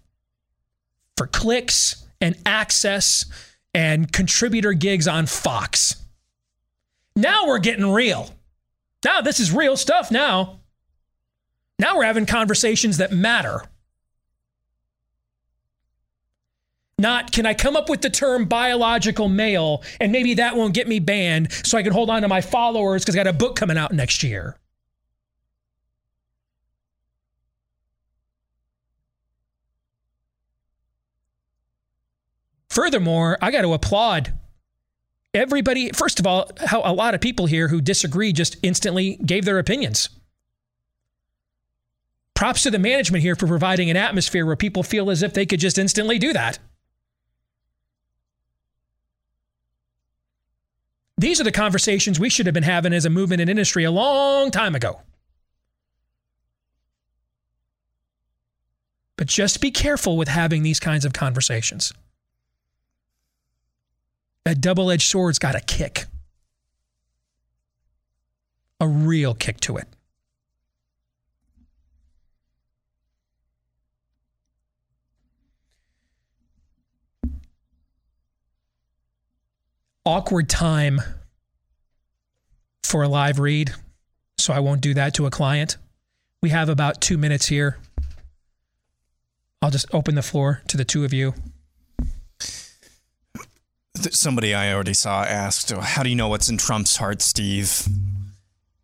for 1.18 1.26
clicks 1.26 2.06
and 2.22 2.34
access 2.46 3.26
and 3.74 4.12
contributor 4.12 4.72
gigs 4.72 5.08
on 5.08 5.26
Fox. 5.26 5.96
Now 7.16 7.46
we're 7.46 7.58
getting 7.58 7.90
real. 7.90 8.30
Now 9.04 9.20
this 9.20 9.40
is 9.40 9.52
real 9.52 9.76
stuff 9.76 10.10
now. 10.10 10.60
Now 11.78 11.96
we're 11.96 12.04
having 12.04 12.26
conversations 12.26 12.98
that 12.98 13.12
matter. 13.12 13.64
Not, 16.98 17.32
can 17.32 17.46
I 17.46 17.54
come 17.54 17.74
up 17.74 17.88
with 17.88 18.00
the 18.00 18.10
term 18.10 18.44
biological 18.44 19.28
male 19.28 19.82
and 19.98 20.12
maybe 20.12 20.34
that 20.34 20.54
won't 20.54 20.72
get 20.72 20.86
me 20.86 21.00
banned 21.00 21.50
so 21.64 21.76
I 21.76 21.82
can 21.82 21.92
hold 21.92 22.10
on 22.10 22.22
to 22.22 22.28
my 22.28 22.40
followers 22.40 23.02
because 23.02 23.16
I 23.16 23.18
got 23.18 23.26
a 23.26 23.32
book 23.32 23.56
coming 23.56 23.76
out 23.76 23.92
next 23.92 24.22
year? 24.22 24.56
Furthermore, 32.72 33.36
I 33.42 33.50
got 33.50 33.62
to 33.62 33.74
applaud 33.74 34.32
everybody. 35.34 35.90
First 35.90 36.18
of 36.18 36.26
all, 36.26 36.50
how 36.56 36.80
a 36.82 36.94
lot 36.94 37.14
of 37.14 37.20
people 37.20 37.44
here 37.44 37.68
who 37.68 37.82
disagree 37.82 38.32
just 38.32 38.56
instantly 38.62 39.16
gave 39.16 39.44
their 39.44 39.58
opinions. 39.58 40.08
Props 42.34 42.62
to 42.62 42.70
the 42.70 42.78
management 42.78 43.20
here 43.20 43.36
for 43.36 43.46
providing 43.46 43.90
an 43.90 43.98
atmosphere 43.98 44.46
where 44.46 44.56
people 44.56 44.82
feel 44.82 45.10
as 45.10 45.22
if 45.22 45.34
they 45.34 45.44
could 45.44 45.60
just 45.60 45.76
instantly 45.76 46.18
do 46.18 46.32
that. 46.32 46.58
These 51.18 51.42
are 51.42 51.44
the 51.44 51.52
conversations 51.52 52.18
we 52.18 52.30
should 52.30 52.46
have 52.46 52.54
been 52.54 52.62
having 52.62 52.94
as 52.94 53.04
a 53.04 53.10
movement 53.10 53.42
and 53.42 53.50
industry 53.50 53.84
a 53.84 53.90
long 53.90 54.50
time 54.50 54.74
ago. 54.74 55.02
But 59.18 59.26
just 59.26 59.60
be 59.60 59.70
careful 59.70 60.16
with 60.16 60.28
having 60.28 60.62
these 60.62 60.80
kinds 60.80 61.04
of 61.04 61.12
conversations. 61.12 61.92
That 64.44 64.60
double 64.60 64.90
edged 64.90 65.08
sword's 65.08 65.38
got 65.38 65.54
a 65.54 65.60
kick, 65.60 66.06
a 68.80 68.88
real 68.88 69.34
kick 69.34 69.60
to 69.60 69.76
it. 69.76 69.86
Awkward 80.04 80.48
time 80.48 81.00
for 82.82 83.04
a 83.04 83.08
live 83.08 83.38
read, 83.38 83.72
so 84.38 84.52
I 84.52 84.58
won't 84.58 84.80
do 84.80 84.94
that 84.94 85.14
to 85.14 85.26
a 85.26 85.30
client. 85.30 85.76
We 86.42 86.50
have 86.50 86.68
about 86.68 87.00
two 87.00 87.16
minutes 87.16 87.46
here. 87.46 87.78
I'll 89.62 89.70
just 89.70 89.86
open 89.94 90.16
the 90.16 90.22
floor 90.22 90.62
to 90.66 90.76
the 90.76 90.84
two 90.84 91.04
of 91.04 91.12
you 91.12 91.34
somebody 94.10 94.54
I 94.54 94.72
already 94.72 94.94
saw 94.94 95.24
asked, 95.24 95.70
"How 95.70 96.02
do 96.02 96.08
you 96.08 96.16
know 96.16 96.28
what's 96.28 96.48
in 96.48 96.58
Trump's 96.58 96.96
heart, 96.96 97.22
Steve?" 97.22 97.86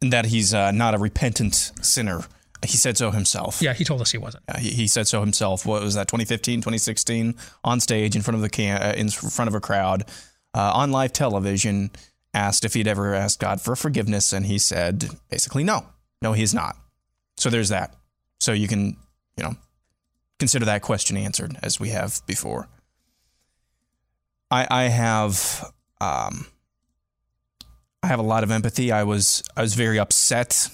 And 0.00 0.12
that 0.12 0.26
he's 0.26 0.54
uh, 0.54 0.70
not 0.70 0.94
a 0.94 0.98
repentant 0.98 1.72
sinner. 1.82 2.24
He 2.66 2.76
said 2.76 2.96
so 2.96 3.10
himself. 3.10 3.62
Yeah, 3.62 3.72
he 3.72 3.84
told 3.84 4.00
us 4.00 4.10
he 4.10 4.18
wasn't. 4.18 4.44
Yeah, 4.48 4.58
he, 4.58 4.70
he, 4.70 4.88
said 4.88 5.06
so 5.06 5.20
himself. 5.20 5.64
What 5.64 5.82
was 5.82 5.94
that? 5.94 6.08
2015, 6.08 6.60
2016, 6.60 7.36
on 7.62 7.78
stage 7.78 8.16
in 8.16 8.22
front 8.22 8.34
of 8.34 8.42
the 8.42 8.48
can, 8.48 8.82
uh, 8.82 8.94
in 8.96 9.08
front 9.10 9.48
of 9.48 9.54
a 9.54 9.60
crowd, 9.60 10.04
uh, 10.54 10.72
on 10.74 10.90
live 10.90 11.12
television, 11.12 11.90
asked 12.34 12.64
if 12.64 12.74
he'd 12.74 12.88
ever 12.88 13.14
asked 13.14 13.38
God 13.38 13.60
for 13.60 13.76
forgiveness, 13.76 14.32
and 14.32 14.46
he 14.46 14.58
said 14.58 15.08
basically 15.30 15.62
no, 15.62 15.86
no, 16.20 16.32
he's 16.32 16.52
not. 16.52 16.76
So 17.36 17.48
there's 17.48 17.68
that. 17.68 17.94
So 18.40 18.52
you 18.52 18.66
can, 18.66 18.96
you 19.36 19.44
know, 19.44 19.54
consider 20.38 20.64
that 20.64 20.82
question 20.82 21.16
answered 21.16 21.56
as 21.62 21.78
we 21.78 21.90
have 21.90 22.20
before. 22.26 22.68
I, 24.50 24.66
I 24.70 24.82
have 24.84 25.72
um, 26.00 26.46
I 28.02 28.06
have 28.06 28.18
a 28.18 28.22
lot 28.22 28.44
of 28.44 28.50
empathy. 28.50 28.92
I 28.92 29.04
was 29.04 29.42
I 29.56 29.62
was 29.62 29.74
very 29.74 29.98
upset, 29.98 30.68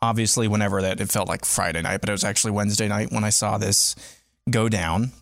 obviously, 0.00 0.48
whenever 0.48 0.82
that 0.82 1.00
it 1.00 1.10
felt 1.10 1.28
like 1.28 1.44
Friday 1.44 1.82
night, 1.82 2.00
but 2.00 2.08
it 2.08 2.12
was 2.12 2.24
actually 2.24 2.52
Wednesday 2.52 2.88
night 2.88 3.12
when 3.12 3.24
I 3.24 3.30
saw 3.30 3.58
this 3.58 3.94
go 4.50 4.68
down, 4.68 5.12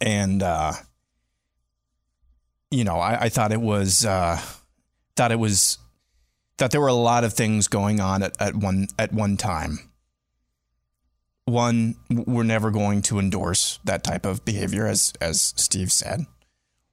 and 0.00 0.42
uh, 0.42 0.72
you 2.70 2.84
know 2.84 2.96
I, 2.96 3.24
I 3.24 3.28
thought 3.28 3.52
it 3.52 3.60
was 3.60 4.04
uh, 4.04 4.40
thought 5.16 5.32
it 5.32 5.38
was 5.38 5.78
that 6.58 6.70
there 6.70 6.80
were 6.80 6.88
a 6.88 6.94
lot 6.94 7.24
of 7.24 7.34
things 7.34 7.68
going 7.68 8.00
on 8.00 8.22
at, 8.22 8.40
at 8.40 8.54
one 8.56 8.88
at 8.98 9.12
one 9.12 9.36
time. 9.36 9.90
One, 11.44 11.96
we're 12.08 12.44
never 12.44 12.70
going 12.70 13.02
to 13.02 13.18
endorse 13.18 13.80
that 13.84 14.04
type 14.04 14.24
of 14.24 14.44
behavior, 14.44 14.86
as 14.86 15.12
as 15.20 15.52
Steve 15.56 15.92
said. 15.92 16.26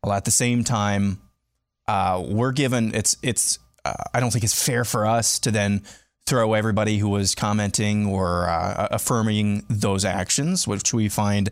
While 0.01 0.15
at 0.15 0.26
the 0.26 0.31
same 0.31 0.63
time, 0.63 1.21
uh, 1.88 2.23
we're 2.26 2.51
given 2.51 2.93
it's 2.93 3.17
it's 3.21 3.59
uh, 3.84 3.93
I 4.13 4.19
don't 4.19 4.31
think 4.31 4.43
it's 4.43 4.65
fair 4.65 4.85
for 4.85 5.05
us 5.05 5.39
to 5.39 5.51
then 5.51 5.84
throw 6.26 6.53
everybody 6.53 6.99
who 6.99 7.09
was 7.09 7.34
commenting 7.34 8.05
or 8.05 8.47
uh, 8.47 8.88
affirming 8.91 9.65
those 9.69 10.05
actions, 10.05 10.67
which 10.67 10.93
we 10.93 11.09
find 11.09 11.49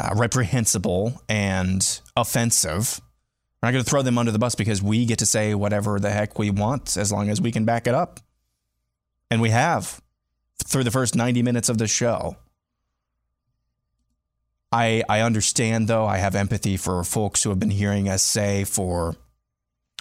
uh, 0.00 0.10
reprehensible 0.16 1.20
and 1.28 2.00
offensive. 2.16 3.00
We're 3.62 3.68
not 3.68 3.72
going 3.72 3.84
to 3.84 3.90
throw 3.90 4.02
them 4.02 4.16
under 4.16 4.32
the 4.32 4.38
bus 4.38 4.54
because 4.54 4.82
we 4.82 5.04
get 5.04 5.18
to 5.18 5.26
say 5.26 5.54
whatever 5.54 6.00
the 6.00 6.10
heck 6.10 6.38
we 6.38 6.50
want 6.50 6.96
as 6.96 7.12
long 7.12 7.28
as 7.28 7.40
we 7.40 7.52
can 7.52 7.64
back 7.64 7.86
it 7.86 7.94
up. 7.94 8.20
And 9.30 9.42
we 9.42 9.50
have 9.50 10.00
through 10.64 10.84
the 10.84 10.90
first 10.90 11.14
90 11.14 11.42
minutes 11.42 11.68
of 11.68 11.78
the 11.78 11.86
show. 11.86 12.36
I, 14.76 15.02
I 15.08 15.20
understand 15.20 15.88
though, 15.88 16.04
I 16.04 16.18
have 16.18 16.34
empathy 16.34 16.76
for 16.76 17.02
folks 17.02 17.42
who 17.42 17.48
have 17.48 17.58
been 17.58 17.70
hearing 17.70 18.10
us 18.10 18.22
say 18.22 18.64
for 18.64 19.16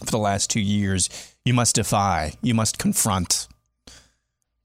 for 0.03 0.11
the 0.11 0.17
last 0.17 0.49
two 0.49 0.59
years, 0.59 1.09
you 1.45 1.53
must 1.53 1.75
defy, 1.75 2.33
you 2.41 2.53
must 2.53 2.77
confront. 2.77 3.47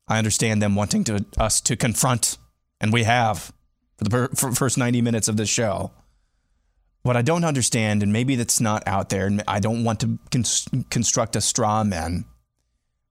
I 0.09 0.19
understand 0.19 0.61
them 0.61 0.75
wanting 0.75 1.05
to 1.05 1.25
us 1.39 1.61
to 1.61 1.77
confront, 1.77 2.39
and 2.81 2.93
we 2.93 3.05
have 3.05 3.53
for 3.99 4.05
the 4.05 4.11
per, 4.11 4.29
for 4.35 4.51
first 4.51 4.77
90 4.77 5.01
minutes 5.01 5.29
of 5.29 5.37
this 5.37 5.49
show. 5.49 5.93
What 7.03 7.17
I 7.17 7.23
don't 7.23 7.45
understand, 7.45 8.03
and 8.03 8.13
maybe 8.13 8.35
that's 8.35 8.61
not 8.61 8.83
out 8.89 9.11
there, 9.11 9.27
and 9.27 9.45
I 9.47 9.61
don't 9.61 9.85
want 9.85 10.01
to 10.01 10.19
con- 10.33 10.85
construct 10.91 11.37
a 11.37 11.41
straw 11.41 11.85
man, 11.85 12.25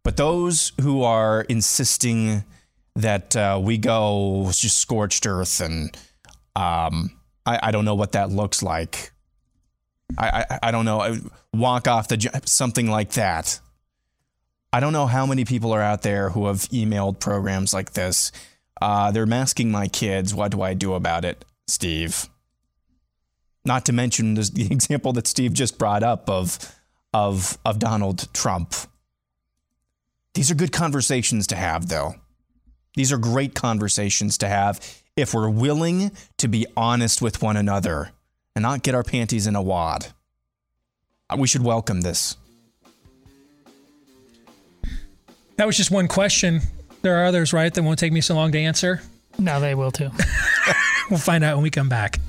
but 0.03 0.17
those 0.17 0.73
who 0.81 1.03
are 1.03 1.43
insisting 1.43 2.43
that 2.97 3.37
uh, 3.37 3.57
we 3.63 3.77
go 3.77 4.49
just 4.51 4.79
scorched 4.79 5.25
earth, 5.25 5.61
and 5.61 5.95
um, 6.59 7.11
I, 7.45 7.59
I, 7.63 7.71
don't 7.71 7.85
know 7.85 7.95
what 7.95 8.11
that 8.13 8.29
looks 8.29 8.61
like. 8.61 9.11
I, 10.17 10.45
I, 10.49 10.59
I 10.63 10.71
don't 10.71 10.85
know. 10.85 10.99
I 10.99 11.19
Walk 11.53 11.87
off 11.87 12.07
the 12.07 12.41
something 12.45 12.89
like 12.89 13.13
that. 13.13 13.59
I 14.71 14.79
don't 14.79 14.93
know 14.93 15.07
how 15.07 15.25
many 15.25 15.45
people 15.45 15.73
are 15.73 15.81
out 15.81 16.03
there 16.03 16.29
who 16.29 16.45
have 16.45 16.57
emailed 16.69 17.19
programs 17.19 17.73
like 17.73 17.93
this. 17.93 18.31
Uh, 18.79 19.11
they're 19.11 19.25
masking 19.25 19.71
my 19.71 19.87
kids. 19.87 20.33
What 20.35 20.51
do 20.51 20.61
I 20.61 20.75
do 20.75 20.93
about 20.93 21.25
it, 21.25 21.43
Steve? 21.67 22.29
Not 23.65 23.85
to 23.87 23.93
mention 23.93 24.35
the 24.35 24.67
example 24.71 25.11
that 25.13 25.25
Steve 25.25 25.53
just 25.53 25.79
brought 25.79 26.03
up 26.03 26.29
of 26.29 26.59
of 27.13 27.57
of 27.65 27.79
Donald 27.79 28.31
Trump. 28.33 28.75
These 30.35 30.51
are 30.51 30.55
good 30.55 30.71
conversations 30.71 31.47
to 31.47 31.55
have, 31.55 31.89
though. 31.89 32.13
These 32.95 33.11
are 33.11 33.17
great 33.17 33.55
conversations 33.55 34.37
to 34.37 34.47
have 34.47 34.79
if 35.21 35.33
we're 35.33 35.49
willing 35.49 36.11
to 36.37 36.47
be 36.47 36.65
honest 36.75 37.21
with 37.21 37.41
one 37.41 37.57
another 37.57 38.11
and 38.55 38.63
not 38.63 38.83
get 38.83 38.95
our 38.95 39.03
panties 39.03 39.47
in 39.47 39.55
a 39.55 39.61
wad. 39.61 40.07
Uh, 41.29 41.37
we 41.37 41.47
should 41.47 41.63
welcome 41.63 42.01
this. 42.01 42.35
That 45.57 45.67
was 45.67 45.77
just 45.77 45.91
one 45.91 46.07
question. 46.07 46.61
There 47.01 47.21
are 47.21 47.25
others, 47.25 47.53
right, 47.53 47.73
that 47.73 47.83
won't 47.83 47.99
take 47.99 48.13
me 48.13 48.21
so 48.21 48.33
long 48.35 48.51
to 48.53 48.59
answer? 48.59 49.01
No, 49.37 49.59
they 49.59 49.75
will 49.75 49.91
too. 49.91 50.09
we'll 51.09 51.19
find 51.19 51.43
out 51.43 51.55
when 51.55 51.63
we 51.63 51.69
come 51.69 51.89
back. 51.89 52.19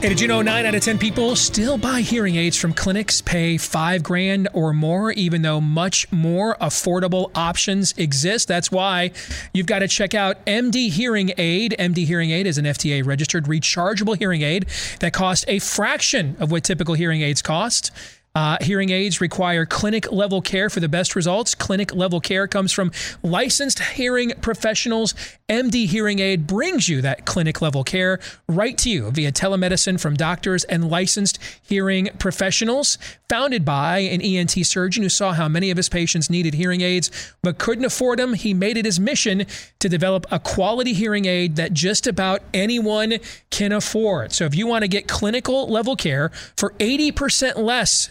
Hey, 0.00 0.10
did 0.10 0.20
you 0.20 0.28
know 0.28 0.42
9 0.42 0.64
out 0.64 0.76
of 0.76 0.80
10 0.80 0.96
people 0.96 1.34
still 1.34 1.76
buy 1.76 2.02
hearing 2.02 2.36
aids 2.36 2.56
from 2.56 2.72
clinics, 2.72 3.20
pay 3.20 3.58
5 3.58 4.00
grand 4.04 4.48
or 4.52 4.72
more, 4.72 5.10
even 5.10 5.42
though 5.42 5.60
much 5.60 6.06
more 6.12 6.56
affordable 6.60 7.32
options 7.34 7.94
exist? 7.96 8.46
That's 8.46 8.70
why 8.70 9.10
you've 9.52 9.66
got 9.66 9.80
to 9.80 9.88
check 9.88 10.14
out 10.14 10.46
MD 10.46 10.88
Hearing 10.88 11.32
Aid. 11.36 11.74
MD 11.80 12.06
Hearing 12.06 12.30
Aid 12.30 12.46
is 12.46 12.58
an 12.58 12.64
FDA 12.64 13.04
registered 13.04 13.46
rechargeable 13.46 14.16
hearing 14.16 14.42
aid 14.42 14.66
that 15.00 15.12
costs 15.12 15.44
a 15.48 15.58
fraction 15.58 16.36
of 16.38 16.52
what 16.52 16.62
typical 16.62 16.94
hearing 16.94 17.22
aids 17.22 17.42
cost. 17.42 17.90
Uh, 18.38 18.56
hearing 18.60 18.90
aids 18.90 19.20
require 19.20 19.66
clinic 19.66 20.12
level 20.12 20.40
care 20.40 20.70
for 20.70 20.78
the 20.78 20.88
best 20.88 21.16
results. 21.16 21.56
Clinic 21.56 21.92
level 21.92 22.20
care 22.20 22.46
comes 22.46 22.70
from 22.70 22.92
licensed 23.20 23.80
hearing 23.80 24.30
professionals. 24.40 25.12
MD 25.48 25.88
Hearing 25.88 26.20
Aid 26.20 26.46
brings 26.46 26.88
you 26.88 27.02
that 27.02 27.26
clinic 27.26 27.60
level 27.60 27.82
care 27.82 28.20
right 28.46 28.78
to 28.78 28.90
you 28.90 29.10
via 29.10 29.32
telemedicine 29.32 29.98
from 29.98 30.14
doctors 30.14 30.62
and 30.62 30.88
licensed 30.88 31.40
hearing 31.60 32.10
professionals. 32.20 32.96
Founded 33.28 33.64
by 33.64 33.98
an 33.98 34.22
ENT 34.22 34.52
surgeon 34.64 35.02
who 35.02 35.08
saw 35.08 35.32
how 35.32 35.48
many 35.48 35.72
of 35.72 35.76
his 35.76 35.88
patients 35.88 36.30
needed 36.30 36.54
hearing 36.54 36.80
aids 36.80 37.10
but 37.42 37.58
couldn't 37.58 37.86
afford 37.86 38.20
them, 38.20 38.34
he 38.34 38.54
made 38.54 38.76
it 38.76 38.84
his 38.84 39.00
mission 39.00 39.46
to 39.80 39.88
develop 39.88 40.26
a 40.30 40.38
quality 40.38 40.92
hearing 40.92 41.24
aid 41.24 41.56
that 41.56 41.72
just 41.72 42.06
about 42.06 42.42
anyone 42.54 43.18
can 43.50 43.72
afford. 43.72 44.30
So 44.30 44.44
if 44.44 44.54
you 44.54 44.68
want 44.68 44.82
to 44.82 44.88
get 44.88 45.08
clinical 45.08 45.66
level 45.66 45.96
care 45.96 46.28
for 46.56 46.70
80% 46.78 47.56
less, 47.56 48.10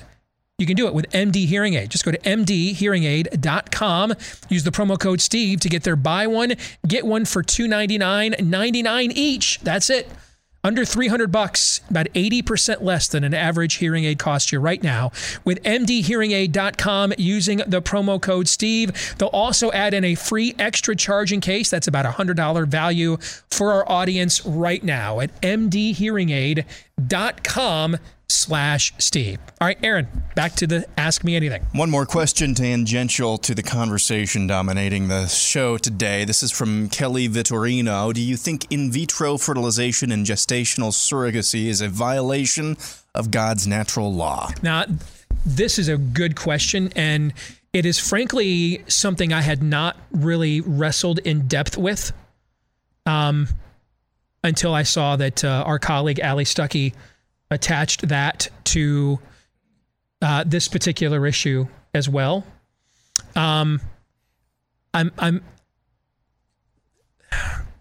you 0.59 0.65
can 0.65 0.75
do 0.75 0.87
it 0.87 0.93
with 0.95 1.07
MD 1.11 1.45
Hearing 1.45 1.75
Aid. 1.75 1.91
Just 1.91 2.03
go 2.03 2.11
to 2.11 2.17
mdhearingaid.com. 2.17 4.13
Use 4.49 4.63
the 4.63 4.71
promo 4.71 4.99
code 4.99 5.21
Steve 5.21 5.59
to 5.59 5.69
get 5.69 5.83
their 5.83 5.95
buy 5.95 6.25
one, 6.25 6.55
get 6.87 7.05
one 7.05 7.25
for 7.25 7.43
$299.99 7.43 9.11
each. 9.13 9.59
That's 9.59 9.91
it. 9.91 10.09
Under 10.63 10.83
300 10.83 11.31
bucks, 11.31 11.81
about 11.91 12.07
80% 12.07 12.81
less 12.81 13.07
than 13.07 13.23
an 13.23 13.35
average 13.35 13.75
hearing 13.75 14.05
aid 14.05 14.17
costs 14.17 14.51
you 14.51 14.59
right 14.59 14.81
now. 14.81 15.11
With 15.45 15.61
mdhearingaid.com 15.61 17.13
using 17.19 17.59
the 17.59 17.83
promo 17.83 18.19
code 18.19 18.47
Steve, 18.47 19.15
they'll 19.19 19.29
also 19.29 19.71
add 19.71 19.93
in 19.93 20.03
a 20.03 20.15
free 20.15 20.55
extra 20.57 20.95
charging 20.95 21.39
case. 21.39 21.69
That's 21.69 21.87
about 21.87 22.07
a 22.07 22.09
$100 22.09 22.67
value 22.67 23.17
for 23.51 23.73
our 23.73 23.87
audience 23.87 24.43
right 24.43 24.83
now 24.83 25.19
at 25.19 25.39
mdhearingaid.com 25.41 27.97
slash 28.29 28.93
Steve. 28.97 29.39
All 29.61 29.67
right, 29.67 29.77
Aaron, 29.83 30.07
back 30.35 30.53
to 30.55 30.67
the 30.67 30.85
Ask 30.97 31.23
Me 31.23 31.35
Anything. 31.35 31.65
One 31.73 31.89
more 31.89 32.05
question 32.05 32.53
tangential 32.53 33.37
to 33.39 33.55
the 33.55 33.63
conversation 33.63 34.47
dominating 34.47 35.07
the 35.07 35.27
show 35.27 35.77
today. 35.77 36.25
This 36.25 36.43
is 36.43 36.51
from 36.51 36.89
Kelly 36.89 37.29
Vittorino. 37.29 38.13
Do 38.13 38.21
you 38.21 38.35
think 38.35 38.71
in 38.71 38.91
vitro 38.91 39.37
fertilization 39.37 40.11
and 40.11 40.25
gestational 40.25 40.91
surrogacy 40.91 41.67
is 41.67 41.81
a 41.81 41.87
violation 41.87 42.77
of 43.15 43.31
God's 43.31 43.65
natural 43.65 44.13
law? 44.13 44.51
Now, 44.61 44.85
this 45.45 45.79
is 45.79 45.87
a 45.87 45.97
good 45.97 46.35
question, 46.35 46.91
and 46.95 47.33
it 47.73 47.85
is 47.85 47.99
frankly 47.99 48.83
something 48.87 49.31
I 49.31 49.41
had 49.41 49.63
not 49.63 49.97
really 50.11 50.61
wrestled 50.61 51.19
in 51.19 51.47
depth 51.47 51.77
with 51.77 52.11
um, 53.05 53.47
until 54.43 54.73
I 54.73 54.83
saw 54.83 55.15
that 55.15 55.43
uh, 55.43 55.63
our 55.65 55.79
colleague 55.79 56.19
Allie 56.19 56.43
Stuckey 56.43 56.93
attached 57.49 58.07
that 58.07 58.49
to 58.65 59.19
uh, 60.21 60.43
this 60.45 60.67
particular 60.67 61.25
issue 61.25 61.67
as 61.93 62.09
well. 62.09 62.45
Um, 63.35 63.81
I'm, 64.93 65.11
I'm. 65.17 65.43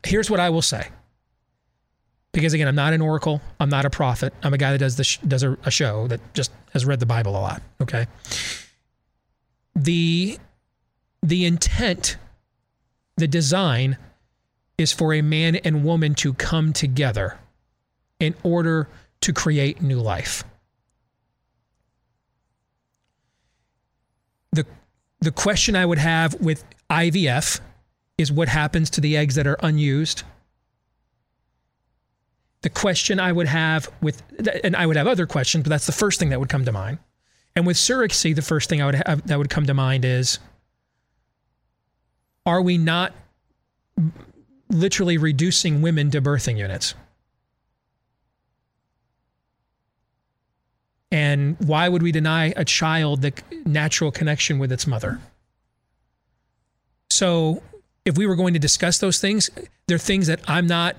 Here's 0.05 0.31
what 0.31 0.41
I 0.41 0.51
will 0.51 0.63
say. 0.63 0.89
Because 2.33 2.53
again, 2.53 2.69
I'm 2.69 2.75
not 2.75 2.93
an 2.93 3.01
oracle. 3.01 3.41
I'm 3.59 3.71
not 3.71 3.87
a 3.87 3.91
prophet. 3.91 4.35
I'm 4.43 4.53
a 4.53 4.59
guy 4.59 4.73
that 4.73 4.79
does 4.79 4.97
this 4.97 5.17
does 5.19 5.43
a, 5.43 5.57
a 5.65 5.71
show 5.71 6.07
that 6.09 6.21
just 6.35 6.53
has 6.73 6.85
read 6.85 7.01
the 7.01 7.07
Bible 7.07 7.33
a 7.33 7.41
lot. 7.41 7.63
Okay. 7.81 8.07
The 9.75 10.39
the 11.23 11.47
intent, 11.47 12.19
the 13.17 13.27
design, 13.27 13.97
is 14.77 14.93
for 14.93 15.15
a 15.15 15.23
man 15.23 15.57
and 15.57 15.83
woman 15.83 16.15
to 16.17 16.35
come 16.35 16.75
together 16.75 17.39
in 18.21 18.35
order 18.43 18.89
to 19.27 19.33
create 19.33 19.83
new 19.83 19.99
life. 19.99 20.45
The, 24.53 24.65
the 25.19 25.33
question 25.33 25.75
I 25.75 25.85
would 25.85 25.99
have 25.99 26.41
with 26.41 26.65
IVF 26.89 27.59
is 28.17 28.31
what 28.31 28.47
happens 28.47 28.89
to 28.91 29.01
the 29.01 29.17
eggs 29.17 29.35
that 29.35 29.49
are 29.49 29.57
unused. 29.65 30.23
The 32.63 32.71
question 32.71 33.19
I 33.19 33.33
would 33.33 33.49
have 33.49 33.91
with, 34.01 34.23
and 34.63 34.77
I 34.77 34.87
would 34.87 34.95
have 34.95 35.09
other 35.09 35.27
questions, 35.27 35.65
but 35.65 35.71
that's 35.71 35.87
the 35.87 35.93
first 35.93 36.21
thing 36.21 36.29
that 36.29 36.39
would 36.39 36.49
come 36.49 36.65
to 36.65 36.71
mind. 36.71 36.99
And 37.57 37.67
with 37.67 37.77
surrogacy, 37.77 38.33
the 38.33 38.43
first 38.43 38.69
thing 38.69 38.81
I 38.81 38.87
would 38.87 39.03
have 39.07 39.27
that 39.27 39.39
would 39.39 39.51
come 39.51 39.67
to 39.67 39.75
mind 39.75 40.05
is 40.05 40.39
are 42.45 42.63
we 42.63 42.79
not 42.79 43.13
literally 44.69 45.19
reducing 45.19 45.83
women 45.83 46.13
to 46.13 46.23
birthing 46.23 46.59
units? 46.59 46.95
And 51.17 51.57
why 51.61 51.89
would 51.89 52.03
we 52.03 52.13
deny 52.13 52.53
a 52.57 52.65
child 52.67 53.23
the 53.23 53.33
natural 53.65 54.11
connection 54.11 54.59
with 54.59 54.71
its 54.71 54.87
mother? 54.87 55.19
So 57.09 57.63
if 58.05 58.19
we 58.19 58.27
were 58.27 58.37
going 58.37 58.53
to 58.53 58.61
discuss 58.61 58.99
those 58.99 59.19
things, 59.19 59.49
they're 59.87 59.97
things 59.97 60.27
that 60.27 60.41
I'm 60.47 60.67
not 60.67 60.95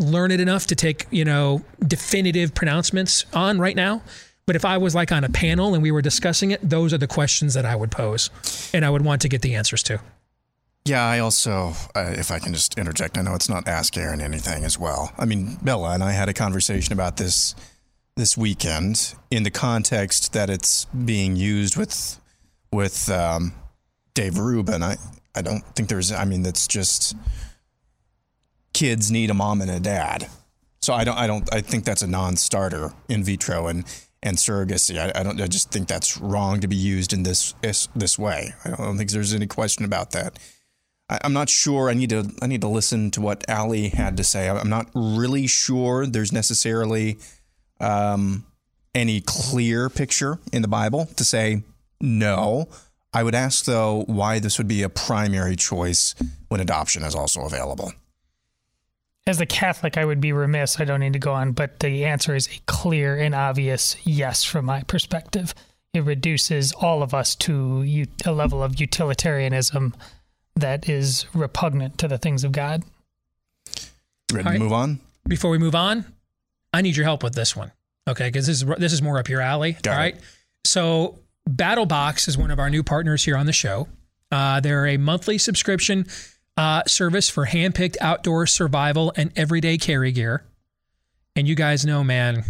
learned 0.00 0.32
enough 0.32 0.66
to 0.66 0.74
take, 0.74 1.06
you 1.12 1.24
know, 1.24 1.62
definitive 1.86 2.52
pronouncements 2.52 3.26
on 3.32 3.60
right 3.60 3.76
now. 3.76 4.02
But 4.44 4.56
if 4.56 4.64
I 4.64 4.76
was 4.76 4.96
like 4.96 5.12
on 5.12 5.22
a 5.22 5.28
panel 5.28 5.72
and 5.72 5.84
we 5.84 5.92
were 5.92 6.02
discussing 6.02 6.50
it, 6.50 6.68
those 6.68 6.92
are 6.92 6.98
the 6.98 7.06
questions 7.06 7.54
that 7.54 7.64
I 7.64 7.76
would 7.76 7.92
pose 7.92 8.30
and 8.74 8.84
I 8.84 8.90
would 8.90 9.04
want 9.04 9.22
to 9.22 9.28
get 9.28 9.42
the 9.42 9.54
answers 9.54 9.84
to. 9.84 10.00
Yeah, 10.84 11.04
I 11.04 11.20
also, 11.20 11.74
uh, 11.94 12.12
if 12.16 12.32
I 12.32 12.40
can 12.40 12.54
just 12.54 12.76
interject, 12.76 13.16
I 13.16 13.22
know 13.22 13.36
it's 13.36 13.48
not 13.48 13.68
Ask 13.68 13.96
Aaron 13.96 14.20
anything 14.20 14.64
as 14.64 14.80
well. 14.80 15.12
I 15.16 15.26
mean, 15.26 15.58
Bella 15.62 15.92
and 15.92 16.02
I 16.02 16.10
had 16.10 16.28
a 16.28 16.34
conversation 16.34 16.92
about 16.92 17.18
this 17.18 17.54
this 18.18 18.36
weekend 18.36 19.14
in 19.30 19.44
the 19.44 19.50
context 19.50 20.32
that 20.32 20.50
it's 20.50 20.84
being 20.86 21.36
used 21.36 21.76
with 21.76 22.20
with 22.72 23.08
um, 23.10 23.54
Dave 24.12 24.38
Rubin. 24.38 24.82
I 24.82 24.96
I 25.34 25.42
don't 25.42 25.64
think 25.74 25.88
there's. 25.88 26.12
I 26.12 26.24
mean, 26.24 26.42
that's 26.42 26.66
just 26.66 27.16
kids 28.74 29.10
need 29.10 29.30
a 29.30 29.34
mom 29.34 29.62
and 29.62 29.70
a 29.70 29.80
dad. 29.80 30.28
So 30.82 30.92
I 30.92 31.04
don't. 31.04 31.16
I 31.16 31.26
don't. 31.26 31.52
I 31.54 31.60
think 31.60 31.84
that's 31.84 32.02
a 32.02 32.06
non-starter 32.06 32.92
in 33.08 33.24
vitro 33.24 33.68
and 33.68 33.84
and 34.22 34.36
surrogacy. 34.36 34.98
I, 34.98 35.18
I 35.18 35.22
don't. 35.22 35.40
I 35.40 35.46
just 35.46 35.70
think 35.70 35.86
that's 35.88 36.18
wrong 36.18 36.60
to 36.60 36.68
be 36.68 36.76
used 36.76 37.12
in 37.12 37.22
this 37.22 37.54
this, 37.62 37.88
this 37.94 38.18
way. 38.18 38.52
I 38.64 38.70
don't 38.70 38.98
think 38.98 39.10
there's 39.10 39.32
any 39.32 39.46
question 39.46 39.84
about 39.84 40.10
that. 40.10 40.38
I, 41.08 41.20
am 41.22 41.32
not 41.32 41.48
sure. 41.48 41.88
I 41.88 41.94
need 41.94 42.10
to 42.10 42.30
I 42.42 42.48
need 42.48 42.60
to 42.62 42.68
listen 42.68 43.10
to 43.12 43.20
what 43.20 43.48
Allie 43.48 43.90
had 43.90 44.16
to 44.16 44.24
say. 44.24 44.48
I'm 44.48 44.68
not 44.68 44.90
really 44.94 45.46
sure 45.46 46.04
there's 46.04 46.32
necessarily 46.32 47.18
um, 47.80 48.44
any 48.94 49.20
clear 49.20 49.88
picture 49.88 50.38
in 50.52 50.62
the 50.62 50.68
Bible 50.68 51.06
to 51.16 51.24
say 51.24 51.62
no. 52.00 52.68
I 53.12 53.22
would 53.22 53.34
ask 53.34 53.64
though 53.64 54.04
why 54.06 54.38
this 54.38 54.58
would 54.58 54.68
be 54.68 54.82
a 54.82 54.88
primary 54.88 55.56
choice 55.56 56.14
when 56.48 56.60
adoption 56.60 57.02
is 57.02 57.14
also 57.14 57.42
available. 57.42 57.92
As 59.26 59.40
a 59.40 59.46
Catholic, 59.46 59.98
I 59.98 60.06
would 60.06 60.22
be 60.22 60.32
remiss. 60.32 60.80
I 60.80 60.84
don't 60.84 61.00
need 61.00 61.12
to 61.12 61.18
go 61.18 61.34
on, 61.34 61.52
but 61.52 61.80
the 61.80 62.06
answer 62.06 62.34
is 62.34 62.46
a 62.46 62.60
clear 62.66 63.16
and 63.16 63.34
obvious 63.34 63.94
yes 64.04 64.42
from 64.42 64.64
my 64.64 64.82
perspective. 64.84 65.54
It 65.92 66.04
reduces 66.04 66.72
all 66.72 67.02
of 67.02 67.12
us 67.12 67.34
to 67.36 68.06
a 68.24 68.32
level 68.32 68.62
of 68.62 68.80
utilitarianism 68.80 69.94
that 70.56 70.88
is 70.88 71.26
repugnant 71.34 71.98
to 71.98 72.08
the 72.08 72.18
things 72.18 72.42
of 72.42 72.52
God. 72.52 72.84
Ready 74.32 74.46
right. 74.46 74.54
to 74.54 74.58
move 74.58 74.72
on? 74.72 75.00
Before 75.26 75.50
we 75.50 75.58
move 75.58 75.74
on, 75.74 76.06
I 76.78 76.80
need 76.80 76.96
your 76.96 77.04
help 77.04 77.24
with 77.24 77.34
this 77.34 77.56
one. 77.56 77.72
Okay, 78.06 78.28
because 78.28 78.46
this 78.46 78.62
is 78.62 78.68
this 78.78 78.92
is 78.92 79.02
more 79.02 79.18
up 79.18 79.28
your 79.28 79.40
alley. 79.40 79.72
Got 79.82 79.92
all 79.92 79.98
right. 79.98 80.14
It. 80.14 80.22
So 80.64 81.18
BattleBox 81.50 82.28
is 82.28 82.38
one 82.38 82.52
of 82.52 82.60
our 82.60 82.70
new 82.70 82.84
partners 82.84 83.24
here 83.24 83.36
on 83.36 83.46
the 83.46 83.52
show. 83.52 83.88
Uh, 84.30 84.60
they're 84.60 84.86
a 84.86 84.96
monthly 84.96 85.38
subscription 85.38 86.06
uh, 86.56 86.84
service 86.86 87.28
for 87.28 87.46
handpicked 87.46 87.96
outdoor 88.00 88.46
survival 88.46 89.12
and 89.16 89.32
everyday 89.34 89.76
carry 89.76 90.12
gear. 90.12 90.44
And 91.34 91.48
you 91.48 91.56
guys 91.56 91.84
know, 91.84 92.04
man, 92.04 92.44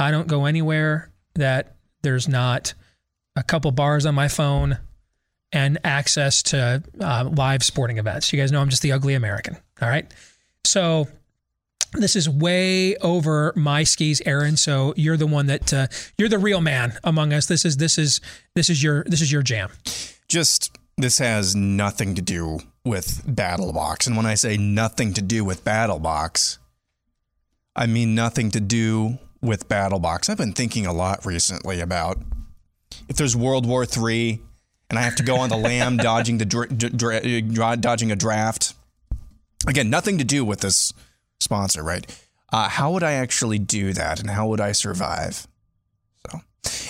I 0.00 0.10
don't 0.10 0.26
go 0.26 0.46
anywhere 0.46 1.12
that 1.36 1.76
there's 2.02 2.26
not 2.26 2.74
a 3.36 3.44
couple 3.44 3.70
bars 3.70 4.04
on 4.04 4.16
my 4.16 4.26
phone 4.26 4.78
and 5.52 5.78
access 5.84 6.42
to 6.42 6.82
uh, 7.00 7.30
live 7.32 7.62
sporting 7.62 7.98
events. 7.98 8.32
You 8.32 8.40
guys 8.40 8.50
know 8.50 8.60
I'm 8.60 8.68
just 8.68 8.82
the 8.82 8.90
ugly 8.92 9.14
American. 9.14 9.56
All 9.80 9.88
right. 9.88 10.12
So 10.64 11.06
this 11.92 12.16
is 12.16 12.28
way 12.28 12.96
over 12.96 13.52
my 13.56 13.84
skis, 13.84 14.22
Aaron. 14.26 14.56
So 14.56 14.94
you're 14.96 15.16
the 15.16 15.26
one 15.26 15.46
that 15.46 15.72
uh, 15.72 15.86
you're 16.18 16.28
the 16.28 16.38
real 16.38 16.60
man 16.60 16.98
among 17.04 17.32
us. 17.32 17.46
This 17.46 17.64
is 17.64 17.76
this 17.76 17.98
is 17.98 18.20
this 18.54 18.70
is 18.70 18.82
your 18.82 19.04
this 19.04 19.20
is 19.20 19.30
your 19.30 19.42
jam. 19.42 19.70
Just 20.28 20.76
this 20.96 21.18
has 21.18 21.54
nothing 21.54 22.14
to 22.14 22.22
do 22.22 22.60
with 22.84 23.26
BattleBox, 23.26 24.06
and 24.06 24.16
when 24.16 24.26
I 24.26 24.34
say 24.34 24.56
nothing 24.56 25.12
to 25.14 25.22
do 25.22 25.44
with 25.44 25.64
BattleBox, 25.64 26.58
I 27.74 27.86
mean 27.86 28.14
nothing 28.14 28.50
to 28.52 28.60
do 28.60 29.18
with 29.40 29.68
BattleBox. 29.68 30.30
I've 30.30 30.38
been 30.38 30.52
thinking 30.52 30.86
a 30.86 30.92
lot 30.92 31.26
recently 31.26 31.80
about 31.80 32.18
if 33.08 33.16
there's 33.16 33.36
World 33.36 33.66
War 33.66 33.84
III 33.84 34.40
and 34.88 34.98
I 34.98 35.02
have 35.02 35.16
to 35.16 35.22
go 35.22 35.36
on 35.36 35.48
the 35.48 35.56
lam 35.56 35.96
dodging 35.96 36.38
the 36.38 36.44
dra- 36.44 36.68
dra- 36.68 37.76
dodging 37.76 38.12
a 38.12 38.16
draft. 38.16 38.74
Again, 39.66 39.90
nothing 39.90 40.18
to 40.18 40.24
do 40.24 40.44
with 40.44 40.60
this 40.60 40.92
sponsor, 41.40 41.82
right? 41.82 42.06
Uh, 42.52 42.68
how 42.68 42.92
would 42.92 43.02
I 43.02 43.12
actually 43.12 43.58
do 43.58 43.92
that, 43.92 44.20
and 44.20 44.30
how 44.30 44.48
would 44.48 44.60
I 44.60 44.72
survive? 44.72 45.46
So, 46.26 46.40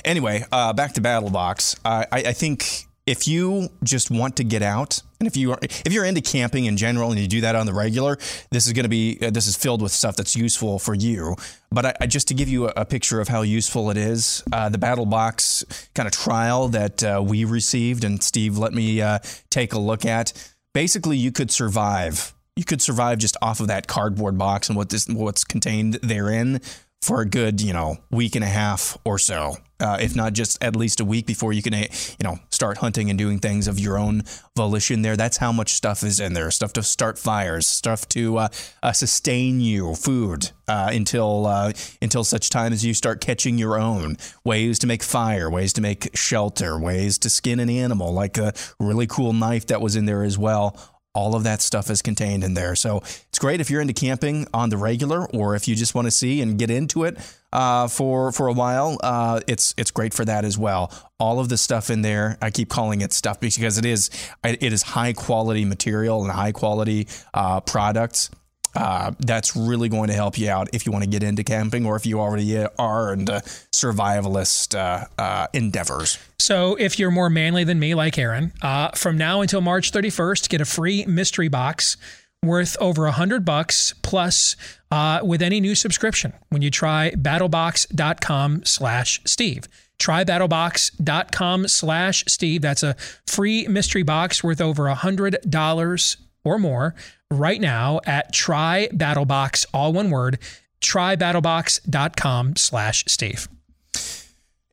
anyway, 0.05 0.45
uh, 0.53 0.73
back 0.73 0.93
to 0.95 1.01
BattleBox. 1.01 1.79
Uh, 1.85 2.05
I, 2.13 2.19
I 2.19 2.33
think 2.33 2.87
if 3.07 3.29
you 3.29 3.69
just 3.83 4.11
want 4.11 4.37
to 4.37 4.45
get 4.45 4.63
out, 4.63 5.01
and 5.19 5.27
if 5.27 5.37
you 5.37 5.53
are 5.53 5.59
if 5.63 5.93
you're 5.93 6.05
into 6.05 6.21
camping 6.21 6.67
in 6.67 6.77
general 6.77 7.11
and 7.11 7.19
you 7.19 7.27
do 7.27 7.41
that 7.41 7.55
on 7.55 7.65
the 7.65 7.73
regular, 7.73 8.19
this 8.51 8.67
is 8.67 8.75
going 8.75 8.83
to 8.83 8.91
be 8.91 9.19
uh, 9.23 9.31
this 9.31 9.47
is 9.47 9.57
filled 9.57 9.81
with 9.81 9.93
stuff 9.93 10.17
that's 10.17 10.37
useful 10.37 10.79
for 10.79 10.95
you. 10.95 11.37
But 11.71 11.87
I, 11.87 11.95
I, 12.03 12.07
just 12.07 12.29
to 12.29 12.35
give 12.35 12.49
you 12.49 12.67
a, 12.67 12.73
a, 12.77 12.85
picture 12.85 13.21
of 13.21 13.29
how 13.29 13.43
useful 13.43 13.91
it 13.91 13.97
is, 13.97 14.43
uh, 14.53 14.69
the 14.69 14.79
BattleBox 14.79 15.89
kind 15.95 16.07
of 16.07 16.13
trial 16.13 16.69
that 16.69 17.03
uh, 17.03 17.23
we 17.25 17.45
received, 17.45 18.05
and 18.05 18.23
Steve 18.23 18.59
let 18.59 18.75
me 18.75 19.03
take 19.51 19.73
a 19.73 19.79
look 19.79 20.05
at. 20.05 20.33
Basically, 20.75 21.17
you 21.17 21.33
could 21.33 21.51
survive. 21.51 22.35
You 22.57 22.65
could 22.65 22.81
survive 22.81 23.19
just 23.19 23.37
off 23.43 23.61
of 23.61 23.69
that 23.69 23.87
cardboard 23.87 24.39
box 24.39 24.69
and 24.69 24.77
what 24.77 24.89
this 24.89 25.07
what's 25.09 25.45
contained 25.45 25.95
therein 26.03 26.61
for 27.03 27.21
a 27.21 27.27
good, 27.27 27.61
you 27.61 27.73
know, 27.73 27.99
week 28.11 28.35
and 28.35 28.45
a 28.45 28.49
half 28.49 28.99
or 29.05 29.19
so, 29.19 29.57
uh, 29.79 29.99
if 30.01 30.17
not 30.17 30.33
just 30.33 30.63
at 30.63 30.75
least 30.75 30.99
a 30.99 31.05
week 31.05 31.25
before 31.25 31.53
you 31.53 31.63
can, 31.63 31.73
you 31.75 31.89
know, 32.25 32.39
start 32.51 32.79
hunting 32.79 33.11
and 33.11 33.19
doing 33.19 33.39
things 33.39 33.69
of 33.69 33.79
your 33.79 33.97
own 33.97 34.23
volition. 34.57 35.03
There, 35.03 35.17
that's 35.17 35.37
how 35.37 35.53
much 35.53 35.75
stuff 35.75 36.03
is 36.03 36.19
in 36.19 36.33
there. 36.33 36.51
Stuff 36.51 36.73
to 36.73 36.83
start 36.83 37.19
fires, 37.19 37.67
stuff 37.67 38.09
to 38.11 38.39
uh, 38.39 38.49
uh, 38.83 38.93
sustain 38.93 39.61
you, 39.61 39.95
food 39.95 40.51
uh, 40.67 40.91
until 40.93 41.47
uh, 41.47 41.73
until 42.03 42.25
such 42.25 42.51
time 42.51 42.73
as 42.73 42.85
you 42.85 42.93
start 42.93 43.21
catching 43.21 43.57
your 43.57 43.79
own. 43.79 44.17
Ways 44.45 44.79
to 44.81 44.87
make 44.87 45.03
fire, 45.03 45.49
ways 45.49 45.73
to 45.75 45.81
make 45.81 46.17
shelter, 46.17 46.79
ways 46.79 47.19
to 47.19 47.31
skin 47.31 47.61
an 47.61 47.71
animal, 47.71 48.13
like 48.13 48.37
a 48.37 48.53
really 48.81 49.07
cool 49.07 49.33
knife 49.33 49.67
that 49.67 49.81
was 49.81 49.95
in 49.95 50.07
there 50.07 50.25
as 50.25 50.39
well 50.39 50.77
all 51.17 51.35
of 51.35 51.45
that 51.45 51.63
stuff 51.63 51.91
is 51.91 52.03
contained 52.03 52.45
in 52.45 52.53
there. 52.53 52.77
So 52.77 52.99
it's 52.99 53.39
great 53.39 53.61
if 53.61 53.71
you're 53.71 53.81
into 53.81 53.95
camping 53.95 54.47
on 54.53 54.69
the 54.69 54.77
regular, 54.77 55.27
or 55.31 55.57
if 55.57 55.67
you 55.67 55.75
just 55.75 55.95
want 55.95 56.07
to 56.07 56.11
see 56.11 56.43
and 56.43 56.59
get 56.59 56.71
into 56.71 57.05
it 57.05 57.17
uh, 57.53 57.89
for 57.89 58.31
for 58.33 58.49
a 58.49 58.53
while. 58.53 58.99
Uh, 59.03 59.41
it's 59.49 59.75
it's 59.79 59.91
great 59.91 60.13
for 60.13 60.25
that 60.27 60.45
as 60.45 60.59
well. 60.59 60.93
All 61.19 61.41
of 61.41 61.49
the 61.49 61.57
stuff 61.57 61.89
in 61.89 62.03
there, 62.03 62.37
I 62.43 62.51
keep 62.51 62.69
calling 62.69 63.01
it 63.01 63.15
stuff 63.15 63.41
because 63.41 63.79
it 63.79 63.87
is 63.87 64.11
it 64.45 64.63
is 64.63 64.83
high 64.83 65.15
quality 65.15 65.65
material 65.65 66.23
and 66.23 66.31
high 66.31 66.53
quality 66.53 67.09
uh, 67.33 67.61
products 67.61 68.31
uh, 68.77 69.13
that's 69.21 69.57
really 69.57 69.89
going 69.89 70.09
to 70.09 70.15
help 70.15 70.39
you 70.39 70.51
out 70.51 70.69
if 70.73 70.87
you 70.87 70.93
want 70.93 71.03
to 71.03 71.11
get 71.11 71.23
into 71.23 71.43
camping 71.43 71.87
or 71.87 71.97
if 71.97 72.07
you 72.07 72.21
already 72.21 72.65
are 72.79 73.13
into 73.13 73.41
survivalist 73.73 74.79
uh, 74.79 75.07
uh, 75.19 75.47
endeavors. 75.53 76.19
So, 76.39 76.77
if 76.77 76.99
you're 76.99 77.11
more 77.11 77.31
manly 77.31 77.65
than 77.65 77.79
me, 77.79 77.95
like 77.95 78.19
Aaron, 78.19 78.53
uh, 78.63 78.91
from 78.91 79.17
now 79.17 79.41
until 79.41 79.61
March 79.61 79.91
31st, 79.91 80.49
get 80.49 80.61
a 80.61 80.65
free 80.65 81.05
mystery 81.07 81.49
box 81.49 81.97
worth 82.43 82.77
over 82.81 83.07
a 83.07 83.13
hundred 83.13 83.45
bucks 83.45 83.95
plus 84.03 84.57
uh, 84.91 85.21
with 85.25 85.43
any 85.43 85.61
new 85.61 85.75
subscription 85.75 86.33
when 86.51 86.63
you 86.63 86.71
try 86.71 87.11
battlebox.com 87.13 88.65
slash 88.65 89.21
steve. 89.25 89.67
Try 89.99 90.25
battlebox.com 90.25 91.69
slash 91.69 92.25
steve. 92.29 92.63
That's 92.63 92.83
a 92.83 92.95
free 93.27 93.67
mystery 93.67 94.03
box 94.03 94.45
worth 94.45 94.61
over 94.61 94.87
a 94.87 94.95
hundred 94.95 95.39
dollars 95.49 96.19
or 96.45 96.59
more 96.59 96.95
right 97.31 97.61
now 97.61 98.01
at 98.07 98.33
trybattlebox, 98.33 99.67
all 99.73 99.93
one 99.93 100.11
word, 100.11 100.39
trybattlebox.com 100.81 102.57
slash 102.57 103.05
Steve. 103.07 103.49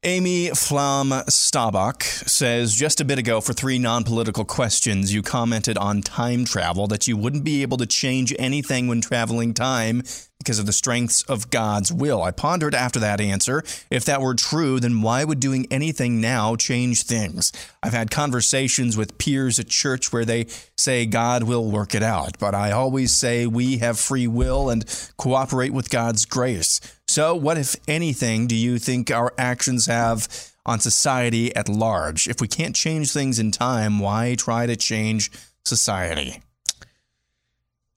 Amy 0.05 0.49
Flam 0.49 1.11
Staubach 1.29 2.03
says 2.03 2.75
just 2.75 2.99
a 2.99 3.05
bit 3.05 3.19
ago 3.19 3.39
for 3.39 3.53
three 3.53 3.79
non 3.79 4.03
political 4.03 4.43
questions, 4.43 5.13
you 5.13 5.21
commented 5.21 5.77
on 5.77 6.01
time 6.01 6.43
travel 6.43 6.87
that 6.87 7.07
you 7.07 7.15
wouldn't 7.15 7.45
be 7.45 7.61
able 7.61 7.77
to 7.77 7.85
change 7.85 8.35
anything 8.37 8.87
when 8.87 8.99
traveling 8.99 9.53
time 9.53 10.03
because 10.43 10.59
of 10.59 10.65
the 10.65 10.73
strengths 10.73 11.23
of 11.23 11.49
God's 11.49 11.91
will. 11.91 12.21
I 12.21 12.31
pondered 12.31 12.75
after 12.75 12.99
that 12.99 13.21
answer 13.21 13.63
if 13.89 14.03
that 14.05 14.21
were 14.21 14.35
true, 14.35 14.79
then 14.79 15.01
why 15.01 15.23
would 15.23 15.39
doing 15.39 15.65
anything 15.71 16.19
now 16.19 16.57
change 16.57 17.03
things? 17.03 17.53
I've 17.81 17.93
had 17.93 18.11
conversations 18.11 18.97
with 18.97 19.17
peers 19.17 19.57
at 19.57 19.69
church 19.69 20.11
where 20.11 20.25
they 20.25 20.47
say 20.77 21.05
God 21.05 21.43
will 21.43 21.71
work 21.71 21.95
it 21.95 22.03
out, 22.03 22.37
but 22.39 22.53
I 22.53 22.71
always 22.71 23.13
say 23.13 23.47
we 23.47 23.77
have 23.77 23.97
free 23.97 24.27
will 24.27 24.69
and 24.69 24.83
cooperate 25.17 25.71
with 25.71 25.89
God's 25.89 26.25
grace. 26.25 26.81
So, 27.07 27.35
what, 27.35 27.57
if 27.57 27.75
anything, 27.87 28.47
do 28.47 28.55
you 28.55 28.79
think 28.79 29.11
our 29.11 29.33
actions 29.37 29.85
have 29.85 30.27
on 30.65 30.79
society 30.79 31.55
at 31.55 31.69
large? 31.69 32.27
If 32.27 32.41
we 32.41 32.47
can't 32.47 32.75
change 32.75 33.11
things 33.11 33.39
in 33.39 33.51
time, 33.51 33.99
why 33.99 34.35
try 34.35 34.65
to 34.65 34.75
change 34.75 35.31
society? 35.63 36.41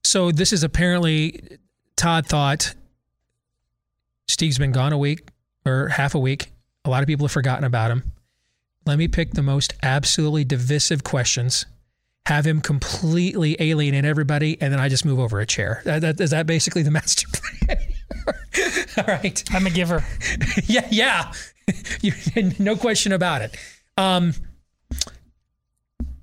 So, 0.03 0.31
this 0.31 0.53
is 0.53 0.63
apparently 0.63 1.57
Todd 1.97 2.25
thought 2.25 2.73
Steve's 4.29 4.57
been 4.57 4.71
gone 4.71 4.93
a 4.93 4.97
week 4.97 5.27
or 5.65 5.89
half 5.89 6.15
a 6.15 6.19
week. 6.19 6.51
A 6.85 6.89
lot 6.89 7.03
of 7.03 7.07
people 7.07 7.25
have 7.25 7.33
forgotten 7.33 7.65
about 7.65 7.91
him. 7.91 8.13
Let 8.85 8.97
me 8.97 9.09
pick 9.09 9.33
the 9.33 9.43
most 9.43 9.73
absolutely 9.83 10.45
divisive 10.45 11.03
questions 11.03 11.65
have 12.27 12.45
him 12.45 12.59
completely 12.59 13.55
alienate 13.57 14.03
everybody, 14.03 14.57
and 14.59 14.73
then 14.73 14.81
I 14.81 14.89
just 14.89 15.05
move 15.05 15.17
over 15.17 15.39
a 15.39 15.45
chair. 15.45 15.81
That, 15.85 16.01
that, 16.01 16.19
is 16.19 16.31
that 16.31 16.45
basically 16.45 16.83
the 16.83 16.91
master 16.99 17.25
plan? 17.31 17.77
All 18.97 19.05
right. 19.05 19.43
I'm 19.51 19.65
a 19.65 19.69
giver. 19.69 20.03
yeah, 20.65 20.87
yeah. 20.91 21.31
You, 22.01 22.13
no 22.59 22.75
question 22.75 23.13
about 23.13 23.43
it. 23.43 23.55
Um, 23.95 24.33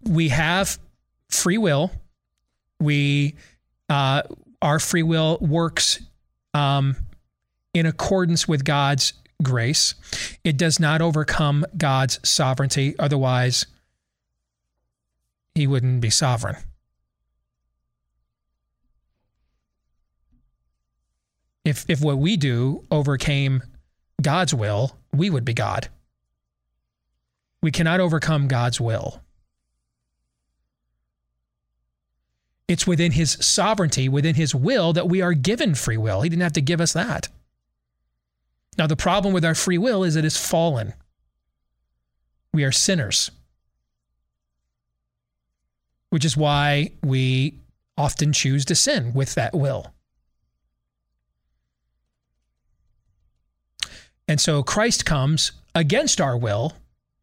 we 0.02 0.28
have 0.28 0.78
free 1.30 1.56
will. 1.56 1.90
We 2.80 3.34
uh, 3.88 4.22
our 4.64 4.80
free 4.80 5.02
will 5.02 5.38
works 5.40 6.02
um, 6.54 6.96
in 7.74 7.84
accordance 7.84 8.48
with 8.48 8.64
God's 8.64 9.12
grace. 9.42 9.94
It 10.42 10.56
does 10.56 10.80
not 10.80 11.02
overcome 11.02 11.66
God's 11.76 12.18
sovereignty. 12.28 12.94
Otherwise, 12.98 13.66
he 15.54 15.66
wouldn't 15.66 16.00
be 16.00 16.10
sovereign. 16.10 16.56
If, 21.64 21.84
if 21.88 22.00
what 22.00 22.18
we 22.18 22.36
do 22.36 22.84
overcame 22.90 23.62
God's 24.20 24.54
will, 24.54 24.96
we 25.12 25.28
would 25.28 25.44
be 25.44 25.54
God. 25.54 25.88
We 27.62 27.70
cannot 27.70 28.00
overcome 28.00 28.48
God's 28.48 28.80
will. 28.80 29.23
It's 32.66 32.86
within 32.86 33.12
his 33.12 33.32
sovereignty, 33.40 34.08
within 34.08 34.36
his 34.36 34.54
will, 34.54 34.92
that 34.94 35.08
we 35.08 35.20
are 35.20 35.34
given 35.34 35.74
free 35.74 35.98
will. 35.98 36.22
He 36.22 36.30
didn't 36.30 36.42
have 36.42 36.54
to 36.54 36.62
give 36.62 36.80
us 36.80 36.92
that. 36.94 37.28
Now, 38.78 38.86
the 38.86 38.96
problem 38.96 39.34
with 39.34 39.44
our 39.44 39.54
free 39.54 39.78
will 39.78 40.02
is 40.02 40.16
it 40.16 40.24
is 40.24 40.36
fallen. 40.36 40.94
We 42.52 42.64
are 42.64 42.72
sinners, 42.72 43.30
which 46.10 46.24
is 46.24 46.36
why 46.36 46.92
we 47.02 47.54
often 47.98 48.32
choose 48.32 48.64
to 48.66 48.74
sin 48.74 49.12
with 49.12 49.34
that 49.34 49.54
will. 49.54 49.92
And 54.26 54.40
so 54.40 54.62
Christ 54.62 55.04
comes 55.04 55.52
against 55.74 56.20
our 56.20 56.36
will 56.36 56.72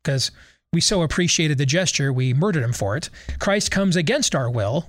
because 0.04 0.32
we 0.72 0.82
so 0.82 1.02
appreciated 1.02 1.58
the 1.58 1.66
gesture, 1.66 2.14
we 2.14 2.34
murdered 2.34 2.64
him 2.64 2.74
for 2.74 2.96
it. 2.96 3.10
Christ 3.40 3.72
comes 3.72 3.96
against 3.96 4.36
our 4.36 4.50
will 4.50 4.88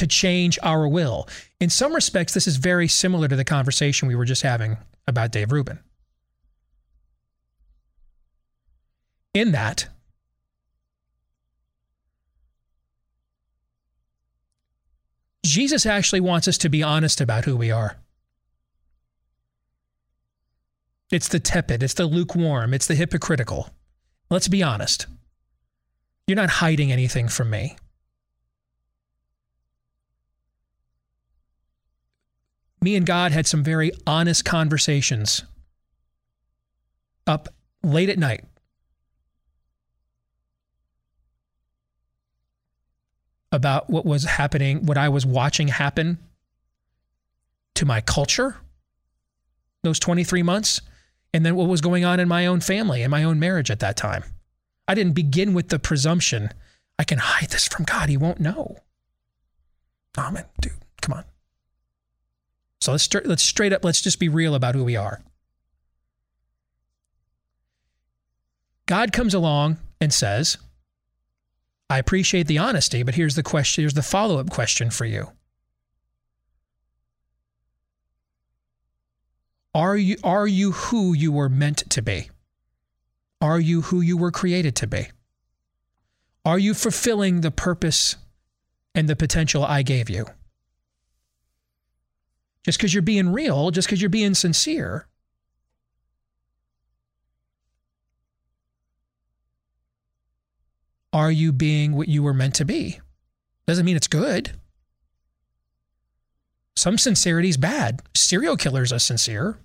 to 0.00 0.06
change 0.06 0.58
our 0.62 0.88
will. 0.88 1.28
In 1.60 1.70
some 1.70 1.94
respects, 1.94 2.34
this 2.34 2.46
is 2.46 2.56
very 2.56 2.88
similar 2.88 3.28
to 3.28 3.36
the 3.36 3.44
conversation 3.44 4.08
we 4.08 4.14
were 4.14 4.24
just 4.24 4.42
having 4.42 4.78
about 5.06 5.30
Dave 5.30 5.52
Rubin. 5.52 5.78
In 9.34 9.52
that, 9.52 9.88
Jesus 15.44 15.84
actually 15.84 16.20
wants 16.20 16.48
us 16.48 16.56
to 16.58 16.70
be 16.70 16.82
honest 16.82 17.20
about 17.20 17.44
who 17.44 17.56
we 17.56 17.70
are. 17.70 17.96
It's 21.12 21.28
the 21.28 21.40
tepid, 21.40 21.82
it's 21.82 21.94
the 21.94 22.06
lukewarm, 22.06 22.72
it's 22.72 22.86
the 22.86 22.94
hypocritical. 22.94 23.68
Let's 24.30 24.48
be 24.48 24.62
honest. 24.62 25.06
You're 26.26 26.36
not 26.36 26.50
hiding 26.50 26.90
anything 26.90 27.28
from 27.28 27.50
me. 27.50 27.76
Me 32.82 32.96
and 32.96 33.04
God 33.04 33.32
had 33.32 33.46
some 33.46 33.62
very 33.62 33.92
honest 34.06 34.44
conversations 34.44 35.42
up 37.26 37.48
late 37.82 38.08
at 38.08 38.18
night. 38.18 38.44
About 43.52 43.90
what 43.90 44.06
was 44.06 44.24
happening, 44.24 44.86
what 44.86 44.96
I 44.96 45.08
was 45.08 45.26
watching 45.26 45.68
happen 45.68 46.18
to 47.74 47.84
my 47.84 48.00
culture 48.00 48.56
those 49.82 49.98
23 49.98 50.42
months 50.42 50.80
and 51.32 51.44
then 51.44 51.56
what 51.56 51.68
was 51.68 51.80
going 51.80 52.04
on 52.04 52.20
in 52.20 52.28
my 52.28 52.46
own 52.46 52.60
family 52.60 53.02
and 53.02 53.10
my 53.10 53.24
own 53.24 53.38
marriage 53.38 53.70
at 53.70 53.80
that 53.80 53.96
time. 53.96 54.24
I 54.86 54.94
didn't 54.94 55.14
begin 55.14 55.54
with 55.54 55.68
the 55.68 55.78
presumption 55.78 56.50
I 56.98 57.04
can 57.04 57.18
hide 57.18 57.50
this 57.50 57.66
from 57.66 57.84
God. 57.84 58.08
He 58.08 58.16
won't 58.16 58.40
know. 58.40 58.76
Amen, 60.18 60.44
dude, 60.60 60.72
come 61.00 61.14
on. 61.14 61.24
So 62.80 62.92
let's 62.92 63.08
let's 63.24 63.42
straight 63.42 63.72
up 63.72 63.84
let's 63.84 64.00
just 64.00 64.18
be 64.18 64.28
real 64.28 64.54
about 64.54 64.74
who 64.74 64.84
we 64.84 64.96
are. 64.96 65.20
God 68.86 69.12
comes 69.12 69.34
along 69.34 69.78
and 70.00 70.12
says, 70.12 70.58
I 71.88 71.98
appreciate 71.98 72.46
the 72.46 72.58
honesty, 72.58 73.02
but 73.02 73.14
here's 73.14 73.36
the 73.36 73.42
question, 73.42 73.82
here's 73.82 73.94
the 73.94 74.02
follow-up 74.02 74.50
question 74.50 74.90
for 74.90 75.04
you. 75.04 75.30
Are 79.74 79.96
you, 79.96 80.16
are 80.24 80.48
you 80.48 80.72
who 80.72 81.12
you 81.12 81.30
were 81.30 81.48
meant 81.48 81.88
to 81.90 82.02
be? 82.02 82.30
Are 83.40 83.60
you 83.60 83.82
who 83.82 84.00
you 84.00 84.16
were 84.16 84.32
created 84.32 84.74
to 84.76 84.86
be? 84.88 85.08
Are 86.44 86.58
you 86.58 86.74
fulfilling 86.74 87.42
the 87.42 87.52
purpose 87.52 88.16
and 88.94 89.08
the 89.08 89.14
potential 89.14 89.64
I 89.64 89.82
gave 89.82 90.10
you? 90.10 90.26
Just 92.64 92.78
because 92.78 92.92
you're 92.92 93.02
being 93.02 93.32
real, 93.32 93.70
just 93.70 93.88
because 93.88 94.02
you're 94.02 94.10
being 94.10 94.34
sincere, 94.34 95.06
are 101.12 101.30
you 101.30 101.52
being 101.52 101.96
what 101.96 102.08
you 102.08 102.22
were 102.22 102.34
meant 102.34 102.54
to 102.56 102.64
be? 102.64 103.00
Doesn't 103.66 103.86
mean 103.86 103.96
it's 103.96 104.08
good. 104.08 104.52
Some 106.76 106.98
sincerity 106.98 107.48
is 107.48 107.56
bad. 107.56 108.02
Serial 108.14 108.56
killers 108.56 108.92
are 108.92 108.98
sincere. 108.98 109.58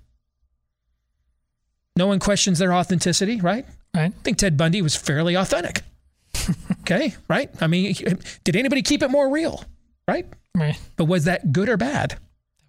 No 1.97 2.07
one 2.07 2.19
questions 2.19 2.59
their 2.59 2.73
authenticity, 2.73 3.39
right? 3.39 3.65
Right. 3.95 4.13
I 4.13 4.21
think 4.23 4.37
Ted 4.37 4.57
Bundy 4.57 4.81
was 4.81 4.95
fairly 4.95 5.35
authentic. 5.35 5.81
okay, 6.81 7.15
right? 7.29 7.49
I 7.61 7.67
mean, 7.67 7.95
did 8.43 8.55
anybody 8.55 8.81
keep 8.81 9.01
it 9.01 9.09
more 9.09 9.29
real? 9.29 9.63
Right? 10.07 10.27
Right. 10.55 10.79
But 10.97 11.05
was 11.05 11.23
that 11.23 11.53
good 11.53 11.69
or 11.69 11.77
bad? 11.77 12.17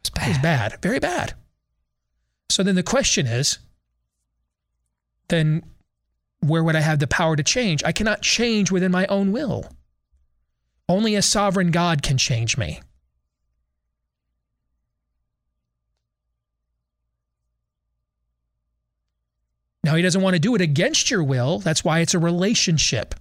It 0.08 0.10
was 0.10 0.10
bad. 0.10 0.26
It 0.26 0.30
was 0.30 0.38
bad. 0.38 0.82
Very 0.82 0.98
bad. 0.98 1.34
So 2.48 2.62
then 2.62 2.74
the 2.74 2.82
question 2.82 3.26
is 3.26 3.58
then 5.28 5.62
where 6.40 6.62
would 6.62 6.76
I 6.76 6.80
have 6.80 6.98
the 6.98 7.06
power 7.06 7.36
to 7.36 7.42
change? 7.42 7.82
I 7.84 7.92
cannot 7.92 8.22
change 8.22 8.70
within 8.70 8.92
my 8.92 9.06
own 9.06 9.32
will. 9.32 9.64
Only 10.88 11.16
a 11.16 11.22
sovereign 11.22 11.70
God 11.70 12.02
can 12.02 12.16
change 12.16 12.56
me. 12.56 12.80
Now, 19.82 19.94
he 19.94 20.02
doesn't 20.02 20.22
want 20.22 20.34
to 20.34 20.40
do 20.40 20.54
it 20.56 20.60
against 20.60 21.10
your 21.10 21.22
will. 21.22 21.60
That's 21.60 21.84
why 21.84 22.00
it's 22.00 22.14
a 22.14 22.18
relationship. 22.18 23.14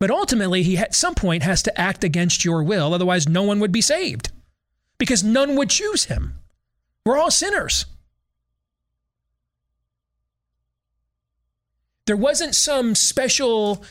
But 0.00 0.10
ultimately, 0.10 0.62
he 0.62 0.78
at 0.78 0.94
some 0.94 1.14
point 1.14 1.42
has 1.42 1.62
to 1.64 1.80
act 1.80 2.04
against 2.04 2.44
your 2.44 2.62
will. 2.62 2.94
Otherwise, 2.94 3.28
no 3.28 3.42
one 3.42 3.58
would 3.60 3.72
be 3.72 3.80
saved 3.80 4.30
because 4.98 5.24
none 5.24 5.56
would 5.56 5.70
choose 5.70 6.04
him. 6.04 6.38
We're 7.04 7.18
all 7.18 7.30
sinners. 7.30 7.86
There 12.06 12.16
wasn't 12.16 12.54
some 12.54 12.94
special 12.94 13.84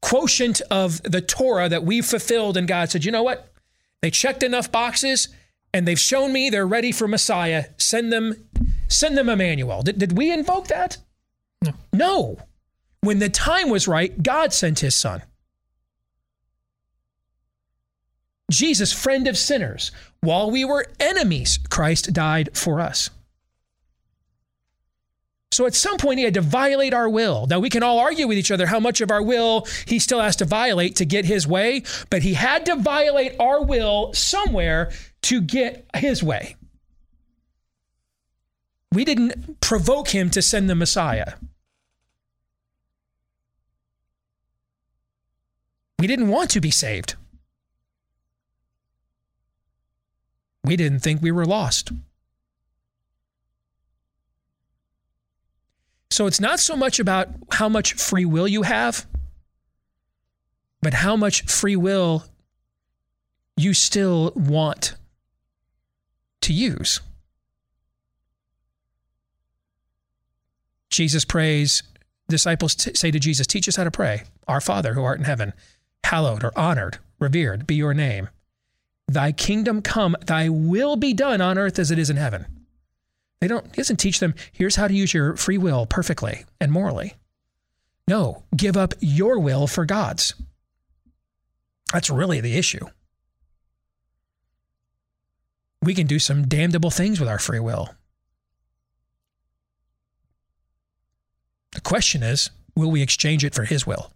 quotient 0.00 0.60
of 0.70 1.02
the 1.02 1.20
Torah 1.20 1.68
that 1.68 1.84
we 1.84 2.00
fulfilled, 2.00 2.56
and 2.56 2.66
God 2.66 2.90
said, 2.90 3.04
you 3.04 3.12
know 3.12 3.22
what? 3.22 3.52
They 4.00 4.10
checked 4.10 4.42
enough 4.42 4.72
boxes 4.72 5.28
and 5.72 5.86
they've 5.86 5.98
shown 5.98 6.32
me 6.32 6.50
they're 6.50 6.66
ready 6.66 6.90
for 6.90 7.06
Messiah. 7.06 7.66
Send 7.76 8.12
them 8.12 8.48
Send 8.92 9.16
them 9.16 9.30
Emmanuel. 9.30 9.82
Did, 9.82 9.98
did 9.98 10.18
we 10.18 10.30
invoke 10.30 10.68
that? 10.68 10.98
No. 11.62 11.72
No. 11.94 12.38
When 13.02 13.18
the 13.18 13.28
time 13.28 13.68
was 13.68 13.88
right, 13.88 14.22
God 14.22 14.52
sent 14.52 14.78
his 14.78 14.94
son. 14.94 15.22
Jesus, 18.50 18.92
friend 18.92 19.26
of 19.26 19.36
sinners, 19.36 19.90
while 20.20 20.50
we 20.50 20.64
were 20.64 20.86
enemies, 21.00 21.58
Christ 21.68 22.12
died 22.12 22.56
for 22.56 22.80
us. 22.80 23.10
So 25.50 25.66
at 25.66 25.74
some 25.74 25.98
point, 25.98 26.18
he 26.18 26.24
had 26.24 26.34
to 26.34 26.40
violate 26.40 26.94
our 26.94 27.08
will. 27.08 27.46
Now, 27.46 27.58
we 27.58 27.68
can 27.68 27.82
all 27.82 27.98
argue 27.98 28.26
with 28.26 28.38
each 28.38 28.50
other 28.50 28.66
how 28.66 28.80
much 28.80 29.00
of 29.00 29.10
our 29.10 29.22
will 29.22 29.66
he 29.86 29.98
still 29.98 30.20
has 30.20 30.36
to 30.36 30.44
violate 30.44 30.96
to 30.96 31.04
get 31.04 31.24
his 31.24 31.46
way, 31.46 31.82
but 32.08 32.22
he 32.22 32.34
had 32.34 32.64
to 32.66 32.76
violate 32.76 33.34
our 33.38 33.62
will 33.62 34.14
somewhere 34.14 34.92
to 35.22 35.40
get 35.42 35.84
his 35.96 36.22
way. 36.22 36.56
We 38.92 39.04
didn't 39.04 39.60
provoke 39.60 40.08
him 40.08 40.30
to 40.30 40.40
send 40.40 40.70
the 40.70 40.74
Messiah. 40.74 41.34
We 46.02 46.08
didn't 46.08 46.26
want 46.26 46.50
to 46.50 46.60
be 46.60 46.72
saved. 46.72 47.14
We 50.64 50.74
didn't 50.74 50.98
think 50.98 51.22
we 51.22 51.30
were 51.30 51.46
lost. 51.46 51.92
So 56.10 56.26
it's 56.26 56.40
not 56.40 56.58
so 56.58 56.74
much 56.74 56.98
about 56.98 57.28
how 57.52 57.68
much 57.68 57.92
free 57.92 58.24
will 58.24 58.48
you 58.48 58.62
have, 58.62 59.06
but 60.80 60.92
how 60.92 61.14
much 61.14 61.42
free 61.42 61.76
will 61.76 62.24
you 63.56 63.72
still 63.72 64.32
want 64.34 64.96
to 66.40 66.52
use. 66.52 67.00
Jesus 70.90 71.24
prays, 71.24 71.84
disciples 72.28 72.74
t- 72.74 72.94
say 72.94 73.12
to 73.12 73.20
Jesus, 73.20 73.46
Teach 73.46 73.68
us 73.68 73.76
how 73.76 73.84
to 73.84 73.92
pray. 73.92 74.24
Our 74.48 74.60
Father 74.60 74.94
who 74.94 75.04
art 75.04 75.20
in 75.20 75.26
heaven, 75.26 75.52
hallowed 76.04 76.44
or 76.44 76.56
honored, 76.56 76.98
revered 77.18 77.66
be 77.66 77.74
your 77.74 77.94
name. 77.94 78.28
Thy 79.08 79.32
kingdom 79.32 79.82
come, 79.82 80.16
thy 80.24 80.48
will 80.48 80.96
be 80.96 81.12
done 81.12 81.40
on 81.40 81.58
earth 81.58 81.78
as 81.78 81.90
it 81.90 81.98
is 81.98 82.10
in 82.10 82.16
heaven. 82.16 82.46
They 83.40 83.48
don't, 83.48 83.66
he 83.66 83.72
doesn't 83.72 83.96
teach 83.96 84.20
them, 84.20 84.34
here's 84.52 84.76
how 84.76 84.88
to 84.88 84.94
use 84.94 85.12
your 85.12 85.36
free 85.36 85.58
will 85.58 85.86
perfectly 85.86 86.44
and 86.60 86.70
morally. 86.70 87.14
No, 88.08 88.44
give 88.56 88.76
up 88.76 88.94
your 89.00 89.38
will 89.38 89.66
for 89.66 89.84
God's. 89.84 90.34
That's 91.92 92.10
really 92.10 92.40
the 92.40 92.56
issue. 92.56 92.86
We 95.82 95.94
can 95.94 96.06
do 96.06 96.18
some 96.18 96.46
damnable 96.46 96.90
things 96.90 97.18
with 97.18 97.28
our 97.28 97.38
free 97.38 97.60
will. 97.60 97.94
The 101.72 101.80
question 101.80 102.22
is 102.22 102.50
will 102.76 102.90
we 102.90 103.02
exchange 103.02 103.44
it 103.44 103.54
for 103.54 103.64
His 103.64 103.86
will? 103.86 104.12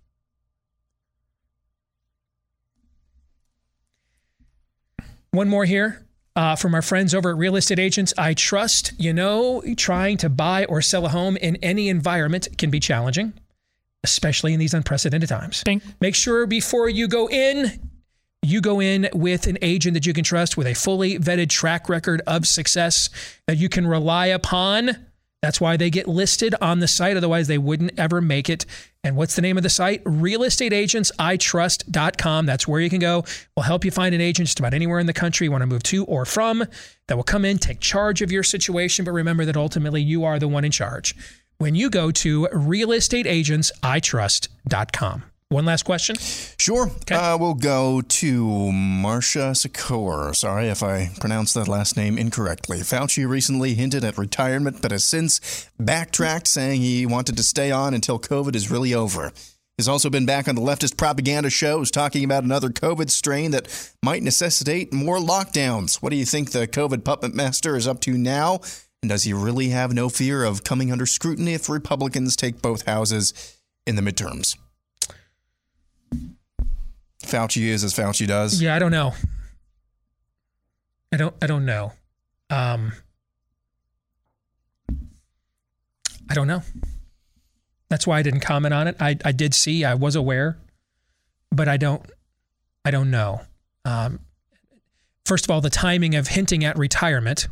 One 5.36 5.50
more 5.50 5.66
here 5.66 6.02
uh, 6.34 6.56
from 6.56 6.74
our 6.74 6.80
friends 6.80 7.14
over 7.14 7.28
at 7.28 7.36
Real 7.36 7.56
Estate 7.56 7.78
Agents 7.78 8.14
I 8.16 8.32
Trust. 8.32 8.94
You 8.96 9.12
know, 9.12 9.62
trying 9.76 10.16
to 10.16 10.30
buy 10.30 10.64
or 10.64 10.80
sell 10.80 11.04
a 11.04 11.10
home 11.10 11.36
in 11.36 11.56
any 11.56 11.90
environment 11.90 12.48
can 12.56 12.70
be 12.70 12.80
challenging, 12.80 13.34
especially 14.02 14.54
in 14.54 14.60
these 14.60 14.72
unprecedented 14.72 15.28
times. 15.28 15.62
Make 16.00 16.14
sure 16.14 16.46
before 16.46 16.88
you 16.88 17.06
go 17.06 17.28
in, 17.28 17.78
you 18.40 18.62
go 18.62 18.80
in 18.80 19.10
with 19.12 19.46
an 19.46 19.58
agent 19.60 19.92
that 19.92 20.06
you 20.06 20.14
can 20.14 20.24
trust 20.24 20.56
with 20.56 20.66
a 20.66 20.72
fully 20.72 21.18
vetted 21.18 21.50
track 21.50 21.90
record 21.90 22.22
of 22.26 22.46
success 22.46 23.10
that 23.46 23.58
you 23.58 23.68
can 23.68 23.86
rely 23.86 24.24
upon. 24.28 25.05
That's 25.42 25.60
why 25.60 25.76
they 25.76 25.90
get 25.90 26.08
listed 26.08 26.54
on 26.60 26.80
the 26.80 26.88
site. 26.88 27.16
Otherwise, 27.16 27.46
they 27.46 27.58
wouldn't 27.58 27.96
ever 27.98 28.20
make 28.20 28.50
it. 28.50 28.66
And 29.04 29.14
what's 29.16 29.36
the 29.36 29.42
name 29.42 29.56
of 29.56 29.62
the 29.62 29.68
site? 29.68 30.02
Realestateagentsitrust.com. 30.04 32.46
That's 32.46 32.66
where 32.66 32.80
you 32.80 32.90
can 32.90 32.98
go. 32.98 33.24
We'll 33.56 33.64
help 33.64 33.84
you 33.84 33.90
find 33.90 34.14
an 34.14 34.20
agent 34.20 34.48
just 34.48 34.58
about 34.58 34.74
anywhere 34.74 34.98
in 34.98 35.06
the 35.06 35.12
country 35.12 35.46
you 35.46 35.52
want 35.52 35.62
to 35.62 35.66
move 35.66 35.84
to 35.84 36.04
or 36.06 36.24
from 36.24 36.64
that 37.06 37.16
will 37.16 37.22
come 37.22 37.44
in, 37.44 37.58
take 37.58 37.78
charge 37.80 38.22
of 38.22 38.32
your 38.32 38.42
situation. 38.42 39.04
But 39.04 39.12
remember 39.12 39.44
that 39.44 39.56
ultimately 39.56 40.02
you 40.02 40.24
are 40.24 40.38
the 40.38 40.48
one 40.48 40.64
in 40.64 40.72
charge 40.72 41.14
when 41.58 41.74
you 41.74 41.90
go 41.90 42.10
to 42.10 42.48
realestateagentsitrust.com. 42.52 45.22
One 45.48 45.64
last 45.64 45.84
question. 45.84 46.16
Sure. 46.58 46.90
Uh, 47.08 47.36
we'll 47.38 47.54
go 47.54 48.00
to 48.00 48.72
Marcia 48.72 49.52
Secor. 49.52 50.34
Sorry 50.34 50.66
if 50.66 50.82
I 50.82 51.10
pronounced 51.20 51.54
that 51.54 51.68
last 51.68 51.96
name 51.96 52.18
incorrectly. 52.18 52.78
Fauci 52.78 53.28
recently 53.28 53.74
hinted 53.74 54.02
at 54.02 54.18
retirement, 54.18 54.82
but 54.82 54.90
has 54.90 55.04
since 55.04 55.70
backtracked, 55.78 56.48
saying 56.48 56.80
he 56.80 57.06
wanted 57.06 57.36
to 57.36 57.44
stay 57.44 57.70
on 57.70 57.94
until 57.94 58.18
COVID 58.18 58.56
is 58.56 58.72
really 58.72 58.92
over. 58.92 59.32
He's 59.76 59.86
also 59.86 60.10
been 60.10 60.26
back 60.26 60.48
on 60.48 60.56
the 60.56 60.62
leftist 60.62 60.96
propaganda 60.96 61.50
shows 61.50 61.92
talking 61.92 62.24
about 62.24 62.42
another 62.42 62.70
COVID 62.70 63.08
strain 63.08 63.52
that 63.52 63.92
might 64.02 64.24
necessitate 64.24 64.92
more 64.92 65.18
lockdowns. 65.18 66.02
What 66.02 66.10
do 66.10 66.16
you 66.16 66.24
think 66.24 66.50
the 66.50 66.66
COVID 66.66 67.04
puppet 67.04 67.34
master 67.34 67.76
is 67.76 67.86
up 67.86 68.00
to 68.00 68.18
now? 68.18 68.58
And 69.00 69.10
does 69.10 69.22
he 69.22 69.32
really 69.32 69.68
have 69.68 69.92
no 69.92 70.08
fear 70.08 70.42
of 70.42 70.64
coming 70.64 70.90
under 70.90 71.06
scrutiny 71.06 71.54
if 71.54 71.68
Republicans 71.68 72.34
take 72.34 72.60
both 72.60 72.86
houses 72.86 73.32
in 73.86 73.94
the 73.94 74.02
midterms? 74.02 74.56
Fauci 77.26 77.62
is 77.64 77.84
as 77.84 77.94
Fauci 77.94 78.26
does. 78.26 78.60
Yeah, 78.62 78.74
I 78.74 78.78
don't 78.78 78.90
know. 78.92 79.14
I 81.12 81.16
don't. 81.16 81.34
I 81.40 81.46
don't 81.46 81.64
know. 81.64 81.92
Um, 82.50 82.92
I 86.28 86.34
don't 86.34 86.46
know. 86.46 86.62
That's 87.88 88.06
why 88.06 88.18
I 88.18 88.22
didn't 88.22 88.40
comment 88.40 88.74
on 88.74 88.88
it. 88.88 88.96
I 89.00 89.16
I 89.24 89.32
did 89.32 89.54
see. 89.54 89.84
I 89.84 89.94
was 89.94 90.16
aware, 90.16 90.58
but 91.52 91.68
I 91.68 91.76
don't. 91.76 92.04
I 92.84 92.90
don't 92.90 93.10
know. 93.10 93.42
Um, 93.84 94.20
first 95.24 95.44
of 95.44 95.50
all, 95.50 95.60
the 95.60 95.70
timing 95.70 96.14
of 96.16 96.28
hinting 96.28 96.64
at 96.64 96.76
retirement, 96.76 97.46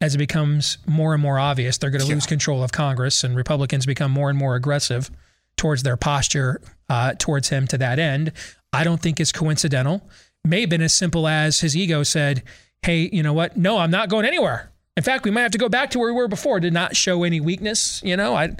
as 0.00 0.14
it 0.14 0.18
becomes 0.18 0.78
more 0.86 1.12
and 1.14 1.22
more 1.22 1.38
obvious, 1.38 1.78
they're 1.78 1.90
going 1.90 2.02
to 2.02 2.08
Yeah. 2.08 2.14
lose 2.14 2.26
control 2.26 2.62
of 2.64 2.72
Congress, 2.72 3.22
and 3.22 3.36
Republicans 3.36 3.86
become 3.86 4.10
more 4.10 4.28
and 4.30 4.38
more 4.38 4.56
aggressive 4.56 5.10
towards 5.56 5.82
their 5.84 5.96
posture 5.96 6.60
uh, 6.90 7.14
towards 7.18 7.48
him 7.48 7.66
to 7.68 7.78
that 7.78 7.98
end. 7.98 8.32
I 8.72 8.84
don't 8.84 9.00
think 9.00 9.20
it's 9.20 9.32
coincidental. 9.32 10.02
May 10.44 10.62
have 10.62 10.70
been 10.70 10.82
as 10.82 10.92
simple 10.92 11.26
as 11.28 11.60
his 11.60 11.76
ego 11.76 12.02
said, 12.02 12.42
"Hey, 12.82 13.08
you 13.12 13.22
know 13.22 13.32
what? 13.32 13.56
No, 13.56 13.78
I'm 13.78 13.90
not 13.90 14.10
going 14.10 14.26
anywhere. 14.26 14.72
In 14.96 15.02
fact, 15.04 15.24
we 15.24 15.30
might 15.30 15.42
have 15.42 15.52
to 15.52 15.58
go 15.58 15.68
back 15.68 15.90
to 15.92 15.98
where 15.98 16.12
we 16.12 16.20
were 16.20 16.28
before. 16.28 16.60
Did 16.60 16.72
not 16.72 16.96
show 16.96 17.22
any 17.22 17.40
weakness. 17.40 18.02
You 18.04 18.16
know, 18.16 18.34
I, 18.34 18.56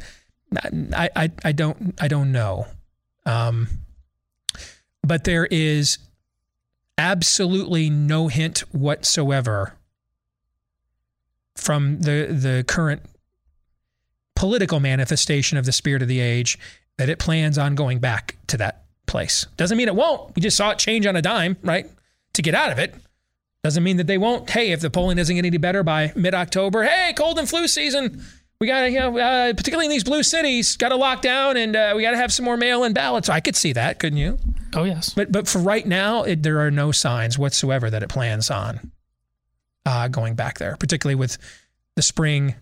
I, 0.95 1.11
I, 1.17 1.31
I 1.45 1.53
don't, 1.53 1.95
I 2.01 2.09
don't 2.09 2.33
know. 2.33 2.67
Um, 3.27 3.69
but 5.03 5.25
there 5.25 5.47
is 5.51 5.99
absolutely 6.97 7.91
no 7.91 8.29
hint 8.29 8.61
whatsoever 8.73 9.75
from 11.57 12.01
the 12.01 12.29
the 12.31 12.65
current 12.67 13.03
political 14.37 14.81
manifestation 14.81 15.59
of 15.59 15.67
the 15.67 15.73
spirit 15.73 16.01
of 16.01 16.09
the 16.09 16.21
age 16.21 16.59
that 17.01 17.09
it 17.09 17.19
plans 17.19 17.57
on 17.57 17.75
going 17.75 17.99
back 17.99 18.37
to 18.47 18.59
that 18.59 18.85
place. 19.07 19.47
Doesn't 19.57 19.79
mean 19.79 19.89
it 19.89 19.95
won't. 19.95 20.37
We 20.37 20.43
just 20.43 20.55
saw 20.55 20.71
it 20.71 20.79
change 20.79 21.07
on 21.07 21.17
a 21.17 21.23
dime, 21.23 21.57
right? 21.63 21.87
To 22.35 22.43
get 22.43 22.55
out 22.55 22.71
of 22.71 22.79
it. 22.79 22.95
Doesn't 23.65 23.83
mean 23.83 23.97
that 23.97 24.07
they 24.07 24.19
won't. 24.19 24.51
Hey, 24.51 24.73
if 24.73 24.81
the 24.81 24.91
polling 24.91 25.17
doesn't 25.17 25.35
get 25.35 25.47
any 25.47 25.57
better 25.57 25.83
by 25.83 26.13
mid 26.15 26.35
October, 26.35 26.83
hey, 26.83 27.15
cold 27.17 27.39
and 27.39 27.49
flu 27.49 27.67
season. 27.69 28.23
We 28.61 28.67
got 28.67 28.83
to, 28.83 28.91
you 28.91 28.99
know, 28.99 29.17
uh, 29.17 29.55
particularly 29.55 29.87
in 29.87 29.91
these 29.91 30.05
blue 30.05 30.23
cities, 30.23 30.77
got 30.77 30.91
to 30.91 30.97
lock 30.97 31.23
down 31.23 31.57
and 31.57 31.75
uh, 31.75 31.95
we 31.97 32.03
got 32.03 32.11
to 32.11 32.19
have 32.19 32.35
some 32.35 32.45
more 32.45 32.59
mail 32.59 32.85
in 32.85 32.93
ballots. 32.93 33.31
I 33.31 33.41
could 33.41 33.57
see 33.57 33.73
that, 33.73 33.99
couldn't 33.99 34.19
you? 34.19 34.39
Oh, 34.75 34.85
yes. 34.85 35.15
But 35.15 35.33
but 35.33 35.49
for 35.49 35.61
right 35.61 35.87
now, 35.87 36.25
it, 36.25 36.43
there 36.43 36.61
are 36.61 36.71
no 36.71 36.93
signs 36.93 37.39
whatsoever 37.39 37.89
that 37.89 38.03
it 38.03 38.11
plans 38.11 38.51
on 38.51 38.93
uh, 39.87 40.09
going 40.09 40.35
back 40.35 40.59
there, 40.59 40.77
particularly 40.77 41.15
with 41.15 41.39
the 41.97 42.03
spring, 42.03 42.57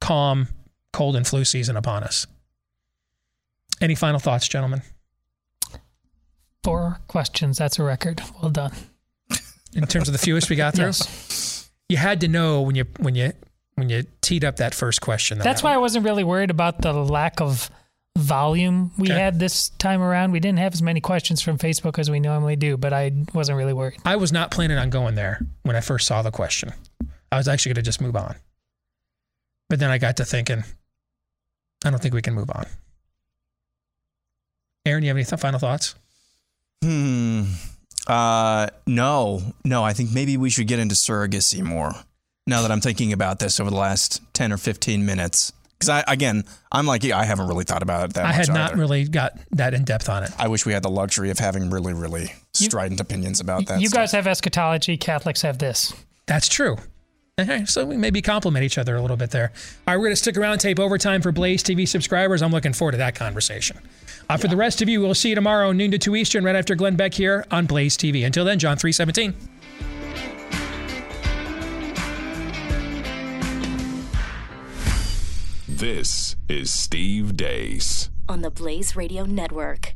calm, 0.00 0.48
cold 0.94 1.14
and 1.14 1.26
flu 1.26 1.44
season 1.44 1.76
upon 1.76 2.02
us. 2.02 2.26
Any 3.80 3.94
final 3.94 4.18
thoughts, 4.20 4.48
gentlemen? 4.48 4.82
Four 6.64 6.98
questions. 7.06 7.58
That's 7.58 7.78
a 7.78 7.82
record. 7.84 8.20
Well 8.40 8.50
done. 8.50 8.72
In 9.74 9.86
terms 9.86 10.08
of 10.08 10.12
the 10.12 10.18
fewest 10.18 10.48
we 10.50 10.56
got 10.56 10.74
through, 10.74 10.86
Yes. 10.86 11.70
you 11.88 11.96
had 11.98 12.20
to 12.22 12.28
know 12.28 12.62
when 12.62 12.74
you 12.74 12.84
when 12.98 13.14
you 13.14 13.32
when 13.74 13.90
you 13.90 14.04
teed 14.22 14.44
up 14.44 14.56
that 14.56 14.74
first 14.74 15.00
question. 15.02 15.38
That's 15.38 15.60
that 15.60 15.68
why 15.68 15.74
I 15.74 15.76
wasn't 15.76 16.04
really 16.06 16.24
worried 16.24 16.50
about 16.50 16.80
the 16.80 16.92
lack 16.94 17.40
of 17.42 17.70
volume 18.16 18.90
we 18.96 19.08
Okay. 19.12 19.20
had 19.20 19.38
this 19.38 19.68
time 19.68 20.00
around. 20.00 20.32
We 20.32 20.40
didn't 20.40 20.58
have 20.60 20.72
as 20.72 20.80
many 20.80 21.02
questions 21.02 21.42
from 21.42 21.58
Facebook 21.58 21.98
as 21.98 22.10
we 22.10 22.18
normally 22.18 22.56
do, 22.56 22.78
but 22.78 22.94
I 22.94 23.12
wasn't 23.34 23.58
really 23.58 23.74
worried. 23.74 23.98
I 24.06 24.16
was 24.16 24.32
not 24.32 24.50
planning 24.50 24.78
on 24.78 24.88
going 24.88 25.14
there 25.14 25.40
when 25.62 25.76
I 25.76 25.80
first 25.82 26.06
saw 26.06 26.22
the 26.22 26.30
question. 26.30 26.72
I 27.30 27.36
was 27.36 27.46
actually 27.46 27.70
going 27.70 27.82
to 27.84 27.88
just 27.88 28.00
move 28.00 28.16
on. 28.16 28.34
But 29.68 29.78
then 29.80 29.90
I 29.90 29.98
got 29.98 30.16
to 30.16 30.24
thinking, 30.24 30.64
I 31.84 31.90
don't 31.90 32.00
think 32.00 32.14
we 32.14 32.22
can 32.22 32.32
move 32.32 32.50
on. 32.50 32.64
Aaron, 34.86 35.02
you 35.02 35.08
have 35.08 35.16
any 35.16 35.24
th- 35.24 35.40
final 35.40 35.58
thoughts? 35.58 35.94
Hmm. 36.82 37.44
Uh, 38.06 38.68
no, 38.86 39.42
no. 39.64 39.82
I 39.82 39.92
think 39.92 40.12
maybe 40.12 40.36
we 40.36 40.48
should 40.50 40.68
get 40.68 40.78
into 40.78 40.94
surrogacy 40.94 41.62
more. 41.62 41.92
Now 42.46 42.62
that 42.62 42.70
I'm 42.70 42.80
thinking 42.80 43.12
about 43.12 43.40
this 43.40 43.58
over 43.58 43.70
the 43.70 43.76
last 43.76 44.22
ten 44.32 44.52
or 44.52 44.56
fifteen 44.56 45.04
minutes, 45.04 45.52
because 45.76 45.88
I 45.88 46.04
again, 46.06 46.44
I'm 46.70 46.86
like 46.86 47.02
you. 47.02 47.12
I 47.12 47.24
haven't 47.24 47.48
really 47.48 47.64
thought 47.64 47.82
about 47.82 48.10
it 48.10 48.14
that 48.14 48.24
I 48.24 48.28
much. 48.28 48.36
had 48.46 48.48
not 48.54 48.70
either. 48.70 48.80
really 48.80 49.04
got 49.08 49.32
that 49.52 49.74
in 49.74 49.82
depth 49.84 50.08
on 50.08 50.22
it. 50.22 50.30
I 50.38 50.46
wish 50.46 50.64
we 50.64 50.72
had 50.72 50.84
the 50.84 50.88
luxury 50.90 51.30
of 51.30 51.40
having 51.40 51.70
really, 51.70 51.92
really 51.92 52.32
strident 52.54 53.00
opinions 53.00 53.40
about 53.40 53.66
that. 53.66 53.80
you 53.80 53.88
stuff. 53.88 53.98
guys 54.02 54.12
have 54.12 54.28
eschatology, 54.28 54.96
Catholics 54.96 55.42
have 55.42 55.58
this. 55.58 55.92
That's 56.26 56.46
true. 56.48 56.76
Okay, 57.38 57.66
so 57.66 57.84
we 57.84 57.98
maybe 57.98 58.22
compliment 58.22 58.64
each 58.64 58.78
other 58.78 58.96
a 58.96 59.02
little 59.02 59.18
bit 59.18 59.28
there. 59.30 59.52
All 59.86 59.92
right, 59.92 59.96
we're 59.98 60.06
going 60.06 60.12
to 60.12 60.16
stick 60.16 60.38
around 60.38 60.52
and 60.52 60.60
tape 60.62 60.80
overtime 60.80 61.20
for 61.20 61.32
Blaze 61.32 61.62
TV 61.62 61.86
subscribers. 61.86 62.40
I'm 62.40 62.50
looking 62.50 62.72
forward 62.72 62.92
to 62.92 62.96
that 62.96 63.14
conversation. 63.14 63.76
Uh, 64.30 64.38
For 64.38 64.48
the 64.48 64.56
rest 64.56 64.80
of 64.80 64.88
you, 64.88 65.02
we'll 65.02 65.12
see 65.12 65.28
you 65.28 65.34
tomorrow, 65.34 65.70
noon 65.72 65.90
to 65.90 65.98
2 65.98 66.16
Eastern, 66.16 66.44
right 66.44 66.56
after 66.56 66.74
Glenn 66.74 66.96
Beck 66.96 67.12
here 67.12 67.44
on 67.50 67.66
Blaze 67.66 67.98
TV. 67.98 68.24
Until 68.24 68.46
then, 68.46 68.58
John 68.58 68.78
317. 68.78 69.34
This 75.68 76.36
is 76.48 76.72
Steve 76.72 77.36
Deace. 77.36 78.08
on 78.28 78.40
the 78.42 78.50
Blaze 78.50 78.96
Radio 78.96 79.24
Network. 79.24 79.94